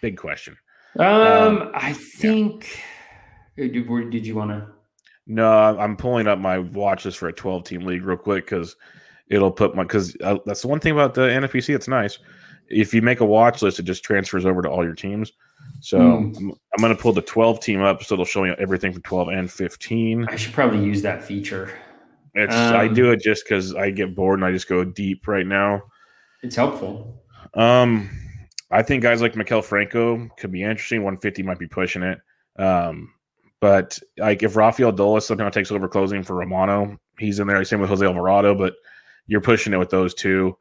Big 0.00 0.16
question. 0.16 0.56
Um, 0.98 1.06
um 1.06 1.70
I 1.74 1.92
think. 1.92 2.80
Yeah. 3.56 3.66
Uh, 3.66 3.68
did, 3.68 4.10
did 4.10 4.26
you 4.26 4.34
want 4.34 4.50
to? 4.50 4.68
No, 5.26 5.50
I'm 5.78 5.96
pulling 5.96 6.26
up 6.26 6.38
my 6.38 6.58
watch 6.58 7.04
list 7.04 7.18
for 7.18 7.28
a 7.28 7.32
12 7.32 7.64
team 7.64 7.80
league 7.82 8.02
real 8.02 8.16
quick 8.16 8.46
because 8.46 8.74
it'll 9.28 9.52
put 9.52 9.76
my 9.76 9.82
because 9.82 10.16
uh, 10.22 10.38
that's 10.46 10.62
the 10.62 10.68
one 10.68 10.80
thing 10.80 10.92
about 10.92 11.14
the 11.14 11.22
NFBC. 11.22 11.74
It's 11.74 11.88
nice 11.88 12.18
if 12.68 12.94
you 12.94 13.02
make 13.02 13.20
a 13.20 13.24
watch 13.24 13.62
list, 13.62 13.78
it 13.78 13.84
just 13.84 14.04
transfers 14.04 14.46
over 14.46 14.62
to 14.62 14.68
all 14.68 14.84
your 14.84 14.94
teams. 14.94 15.32
So 15.80 15.98
mm. 15.98 16.36
I'm, 16.36 16.50
I'm 16.50 16.80
going 16.80 16.94
to 16.94 17.00
pull 17.00 17.12
the 17.12 17.22
12 17.22 17.60
team 17.60 17.82
up, 17.82 18.02
so 18.02 18.14
it'll 18.14 18.24
show 18.24 18.42
me 18.42 18.54
everything 18.58 18.92
from 18.92 19.02
12 19.02 19.28
and 19.28 19.50
15. 19.50 20.26
I 20.28 20.36
should 20.36 20.52
probably 20.52 20.84
use 20.84 21.02
that 21.02 21.22
feature. 21.22 21.72
It's 22.34 22.54
um, 22.54 22.76
I 22.76 22.88
do 22.88 23.10
it 23.10 23.20
just 23.20 23.44
because 23.44 23.74
I 23.74 23.90
get 23.90 24.14
bored 24.14 24.38
and 24.38 24.46
I 24.46 24.52
just 24.52 24.68
go 24.68 24.84
deep 24.84 25.26
right 25.26 25.46
now. 25.46 25.82
It's 26.42 26.56
helpful. 26.56 27.22
Um, 27.54 28.10
I 28.70 28.82
think 28.82 29.02
guys 29.02 29.22
like 29.22 29.34
Maikel 29.34 29.64
Franco 29.64 30.28
could 30.36 30.52
be 30.52 30.62
interesting. 30.62 31.02
150 31.02 31.42
might 31.42 31.58
be 31.58 31.66
pushing 31.66 32.02
it. 32.02 32.18
Um, 32.58 33.12
but 33.60 33.98
like 34.18 34.42
if 34.42 34.56
Rafael 34.56 34.92
Dolis 34.92 35.22
somehow 35.22 35.48
takes 35.48 35.72
over 35.72 35.88
closing 35.88 36.22
for 36.22 36.36
Romano, 36.36 36.98
he's 37.18 37.40
in 37.40 37.48
there. 37.48 37.64
Same 37.64 37.80
with 37.80 37.88
Jose 37.88 38.04
Alvarado, 38.04 38.54
but 38.54 38.74
you're 39.26 39.40
pushing 39.40 39.72
it 39.72 39.78
with 39.78 39.90
those 39.90 40.14
two. 40.14 40.56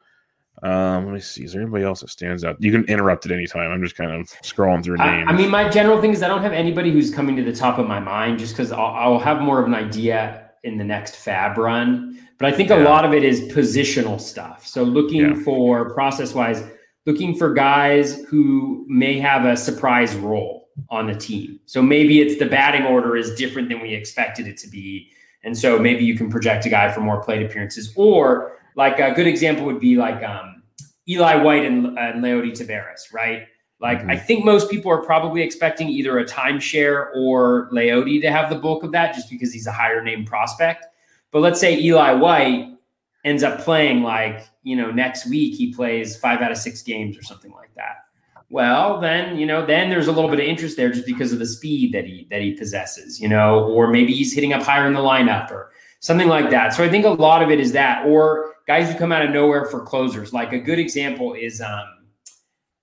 Um, 0.64 1.06
let 1.06 1.14
me 1.14 1.20
see. 1.20 1.44
Is 1.44 1.54
there 1.54 1.62
anybody 1.62 1.84
else 1.84 2.02
that 2.02 2.10
stands 2.10 2.44
out? 2.44 2.58
You 2.60 2.72
can 2.72 2.84
interrupt 2.86 3.26
at 3.26 3.32
any 3.32 3.46
time. 3.46 3.72
I'm 3.72 3.84
just 3.84 3.96
kind 3.96 4.12
of 4.12 4.28
scrolling 4.42 4.84
through 4.84 4.98
names. 4.98 5.28
I, 5.28 5.32
I 5.32 5.36
mean, 5.36 5.50
my 5.50 5.70
general 5.70 6.02
thing 6.02 6.12
is 6.12 6.24
I 6.24 6.28
don't 6.28 6.42
have 6.42 6.54
anybody 6.54 6.92
who's 6.92 7.14
coming 7.14 7.36
to 7.36 7.44
the 7.44 7.54
top 7.54 7.78
of 7.78 7.88
my 7.88 8.00
mind 8.00 8.40
just 8.40 8.54
because 8.54 8.72
I'll, 8.72 8.96
I'll, 8.96 9.20
have 9.20 9.42
more 9.42 9.60
of 9.60 9.68
an 9.68 9.76
idea 9.76 10.52
in 10.64 10.78
the 10.78 10.84
next 10.84 11.16
FAAB 11.16 11.58
run. 11.58 12.20
But 12.40 12.52
I 12.52 12.56
think 12.56 12.70
yeah. 12.70 12.80
a 12.80 12.84
lot 12.84 13.06
of 13.06 13.14
it 13.14 13.24
is 13.24 13.42
positional 13.42 14.20
stuff. 14.20 14.66
So 14.66 14.84
looking 14.84 15.22
yeah. 15.22 15.44
for 15.44 15.94
process 15.94 16.34
wise, 16.34 16.64
looking 17.06 17.36
for 17.36 17.54
guys 17.54 18.24
who 18.24 18.86
may 18.88 19.20
have 19.20 19.46
a 19.46 19.56
surprise 19.56 20.16
role 20.16 20.70
on 20.90 21.08
the 21.08 21.16
team. 21.16 21.60
So 21.66 21.82
maybe 21.82 22.22
it's 22.22 22.38
the 22.38 22.46
batting 22.46 22.84
order 22.84 23.16
is 23.16 23.34
different 23.36 23.70
than 23.70 23.82
we 23.82 23.94
expected 23.94 24.48
it 24.48 24.58
to 24.58 24.70
be. 24.70 25.12
And 25.44 25.58
so 25.58 25.80
maybe 25.80 26.04
you 26.04 26.16
can 26.16 26.30
project 26.30 26.66
a 26.66 26.70
guy 26.70 26.92
for 26.92 27.02
more 27.02 27.22
plate 27.24 27.44
appearances 27.44 27.94
or 27.96 28.58
like 28.78 29.00
a 29.00 29.12
good 29.12 29.28
example 29.28 29.66
would 29.66 29.80
be 29.80 29.98
like 29.98 30.24
um, 30.24 30.64
Eli 31.10 31.36
White 31.36 31.66
and, 31.66 31.98
and 31.98 32.24
Leody 32.24 32.52
Taveras, 32.52 33.12
right? 33.12 33.44
Like 33.82 34.00
mm-hmm. 34.00 34.12
I 34.12 34.18
think 34.18 34.46
most 34.46 34.70
people 34.70 34.92
are 34.92 35.04
probably 35.04 35.42
expecting 35.42 35.90
either 35.90 36.18
a 36.20 36.26
timeshare 36.26 37.08
or 37.16 37.70
Leody 37.74 38.22
to 38.22 38.32
have 38.32 38.50
the 38.50 38.58
bulk 38.58 38.84
of 38.84 38.92
that, 38.94 39.14
just 39.14 39.30
because 39.30 39.52
he's 39.52 39.68
a 39.68 39.72
higher 39.72 40.02
name 40.04 40.26
prospect. 40.26 40.86
But 41.32 41.40
let's 41.40 41.60
say 41.60 41.78
Eli 41.80 42.14
White 42.14 42.74
ends 43.26 43.44
up 43.44 43.60
playing 43.60 44.04
like 44.04 44.48
you 44.64 44.76
know 44.76 44.92
next 44.92 45.28
week 45.28 45.56
he 45.56 45.74
plays 45.74 46.16
five 46.16 46.42
out 46.42 46.52
of 46.52 46.58
six 46.58 46.82
games 46.82 47.18
or 47.18 47.24
something 47.24 47.52
like 47.52 47.74
that. 47.76 47.98
Well, 48.50 49.00
then 49.00 49.38
you 49.38 49.46
know 49.46 49.66
then 49.66 49.90
there's 49.90 50.08
a 50.08 50.12
little 50.12 50.30
bit 50.30 50.40
of 50.40 50.46
interest 50.46 50.78
there 50.78 50.92
just 50.92 51.06
because 51.06 51.34
of 51.34 51.40
the 51.40 51.48
speed 51.48 51.94
that 51.94 52.06
he 52.06 52.28
that 52.30 52.42
he 52.42 52.54
possesses, 52.54 53.20
you 53.20 53.28
know, 53.28 53.66
or 53.66 53.88
maybe 53.88 54.14
he's 54.14 54.34
hitting 54.34 54.54
up 54.54 54.62
higher 54.62 54.86
in 54.86 54.94
the 54.94 55.00
lineup 55.00 55.52
or 55.52 55.72
something 56.00 56.28
like 56.28 56.52
that. 56.52 56.74
So 56.74 56.84
I 56.84 56.90
think 56.90 57.06
a 57.06 57.10
lot 57.10 57.42
of 57.42 57.50
it 57.50 57.60
is 57.60 57.72
that, 57.74 58.06
or 58.06 58.54
guys 58.68 58.92
who 58.92 58.98
come 58.98 59.12
out 59.12 59.24
of 59.24 59.32
nowhere 59.32 59.66
for 59.66 59.82
closers. 59.82 60.34
Like 60.34 60.54
a 60.54 60.60
good 60.60 60.78
example 60.78 61.34
is 61.34 61.62
um, 61.62 61.88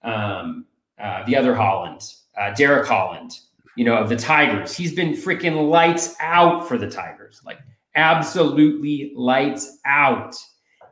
um, 0.02 0.66
uh, 0.98 1.24
the 1.26 1.36
other 1.36 1.54
Holland, 1.54 2.00
uh, 2.40 2.52
Derek 2.54 2.88
Holland, 2.88 3.38
you 3.76 3.84
know, 3.84 3.96
of 3.96 4.08
the 4.08 4.16
Tigers. 4.16 4.76
He's 4.76 4.94
been 4.94 5.12
freaking 5.12 5.68
lights 5.68 6.14
out 6.20 6.66
for 6.66 6.78
the 6.78 6.90
Tigers, 6.90 7.40
like 7.44 7.58
absolutely 7.94 9.12
lights 9.14 9.78
out. 9.84 10.34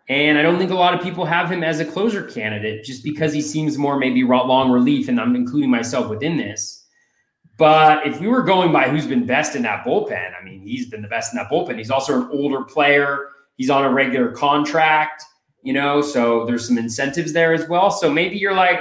And 0.09 0.37
I 0.37 0.43
don't 0.43 0.59
think 0.59 0.71
a 0.71 0.75
lot 0.75 0.95
of 0.95 1.01
people 1.01 1.25
have 1.25 1.51
him 1.51 1.65
as 1.65 1.81
a 1.81 1.85
closer 1.85 2.23
candidate 2.25 2.85
just 2.85 3.03
because 3.03 3.33
he 3.33 3.41
seems 3.41 3.79
more 3.79 3.99
maybe 3.99 4.23
long 4.25 4.71
relief. 4.71 5.09
And 5.09 5.21
I'm 5.21 5.37
including 5.37 5.71
myself 5.71 6.11
within 6.11 6.37
this. 6.37 6.87
But 7.57 8.07
if 8.07 8.21
we 8.21 8.27
were 8.27 8.43
going 8.43 8.73
by 8.73 8.89
who's 8.89 9.07
been 9.07 9.27
best 9.27 9.55
in 9.55 9.63
that 9.63 9.85
bullpen, 9.85 10.33
I 10.39 10.43
mean, 10.45 10.61
he's 10.61 10.91
been 10.91 11.03
the 11.03 11.09
best 11.09 11.33
in 11.33 11.39
that 11.39 11.51
bullpen. 11.51 11.79
He's 11.79 11.91
also 11.91 12.23
an 12.23 12.29
older 12.33 12.65
player. 12.65 13.29
He's 13.57 13.71
on 13.71 13.85
a 13.85 13.91
regular 13.91 14.31
contract, 14.33 15.25
you 15.63 15.73
know, 15.73 16.03
so 16.03 16.45
there's 16.45 16.67
some 16.67 16.79
incentives 16.79 17.33
there 17.33 17.53
as 17.53 17.69
well. 17.69 17.91
So 17.91 18.11
maybe 18.11 18.37
you're 18.37 18.55
like, 18.55 18.81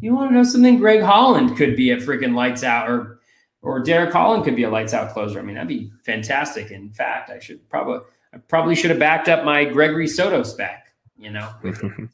you 0.00 0.14
want 0.14 0.30
to 0.30 0.34
know 0.34 0.42
something? 0.42 0.78
Greg 0.78 1.02
Holland 1.02 1.56
could 1.56 1.76
be 1.76 1.90
a 1.90 1.96
freaking 1.96 2.34
lights 2.34 2.62
out, 2.62 2.88
or 2.88 3.20
or 3.62 3.80
Derek 3.80 4.12
Holland 4.12 4.44
could 4.44 4.54
be 4.54 4.64
a 4.64 4.70
lights 4.70 4.94
out 4.94 5.12
closer. 5.12 5.38
I 5.38 5.42
mean, 5.42 5.54
that'd 5.54 5.68
be 5.68 5.90
fantastic. 6.04 6.70
In 6.70 6.90
fact, 6.90 7.30
I 7.30 7.38
should 7.38 7.68
probably 7.70 8.00
I 8.34 8.38
probably 8.38 8.74
should 8.74 8.90
have 8.90 8.98
backed 8.98 9.28
up 9.28 9.44
my 9.44 9.64
Gregory 9.64 10.06
Soto 10.06 10.42
spec, 10.42 10.92
you 11.16 11.30
know, 11.30 11.50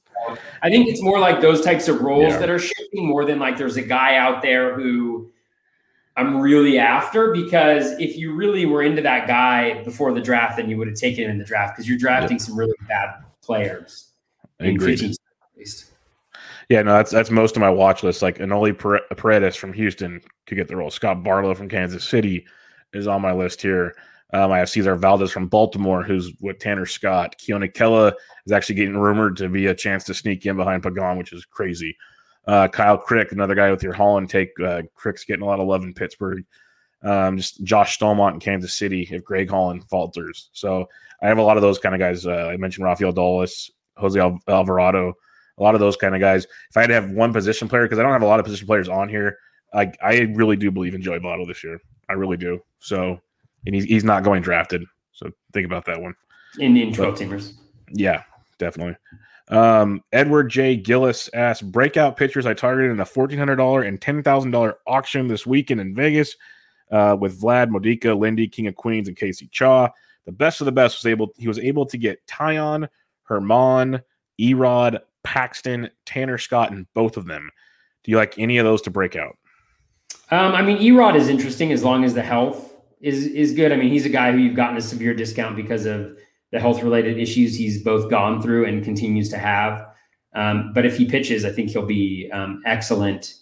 I 0.62 0.70
think 0.70 0.88
it's 0.88 1.02
more 1.02 1.18
like 1.18 1.40
those 1.40 1.62
types 1.62 1.88
of 1.88 2.00
roles 2.00 2.32
yeah. 2.32 2.38
that 2.38 2.50
are 2.50 2.58
shifting 2.58 3.06
more 3.06 3.24
than 3.24 3.38
like 3.38 3.58
there's 3.58 3.76
a 3.76 3.82
guy 3.82 4.16
out 4.16 4.42
there 4.42 4.74
who 4.74 5.31
I'm 6.16 6.40
really 6.40 6.78
after 6.78 7.32
because 7.32 7.92
if 7.92 8.16
you 8.16 8.34
really 8.34 8.66
were 8.66 8.82
into 8.82 9.00
that 9.02 9.26
guy 9.26 9.82
before 9.82 10.12
the 10.12 10.20
draft, 10.20 10.58
then 10.58 10.68
you 10.68 10.76
would 10.76 10.88
have 10.88 10.96
taken 10.96 11.24
him 11.24 11.30
in 11.30 11.38
the 11.38 11.44
draft 11.44 11.74
because 11.74 11.88
you're 11.88 11.98
drafting 11.98 12.38
some 12.38 12.56
really 12.56 12.74
bad 12.86 13.24
players. 13.42 14.10
At 15.54 15.58
least. 15.58 15.92
Yeah, 16.68 16.82
no, 16.82 16.94
that's 16.94 17.10
that's 17.10 17.30
most 17.30 17.56
of 17.56 17.60
my 17.60 17.70
watch 17.70 18.02
list. 18.02 18.22
Like 18.22 18.38
Enoli 18.38 18.76
Paredes 19.16 19.56
from 19.56 19.72
Houston 19.72 20.20
could 20.46 20.56
get 20.56 20.68
the 20.68 20.76
role. 20.76 20.90
Scott 20.90 21.22
Barlow 21.22 21.54
from 21.54 21.68
Kansas 21.68 22.04
City 22.04 22.46
is 22.92 23.06
on 23.06 23.22
my 23.22 23.32
list 23.32 23.62
here. 23.62 23.94
Um, 24.34 24.50
I 24.50 24.58
have 24.58 24.70
Cesar 24.70 24.96
Valdez 24.96 25.30
from 25.30 25.48
Baltimore, 25.48 26.02
who's 26.02 26.32
with 26.40 26.58
Tanner 26.58 26.86
Scott. 26.86 27.36
Keone 27.38 27.70
Kela 27.72 28.12
is 28.46 28.52
actually 28.52 28.76
getting 28.76 28.96
rumored 28.96 29.36
to 29.38 29.48
be 29.48 29.66
a 29.66 29.74
chance 29.74 30.04
to 30.04 30.14
sneak 30.14 30.46
in 30.46 30.56
behind 30.56 30.82
Pagan, 30.82 31.18
which 31.18 31.32
is 31.32 31.44
crazy. 31.44 31.96
Uh, 32.46 32.68
Kyle 32.68 32.98
Crick, 32.98 33.32
another 33.32 33.54
guy 33.54 33.70
with 33.70 33.82
your 33.82 33.92
Holland 33.92 34.28
take. 34.28 34.58
Uh, 34.60 34.82
Crick's 34.94 35.24
getting 35.24 35.42
a 35.42 35.46
lot 35.46 35.60
of 35.60 35.66
love 35.66 35.84
in 35.84 35.94
Pittsburgh. 35.94 36.44
Um, 37.02 37.36
just 37.36 37.62
Josh 37.64 37.98
Staumont 37.98 38.34
in 38.34 38.40
Kansas 38.40 38.74
City 38.74 39.08
if 39.10 39.24
Greg 39.24 39.50
Holland 39.50 39.84
falters. 39.88 40.50
So 40.52 40.88
I 41.20 41.28
have 41.28 41.38
a 41.38 41.42
lot 41.42 41.56
of 41.56 41.62
those 41.62 41.78
kind 41.78 41.94
of 41.94 41.98
guys. 41.98 42.26
Uh, 42.26 42.48
I 42.48 42.56
mentioned 42.56 42.84
Rafael 42.84 43.12
Dolis, 43.12 43.70
Jose 43.96 44.20
Alvarado, 44.48 45.14
a 45.58 45.62
lot 45.62 45.74
of 45.74 45.80
those 45.80 45.96
kind 45.96 46.14
of 46.14 46.20
guys. 46.20 46.44
If 46.44 46.76
I 46.76 46.80
had 46.82 46.88
to 46.88 46.94
have 46.94 47.10
one 47.10 47.32
position 47.32 47.68
player, 47.68 47.84
because 47.84 47.98
I 47.98 48.02
don't 48.02 48.12
have 48.12 48.22
a 48.22 48.26
lot 48.26 48.40
of 48.40 48.44
position 48.44 48.66
players 48.66 48.88
on 48.88 49.08
here, 49.08 49.38
I, 49.74 49.92
I 50.02 50.18
really 50.34 50.56
do 50.56 50.70
believe 50.70 50.94
in 50.94 51.02
Joey 51.02 51.18
Votto 51.18 51.46
this 51.46 51.62
year. 51.64 51.80
I 52.08 52.14
really 52.14 52.36
do. 52.36 52.60
So, 52.80 53.20
and 53.66 53.74
he's, 53.74 53.84
he's 53.84 54.04
not 54.04 54.22
going 54.22 54.42
drafted. 54.42 54.84
So 55.12 55.30
think 55.52 55.66
about 55.66 55.84
that 55.86 56.00
one. 56.00 56.14
In, 56.58 56.76
in 56.76 56.92
12 56.92 57.14
teamers. 57.14 57.52
Yeah, 57.92 58.22
definitely. 58.58 58.96
Um, 59.48 60.02
Edward 60.12 60.48
J. 60.48 60.76
Gillis 60.76 61.28
asked 61.34 61.70
breakout 61.70 62.16
pitchers 62.16 62.46
I 62.46 62.54
targeted 62.54 62.90
in 62.90 63.00
a 63.00 63.04
$1,400 63.04 63.86
and 63.86 64.00
$10,000 64.00 64.74
auction 64.86 65.28
this 65.28 65.46
weekend 65.46 65.80
in 65.80 65.94
Vegas 65.94 66.36
uh, 66.90 67.16
with 67.18 67.40
Vlad, 67.40 67.70
Modica, 67.70 68.14
Lindy, 68.14 68.48
King 68.48 68.68
of 68.68 68.76
Queens, 68.76 69.08
and 69.08 69.16
Casey 69.16 69.48
Chaw. 69.48 69.88
The 70.24 70.32
best 70.32 70.60
of 70.60 70.64
the 70.66 70.72
best 70.72 70.98
was 70.98 71.10
able, 71.10 71.32
he 71.36 71.48
was 71.48 71.58
able 71.58 71.84
to 71.86 71.98
get 71.98 72.24
Taillon, 72.26 72.88
Germán, 73.28 74.02
Erod, 74.40 75.00
Paxton, 75.24 75.90
Tanner 76.06 76.38
Scott, 76.38 76.72
and 76.72 76.86
both 76.94 77.16
of 77.16 77.26
them. 77.26 77.50
Do 78.04 78.10
you 78.10 78.16
like 78.16 78.38
any 78.38 78.58
of 78.58 78.64
those 78.64 78.82
to 78.82 78.90
break 78.90 79.16
out? 79.16 79.36
Um, 80.30 80.52
I 80.52 80.62
mean, 80.62 80.78
Erod 80.78 81.14
is 81.14 81.28
interesting 81.28 81.72
as 81.72 81.84
long 81.84 82.04
as 82.04 82.14
the 82.14 82.22
health 82.22 82.74
is 83.00 83.26
is 83.26 83.52
good. 83.52 83.72
I 83.72 83.76
mean, 83.76 83.90
he's 83.90 84.06
a 84.06 84.10
guy 84.10 84.32
who 84.32 84.38
you've 84.38 84.56
gotten 84.56 84.76
a 84.76 84.82
severe 84.82 85.14
discount 85.14 85.56
because 85.56 85.86
of 85.86 86.16
the 86.52 86.60
health 86.60 86.82
related 86.82 87.18
issues 87.18 87.56
he's 87.56 87.82
both 87.82 88.10
gone 88.10 88.40
through 88.40 88.66
and 88.66 88.84
continues 88.84 89.28
to 89.30 89.38
have. 89.38 89.88
Um, 90.34 90.72
but 90.74 90.86
if 90.86 90.96
he 90.96 91.06
pitches, 91.06 91.44
I 91.44 91.50
think 91.50 91.70
he'll 91.70 91.86
be 91.86 92.30
um, 92.32 92.62
excellent. 92.64 93.34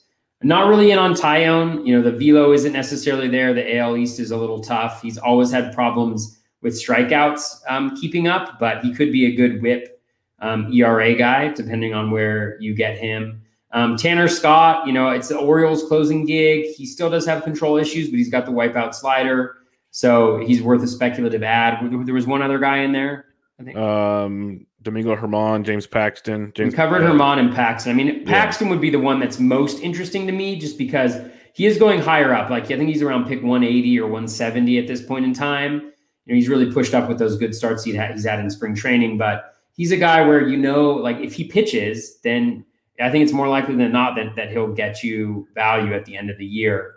Not 0.42 0.68
really 0.68 0.90
in 0.90 0.98
on 0.98 1.14
Taillon. 1.14 1.86
You 1.86 1.96
know, 1.96 2.02
the 2.02 2.16
velo 2.16 2.52
isn't 2.52 2.72
necessarily 2.72 3.28
there. 3.28 3.52
The 3.52 3.76
AL 3.76 3.96
East 3.96 4.18
is 4.18 4.30
a 4.30 4.36
little 4.36 4.60
tough. 4.60 5.02
He's 5.02 5.18
always 5.18 5.50
had 5.50 5.74
problems 5.74 6.40
with 6.62 6.74
strikeouts 6.74 7.60
um, 7.68 7.96
keeping 7.96 8.26
up, 8.26 8.58
but 8.58 8.82
he 8.82 8.94
could 8.94 9.12
be 9.12 9.26
a 9.26 9.34
good 9.34 9.60
WHIP 9.60 10.00
um, 10.40 10.72
ERA 10.72 11.14
guy, 11.14 11.48
depending 11.48 11.94
on 11.94 12.10
where 12.10 12.58
you 12.60 12.74
get 12.74 12.96
him. 12.96 13.42
Um, 13.72 13.96
Tanner 13.96 14.28
Scott, 14.28 14.86
you 14.86 14.92
know, 14.92 15.10
it's 15.10 15.28
the 15.28 15.38
Orioles 15.38 15.84
closing 15.84 16.24
gig. 16.24 16.74
He 16.74 16.86
still 16.86 17.10
does 17.10 17.26
have 17.26 17.44
control 17.44 17.76
issues, 17.76 18.08
but 18.08 18.16
he's 18.16 18.30
got 18.30 18.46
the 18.46 18.52
wipeout 18.52 18.94
slider. 18.94 19.56
So 19.90 20.38
he's 20.38 20.62
worth 20.62 20.82
a 20.82 20.86
speculative 20.86 21.42
ad. 21.42 21.78
There 22.04 22.14
was 22.14 22.26
one 22.26 22.42
other 22.42 22.58
guy 22.58 22.78
in 22.78 22.92
there, 22.92 23.26
I 23.58 23.62
think. 23.64 23.76
Um, 23.76 24.66
Domingo 24.82 25.14
Germán, 25.16 25.64
James 25.64 25.86
Paxton. 25.86 26.52
James 26.54 26.72
we 26.72 26.76
covered 26.76 27.02
Germán 27.02 27.38
and 27.38 27.54
Paxton. 27.54 27.92
I 27.92 27.94
mean, 27.94 28.24
Paxton 28.24 28.66
yeah. 28.66 28.70
would 28.72 28.80
be 28.80 28.90
the 28.90 28.98
one 28.98 29.20
that's 29.20 29.38
most 29.38 29.80
interesting 29.80 30.26
to 30.26 30.32
me 30.32 30.58
just 30.58 30.78
because 30.78 31.16
he 31.54 31.66
is 31.66 31.76
going 31.76 32.00
higher 32.00 32.32
up. 32.32 32.50
Like, 32.50 32.64
I 32.64 32.76
think 32.76 32.88
he's 32.88 33.02
around 33.02 33.26
pick 33.26 33.42
180 33.42 34.00
or 34.00 34.04
170 34.04 34.78
at 34.78 34.86
this 34.86 35.02
point 35.02 35.24
in 35.24 35.34
time. 35.34 35.80
You 36.24 36.34
know, 36.34 36.34
he's 36.34 36.48
really 36.48 36.72
pushed 36.72 36.94
up 36.94 37.08
with 37.08 37.18
those 37.18 37.36
good 37.36 37.54
starts 37.54 37.84
he's 37.84 37.96
had, 37.96 38.12
he's 38.12 38.24
had 38.24 38.40
in 38.40 38.48
spring 38.50 38.74
training, 38.74 39.18
but 39.18 39.54
he's 39.76 39.92
a 39.92 39.96
guy 39.96 40.26
where, 40.26 40.46
you 40.46 40.56
know, 40.56 40.90
like 40.90 41.18
if 41.18 41.34
he 41.34 41.44
pitches, 41.44 42.20
then 42.20 42.64
I 43.00 43.10
think 43.10 43.24
it's 43.24 43.32
more 43.32 43.48
likely 43.48 43.74
than 43.76 43.92
not 43.92 44.14
that, 44.16 44.36
that 44.36 44.50
he'll 44.50 44.72
get 44.72 45.02
you 45.02 45.48
value 45.54 45.92
at 45.94 46.04
the 46.04 46.16
end 46.16 46.30
of 46.30 46.38
the 46.38 46.46
year. 46.46 46.94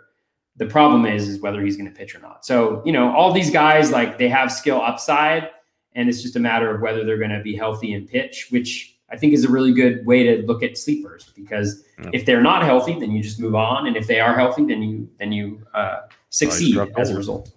The 0.56 0.66
problem 0.66 1.04
is, 1.04 1.28
is 1.28 1.40
whether 1.40 1.60
he's 1.62 1.76
going 1.76 1.90
to 1.90 1.96
pitch 1.96 2.14
or 2.14 2.20
not. 2.20 2.46
So, 2.46 2.82
you 2.84 2.92
know, 2.92 3.14
all 3.14 3.32
these 3.32 3.50
guys, 3.50 3.90
like 3.90 4.18
they 4.18 4.28
have 4.28 4.52
skill 4.52 4.80
upside, 4.80 5.50
and 5.94 6.08
it's 6.08 6.22
just 6.22 6.36
a 6.36 6.40
matter 6.40 6.74
of 6.74 6.80
whether 6.80 7.04
they're 7.04 7.18
going 7.18 7.30
to 7.30 7.42
be 7.42 7.56
healthy 7.56 7.92
and 7.92 8.08
pitch, 8.08 8.48
which 8.50 8.96
I 9.10 9.16
think 9.16 9.32
is 9.32 9.44
a 9.44 9.50
really 9.50 9.72
good 9.72 10.04
way 10.06 10.22
to 10.24 10.46
look 10.46 10.62
at 10.62 10.78
sleepers 10.78 11.30
because 11.36 11.84
yeah. 12.00 12.10
if 12.12 12.24
they're 12.26 12.42
not 12.42 12.62
healthy, 12.62 12.98
then 12.98 13.10
you 13.12 13.22
just 13.22 13.40
move 13.40 13.54
on, 13.54 13.86
and 13.86 13.96
if 13.96 14.06
they 14.06 14.20
are 14.20 14.34
healthy, 14.34 14.64
then 14.64 14.82
you 14.82 15.08
then 15.18 15.32
you 15.32 15.64
uh, 15.74 16.00
succeed 16.30 16.78
as 16.96 17.10
a 17.10 17.16
result. 17.16 17.52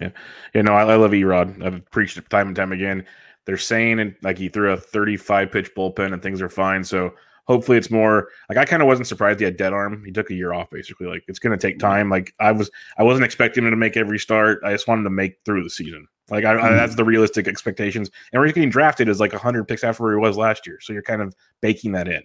Yeah, 0.00 0.10
yeah. 0.54 0.62
No, 0.62 0.72
I, 0.72 0.84
I 0.84 0.96
love 0.96 1.10
Erod. 1.12 1.64
I've 1.64 1.90
preached 1.90 2.16
it 2.16 2.28
time 2.30 2.48
and 2.48 2.56
time 2.56 2.72
again. 2.72 3.04
They're 3.44 3.58
saying 3.58 3.98
and 3.98 4.14
like 4.22 4.38
he 4.38 4.48
threw 4.48 4.72
a 4.72 4.76
35 4.76 5.50
pitch 5.50 5.74
bullpen 5.74 6.12
and 6.12 6.22
things 6.22 6.40
are 6.40 6.48
fine. 6.48 6.84
So 6.84 7.14
hopefully 7.44 7.78
it's 7.78 7.90
more 7.90 8.28
like 8.48 8.58
I 8.58 8.64
kind 8.64 8.82
of 8.82 8.88
wasn't 8.88 9.08
surprised 9.08 9.40
he 9.40 9.44
had 9.44 9.56
dead 9.56 9.72
arm. 9.72 10.04
He 10.04 10.12
took 10.12 10.30
a 10.30 10.34
year 10.34 10.52
off 10.52 10.70
basically. 10.70 11.06
Like 11.06 11.24
it's 11.28 11.38
going 11.38 11.56
to 11.56 11.66
take 11.66 11.78
time. 11.78 12.08
Like 12.08 12.34
I 12.38 12.52
was, 12.52 12.70
I 12.98 13.02
wasn't 13.02 13.24
expecting 13.24 13.64
him 13.64 13.70
to 13.70 13.76
make 13.76 13.96
every 13.96 14.18
start. 14.18 14.60
I 14.64 14.72
just 14.72 14.88
wanted 14.88 15.04
to 15.04 15.10
make 15.10 15.38
through 15.44 15.64
the 15.64 15.70
season. 15.70 16.06
Like 16.30 16.44
I, 16.44 16.54
mm-hmm. 16.54 16.64
I, 16.64 16.72
that's 16.72 16.94
the 16.94 17.04
realistic 17.04 17.48
expectations. 17.48 18.10
And 18.32 18.40
where 18.40 18.46
he's 18.46 18.54
getting 18.54 18.70
drafted 18.70 19.08
is 19.08 19.20
like 19.20 19.32
100 19.32 19.66
picks 19.66 19.84
after 19.84 20.02
where 20.02 20.12
he 20.14 20.18
was 20.18 20.36
last 20.36 20.66
year. 20.66 20.78
So 20.80 20.92
you're 20.92 21.02
kind 21.02 21.22
of 21.22 21.34
baking 21.60 21.92
that 21.92 22.08
in. 22.08 22.22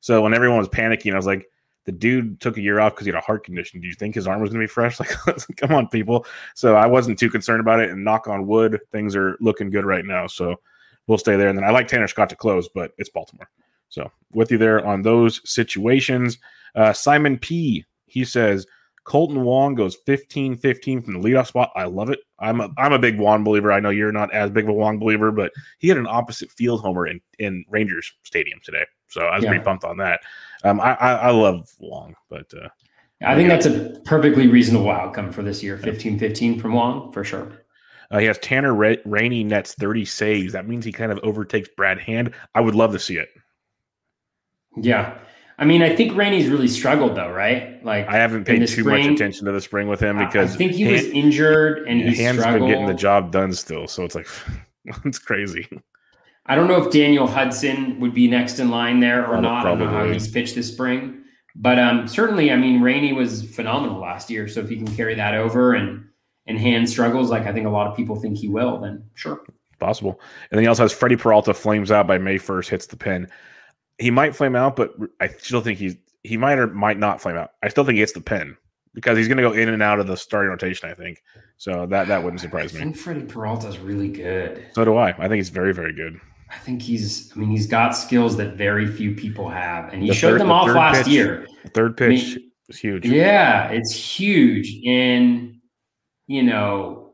So 0.00 0.22
when 0.22 0.34
everyone 0.34 0.58
was 0.58 0.68
panicking, 0.68 1.12
I 1.12 1.16
was 1.16 1.26
like, 1.26 1.46
the 1.84 1.92
dude 1.92 2.40
took 2.40 2.56
a 2.56 2.60
year 2.60 2.78
off 2.78 2.92
because 2.94 3.06
he 3.06 3.12
had 3.12 3.18
a 3.18 3.24
heart 3.24 3.44
condition. 3.44 3.80
Do 3.80 3.88
you 3.88 3.94
think 3.94 4.14
his 4.14 4.26
arm 4.26 4.40
was 4.40 4.50
going 4.50 4.60
to 4.60 4.64
be 4.64 4.72
fresh? 4.72 4.98
Like, 5.00 5.16
come 5.56 5.72
on, 5.72 5.88
people. 5.88 6.26
So 6.54 6.76
I 6.76 6.86
wasn't 6.86 7.18
too 7.18 7.30
concerned 7.30 7.60
about 7.60 7.80
it. 7.80 7.90
And 7.90 8.04
knock 8.04 8.28
on 8.28 8.46
wood, 8.46 8.78
things 8.92 9.16
are 9.16 9.36
looking 9.40 9.70
good 9.70 9.84
right 9.84 10.04
now. 10.04 10.26
So 10.26 10.60
we'll 11.06 11.18
stay 11.18 11.36
there. 11.36 11.48
And 11.48 11.58
then 11.58 11.64
I 11.64 11.70
like 11.70 11.88
Tanner 11.88 12.08
Scott 12.08 12.28
to 12.30 12.36
close, 12.36 12.68
but 12.68 12.92
it's 12.98 13.10
Baltimore. 13.10 13.48
So 13.90 14.10
with 14.32 14.50
you 14.50 14.58
there 14.58 14.84
on 14.84 15.02
those 15.02 15.40
situations. 15.48 16.38
Uh, 16.74 16.92
Simon 16.92 17.38
P. 17.38 17.84
He 18.06 18.24
says 18.24 18.66
Kolten 19.04 19.42
Wong 19.42 19.74
goes 19.74 19.96
15-15 20.06 21.04
from 21.04 21.14
the 21.14 21.28
leadoff 21.28 21.48
spot. 21.48 21.70
I 21.74 21.84
love 21.84 22.10
it. 22.10 22.20
I'm 22.38 22.60
a 22.60 22.70
I'm 22.78 22.92
a 22.92 22.98
big 22.98 23.18
Wong 23.18 23.44
believer. 23.44 23.72
I 23.72 23.80
know 23.80 23.90
you're 23.90 24.12
not 24.12 24.32
as 24.32 24.50
big 24.50 24.64
of 24.64 24.70
a 24.70 24.74
Wong 24.74 24.98
believer, 24.98 25.30
but 25.30 25.52
he 25.78 25.88
had 25.88 25.98
an 25.98 26.06
opposite 26.06 26.50
field 26.50 26.80
homer 26.80 27.06
in, 27.06 27.20
in 27.38 27.64
Rangers 27.68 28.12
Stadium 28.22 28.60
today. 28.64 28.84
So 29.08 29.22
I 29.22 29.36
was 29.36 29.44
yeah. 29.44 29.50
pretty 29.50 29.64
pumped 29.64 29.84
on 29.84 29.96
that. 29.98 30.20
Um, 30.64 30.80
I, 30.80 30.94
I, 30.94 31.12
I 31.12 31.30
love 31.30 31.70
Wong, 31.78 32.14
but 32.28 32.52
uh, 32.54 32.68
I 33.22 33.34
think 33.34 33.48
that's 33.48 33.66
a 33.66 34.00
perfectly 34.04 34.46
reasonable 34.46 34.90
outcome 34.90 35.32
for 35.32 35.42
this 35.42 35.62
year. 35.62 35.76
15-15 35.76 36.60
from 36.60 36.72
Wong 36.72 37.12
for 37.12 37.24
sure. 37.24 37.64
Uh, 38.10 38.18
he 38.18 38.26
has 38.26 38.38
Tanner 38.38 38.74
Rainey 38.74 39.44
nets 39.44 39.74
30 39.74 40.04
saves. 40.04 40.52
That 40.52 40.66
means 40.66 40.84
he 40.84 40.92
kind 40.92 41.12
of 41.12 41.18
overtakes 41.22 41.68
Brad 41.76 41.98
Hand. 41.98 42.32
I 42.54 42.60
would 42.60 42.74
love 42.74 42.92
to 42.92 42.98
see 42.98 43.18
it. 43.18 43.28
Yeah. 44.76 45.18
I 45.60 45.66
mean, 45.66 45.82
I 45.82 45.94
think 45.94 46.16
Rainey's 46.16 46.48
really 46.48 46.68
struggled 46.68 47.16
though, 47.16 47.30
right? 47.30 47.84
Like 47.84 48.08
I 48.08 48.16
haven't 48.16 48.46
paid 48.46 48.60
too 48.60 48.66
spring, 48.66 49.08
much 49.08 49.14
attention 49.14 49.44
to 49.44 49.52
the 49.52 49.60
spring 49.60 49.88
with 49.88 50.00
him 50.00 50.16
because 50.16 50.54
I 50.54 50.56
think 50.56 50.72
he 50.72 50.84
hand, 50.84 50.94
was 50.94 51.04
injured 51.04 51.86
and 51.86 52.00
he 52.00 52.16
hands 52.16 52.38
struggled. 52.38 52.62
been 52.62 52.70
getting 52.70 52.86
the 52.86 52.94
job 52.94 53.30
done 53.30 53.52
still. 53.52 53.86
So 53.86 54.04
it's 54.04 54.14
like 54.14 54.26
it's 55.04 55.18
crazy. 55.18 55.68
I 56.46 56.56
don't 56.56 56.66
know 56.66 56.82
if 56.82 56.90
Daniel 56.90 57.26
Hudson 57.26 58.00
would 58.00 58.14
be 58.14 58.26
next 58.26 58.58
in 58.58 58.70
line 58.70 59.00
there 59.00 59.26
or 59.26 59.40
not. 59.40 59.62
Probably. 59.62 59.84
I 59.84 59.90
don't 59.90 59.94
know 59.94 60.06
how 60.06 60.12
he's 60.12 60.28
pitched 60.28 60.54
this 60.54 60.72
spring, 60.72 61.24
but 61.54 61.78
um, 61.78 62.08
certainly, 62.08 62.50
I 62.50 62.56
mean, 62.56 62.80
Rainey 62.80 63.12
was 63.12 63.44
phenomenal 63.54 64.00
last 64.00 64.30
year. 64.30 64.48
So 64.48 64.60
if 64.60 64.68
he 64.70 64.76
can 64.76 64.88
carry 64.96 65.14
that 65.16 65.34
over 65.34 65.74
and 65.74 66.06
and 66.46 66.58
hand 66.58 66.88
struggles, 66.88 67.28
like 67.28 67.42
I 67.42 67.52
think 67.52 67.66
a 67.66 67.70
lot 67.70 67.86
of 67.86 67.94
people 67.94 68.16
think 68.16 68.38
he 68.38 68.48
will, 68.48 68.80
then 68.80 69.04
sure, 69.14 69.44
possible. 69.78 70.18
And 70.50 70.56
then 70.56 70.64
he 70.64 70.68
also 70.68 70.84
has 70.84 70.92
Freddie 70.92 71.16
Peralta 71.16 71.52
flames 71.52 71.90
out 71.90 72.06
by 72.06 72.16
May 72.16 72.38
first, 72.38 72.70
hits 72.70 72.86
the 72.86 72.96
pin 72.96 73.28
he 74.00 74.10
might 74.10 74.34
flame 74.34 74.56
out, 74.56 74.76
but 74.76 74.94
I 75.20 75.28
still 75.28 75.60
think 75.60 75.78
he's 75.78 75.96
he 76.24 76.36
might 76.36 76.58
or 76.58 76.66
might 76.66 76.98
not 76.98 77.20
flame 77.20 77.36
out. 77.36 77.52
I 77.62 77.68
still 77.68 77.84
think 77.84 77.96
he 77.96 78.02
gets 78.02 78.12
the 78.12 78.20
pin 78.20 78.56
because 78.94 79.16
he's 79.16 79.28
going 79.28 79.36
to 79.36 79.42
go 79.42 79.52
in 79.52 79.68
and 79.68 79.82
out 79.82 80.00
of 80.00 80.06
the 80.06 80.16
starting 80.16 80.50
rotation. 80.50 80.88
I 80.90 80.94
think 80.94 81.22
so. 81.58 81.86
That 81.86 82.08
that 82.08 82.22
wouldn't 82.22 82.40
surprise 82.40 82.72
me. 82.72 82.80
I 82.80 82.84
think 82.84 82.96
Freddie 82.96 83.22
Peralta 83.22 83.68
is 83.68 83.78
really 83.78 84.08
good. 84.08 84.64
So 84.72 84.84
do 84.84 84.96
I. 84.96 85.10
I 85.10 85.28
think 85.28 85.34
he's 85.34 85.50
very 85.50 85.72
very 85.72 85.92
good. 85.92 86.18
I 86.50 86.56
think 86.56 86.82
he's. 86.82 87.32
I 87.34 87.38
mean, 87.38 87.50
he's 87.50 87.66
got 87.66 87.90
skills 87.90 88.36
that 88.38 88.54
very 88.54 88.86
few 88.86 89.14
people 89.14 89.48
have, 89.48 89.92
and 89.92 90.02
he 90.02 90.08
the 90.08 90.14
showed 90.14 90.32
third, 90.32 90.40
them 90.40 90.50
off 90.50 90.68
last 90.68 91.04
pitch, 91.04 91.08
year. 91.08 91.46
third 91.74 91.96
pitch 91.96 92.22
I 92.22 92.34
mean, 92.38 92.50
is 92.68 92.78
huge. 92.78 93.06
Yeah, 93.06 93.68
it's 93.68 93.92
huge, 93.92 94.84
and 94.86 95.58
you 96.26 96.42
know, 96.42 97.12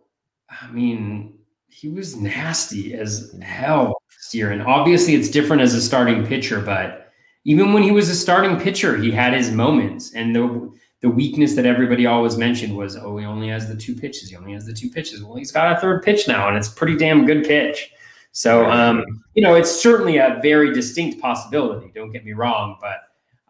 I 0.48 0.70
mean, 0.70 1.38
he 1.68 1.88
was 1.88 2.16
nasty 2.16 2.94
as 2.94 3.36
hell 3.42 3.95
this 4.26 4.34
year. 4.34 4.50
And 4.50 4.62
obviously, 4.62 5.14
it's 5.14 5.28
different 5.28 5.62
as 5.62 5.74
a 5.74 5.80
starting 5.80 6.26
pitcher, 6.26 6.60
but 6.60 7.12
even 7.44 7.72
when 7.72 7.82
he 7.82 7.92
was 7.92 8.08
a 8.08 8.14
starting 8.14 8.58
pitcher, 8.58 8.96
he 8.96 9.10
had 9.10 9.32
his 9.32 9.50
moments. 9.50 10.12
And 10.14 10.34
the 10.34 10.72
the 11.02 11.10
weakness 11.10 11.54
that 11.54 11.66
everybody 11.66 12.06
always 12.06 12.36
mentioned 12.36 12.76
was, 12.76 12.96
oh, 12.96 13.18
he 13.18 13.26
only 13.26 13.48
has 13.48 13.68
the 13.68 13.76
two 13.76 13.94
pitches. 13.94 14.30
He 14.30 14.36
only 14.36 14.54
has 14.54 14.64
the 14.64 14.72
two 14.72 14.88
pitches. 14.88 15.22
Well, 15.22 15.36
he's 15.36 15.52
got 15.52 15.76
a 15.76 15.80
third 15.80 16.02
pitch 16.02 16.26
now, 16.26 16.48
and 16.48 16.56
it's 16.56 16.68
pretty 16.68 16.96
damn 16.96 17.26
good 17.26 17.44
pitch. 17.44 17.92
So, 18.32 18.68
um, 18.70 19.04
you 19.34 19.42
know, 19.42 19.54
it's 19.54 19.70
certainly 19.70 20.16
a 20.16 20.38
very 20.42 20.72
distinct 20.72 21.20
possibility. 21.20 21.92
Don't 21.94 22.12
get 22.12 22.24
me 22.24 22.32
wrong, 22.32 22.76
but 22.80 22.98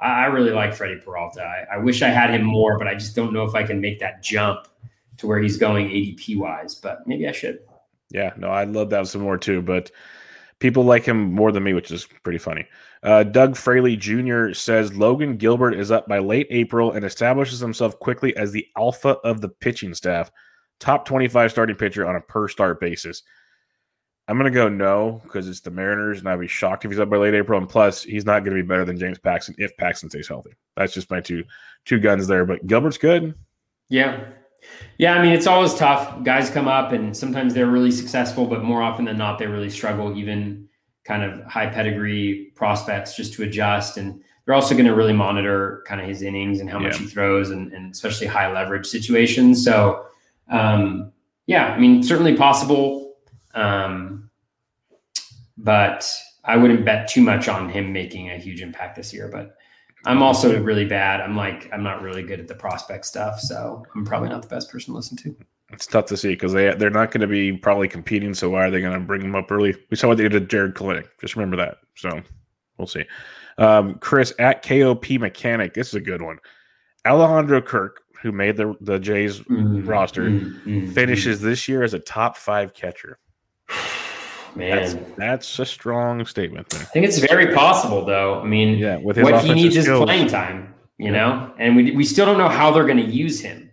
I, 0.01 0.25
I 0.25 0.27
really 0.27 0.51
like 0.51 0.75
Freddie 0.75 1.01
Peralta. 1.01 1.43
I, 1.43 1.77
I, 1.77 1.79
wish 1.79 2.03
I 2.03 2.09
had 2.09 2.31
him 2.31 2.43
more, 2.43 2.79
but 2.79 2.87
I 2.87 2.95
just 2.95 3.17
don't 3.17 3.33
know 3.33 3.45
if 3.45 3.55
I 3.55 3.63
can 3.63 3.81
make 3.81 4.01
that 4.01 4.23
jump 4.23 4.69
to 5.17 5.27
where 5.27 5.39
he's 5.39 5.57
going 5.57 5.89
ADP 5.89 6.37
wise. 6.37 6.75
But 6.75 7.07
maybe 7.07 7.27
I 7.27 7.33
should. 7.33 7.61
Yeah, 8.11 8.33
no, 8.37 8.51
I'd 8.51 8.71
love 8.71 8.91
to 8.91 8.97
have 8.97 9.09
some 9.09 9.23
more 9.23 9.39
too. 9.39 9.63
But 9.63 9.91
people 10.59 10.85
like 10.85 11.05
him 11.05 11.33
more 11.33 11.53
than 11.53 11.63
me, 11.63 11.75
which 11.75 11.91
is 11.91 12.07
pretty 12.23 12.39
funny. 12.39 12.67
Uh, 13.03 13.23
Doug 13.23 13.57
Fraley 13.57 13.97
Jr. 13.97 14.53
says 14.53 14.95
Logan 14.95 15.37
Gilbert 15.37 15.75
is 15.75 15.91
up 15.91 16.09
by 16.09 16.19
late 16.19 16.47
April 16.51 16.93
and 16.93 17.05
establishes 17.05 17.61
himself 17.61 17.99
quickly 17.99 18.37
as 18.37 18.53
the 18.53 18.67
alpha 18.77 19.19
of 19.25 19.41
the 19.41 19.49
pitching 19.49 19.95
staff, 19.95 20.31
top 20.81 21.05
25 21.05 21.51
starting 21.51 21.77
pitcher 21.77 22.07
on 22.07 22.17
a 22.17 22.21
per 22.21 22.49
start 22.49 22.81
basis. 22.81 23.23
I'm 24.29 24.37
gonna 24.37 24.51
go 24.51 24.69
no 24.69 25.21
because 25.23 25.47
it's 25.47 25.61
the 25.61 25.71
Mariners, 25.71 26.19
and 26.19 26.29
I'd 26.29 26.41
be 26.41 26.49
shocked 26.49 26.85
if 26.85 26.91
he's 26.91 26.99
up 26.99 27.09
by 27.09 27.17
late 27.17 27.35
April. 27.35 27.61
And 27.61 27.69
plus, 27.69 28.03
he's 28.03 28.27
not 28.27 28.41
gonna 28.41 28.57
be 28.57 28.63
better 28.63 28.85
than 28.85 28.99
James 28.99 29.21
Paxton 29.21 29.55
if 29.59 29.77
Paxton 29.77 30.11
stays 30.11 30.27
healthy. 30.27 30.51
That's 30.77 30.93
just 30.93 31.11
my 31.11 31.21
two 31.21 31.45
two 31.85 32.01
guns 32.01 32.27
there. 32.27 32.45
But 32.45 32.67
Gilbert's 32.67 32.99
good. 32.99 33.35
Yeah, 33.89 34.25
yeah. 34.99 35.15
I 35.15 35.23
mean, 35.23 35.33
it's 35.33 35.47
always 35.47 35.75
tough. 35.75 36.23
Guys 36.23 36.51
come 36.51 36.69
up, 36.69 36.93
and 36.93 37.17
sometimes 37.17 37.55
they're 37.55 37.67
really 37.67 37.91
successful, 37.91 38.47
but 38.47 38.63
more 38.63 38.83
often 38.83 39.05
than 39.05 39.19
not, 39.19 39.39
they 39.39 39.47
really 39.47 39.71
struggle. 39.71 40.17
Even 40.17 40.69
kind 41.05 41.23
of 41.23 41.45
high 41.45 41.67
pedigree 41.67 42.53
prospects 42.55 43.15
just 43.15 43.33
to 43.35 43.43
adjust, 43.43 43.97
and 43.97 44.23
they're 44.45 44.55
also 44.55 44.75
going 44.75 44.87
to 44.87 44.95
really 44.95 45.13
monitor 45.13 45.85
kind 45.87 46.01
of 46.01 46.07
his 46.09 46.23
innings 46.23 46.61
and 46.61 46.71
how 46.71 46.79
much 46.79 46.95
yeah. 46.95 47.01
he 47.01 47.07
throws, 47.07 47.51
and, 47.51 47.73
and 47.73 47.93
especially 47.93 48.27
high 48.27 48.51
leverage 48.53 48.87
situations. 48.87 49.65
So, 49.65 50.07
um, 50.51 51.13
yeah, 51.47 51.67
I 51.67 51.79
mean, 51.79 52.03
certainly 52.03 52.37
possible 52.37 53.07
um, 53.57 54.31
but 55.57 56.09
I 56.45 56.57
wouldn't 56.57 56.85
bet 56.85 57.09
too 57.09 57.23
much 57.23 57.49
on 57.49 57.69
him 57.69 57.93
making 57.93 58.31
a 58.31 58.37
huge 58.37 58.61
impact 58.61 58.95
this 58.95 59.13
year. 59.13 59.29
But 59.33 59.56
I'm 60.07 60.23
also 60.23 60.63
really 60.63 60.85
bad. 60.85 61.21
I'm 61.21 61.37
like, 61.37 61.69
I'm 61.73 61.83
not 61.83 62.01
really 62.01 62.23
good 62.23 62.41
at 62.41 62.49
the 62.49 62.55
prospect 62.55 63.05
stuff. 63.05 63.41
So 63.41 63.85
I'm 63.95 64.05
probably 64.05 64.29
not 64.29 64.41
the 64.43 64.49
best 64.49 64.71
person 64.71 64.93
to 64.93 64.97
listen 64.97 65.17
to. 65.19 65.37
It's 65.73 65.87
tough 65.87 66.07
to 66.07 66.17
see 66.17 66.29
because 66.29 66.53
they 66.53 66.73
they're 66.75 66.91
not 66.91 67.11
going 67.11 67.23
to 67.23 67.27
be 67.27 67.53
probably 67.53 67.89
competing. 67.89 68.33
So 68.33 68.51
why 68.51 68.67
are 68.67 68.71
they 68.71 68.81
going 68.81 68.95
to 68.95 69.01
bring 69.01 69.21
them 69.21 69.35
up 69.35 69.51
early? 69.51 69.75
We 69.91 69.97
saw 69.97 70.09
what 70.09 70.17
they 70.17 70.23
did 70.23 70.33
to 70.33 70.41
Jarred 70.41 70.77
Kelenic. 70.77 71.09
Just 71.21 71.35
remember 71.35 71.57
that. 71.57 71.79
So 71.97 72.23
we'll 72.79 72.87
see. 72.87 73.05
Um, 73.59 73.97
Chris 73.97 74.33
at 74.39 74.63
KOP 74.63 75.11
Mechanic. 75.11 75.75
This 75.75 75.89
is 75.89 75.95
a 75.95 76.01
good 76.01 76.23
one. 76.23 76.39
Alejandro 77.05 77.61
Kirk, 77.61 78.03
who 78.23 78.31
made 78.31 78.57
the 78.57 78.77
the 78.81 79.01
Jays 79.01 79.41
mm-hmm. 79.41 79.85
roster, 79.87 80.31
mm-hmm. 80.31 80.87
finishes 80.93 81.41
this 81.41 81.67
year 81.67 81.83
as 81.83 81.95
a 81.95 81.99
top 81.99 82.37
five 82.37 82.73
catcher. 82.73 83.19
Man, 84.57 84.77
that's, 84.77 85.17
that's, 85.17 85.59
a 85.59 85.67
strong 85.67 86.25
statement. 86.25 86.69
There. 86.71 86.81
I 86.81 86.85
think 86.85 87.07
it's 87.07 87.19
very 87.19 87.55
possible, 87.55 88.05
though. 88.05 88.41
I 88.41 88.45
mean, 88.45 88.79
yeah, 88.79 88.97
with 88.97 89.19
what 89.19 89.45
he 89.45 89.53
needs 89.53 89.79
skills. 89.79 90.01
is 90.01 90.05
playing 90.05 90.29
time, 90.29 90.75
you 90.99 91.07
yeah. 91.07 91.13
know, 91.13 91.55
and 91.59 91.77
we 91.77 91.91
we 91.93 92.05
still 92.05 92.27
don't 92.27 92.39
know 92.39 92.49
how 92.49 92.71
they're 92.71 92.87
going 92.87 93.05
to 93.05 93.05
use 93.05 93.41
him. 93.41 93.71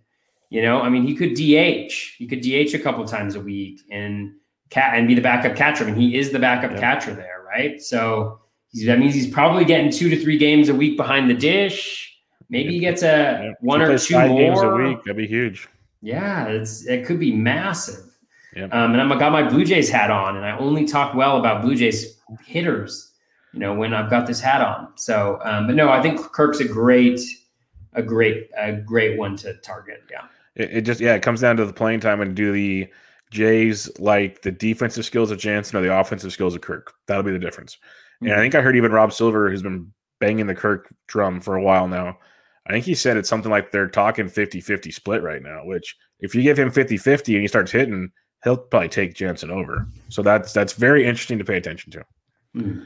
You 0.50 0.62
know, 0.62 0.82
I 0.82 0.90
mean, 0.90 1.04
he 1.04 1.16
could 1.16 1.34
DH, 1.34 1.94
he 2.18 2.28
could 2.28 2.42
DH 2.42 2.76
a 2.76 2.80
couple 2.80 3.04
times 3.06 3.36
a 3.36 3.40
week 3.40 3.82
and 3.90 4.34
cat 4.70 4.98
and 4.98 5.08
be 5.08 5.16
the 5.16 5.22
backup 5.22 5.56
catcher. 5.56 5.84
I 5.84 5.88
mean, 5.88 5.96
he 5.96 6.18
is 6.18 6.32
the 6.32 6.38
backup 6.40 6.72
yeah. 6.72 6.80
catcher 6.80 7.16
there, 7.16 7.44
right? 7.48 7.82
So 7.82 8.40
that 8.86 9.00
means 9.00 9.14
he's 9.14 9.30
probably 9.30 9.66
getting 9.66 9.92
two 9.92 10.10
to 10.10 10.22
three 10.22 10.38
games 10.38 10.70
a 10.70 10.76
week 10.76 10.98
behind 10.98 11.30
the 11.30 11.34
dish. 11.34 12.16
Maybe 12.50 12.74
he 12.74 12.80
gets 12.80 13.02
a 13.02 13.56
one 13.62 13.82
or 13.82 13.98
two 13.98 14.16
more 14.16 14.38
games 14.38 14.62
a 14.62 14.70
week. 14.70 14.98
That'd 15.06 15.18
be 15.18 15.28
huge. 15.28 15.68
Yeah, 16.02 16.48
it's 16.48 16.86
it 16.86 17.06
could 17.06 17.20
be 17.20 17.34
massive. 17.34 18.13
Yep. 18.56 18.74
Um, 18.74 18.94
and 18.94 19.02
I'm, 19.02 19.18
got 19.18 19.32
my 19.32 19.48
Blue 19.48 19.66
Jays 19.66 19.90
hat 19.90 20.12
on, 20.12 20.38
and 20.38 20.46
I 20.46 20.58
only 20.58 20.86
talk 20.86 21.16
well 21.16 21.38
about 21.38 21.62
Blue 21.62 21.76
Jays 21.76 22.20
hitters, 22.46 23.12
you 23.52 23.60
know, 23.60 23.74
when 23.74 23.94
I've 23.94 24.10
got 24.10 24.28
this 24.28 24.40
hat 24.40 24.62
on. 24.62 24.90
So, 24.96 25.40
um, 25.44 25.68
but 25.68 25.76
no, 25.76 25.90
I 25.90 26.02
think 26.02 26.20
Kirk's 26.20 26.60
a 26.60 26.68
great, 26.68 27.20
a 27.94 28.04
great, 28.04 28.50
a 28.58 28.74
great 28.74 29.18
one 29.18 29.36
to 29.38 29.56
target. 29.56 30.04
Yeah. 30.12 30.26
It, 30.56 30.78
it 30.78 30.82
just 30.82 31.00
yeah, 31.00 31.16
it 31.16 31.24
comes 31.24 31.42
down 31.42 31.58
to 31.58 31.66
the 31.66 31.74
playing 31.74 32.00
time 32.00 32.22
and 32.22 32.36
do 32.36 32.52
the 32.52 32.88
Jays 33.32 33.90
like 34.00 34.44
the 34.44 34.52
defensive 34.52 35.06
skills 35.06 35.32
of 35.32 35.40
Jansen 35.40 35.78
or 35.78 35.82
the 35.82 36.00
offensive 36.00 36.32
skills 36.32 36.54
of 36.54 36.62
Kirk. 36.62 36.94
That'll 37.08 37.24
be 37.24 37.32
the 37.32 37.40
difference. 37.40 37.76
Mm-hmm. 37.76 38.28
And 38.28 38.36
I 38.36 38.40
think 38.40 38.56
I 38.56 38.62
heard 38.62 38.78
even 38.78 38.92
Rob 38.92 39.12
Silver, 39.12 39.50
who's 39.50 39.64
been 39.64 39.92
banging 40.20 40.48
the 40.48 40.56
Kirk 40.56 40.94
drum 41.08 41.42
for 41.42 41.56
a 41.56 41.64
while 41.64 41.88
now. 41.88 42.20
I 42.68 42.72
think 42.72 42.86
he 42.86 42.96
said 42.96 43.18
it's 43.18 43.28
something 43.28 43.52
like 43.52 43.72
they're 43.72 43.90
talking 43.90 44.30
50 44.30 44.62
50 44.62 44.92
split 44.92 45.22
right 45.22 45.42
now, 45.42 45.66
which 45.66 45.98
if 46.20 46.34
you 46.34 46.44
give 46.44 46.58
him 46.58 46.72
50 46.72 46.98
50 46.98 47.34
and 47.34 47.42
he 47.42 47.48
starts 47.48 47.72
hitting, 47.72 48.12
he'll 48.44 48.58
probably 48.58 48.90
take 48.90 49.14
Jansen 49.14 49.52
over. 49.52 49.88
So 50.10 50.22
that's 50.22 50.54
that's 50.54 50.74
very 50.74 51.06
interesting 51.06 51.38
to 51.38 51.46
pay 51.46 51.58
attention 51.58 51.92
to. 51.94 52.06
Mm. 52.56 52.86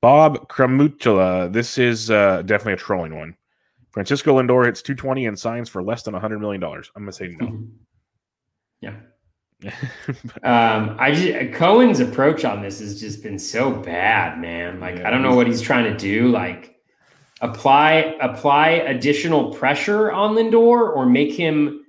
Bob 0.00 0.48
Kramutula, 0.48 1.52
this 1.52 1.78
is 1.78 2.10
uh, 2.10 2.42
definitely 2.42 2.74
a 2.74 2.76
trolling 2.76 3.16
one. 3.16 3.34
Francisco 3.90 4.38
Lindor 4.40 4.66
hits 4.66 4.82
220 4.82 5.26
and 5.26 5.38
signs 5.38 5.68
for 5.68 5.82
less 5.82 6.02
than 6.02 6.14
$100 6.14 6.40
million. 6.40 6.62
I'm 6.62 6.82
going 6.94 7.06
to 7.06 7.12
say 7.12 7.28
no. 7.28 7.46
Mm-hmm. 7.46 7.64
Yeah. 8.80 8.96
um, 10.42 10.96
I 10.98 11.12
just 11.12 11.54
Cohen's 11.54 12.00
approach 12.00 12.44
on 12.44 12.60
this 12.60 12.80
has 12.80 13.00
just 13.00 13.22
been 13.22 13.38
so 13.38 13.70
bad, 13.70 14.38
man. 14.40 14.78
Like 14.78 14.96
yeah, 14.96 15.08
I 15.08 15.10
don't 15.10 15.22
know 15.22 15.34
what 15.34 15.46
he's 15.46 15.62
trying 15.62 15.84
to 15.84 15.96
do. 15.96 16.28
Like 16.28 16.76
apply 17.40 18.16
apply 18.20 18.70
additional 18.70 19.54
pressure 19.54 20.12
on 20.12 20.34
Lindor 20.34 20.94
or 20.94 21.06
make 21.06 21.32
him 21.32 21.83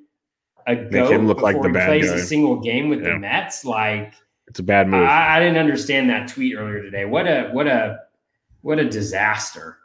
a 0.67 0.75
goat 0.75 1.11
him 1.11 1.27
look 1.27 1.41
like 1.41 1.61
the 1.61 1.69
bad 1.69 1.87
plays 1.87 2.09
guy. 2.09 2.17
a 2.17 2.19
single 2.19 2.59
game 2.59 2.89
with 2.89 3.01
yeah. 3.03 3.13
the 3.13 3.19
Mets. 3.19 3.65
Like 3.65 4.13
it's 4.47 4.59
a 4.59 4.63
bad 4.63 4.87
move. 4.87 5.03
I, 5.03 5.37
I, 5.37 5.39
didn't 5.39 5.57
understand 5.57 6.09
that 6.09 6.27
tweet 6.27 6.55
earlier 6.55 6.81
today. 6.81 7.05
What 7.05 7.27
a 7.27 7.49
what 7.51 7.67
a 7.67 7.99
what 8.61 8.79
a 8.79 8.89
disaster. 8.89 9.77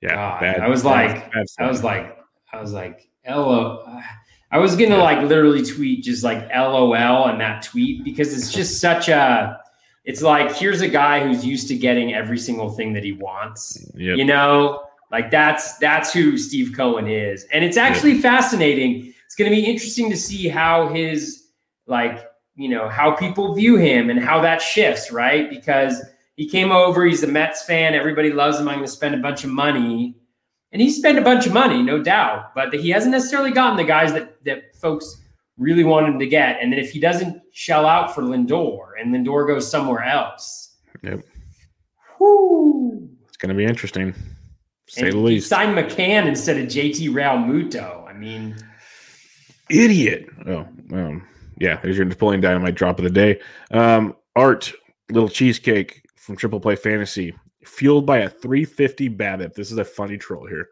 Yeah, 0.00 0.38
bad, 0.40 0.60
I 0.60 0.68
was 0.68 0.84
like, 0.84 1.32
bad 1.32 1.46
I 1.58 1.66
was 1.66 1.82
like, 1.82 2.18
I 2.52 2.60
was 2.60 2.72
like, 2.72 3.08
LO. 3.26 4.00
I 4.50 4.58
was 4.58 4.76
gonna 4.76 4.96
yeah. 4.96 5.02
like 5.02 5.26
literally 5.26 5.64
tweet 5.64 6.04
just 6.04 6.22
like 6.22 6.48
LOL 6.54 7.28
in 7.30 7.38
that 7.38 7.62
tweet 7.62 8.04
because 8.04 8.36
it's 8.36 8.52
just 8.52 8.80
such 8.80 9.08
a. 9.08 9.60
It's 10.04 10.22
like 10.22 10.54
here's 10.54 10.82
a 10.82 10.88
guy 10.88 11.26
who's 11.26 11.44
used 11.44 11.66
to 11.68 11.76
getting 11.76 12.14
every 12.14 12.38
single 12.38 12.70
thing 12.70 12.92
that 12.92 13.02
he 13.02 13.12
wants. 13.12 13.90
Yep. 13.96 14.18
You 14.18 14.24
know, 14.24 14.84
like 15.10 15.30
that's 15.30 15.78
that's 15.78 16.12
who 16.12 16.38
Steve 16.38 16.74
Cohen 16.76 17.08
is, 17.08 17.44
and 17.52 17.64
it's 17.64 17.76
actually 17.76 18.12
yep. 18.12 18.22
fascinating 18.22 19.14
it's 19.26 19.34
going 19.34 19.50
to 19.50 19.54
be 19.56 19.64
interesting 19.64 20.08
to 20.10 20.16
see 20.16 20.48
how 20.48 20.88
his 20.88 21.48
like 21.86 22.26
you 22.54 22.68
know 22.68 22.88
how 22.88 23.12
people 23.12 23.54
view 23.54 23.76
him 23.76 24.08
and 24.08 24.18
how 24.18 24.40
that 24.40 24.62
shifts, 24.62 25.12
right? 25.12 25.50
Because 25.50 26.02
he 26.36 26.48
came 26.48 26.72
over, 26.72 27.04
he's 27.04 27.22
a 27.22 27.26
Mets 27.26 27.64
fan, 27.64 27.94
everybody 27.94 28.32
loves 28.32 28.58
him. 28.58 28.68
I'm 28.68 28.76
going 28.76 28.86
to 28.86 28.92
spend 28.92 29.14
a 29.14 29.18
bunch 29.18 29.44
of 29.44 29.50
money, 29.50 30.16
and 30.72 30.80
he 30.80 30.90
spent 30.90 31.18
a 31.18 31.22
bunch 31.22 31.46
of 31.46 31.52
money, 31.52 31.82
no 31.82 32.02
doubt, 32.02 32.54
but 32.54 32.72
he 32.72 32.90
hasn't 32.90 33.12
necessarily 33.12 33.50
gotten 33.50 33.76
the 33.76 33.84
guys 33.84 34.12
that 34.12 34.42
that 34.44 34.74
folks 34.76 35.22
really 35.58 35.84
want 35.84 36.06
him 36.06 36.18
to 36.18 36.26
get. 36.26 36.58
And 36.60 36.72
then 36.72 36.78
if 36.78 36.90
he 36.90 37.00
doesn't 37.00 37.42
shell 37.52 37.86
out 37.86 38.14
for 38.14 38.22
Lindor 38.22 38.88
and 39.00 39.14
Lindor 39.14 39.46
goes 39.46 39.70
somewhere 39.70 40.04
else, 40.04 40.76
yep. 41.02 41.20
Whoo. 42.18 43.08
It's 43.28 43.36
going 43.36 43.50
to 43.50 43.54
be 43.54 43.64
interesting. 43.64 44.14
Say 44.88 45.10
the 45.10 45.18
least. 45.18 45.48
Sign 45.48 45.74
McCann 45.74 46.26
instead 46.26 46.56
of 46.56 46.68
JT 46.68 47.10
Realmuto. 47.10 48.08
I 48.08 48.12
mean, 48.12 48.56
idiot. 49.70 50.28
Oh, 50.46 50.66
um, 50.92 51.26
yeah. 51.58 51.78
There's 51.82 51.96
your 51.96 52.06
Napoleon 52.06 52.40
Dynamite 52.40 52.74
drop 52.74 52.98
of 52.98 53.04
the 53.04 53.10
day. 53.10 53.40
Um, 53.70 54.14
Art, 54.34 54.72
little 55.10 55.28
cheesecake 55.28 56.02
from 56.16 56.36
Triple 56.36 56.60
Play 56.60 56.76
Fantasy, 56.76 57.34
fueled 57.64 58.06
by 58.06 58.18
a 58.18 58.28
350 58.28 59.10
BABIP. 59.10 59.54
This 59.54 59.70
is 59.70 59.78
a 59.78 59.84
funny 59.84 60.18
troll 60.18 60.46
here. 60.46 60.68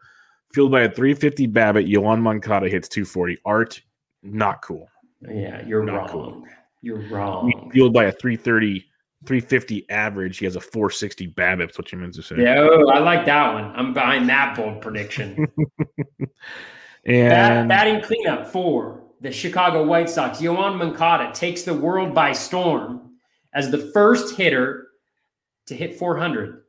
Fueled 0.53 0.71
by 0.71 0.81
a 0.81 0.89
350 0.89 1.47
BABIP, 1.47 1.91
Yoan 1.91 2.21
Moncada 2.21 2.69
hits 2.69 2.87
240. 2.87 3.37
Art, 3.45 3.81
not 4.23 4.61
cool. 4.61 4.87
Yeah, 5.21 5.65
you're 5.65 5.83
not 5.83 5.95
wrong. 5.95 6.09
Cool. 6.09 6.43
You're 6.81 7.01
wrong. 7.09 7.69
Fueled 7.71 7.93
by 7.93 8.05
a 8.05 8.11
330 8.11 8.85
350 9.25 9.89
average. 9.89 10.37
He 10.37 10.45
has 10.45 10.55
a 10.55 10.61
460 10.61 11.29
BABIP. 11.29 11.57
That's 11.57 11.77
what 11.77 11.91
you 11.91 11.97
meant 11.97 12.13
to 12.15 12.21
say. 12.21 12.35
Yeah, 12.37 12.59
oh, 12.59 12.89
I 12.89 12.99
like 12.99 13.25
that 13.25 13.53
one. 13.53 13.65
I'm 13.75 13.93
behind 13.93 14.29
that 14.29 14.55
bold 14.55 14.81
prediction. 14.81 15.47
And 17.05 17.29
Bat, 17.29 17.67
batting 17.67 18.01
cleanup 18.01 18.47
for 18.47 19.03
the 19.21 19.31
Chicago 19.31 19.83
White 19.85 20.09
Sox, 20.09 20.39
Yoan 20.39 20.77
Moncada 20.77 21.31
takes 21.33 21.63
the 21.63 21.73
world 21.73 22.13
by 22.15 22.31
storm 22.31 23.15
as 23.53 23.69
the 23.71 23.91
first 23.93 24.35
hitter 24.35 24.87
to 25.67 25.75
hit 25.75 25.97
400 25.97 26.63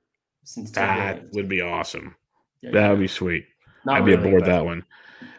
since 0.45 0.71
that 0.73 1.25
would 1.33 1.49
be 1.49 1.61
awesome. 1.61 2.15
Yeah, 2.61 2.71
that 2.73 2.91
would 2.91 3.01
be 3.01 3.09
sweet. 3.09 3.47
Not 3.85 3.97
I'd 3.97 4.05
really, 4.05 4.23
be 4.23 4.29
aboard 4.29 4.45
that 4.45 4.65
one. 4.65 4.85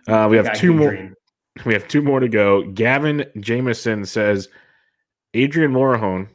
Uh, 0.08 0.28
we 0.30 0.38
have 0.38 0.54
two 0.54 0.74
more. 0.74 0.92
Dream. 0.92 1.16
We 1.66 1.74
have 1.74 1.88
two 1.88 2.02
more 2.02 2.20
to 2.20 2.30
go. 2.30 2.64
Gavin 2.72 3.26
Jameson 3.40 4.06
says 4.06 4.50
Adrian 5.34 5.72
Morejon 5.72 6.28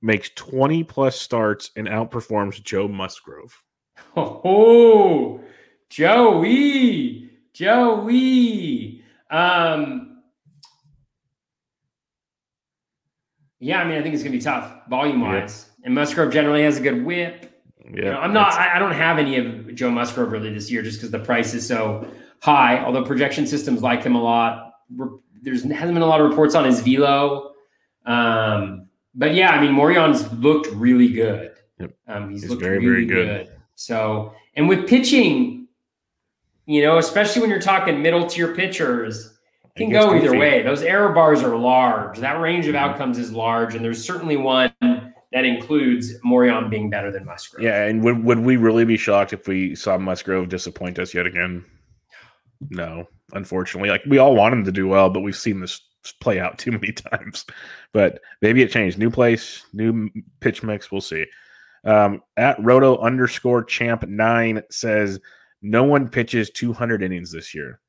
makes 0.00 0.30
20 0.34 0.82
plus 0.84 1.20
starts 1.20 1.70
and 1.76 1.86
outperforms 1.86 2.62
Joe 2.62 2.88
Musgrove. 2.88 3.60
Oh, 4.16 5.40
Joey. 5.88 7.31
Joey. 7.54 9.02
Um, 9.30 10.12
Yeah, 13.62 13.80
I 13.80 13.84
mean, 13.84 13.96
I 13.96 14.02
think 14.02 14.12
it's 14.12 14.24
going 14.24 14.32
to 14.32 14.38
be 14.38 14.42
tough 14.42 14.88
volume 14.88 15.20
wise. 15.20 15.66
Yeah. 15.78 15.86
And 15.86 15.94
Musgrove 15.94 16.32
generally 16.32 16.64
has 16.64 16.78
a 16.78 16.80
good 16.80 17.04
WHIP. 17.04 17.48
Yeah, 17.84 17.90
you 17.94 18.02
know, 18.02 18.18
I'm 18.18 18.32
not. 18.32 18.54
I, 18.54 18.74
I, 18.74 18.78
don't 18.80 18.92
have 18.92 19.18
any 19.18 19.36
of 19.36 19.72
Joe 19.76 19.88
Musgrove 19.88 20.32
really 20.32 20.52
this 20.52 20.68
year, 20.68 20.82
just 20.82 20.98
because 20.98 21.12
the 21.12 21.20
price 21.20 21.54
is 21.54 21.64
so 21.64 22.08
high. 22.40 22.82
Although 22.84 23.04
projection 23.04 23.46
systems 23.46 23.80
like 23.80 24.02
him 24.02 24.16
a 24.16 24.22
lot. 24.22 24.72
There's 25.42 25.62
hasn't 25.62 25.94
been 25.94 26.02
a 26.02 26.06
lot 26.06 26.20
of 26.20 26.28
reports 26.28 26.56
on 26.56 26.64
his 26.64 26.80
velo. 26.80 27.52
Um, 28.04 28.88
but 29.14 29.34
yeah, 29.34 29.50
I 29.50 29.60
mean, 29.60 29.72
Morejon's 29.72 30.32
looked 30.32 30.66
really 30.72 31.12
good. 31.12 31.52
Yep. 31.78 31.94
Um, 32.08 32.30
he's, 32.30 32.42
he's, 32.42 32.50
looked 32.50 32.62
very, 32.62 32.78
really 32.78 33.04
very 33.04 33.26
good. 33.26 33.46
good. 33.46 33.56
So, 33.76 34.32
and 34.56 34.68
with 34.68 34.88
pitching, 34.88 35.61
you 36.66 36.82
know, 36.82 36.98
especially 36.98 37.40
when 37.40 37.50
you're 37.50 37.60
talking 37.60 38.02
middle 38.02 38.26
tier 38.26 38.54
pitchers, 38.54 39.32
can 39.76 39.90
go 39.90 40.14
either 40.14 40.36
way. 40.36 40.62
Those 40.62 40.82
error 40.82 41.12
bars 41.12 41.42
are 41.42 41.56
large. 41.56 42.18
That 42.18 42.40
range 42.40 42.66
of 42.66 42.74
mm-hmm. 42.74 42.84
outcomes 42.84 43.18
is 43.18 43.32
large, 43.32 43.74
and 43.74 43.84
there's 43.84 44.04
certainly 44.04 44.36
one 44.36 44.72
that 44.80 45.44
includes 45.44 46.20
Morejon 46.20 46.68
being 46.68 46.90
better 46.90 47.10
than 47.10 47.24
Musgrove. 47.24 47.62
Yeah, 47.62 47.84
and 47.84 48.02
would 48.04 48.22
would 48.24 48.40
we 48.40 48.56
really 48.56 48.84
be 48.84 48.96
shocked 48.96 49.32
if 49.32 49.48
we 49.48 49.74
saw 49.74 49.96
Musgrove 49.96 50.48
disappoint 50.48 50.98
us 50.98 51.14
yet 51.14 51.26
again? 51.26 51.64
No, 52.70 53.08
unfortunately. 53.32 53.88
Like 53.88 54.02
we 54.06 54.18
all 54.18 54.34
want 54.34 54.54
him 54.54 54.64
to 54.64 54.72
do 54.72 54.86
well, 54.88 55.08
but 55.08 55.20
we've 55.20 55.36
seen 55.36 55.60
this 55.60 55.80
play 56.20 56.38
out 56.38 56.58
too 56.58 56.72
many 56.72 56.92
times. 57.10 57.46
But 57.92 58.20
maybe 58.42 58.62
it 58.62 58.70
changed. 58.70 58.98
New 58.98 59.10
place, 59.10 59.64
new 59.72 60.10
pitch 60.40 60.62
mix. 60.62 60.92
We'll 60.92 61.00
see. 61.00 61.24
Um, 61.84 62.22
at 62.36 62.62
Roto 62.62 62.98
underscore 62.98 63.64
champ 63.64 64.06
nine 64.06 64.62
says 64.70 65.18
no 65.62 65.84
one 65.84 66.08
pitches 66.08 66.50
200 66.50 67.02
innings 67.02 67.30
this 67.30 67.54
year. 67.54 67.80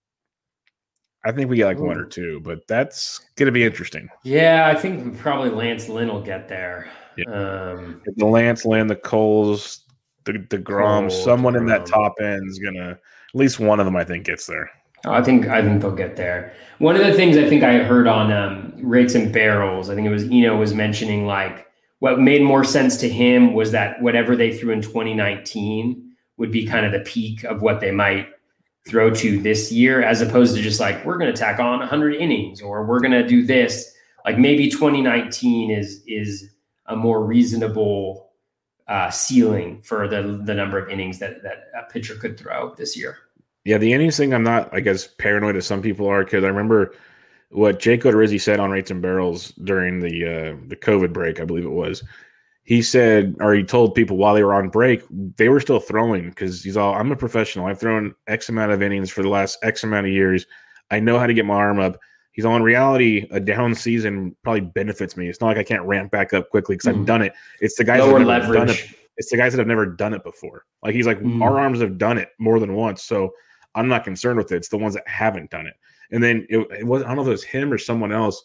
I 1.26 1.32
think 1.32 1.50
we 1.50 1.58
get 1.58 1.66
like 1.66 1.80
Ooh. 1.80 1.86
one 1.86 1.98
or 1.98 2.06
two, 2.06 2.41
but 2.41 2.68
that's 2.68 3.20
going 3.36 3.48
to 3.48 3.52
be 3.52 3.64
interesting. 3.64 4.10
Yeah, 4.24 4.68
I 4.68 4.76
think 4.80 5.18
probably 5.18 5.50
Lance 5.50 5.90
Lynn 5.90 6.10
will 6.10 6.22
get 6.22 6.48
there. 6.48 6.90
Yeah. 7.18 7.26
Um, 7.32 8.02
the 8.18 8.26
Lance 8.26 8.66
Lynn, 8.66 8.88
the 8.88 8.95
Coles, 8.95 9.84
the 10.26 10.34
deGrom, 10.34 11.12
someone 11.12 11.56
in 11.56 11.66
that 11.68 11.86
top 11.86 12.16
end 12.22 12.50
is 12.50 12.60
gonna 12.60 12.91
at 12.91 13.00
least 13.36 13.60
one 13.60 13.80
of 13.80 13.86
them. 13.86 13.95
I 13.95 14.04
think 14.04 14.26
gets 14.26 14.48
there. 14.48 14.70
I 15.06 15.22
think 15.22 15.48
I 15.48 15.62
think 15.62 15.82
they'll 15.82 15.91
get 15.91 16.16
there. 16.16 16.54
One 16.80 16.95
of 16.95 17.06
the 17.06 17.14
things 17.14 17.38
I 17.38 17.48
think 17.48 17.64
I 17.64 17.80
heard 17.80 18.08
on 18.08 18.32
um, 18.32 18.74
rates 18.82 19.16
and 19.16 19.32
barrels, 19.32 19.90
I 19.90 19.95
think 19.95 20.08
it 20.08 20.12
was 20.12 20.24
Eno 20.24 20.58
was 20.58 20.74
mentioning 20.74 21.26
like 21.26 21.68
what 22.00 22.20
made 22.20 22.41
more 22.41 22.64
sense 22.64 22.98
to 22.98 23.10
him 23.10 23.54
was 23.54 23.72
that 23.72 24.02
whatever 24.02 24.36
they 24.36 24.58
threw 24.58 24.72
in 24.72 24.82
2019 24.82 26.12
would 26.38 26.51
be 26.51 26.65
kind 26.65 26.85
of 26.85 26.91
the 26.91 26.99
peak 26.99 27.43
of 27.43 27.61
what 27.61 27.80
they 27.80 27.91
might 27.91 28.27
throw 28.88 29.10
to 29.10 29.39
this 29.41 29.72
year, 29.72 30.03
as 30.03 30.22
opposed 30.22 30.55
to 30.55 30.61
just 30.61 30.80
like 30.80 31.03
we're 31.05 31.18
going 31.18 31.31
to 31.31 31.38
tack 31.39 31.60
on 31.60 31.80
100 31.80 32.15
innings 32.15 32.61
or 32.61 32.85
we're 32.85 32.99
going 32.99 33.11
to 33.11 33.26
do 33.26 33.45
this. 33.45 33.93
Like 34.26 34.38
maybe 34.38 34.69
2019 34.69 35.72
is 35.72 36.03
is 36.07 36.49
a 36.88 36.95
more 36.95 37.26
reasonable 37.26 38.31
uh, 38.88 39.10
ceiling 39.10 39.81
for 39.81 40.07
the 40.07 40.41
the 40.45 40.53
number 40.53 40.77
of 40.77 40.89
innings 40.89 41.19
that 41.19 41.43
that 41.43 41.69
a 41.77 41.91
pitcher 41.91 42.15
could 42.15 42.38
throw 42.38 42.73
this 42.76 42.97
year. 42.97 43.18
Yeah, 43.65 43.77
the 43.77 43.93
innings 43.93 44.18
thing, 44.18 44.34
I'm 44.34 44.43
not, 44.43 44.73
I 44.73 44.81
guess, 44.81 45.07
paranoid 45.07 45.55
as 45.55 45.65
some 45.65 45.81
people 45.81 46.07
are 46.07 46.26
because 46.26 46.43
I 46.43 46.47
remember 46.47 46.93
what 47.49 47.80
Jake 47.80 48.03
Odorizzi 48.03 48.41
said 48.41 48.60
on 48.60 48.72
Rates 48.72 48.91
and 48.91 49.01
Barrels 49.01 49.51
during 49.64 49.99
the 49.99 50.26
uh, 50.26 50.57
the 50.68 50.76
COVID 50.76 51.14
break, 51.14 51.39
I 51.39 51.45
believe 51.45 51.65
it 51.65 51.69
was. 51.69 52.03
He 52.65 52.81
said, 52.81 53.35
or 53.41 53.53
he 53.53 53.64
told 53.64 53.94
people 53.94 54.15
while 54.15 54.34
they 54.34 54.44
were 54.44 54.53
on 54.53 54.69
break, 54.69 55.03
they 55.35 55.49
were 55.49 55.60
still 55.60 55.81
throwing 55.81 56.30
because 56.30 56.64
he's 56.64 56.77
all, 56.77 56.94
I'm 56.94 57.11
a 57.11 57.15
professional. 57.15 57.65
I've 57.65 57.80
thrown 57.80 58.15
X 58.27 58.48
amount 58.48 58.72
of 58.72 58.81
innings 58.81 59.11
for 59.11 59.22
the 59.22 59.30
last 59.30 59.57
X 59.64 59.84
amount 59.84 60.07
of 60.07 60.14
years. 60.14 60.45
I 60.90 60.99
know 60.99 61.19
how 61.19 61.27
to 61.27 61.34
get 61.34 61.45
my 61.45 61.56
arm 61.56 61.80
up. 61.80 61.99
He's 62.31 62.45
all 62.45 62.56
in 62.56 62.64
reality, 62.64 63.27
a 63.31 63.40
down 63.40 63.76
season 63.76 64.35
probably 64.44 64.61
benefits 64.61 65.18
me. 65.18 65.27
It's 65.27 65.41
not 65.41 65.48
like 65.48 65.57
I 65.57 65.64
can't 65.64 65.84
ramp 65.84 66.11
back 66.11 66.34
up 66.34 66.49
quickly 66.49 66.76
because 66.76 66.94
mm. 66.94 66.99
I've 66.99 67.06
done 67.06 67.22
it. 67.22 67.34
It's 67.60 67.76
the 67.76 67.84
guys 67.84 67.99
Lower 67.99 68.23
that 68.23 68.44
have 68.44 68.53
done 68.53 68.69
it. 68.69 68.95
It's 69.18 69.30
the 69.30 69.38
guys 69.38 69.53
that 69.53 69.60
have 69.60 69.68
never 69.68 69.85
done 69.85 70.14
it 70.14 70.23
before. 70.23 70.65
Like 70.81 70.95
he's 70.95 71.06
like, 71.06 71.19
mm. 71.19 71.44
our 71.44 71.60
arms 71.60 71.81
have 71.81 71.98
done 71.98 72.18
it 72.18 72.30
more 72.40 72.60
than 72.60 72.73
once. 72.73 73.03
So 73.03 73.34
I'm 73.76 73.88
not 73.88 74.03
concerned 74.03 74.38
with 74.38 74.52
it. 74.52 74.56
It's 74.56 74.69
the 74.69 74.77
ones 74.77 74.95
that 74.95 75.07
haven't 75.07 75.52
done 75.52 75.68
it. 75.68 75.76
And 76.11 76.23
then 76.23 76.48
it, 76.49 76.60
it 76.80 76.88
was 76.88 77.03
I 77.03 77.07
don't 77.07 77.18
know 77.18 77.22
if 77.23 77.27
it 77.27 77.31
was 77.31 77.44
him 77.44 77.72
or 77.72 77.77
someone 77.77 78.11
else. 78.11 78.44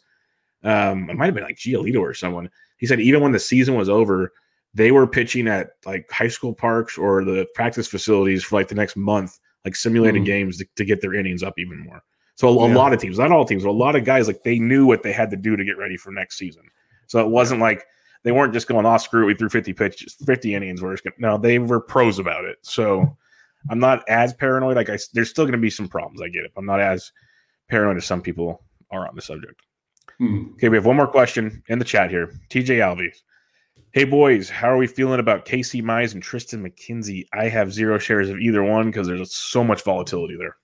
Um, 0.65 1.09
it 1.09 1.16
might 1.16 1.27
have 1.27 1.35
been 1.35 1.45
like 1.45 1.57
Giolito 1.57 2.01
or 2.01 2.15
someone. 2.15 2.51
He 2.79 2.87
said 2.87 3.01
even 3.01 3.23
when 3.23 3.33
the 3.33 3.39
season 3.39 3.75
was 3.75 3.89
over, 3.89 4.33
they 4.75 4.93
were 4.93 5.07
pitching 5.07 5.49
at 5.49 5.71
like 5.85 6.11
high 6.11 6.29
school 6.29 6.55
parks 6.55 6.97
or 6.99 7.25
the 7.25 7.47
practice 7.55 7.89
facilities 7.89 8.45
for 8.45 8.57
like 8.57 8.69
the 8.69 8.75
next 8.75 8.97
month, 8.97 9.39
like 9.65 9.77
simulated 9.77 10.23
mm. 10.23 10.27
games 10.27 10.59
to, 10.59 10.67
to, 10.77 10.85
get 10.85 11.01
their 11.01 11.15
innings 11.15 11.43
up 11.43 11.55
even 11.59 11.79
more. 11.81 12.03
So 12.37 12.49
a, 12.49 12.69
yeah. 12.69 12.75
a, 12.75 12.77
lot 12.77 12.93
of 12.93 13.01
teams, 13.01 13.19
not 13.19 13.33
all 13.33 13.45
teams, 13.45 13.65
but 13.65 13.71
a 13.71 13.73
lot 13.73 13.97
of 13.97 14.05
guys 14.05 14.27
like 14.27 14.43
they 14.45 14.59
knew 14.59 14.87
what 14.87 15.03
they 15.03 15.13
had 15.13 15.31
to 15.31 15.37
do 15.37 15.57
to 15.57 15.65
get 15.65 15.79
ready 15.79 15.97
for 15.97 16.13
next 16.13 16.39
season. 16.39 16.63
So 17.07 17.21
it 17.21 17.29
wasn't 17.29 17.61
like 17.61 17.85
they 18.23 18.33
weren't 18.33 18.53
just 18.53 18.69
going, 18.69 18.87
"Oh, 18.87 18.97
screw 18.99 19.25
it, 19.25 19.27
we 19.27 19.35
threw 19.35 19.49
50 19.49 19.73
pitches, 19.73 20.15
50 20.27 20.55
innings." 20.55 20.83
We're 20.83 20.93
just 20.93 21.05
gonna, 21.05 21.17
no, 21.19 21.39
they 21.39 21.59
were 21.59 21.81
pros 21.81 22.19
about 22.19 22.45
it. 22.45 22.59
So 22.63 23.17
I'm 23.71 23.79
not 23.79 24.09
as 24.09 24.35
paranoid. 24.35 24.77
Like 24.77 24.91
I, 24.91 24.99
there's 25.13 25.31
still 25.31 25.45
going 25.45 25.53
to 25.53 25.59
be 25.59 25.71
some 25.71 25.89
problems. 25.89 26.23
I 26.23 26.29
get 26.29 26.45
it. 26.45 26.53
I'm 26.57 26.67
not 26.67 26.81
as 26.81 27.11
paranoid 27.69 27.97
as 27.97 28.05
some 28.05 28.23
people 28.23 28.63
are 28.91 29.07
on 29.07 29.15
the 29.15 29.23
subject. 29.23 29.61
Hmm. 30.19 30.53
Okay, 30.55 30.69
we 30.69 30.77
have 30.77 30.86
one 30.86 30.97
more 30.97 31.07
question 31.07 31.62
in 31.69 31.78
the 31.78 31.85
chat 31.85 32.11
here. 32.11 32.32
TJ 32.51 32.78
Alves. 32.78 33.16
Hey 33.93 34.05
boys, 34.05 34.51
how 34.51 34.69
are 34.69 34.77
we 34.77 34.86
feeling 34.86 35.19
about 35.19 35.45
Casey 35.45 35.81
Mize 35.81 36.12
and 36.12 36.23
Triston 36.23 36.61
McKenzie? 36.61 37.27
I 37.32 37.49
have 37.49 37.73
zero 37.73 37.99
shares 37.99 38.28
of 38.28 38.39
either 38.39 38.62
one 38.62 38.86
because 38.86 39.07
there's 39.07 39.35
so 39.35 39.65
much 39.65 39.82
volatility 39.82 40.36
there. 40.36 40.57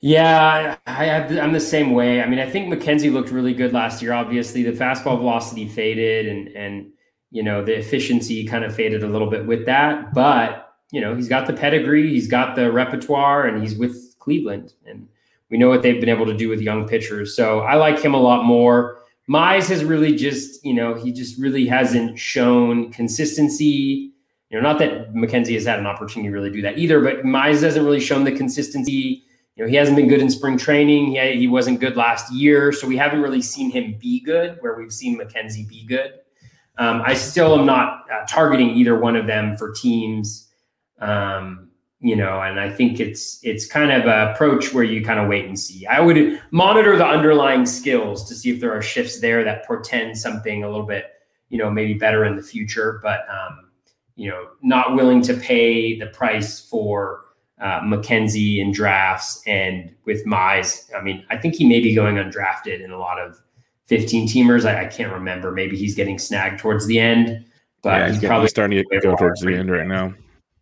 Yeah, 0.00 0.76
I 0.86 1.04
have. 1.04 1.36
I'm 1.38 1.52
the 1.52 1.60
same 1.60 1.92
way. 1.92 2.20
I 2.20 2.26
mean, 2.26 2.40
I 2.40 2.50
think 2.50 2.72
McKenzie 2.72 3.12
looked 3.12 3.30
really 3.30 3.54
good 3.54 3.72
last 3.72 4.02
year. 4.02 4.12
Obviously, 4.12 4.62
the 4.64 4.72
fastball 4.72 5.16
velocity 5.18 5.68
faded, 5.68 6.26
and 6.26 6.48
and 6.48 6.92
you 7.30 7.42
know 7.42 7.64
the 7.64 7.78
efficiency 7.78 8.44
kind 8.44 8.64
of 8.64 8.74
faded 8.74 9.04
a 9.04 9.08
little 9.08 9.30
bit 9.30 9.46
with 9.46 9.64
that. 9.66 10.12
But 10.12 10.74
you 10.90 11.00
know, 11.00 11.14
he's 11.14 11.28
got 11.28 11.46
the 11.46 11.52
pedigree, 11.52 12.10
he's 12.10 12.26
got 12.26 12.56
the 12.56 12.70
repertoire, 12.70 13.46
and 13.46 13.62
he's 13.62 13.76
with 13.76 14.16
Cleveland. 14.18 14.74
And 14.86 15.08
we 15.52 15.58
know 15.58 15.68
what 15.68 15.82
they've 15.82 16.00
been 16.00 16.08
able 16.08 16.24
to 16.24 16.34
do 16.34 16.48
with 16.48 16.62
young 16.62 16.88
pitchers. 16.88 17.36
So 17.36 17.60
I 17.60 17.74
like 17.74 18.00
him 18.00 18.14
a 18.14 18.20
lot 18.20 18.44
more. 18.44 19.02
Mize 19.28 19.68
has 19.68 19.84
really 19.84 20.16
just, 20.16 20.64
you 20.64 20.72
know, 20.72 20.94
he 20.94 21.12
just 21.12 21.38
really 21.38 21.66
hasn't 21.66 22.18
shown 22.18 22.90
consistency. 22.90 24.12
You 24.48 24.56
know, 24.56 24.60
not 24.60 24.78
that 24.78 25.12
McKenzie 25.12 25.52
has 25.52 25.66
had 25.66 25.78
an 25.78 25.86
opportunity 25.86 26.30
to 26.30 26.34
really 26.34 26.50
do 26.50 26.62
that 26.62 26.78
either, 26.78 27.02
but 27.02 27.24
Mize 27.24 27.60
hasn't 27.62 27.84
really 27.84 28.00
shown 28.00 28.24
the 28.24 28.32
consistency. 28.32 29.24
You 29.56 29.64
know, 29.64 29.68
he 29.68 29.76
hasn't 29.76 29.94
been 29.94 30.08
good 30.08 30.22
in 30.22 30.30
spring 30.30 30.56
training. 30.56 31.08
He, 31.08 31.40
he 31.40 31.48
wasn't 31.48 31.80
good 31.80 31.98
last 31.98 32.32
year. 32.32 32.72
So 32.72 32.86
we 32.86 32.96
haven't 32.96 33.20
really 33.20 33.42
seen 33.42 33.70
him 33.70 33.98
be 34.00 34.20
good 34.20 34.56
where 34.60 34.74
we've 34.74 34.90
seen 34.92 35.20
McKenzie 35.20 35.68
be 35.68 35.84
good. 35.84 36.14
Um, 36.78 37.02
I 37.04 37.12
still 37.12 37.58
am 37.58 37.66
not 37.66 38.06
uh, 38.10 38.24
targeting 38.26 38.70
either 38.70 38.98
one 38.98 39.16
of 39.16 39.26
them 39.26 39.58
for 39.58 39.70
teams 39.70 40.48
um, 40.98 41.68
you 42.02 42.16
know, 42.16 42.42
and 42.42 42.58
I 42.58 42.68
think 42.68 42.98
it's 42.98 43.38
it's 43.44 43.64
kind 43.64 43.92
of 43.92 44.02
an 44.08 44.32
approach 44.32 44.74
where 44.74 44.82
you 44.82 45.04
kind 45.04 45.20
of 45.20 45.28
wait 45.28 45.44
and 45.44 45.58
see. 45.58 45.86
I 45.86 46.00
would 46.00 46.42
monitor 46.50 46.96
the 46.96 47.06
underlying 47.06 47.64
skills 47.64 48.28
to 48.28 48.34
see 48.34 48.50
if 48.50 48.60
there 48.60 48.76
are 48.76 48.82
shifts 48.82 49.20
there 49.20 49.44
that 49.44 49.64
portend 49.64 50.18
something 50.18 50.64
a 50.64 50.68
little 50.68 50.84
bit, 50.84 51.12
you 51.48 51.58
know, 51.58 51.70
maybe 51.70 51.94
better 51.94 52.24
in 52.24 52.34
the 52.34 52.42
future. 52.42 52.98
But 53.04 53.20
um, 53.30 53.70
you 54.16 54.28
know, 54.28 54.48
not 54.62 54.96
willing 54.96 55.22
to 55.22 55.34
pay 55.34 55.96
the 55.96 56.06
price 56.06 56.60
for 56.60 57.26
uh, 57.60 57.80
McKenzie 57.82 58.58
in 58.58 58.72
drafts 58.72 59.40
and 59.46 59.94
with 60.04 60.26
Mize. 60.26 60.90
I 60.98 61.02
mean, 61.02 61.24
I 61.30 61.36
think 61.36 61.54
he 61.54 61.68
may 61.68 61.78
be 61.78 61.94
going 61.94 62.16
undrafted 62.16 62.82
in 62.82 62.90
a 62.90 62.98
lot 62.98 63.20
of 63.20 63.40
15 63.86 64.26
teamers. 64.26 64.68
I, 64.68 64.86
I 64.86 64.86
can't 64.86 65.12
remember. 65.12 65.52
Maybe 65.52 65.76
he's 65.76 65.94
getting 65.94 66.18
snagged 66.18 66.58
towards 66.58 66.84
the 66.86 66.98
end, 66.98 67.44
but 67.80 67.90
yeah, 67.90 68.06
he's, 68.08 68.20
he's 68.20 68.28
probably 68.28 68.48
starting 68.48 68.82
to 68.82 69.00
go 69.00 69.14
towards 69.14 69.40
the 69.40 69.54
end 69.54 69.70
right 69.70 69.86
now. 69.86 70.12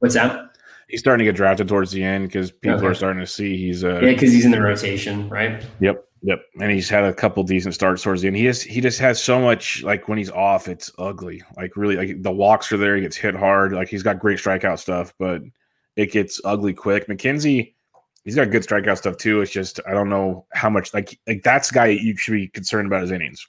What's 0.00 0.14
that? 0.14 0.49
He's 0.90 1.00
starting 1.00 1.24
to 1.24 1.28
get 1.28 1.36
drafted 1.36 1.68
towards 1.68 1.92
the 1.92 2.02
end 2.02 2.28
because 2.28 2.50
people 2.50 2.78
okay. 2.78 2.86
are 2.86 2.94
starting 2.94 3.20
to 3.20 3.26
see 3.26 3.56
he's 3.56 3.84
uh 3.84 4.00
yeah 4.00 4.10
because 4.12 4.32
he's 4.32 4.44
in 4.44 4.50
the 4.50 4.60
rotation, 4.60 5.28
right? 5.28 5.64
Yep, 5.80 6.04
yep. 6.22 6.42
And 6.60 6.70
he's 6.70 6.88
had 6.88 7.04
a 7.04 7.14
couple 7.14 7.42
decent 7.44 7.74
starts 7.74 8.02
towards 8.02 8.22
the 8.22 8.28
end. 8.28 8.36
He 8.36 8.46
has 8.46 8.62
he 8.62 8.80
just 8.80 8.98
has 8.98 9.22
so 9.22 9.40
much 9.40 9.82
like 9.82 10.08
when 10.08 10.18
he's 10.18 10.30
off, 10.30 10.68
it's 10.68 10.90
ugly. 10.98 11.42
Like 11.56 11.76
really, 11.76 11.96
like 11.96 12.22
the 12.22 12.32
walks 12.32 12.72
are 12.72 12.76
there. 12.76 12.96
He 12.96 13.02
gets 13.02 13.16
hit 13.16 13.34
hard. 13.34 13.72
Like 13.72 13.88
he's 13.88 14.02
got 14.02 14.18
great 14.18 14.38
strikeout 14.38 14.78
stuff, 14.78 15.14
but 15.18 15.42
it 15.96 16.12
gets 16.12 16.40
ugly 16.44 16.74
quick. 16.74 17.06
McKenzie, 17.06 17.74
he's 18.24 18.34
got 18.34 18.50
good 18.50 18.62
strikeout 18.62 18.98
stuff 18.98 19.16
too. 19.16 19.40
It's 19.40 19.52
just 19.52 19.80
I 19.86 19.92
don't 19.92 20.10
know 20.10 20.46
how 20.52 20.70
much 20.70 20.92
like 20.92 21.18
like 21.26 21.42
that's 21.42 21.70
guy 21.70 21.86
you 21.86 22.16
should 22.16 22.32
be 22.32 22.48
concerned 22.48 22.86
about 22.86 23.02
his 23.02 23.12
innings. 23.12 23.46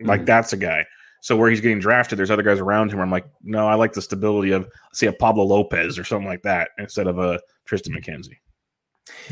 Like 0.00 0.20
mm-hmm. 0.20 0.26
that's 0.26 0.52
a 0.52 0.56
guy. 0.56 0.84
So 1.22 1.36
where 1.36 1.48
he's 1.48 1.60
getting 1.60 1.78
drafted, 1.78 2.18
there's 2.18 2.32
other 2.32 2.42
guys 2.42 2.58
around 2.58 2.92
him. 2.92 3.00
I'm 3.00 3.10
like, 3.10 3.26
no, 3.44 3.68
I 3.68 3.74
like 3.74 3.92
the 3.92 4.02
stability 4.02 4.50
of 4.50 4.68
say 4.92 5.06
a 5.06 5.12
Pablo 5.12 5.44
Lopez 5.44 5.96
or 5.96 6.02
something 6.02 6.26
like 6.26 6.42
that 6.42 6.70
instead 6.78 7.06
of 7.06 7.18
a 7.20 7.40
Triston 7.64 7.96
mm-hmm. 7.96 8.10
McKenzie. 8.10 8.38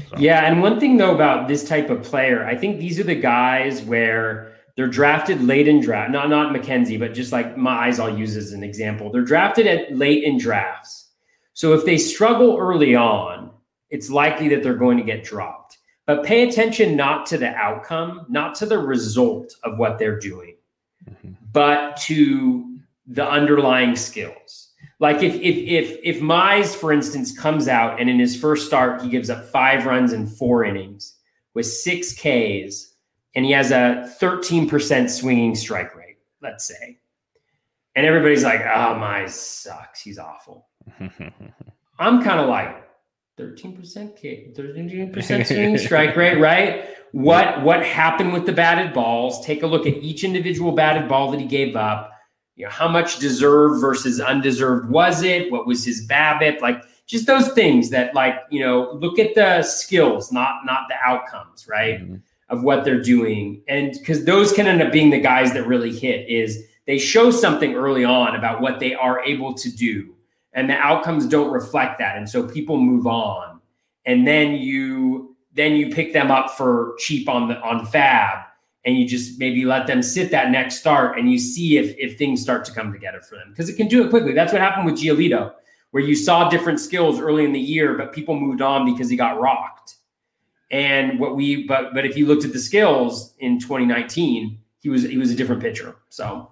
So. 0.09 0.17
Yeah, 0.17 0.47
and 0.47 0.63
one 0.63 0.79
thing 0.79 0.97
though 0.97 1.13
about 1.13 1.49
this 1.49 1.69
type 1.69 1.91
of 1.91 2.03
player, 2.05 2.47
I 2.47 2.57
think 2.57 2.79
these 2.79 3.01
are 3.01 3.05
the 3.05 3.17
guys 3.17 3.83
where 3.83 4.53
they're 4.77 4.87
drafted 4.87 5.43
late 5.43 5.67
in 5.67 5.81
draft. 5.81 6.13
Not 6.13 6.31
not 6.31 6.55
McKenzie, 6.55 6.99
but 6.99 7.13
just 7.13 7.33
like 7.33 7.57
Mize, 7.57 7.99
I'll 7.99 8.17
use 8.17 8.37
as 8.37 8.53
an 8.53 8.63
example. 8.63 9.11
They're 9.11 9.23
drafted 9.23 9.67
at 9.67 9.97
late 9.97 10.23
in 10.23 10.39
drafts. 10.39 11.11
So 11.55 11.73
if 11.73 11.85
they 11.85 11.99
struggle 11.99 12.57
early 12.57 12.95
on, 12.95 13.51
it's 13.91 14.11
likely 14.11 14.49
that 14.51 14.63
they're 14.63 14.75
going 14.75 14.97
to 14.99 15.05
get 15.05 15.25
dropped. 15.25 15.79
But 16.07 16.23
pay 16.23 16.49
attention 16.49 16.95
not 16.95 17.27
to 17.27 17.37
the 17.37 17.49
outcome, 17.49 18.27
not 18.29 18.55
to 18.57 18.67
the 18.67 18.79
result 18.79 19.55
of 19.65 19.77
what 19.77 19.99
they're 19.99 20.21
doing. 20.21 20.55
But 21.53 21.97
to 22.03 22.79
the 23.07 23.29
underlying 23.29 23.97
skills. 23.97 24.69
Like 25.01 25.23
if 25.23 25.35
if 25.37 25.57
if 25.57 25.99
if 26.03 26.21
Mize, 26.21 26.77
for 26.77 26.93
instance, 26.93 27.37
comes 27.37 27.69
out 27.69 28.01
and 28.01 28.11
in 28.11 28.19
his 28.19 28.39
first 28.39 28.67
start 28.67 29.03
he 29.03 29.09
gives 29.09 29.31
up 29.31 29.45
five 29.47 29.87
runs 29.87 30.13
in 30.13 30.27
four 30.27 30.65
innings 30.65 31.17
with 31.55 31.67
six 31.67 32.13
Ks, 32.13 32.95
and 33.35 33.45
he 33.45 33.51
has 33.53 33.71
a 33.71 34.13
13% 34.21 35.11
swinging 35.11 35.55
strike 35.55 35.97
rate, 35.97 36.19
let's 36.43 36.65
say. 36.65 36.99
And 37.97 38.07
everybody's 38.07 38.45
like, 38.45 38.61
oh, 38.61 38.95
Mize 38.95 39.31
sucks. 39.31 40.01
He's 40.01 40.19
awful. 40.19 40.69
I'm 41.99 42.23
kind 42.23 42.41
of 42.41 42.49
like, 42.49 42.89
13% 43.41 44.17
K, 44.17 44.53
13% 44.55 45.47
swinging 45.47 45.79
strike 45.79 46.15
rate, 46.15 46.39
right? 46.39 46.91
What 47.13 47.63
what 47.63 47.85
happened 47.85 48.33
with 48.33 48.47
the 48.47 48.53
batted 48.53 48.93
balls? 48.93 49.45
Take 49.45 49.63
a 49.63 49.67
look 49.67 49.87
at 49.87 49.95
each 49.95 50.23
individual 50.23 50.73
batted 50.73 51.09
ball 51.09 51.31
that 51.33 51.41
he 51.41 51.47
gave 51.47 51.75
up. 51.75 52.13
You 52.57 52.67
know, 52.67 52.71
how 52.71 52.89
much 52.89 53.19
deserved 53.19 53.81
versus 53.81 54.21
undeserved 54.21 54.91
was 54.91 55.23
it? 55.23 55.51
What 55.51 55.67
was 55.67 55.85
his 55.85 56.07
BABIP? 56.07 56.61
Like 56.61 56.85
just 57.07 57.27
those 57.27 57.49
things 57.53 57.91
that 57.91 58.15
like, 58.15 58.35
you 58.51 58.61
know, 58.61 58.93
look 58.93 59.19
at 59.19 59.35
the 59.35 59.63
skills, 59.63 60.31
not 60.31 60.65
not 60.65 60.89
the 60.89 60.95
outcomes, 61.05 61.67
right? 61.69 62.01
Mm-hmm. 62.01 62.17
Of 62.49 62.63
what 62.63 62.85
they're 62.85 63.03
doing. 63.03 63.63
And 63.69 63.93
because 63.93 64.25
those 64.25 64.53
can 64.53 64.67
end 64.67 64.83
up 64.83 64.93
being 64.93 65.11
the 65.11 65.21
guys 65.21 65.53
that 65.53 65.67
really 65.67 65.97
hit 65.97 66.29
is 66.29 66.65
they 66.87 66.99
show 66.99 67.31
something 67.31 67.75
early 67.75 68.05
on 68.05 68.35
about 68.35 68.61
what 68.61 68.81
they 68.81 68.93
are 68.93 69.23
able 69.25 69.55
to 69.55 69.71
do 69.71 70.15
and 70.53 70.69
the 70.69 70.75
outcomes 70.75 71.27
don't 71.27 71.53
reflect 71.53 71.99
that. 71.99 72.17
And 72.17 72.29
so 72.29 72.47
people 72.47 72.77
move 72.77 73.07
on. 73.07 73.61
And 74.07 74.27
then 74.27 74.55
you 74.55 75.37
then 75.53 75.73
you 75.73 75.91
pick 75.91 76.13
them 76.13 76.31
up 76.31 76.51
for 76.51 76.95
cheap 76.99 77.29
on 77.29 77.49
the 77.49 77.61
on 77.61 77.87
FAAB 77.87 78.45
and 78.85 78.97
you 78.97 79.07
just 79.07 79.39
maybe 79.39 79.65
let 79.65 79.87
them 79.87 80.03
sit 80.03 80.31
that 80.31 80.51
next 80.51 80.77
start 80.77 81.19
and 81.19 81.31
you 81.31 81.39
see 81.39 81.79
if 81.79 81.95
if 81.99 82.19
things 82.19 82.41
start 82.41 82.65
to 82.65 82.73
come 82.73 82.93
together 82.93 83.21
for 83.21 83.37
them. 83.37 83.51
Because 83.51 83.69
it 83.69 83.77
can 83.77 83.89
do 83.89 84.05
it 84.05 84.11
quickly. 84.11 84.33
That's 84.33 84.53
what 84.53 84.61
happened 84.61 84.87
with 84.87 84.97
Giolito 84.97 85.53
where 85.91 86.03
you 86.03 86.15
saw 86.15 86.49
different 86.49 86.79
skills 86.79 87.19
early 87.21 87.45
in 87.45 87.53
the 87.53 87.61
year 87.61 87.95
but 87.95 88.13
people 88.13 88.39
moved 88.39 88.63
on 88.63 88.93
because 88.93 89.11
he 89.11 89.17
got 89.17 89.41
rocked. 89.41 89.97
And 90.71 91.19
what 91.19 91.37
we 91.37 91.67
but 91.67 91.95
but 91.95 92.07
if 92.07 92.17
you 92.17 92.27
looked 92.27 92.45
at 92.45 92.53
the 92.53 92.61
skills 92.61 93.35
in 93.39 93.61
2019 93.61 94.59
he 94.79 94.89
was 94.89 95.03
he 95.03 95.19
was 95.19 95.31
a 95.31 95.35
different 95.35 95.61
pitcher. 95.61 95.97
So 96.09 96.51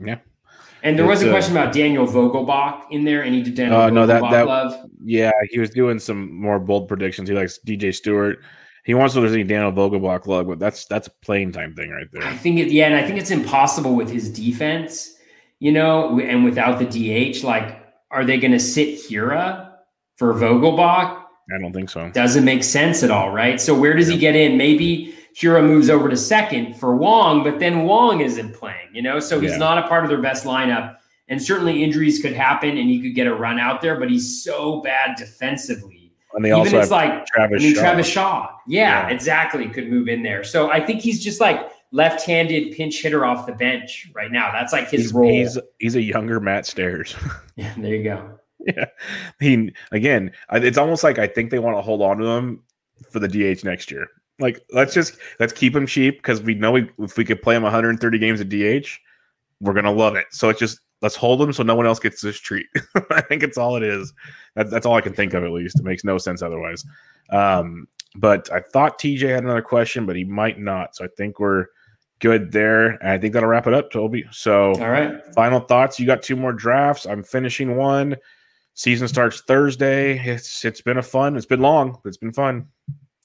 yeah 0.00 0.18
and 0.82 0.98
there 0.98 1.06
was 1.06 1.22
a 1.22 1.30
question 1.30 1.56
about 1.56 1.72
Daniel 1.72 2.06
Vogelbach 2.06 2.84
in 2.90 3.04
there, 3.04 3.22
and 3.22 3.34
he 3.34 3.42
did 3.42 3.54
Daniel 3.54 3.80
uh, 3.80 3.90
no, 3.90 4.06
that, 4.06 4.22
that, 4.30 4.46
love. 4.46 4.74
Yeah, 5.04 5.30
he 5.50 5.60
was 5.60 5.70
doing 5.70 5.98
some 5.98 6.34
more 6.34 6.58
bold 6.58 6.88
predictions. 6.88 7.28
He 7.28 7.34
likes 7.34 7.60
DJ 7.64 7.94
Stewart. 7.94 8.38
He 8.84 8.94
wants 8.94 9.14
to 9.14 9.20
there's 9.20 9.32
any 9.32 9.44
Daniel 9.44 9.70
Vogelbach 9.72 10.26
love, 10.26 10.48
but 10.48 10.58
that's 10.58 10.86
that's 10.86 11.06
a 11.06 11.10
playing 11.22 11.52
time 11.52 11.74
thing 11.74 11.90
right 11.90 12.08
there. 12.12 12.24
I 12.24 12.36
think 12.36 12.58
it, 12.58 12.72
yeah, 12.72 12.86
and 12.86 12.96
I 12.96 13.06
think 13.06 13.20
it's 13.20 13.30
impossible 13.30 13.94
with 13.94 14.10
his 14.10 14.28
defense, 14.28 15.14
you 15.60 15.70
know, 15.70 16.18
and 16.18 16.44
without 16.44 16.80
the 16.80 16.86
DH. 16.86 17.44
Like, 17.44 17.80
are 18.10 18.24
they 18.24 18.38
going 18.38 18.52
to 18.52 18.60
sit 18.60 18.98
Hiura 18.98 19.74
for 20.16 20.34
Vogelbach? 20.34 21.22
I 21.54 21.60
don't 21.60 21.72
think 21.72 21.90
so. 21.90 22.10
Doesn't 22.10 22.44
make 22.44 22.64
sense 22.64 23.04
at 23.04 23.10
all, 23.10 23.30
right? 23.30 23.60
So 23.60 23.78
where 23.78 23.94
does 23.94 24.08
yeah. 24.08 24.14
he 24.14 24.20
get 24.20 24.34
in? 24.34 24.56
Maybe 24.56 25.14
Hiura 25.36 25.64
moves 25.64 25.88
over 25.88 26.08
to 26.08 26.16
second 26.16 26.74
for 26.74 26.94
Wong, 26.94 27.42
but 27.42 27.58
then 27.58 27.84
Wong 27.84 28.20
isn't 28.20 28.54
playing, 28.54 28.88
you 28.92 29.02
know, 29.02 29.18
so 29.18 29.40
he's 29.40 29.52
yeah. 29.52 29.58
not 29.58 29.78
a 29.78 29.88
part 29.88 30.04
of 30.04 30.10
their 30.10 30.20
best 30.20 30.44
lineup. 30.44 30.96
And 31.28 31.42
certainly 31.42 31.82
injuries 31.82 32.20
could 32.20 32.34
happen 32.34 32.76
and 32.76 32.90
he 32.90 33.00
could 33.00 33.14
get 33.14 33.26
a 33.26 33.34
run 33.34 33.58
out 33.58 33.80
there, 33.80 33.98
but 33.98 34.10
he's 34.10 34.42
so 34.42 34.82
bad 34.82 35.16
defensively. 35.16 36.12
And 36.34 36.44
they 36.44 36.50
Even 36.50 36.60
also 36.60 36.80
it's 36.80 36.90
like 36.90 37.26
Travis 37.26 37.62
I 37.62 37.64
mean, 37.64 37.74
Shaw. 37.74 37.80
Travis 37.80 38.06
Shaw. 38.06 38.50
Yeah, 38.66 39.08
yeah, 39.08 39.14
exactly. 39.14 39.68
Could 39.68 39.88
move 39.88 40.08
in 40.08 40.22
there. 40.22 40.44
So 40.44 40.70
I 40.70 40.84
think 40.84 41.00
he's 41.00 41.22
just 41.22 41.40
like 41.40 41.70
left-handed 41.92 42.72
pinch 42.74 43.02
hitter 43.02 43.24
off 43.24 43.46
the 43.46 43.52
bench 43.52 44.10
right 44.14 44.32
now. 44.32 44.50
That's 44.50 44.72
like 44.72 44.88
his 44.90 45.02
he's, 45.02 45.12
role. 45.12 45.30
He's, 45.30 45.58
he's 45.78 45.94
a 45.94 46.02
younger 46.02 46.40
Matt 46.40 46.66
Stairs. 46.66 47.14
yeah, 47.56 47.72
there 47.76 47.94
you 47.94 48.04
go. 48.04 48.38
Yeah. 48.64 48.86
He 49.40 49.72
again, 49.90 50.32
it's 50.52 50.78
almost 50.78 51.02
like 51.02 51.18
I 51.18 51.26
think 51.26 51.50
they 51.50 51.58
want 51.58 51.76
to 51.76 51.82
hold 51.82 52.00
on 52.00 52.18
to 52.18 52.26
him 52.26 52.62
for 53.10 53.18
the 53.18 53.28
DH 53.28 53.64
next 53.64 53.90
year. 53.90 54.08
Like, 54.38 54.64
let's 54.72 54.94
just 54.94 55.16
let's 55.38 55.52
keep 55.52 55.74
him 55.74 55.86
cheap 55.86 56.18
because 56.18 56.42
we 56.42 56.54
know 56.54 56.72
we, 56.72 56.90
if 56.98 57.16
we 57.16 57.24
could 57.24 57.42
play 57.42 57.54
him 57.54 57.62
130 57.62 58.18
games 58.18 58.40
at 58.40 58.48
DH, 58.48 58.88
we're 59.60 59.74
gonna 59.74 59.92
love 59.92 60.16
it. 60.16 60.26
So 60.30 60.48
it's 60.48 60.58
just 60.58 60.80
let's 61.02 61.16
hold 61.16 61.42
him 61.42 61.52
so 61.52 61.62
no 61.62 61.74
one 61.74 61.86
else 61.86 61.98
gets 61.98 62.20
this 62.20 62.38
treat. 62.38 62.66
I 63.10 63.20
think 63.20 63.42
it's 63.42 63.58
all 63.58 63.76
it 63.76 63.82
is. 63.82 64.12
That, 64.54 64.70
that's 64.70 64.86
all 64.86 64.94
I 64.94 65.00
can 65.00 65.12
think 65.12 65.34
of 65.34 65.44
at 65.44 65.50
least. 65.50 65.78
It 65.78 65.84
makes 65.84 66.04
no 66.04 66.16
sense 66.16 66.42
otherwise. 66.42 66.84
Um, 67.30 67.88
but 68.16 68.50
I 68.52 68.60
thought 68.60 68.98
TJ 68.98 69.28
had 69.28 69.44
another 69.44 69.62
question, 69.62 70.06
but 70.06 70.16
he 70.16 70.24
might 70.24 70.58
not. 70.58 70.94
So 70.94 71.04
I 71.04 71.08
think 71.16 71.38
we're 71.38 71.66
good 72.20 72.52
there. 72.52 72.90
And 73.02 73.10
I 73.10 73.18
think 73.18 73.34
that'll 73.34 73.48
wrap 73.48 73.66
it 73.66 73.74
up, 73.74 73.90
Toby. 73.90 74.24
So 74.30 74.72
all 74.74 74.90
right. 74.90 75.20
Final 75.34 75.60
thoughts. 75.60 75.98
You 75.98 76.06
got 76.06 76.22
two 76.22 76.36
more 76.36 76.52
drafts. 76.52 77.04
I'm 77.04 77.22
finishing 77.22 77.76
one. 77.76 78.16
Season 78.74 79.08
starts 79.08 79.42
Thursday. 79.42 80.18
It's 80.18 80.64
it's 80.64 80.80
been 80.80 80.98
a 80.98 81.02
fun. 81.02 81.36
It's 81.36 81.46
been 81.46 81.60
long, 81.60 81.98
but 82.02 82.08
it's 82.08 82.16
been 82.16 82.32
fun. 82.32 82.68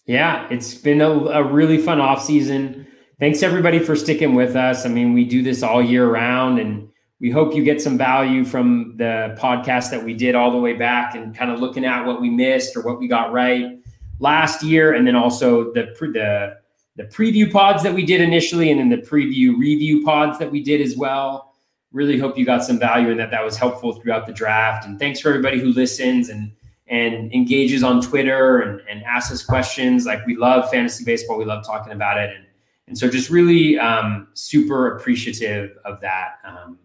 Yeah, 0.07 0.47
it's 0.49 0.73
been 0.73 1.01
a, 1.01 1.09
a 1.09 1.43
really 1.43 1.77
fun 1.77 1.99
off 1.99 2.23
season. 2.23 2.87
Thanks 3.19 3.43
everybody 3.43 3.77
for 3.77 3.95
sticking 3.95 4.35
with 4.35 4.55
us. 4.55 4.85
I 4.85 4.89
mean, 4.89 5.13
we 5.13 5.25
do 5.25 5.43
this 5.43 5.63
all 5.63 5.83
year 5.83 6.09
round 6.09 6.59
and 6.59 6.87
we 7.19 7.29
hope 7.29 7.53
you 7.53 7.63
get 7.63 7.81
some 7.81 7.97
value 7.97 8.45
from 8.45 8.95
the 8.95 9.35
podcast 9.37 9.91
that 9.91 10.03
we 10.03 10.13
did 10.13 10.33
all 10.33 10.49
the 10.49 10.57
way 10.57 10.73
back 10.73 11.13
and 11.13 11.35
kind 11.35 11.51
of 11.51 11.59
looking 11.59 11.83
at 11.83 12.05
what 12.05 12.21
we 12.21 12.29
missed 12.29 12.77
or 12.77 12.83
what 12.83 12.99
we 12.99 13.07
got 13.07 13.33
right 13.33 13.79
last 14.19 14.63
year 14.63 14.93
and 14.93 15.05
then 15.05 15.15
also 15.15 15.73
the 15.73 15.93
the 15.99 16.55
the 16.95 17.03
preview 17.03 17.51
pods 17.51 17.83
that 17.83 17.93
we 17.93 18.05
did 18.05 18.21
initially 18.21 18.71
and 18.71 18.79
then 18.79 18.89
the 18.89 18.97
preview 18.97 19.57
review 19.57 20.05
pods 20.05 20.39
that 20.39 20.49
we 20.49 20.63
did 20.63 20.79
as 20.79 20.95
well. 20.95 21.53
Really 21.91 22.17
hope 22.17 22.37
you 22.37 22.45
got 22.45 22.63
some 22.63 22.79
value 22.79 23.09
and 23.09 23.19
that 23.19 23.31
that 23.31 23.43
was 23.43 23.57
helpful 23.57 23.93
throughout 23.93 24.25
the 24.25 24.33
draft. 24.33 24.85
And 24.85 24.97
thanks 24.97 25.19
for 25.19 25.29
everybody 25.29 25.59
who 25.59 25.67
listens 25.67 26.29
and 26.29 26.51
and 26.89 27.33
engages 27.33 27.83
on 27.83 28.01
Twitter 28.01 28.59
and, 28.59 28.81
and 28.89 29.03
asks 29.03 29.31
us 29.31 29.43
questions. 29.43 30.05
Like 30.05 30.25
we 30.25 30.35
love 30.35 30.69
fantasy 30.69 31.03
baseball. 31.03 31.37
We 31.37 31.45
love 31.45 31.65
talking 31.65 31.93
about 31.93 32.17
it. 32.17 32.35
And, 32.35 32.45
and 32.87 32.97
so 32.97 33.09
just 33.09 33.29
really 33.29 33.77
um, 33.77 34.27
super 34.33 34.95
appreciative 34.95 35.77
of 35.83 35.99
that 36.01 36.39
um, 36.45 36.79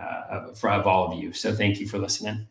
uh, 0.00 0.52
for, 0.54 0.70
of 0.70 0.86
all 0.86 1.10
of 1.10 1.18
you. 1.18 1.32
So 1.32 1.52
thank 1.52 1.80
you 1.80 1.88
for 1.88 1.98
listening. 1.98 2.46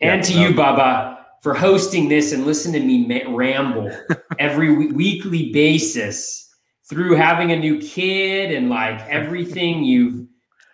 And 0.00 0.28
yeah, 0.28 0.34
to 0.34 0.40
you, 0.40 0.48
Bubba, 0.50 1.18
for 1.40 1.54
hosting 1.54 2.08
this 2.08 2.32
and 2.32 2.46
listen 2.46 2.72
to 2.72 2.80
me 2.80 3.24
ramble 3.28 3.90
every 4.38 4.88
weekly 4.92 5.52
basis 5.52 6.54
through 6.88 7.14
having 7.14 7.52
a 7.52 7.56
new 7.56 7.78
kid 7.80 8.52
and 8.52 8.68
like 8.68 9.00
everything 9.08 9.82
you've 9.82 10.26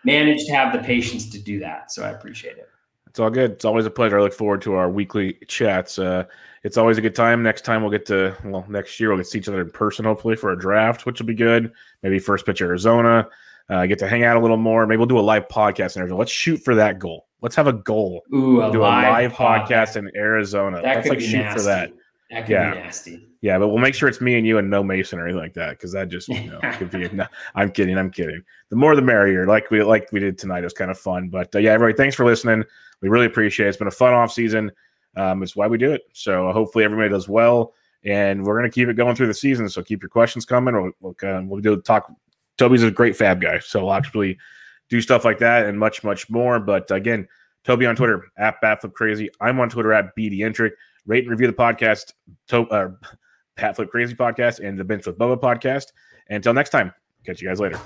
managed 0.03 0.47
to 0.47 0.53
have 0.53 0.73
the 0.73 0.79
patience 0.79 1.29
to 1.29 1.39
do 1.39 1.59
that. 1.59 1.91
So 1.91 2.03
I 2.03 2.09
appreciate 2.09 2.57
it. 2.57 2.70
It's 3.11 3.19
all 3.19 3.29
good. 3.29 3.51
It's 3.51 3.65
always 3.65 3.85
a 3.85 3.89
pleasure. 3.89 4.17
I 4.17 4.21
look 4.21 4.31
forward 4.31 4.61
to 4.61 4.75
our 4.75 4.89
weekly 4.89 5.37
chats. 5.45 5.99
Uh, 5.99 6.23
it's 6.63 6.77
always 6.77 6.97
a 6.97 7.01
good 7.01 7.13
time. 7.13 7.43
Next 7.43 7.65
time 7.65 7.81
we'll 7.81 7.91
get 7.91 8.05
to 8.05 8.33
well, 8.45 8.65
next 8.69 9.01
year 9.01 9.09
we'll 9.09 9.17
get 9.17 9.25
to 9.25 9.29
see 9.31 9.39
each 9.39 9.49
other 9.49 9.59
in 9.59 9.69
person, 9.69 10.05
hopefully 10.05 10.37
for 10.37 10.53
a 10.53 10.57
draft, 10.57 11.05
which 11.05 11.19
will 11.19 11.27
be 11.27 11.33
good. 11.33 11.73
Maybe 12.03 12.19
first 12.19 12.45
pitch 12.45 12.61
Arizona. 12.61 13.27
Uh, 13.69 13.85
get 13.85 13.99
to 13.99 14.07
hang 14.07 14.23
out 14.23 14.37
a 14.37 14.39
little 14.39 14.55
more. 14.55 14.87
Maybe 14.87 14.95
we'll 14.95 15.07
do 15.07 15.19
a 15.19 15.21
live 15.21 15.49
podcast 15.49 15.97
in 15.97 16.03
Arizona. 16.03 16.19
Let's 16.19 16.31
shoot 16.31 16.63
for 16.63 16.73
that 16.75 16.99
goal. 16.99 17.27
Let's 17.41 17.55
have 17.57 17.67
a 17.67 17.73
goal. 17.73 18.23
Ooh, 18.33 18.61
a 18.61 18.71
do 18.71 18.79
live 18.79 19.03
a 19.03 19.11
live 19.11 19.33
podcast, 19.33 19.67
podcast 19.67 19.95
in 19.97 20.11
Arizona. 20.15 20.81
That 20.81 20.95
Let's 20.95 21.09
like 21.09 21.19
shoot 21.19 21.39
nasty. 21.39 21.59
for 21.59 21.65
that. 21.65 21.91
That 22.29 22.45
could 22.45 22.51
yeah. 22.51 22.73
be 22.73 22.79
nasty. 22.79 23.27
Yeah, 23.41 23.59
but 23.59 23.67
we'll 23.67 23.79
make 23.79 23.93
sure 23.93 24.07
it's 24.07 24.21
me 24.21 24.37
and 24.37 24.47
you 24.47 24.57
and 24.57 24.69
no 24.69 24.83
Mason 24.83 25.19
or 25.19 25.23
anything 25.23 25.41
like 25.41 25.55
that 25.55 25.71
because 25.71 25.91
that 25.91 26.07
just 26.07 26.29
you 26.29 26.49
know 26.49 26.59
could 26.73 26.91
be. 26.91 27.09
No, 27.09 27.25
I'm 27.55 27.71
kidding. 27.71 27.97
I'm 27.97 28.09
kidding. 28.09 28.41
The 28.69 28.77
more 28.77 28.95
the 28.95 29.01
merrier. 29.01 29.47
Like 29.47 29.69
we 29.69 29.83
like 29.83 30.09
we 30.13 30.21
did 30.21 30.37
tonight. 30.37 30.59
It 30.59 30.63
was 30.63 30.73
kind 30.73 30.89
of 30.89 30.97
fun. 30.97 31.27
But 31.27 31.53
uh, 31.53 31.59
yeah, 31.59 31.71
everybody, 31.71 31.97
thanks 31.97 32.15
for 32.15 32.25
listening. 32.25 32.63
We 33.01 33.09
really 33.09 33.25
appreciate 33.25 33.65
it. 33.65 33.69
It's 33.69 33.77
been 33.77 33.87
a 33.87 33.91
fun 33.91 34.13
off 34.13 34.31
season. 34.31 34.71
Um, 35.15 35.43
it's 35.43 35.55
why 35.55 35.67
we 35.67 35.77
do 35.77 35.91
it. 35.91 36.03
So 36.13 36.49
uh, 36.49 36.53
hopefully 36.53 36.83
everybody 36.83 37.09
does 37.09 37.27
well, 37.27 37.73
and 38.05 38.45
we're 38.45 38.55
gonna 38.55 38.69
keep 38.69 38.87
it 38.87 38.95
going 38.95 39.15
through 39.15 39.27
the 39.27 39.33
season. 39.33 39.67
So 39.69 39.83
keep 39.83 40.01
your 40.01 40.09
questions 40.09 40.45
coming. 40.45 40.75
We'll 40.75 40.91
we'll, 40.99 41.15
uh, 41.23 41.41
we'll 41.43 41.61
do 41.61 41.81
talk. 41.81 42.11
Toby's 42.57 42.83
a 42.83 42.91
great 42.91 43.17
FAAB 43.17 43.41
guy, 43.41 43.59
so 43.59 43.85
we'll 43.85 43.93
actually 43.93 44.37
do 44.89 45.01
stuff 45.01 45.25
like 45.25 45.39
that 45.39 45.65
and 45.65 45.77
much 45.77 46.03
much 46.03 46.29
more. 46.29 46.59
But 46.59 46.89
again, 46.91 47.27
Toby 47.63 47.85
on 47.85 47.95
Twitter 47.95 48.25
at 48.37 48.61
Batflip 48.61 48.93
Crazy. 48.93 49.29
I'm 49.39 49.59
on 49.59 49.69
Twitter 49.69 49.93
at 49.93 50.15
BDentric. 50.15 50.71
Rate 51.05 51.23
and 51.23 51.31
review 51.31 51.47
the 51.47 51.53
podcast. 51.53 52.13
To, 52.49 52.61
uh, 52.67 52.91
Batflip 53.57 53.89
Crazy 53.89 54.15
podcast 54.15 54.65
and 54.65 54.79
the 54.79 54.83
Bench 54.83 55.05
with 55.05 55.17
Bubba 55.17 55.39
podcast. 55.39 55.87
And 56.27 56.37
until 56.37 56.53
next 56.53 56.69
time, 56.69 56.93
catch 57.25 57.41
you 57.41 57.47
guys 57.47 57.59
later. 57.59 57.79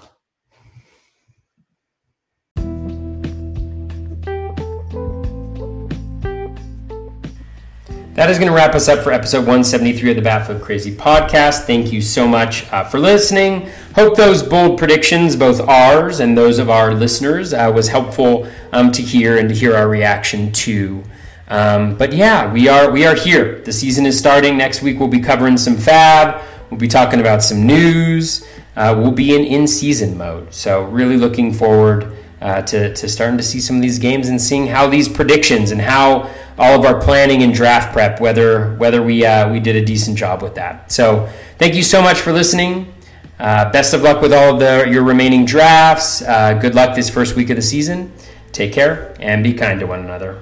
That 8.15 8.29
is 8.29 8.37
going 8.39 8.47
to 8.49 8.55
wrap 8.55 8.75
us 8.75 8.87
up 8.87 9.03
for 9.03 9.11
episode 9.11 9.39
173 9.39 10.11
of 10.11 10.15
the 10.15 10.21
Batflip 10.21 10.61
Crazy 10.61 10.95
podcast. 10.95 11.65
Thank 11.65 11.91
you 11.91 12.01
so 12.01 12.25
much 12.25 12.71
uh, 12.71 12.85
for 12.85 12.97
listening. 12.97 13.69
Hope 13.93 14.15
those 14.15 14.41
bold 14.41 14.77
predictions, 14.79 15.35
both 15.35 15.59
ours 15.59 16.21
and 16.21 16.37
those 16.37 16.57
of 16.57 16.69
our 16.69 16.93
listeners, 16.93 17.53
uh, 17.53 17.69
was 17.75 17.89
helpful 17.89 18.49
um, 18.71 18.93
to 18.93 19.01
hear 19.01 19.37
and 19.37 19.49
to 19.49 19.55
hear 19.55 19.75
our 19.75 19.89
reaction 19.89 20.53
to. 20.53 21.03
Um, 21.49 21.97
but 21.97 22.13
yeah, 22.13 22.49
we 22.49 22.69
are 22.69 22.89
we 22.89 23.05
are 23.05 23.15
here. 23.15 23.59
The 23.59 23.73
season 23.73 24.05
is 24.05 24.17
starting. 24.17 24.57
Next 24.57 24.81
week 24.81 24.97
we'll 24.97 25.09
be 25.09 25.19
covering 25.19 25.57
some 25.57 25.75
FAAB. 25.75 26.41
We'll 26.69 26.79
be 26.79 26.87
talking 26.87 27.19
about 27.19 27.43
some 27.43 27.67
news. 27.67 28.47
uh, 28.77 28.95
we'll 28.97 29.11
be 29.11 29.35
in 29.35 29.43
in 29.43 29.67
season 29.67 30.17
mode. 30.17 30.53
So, 30.53 30.85
really 30.85 31.17
looking 31.17 31.51
forward 31.51 32.15
uh, 32.45 32.61
to, 32.61 32.93
to 32.93 33.09
starting 33.09 33.37
to 33.37 33.43
see 33.43 33.59
some 33.59 33.75
of 33.75 33.81
these 33.81 33.97
games 33.97 34.29
and 34.29 34.39
seeing 34.39 34.67
how 34.67 34.87
these 34.87 35.09
predictions 35.09 35.71
and 35.71 35.81
how 35.81 36.29
all 36.59 36.79
of 36.79 36.85
our 36.85 37.01
planning 37.01 37.41
and 37.41 37.55
draft 37.55 37.91
prep, 37.91 38.21
whether 38.21 38.75
whether 38.75 39.01
we 39.01 39.25
uh, 39.25 39.51
we 39.51 39.59
did 39.59 39.75
a 39.75 39.83
decent 39.83 40.15
job 40.15 40.43
with 40.43 40.53
that. 40.53 40.91
So, 40.91 41.27
thank 41.57 41.73
you 41.73 41.81
so 41.81 42.03
much 42.03 42.19
for 42.19 42.31
listening. 42.31 42.93
Uh, 43.39 43.71
best 43.71 43.95
of 43.95 44.03
luck 44.03 44.21
with 44.21 44.31
all 44.31 44.53
of 44.53 44.59
the, 44.59 44.87
your 44.89 45.03
remaining 45.03 45.43
drafts. 45.43 46.21
Uh, 46.21 46.53
good 46.53 46.75
luck 46.75 46.95
this 46.95 47.09
first 47.09 47.35
week 47.35 47.49
of 47.49 47.55
the 47.55 47.63
season. 47.63 48.13
Take 48.51 48.71
care 48.71 49.15
and 49.19 49.43
be 49.43 49.53
kind 49.53 49.79
to 49.79 49.87
one 49.87 50.01
another. 50.01 50.41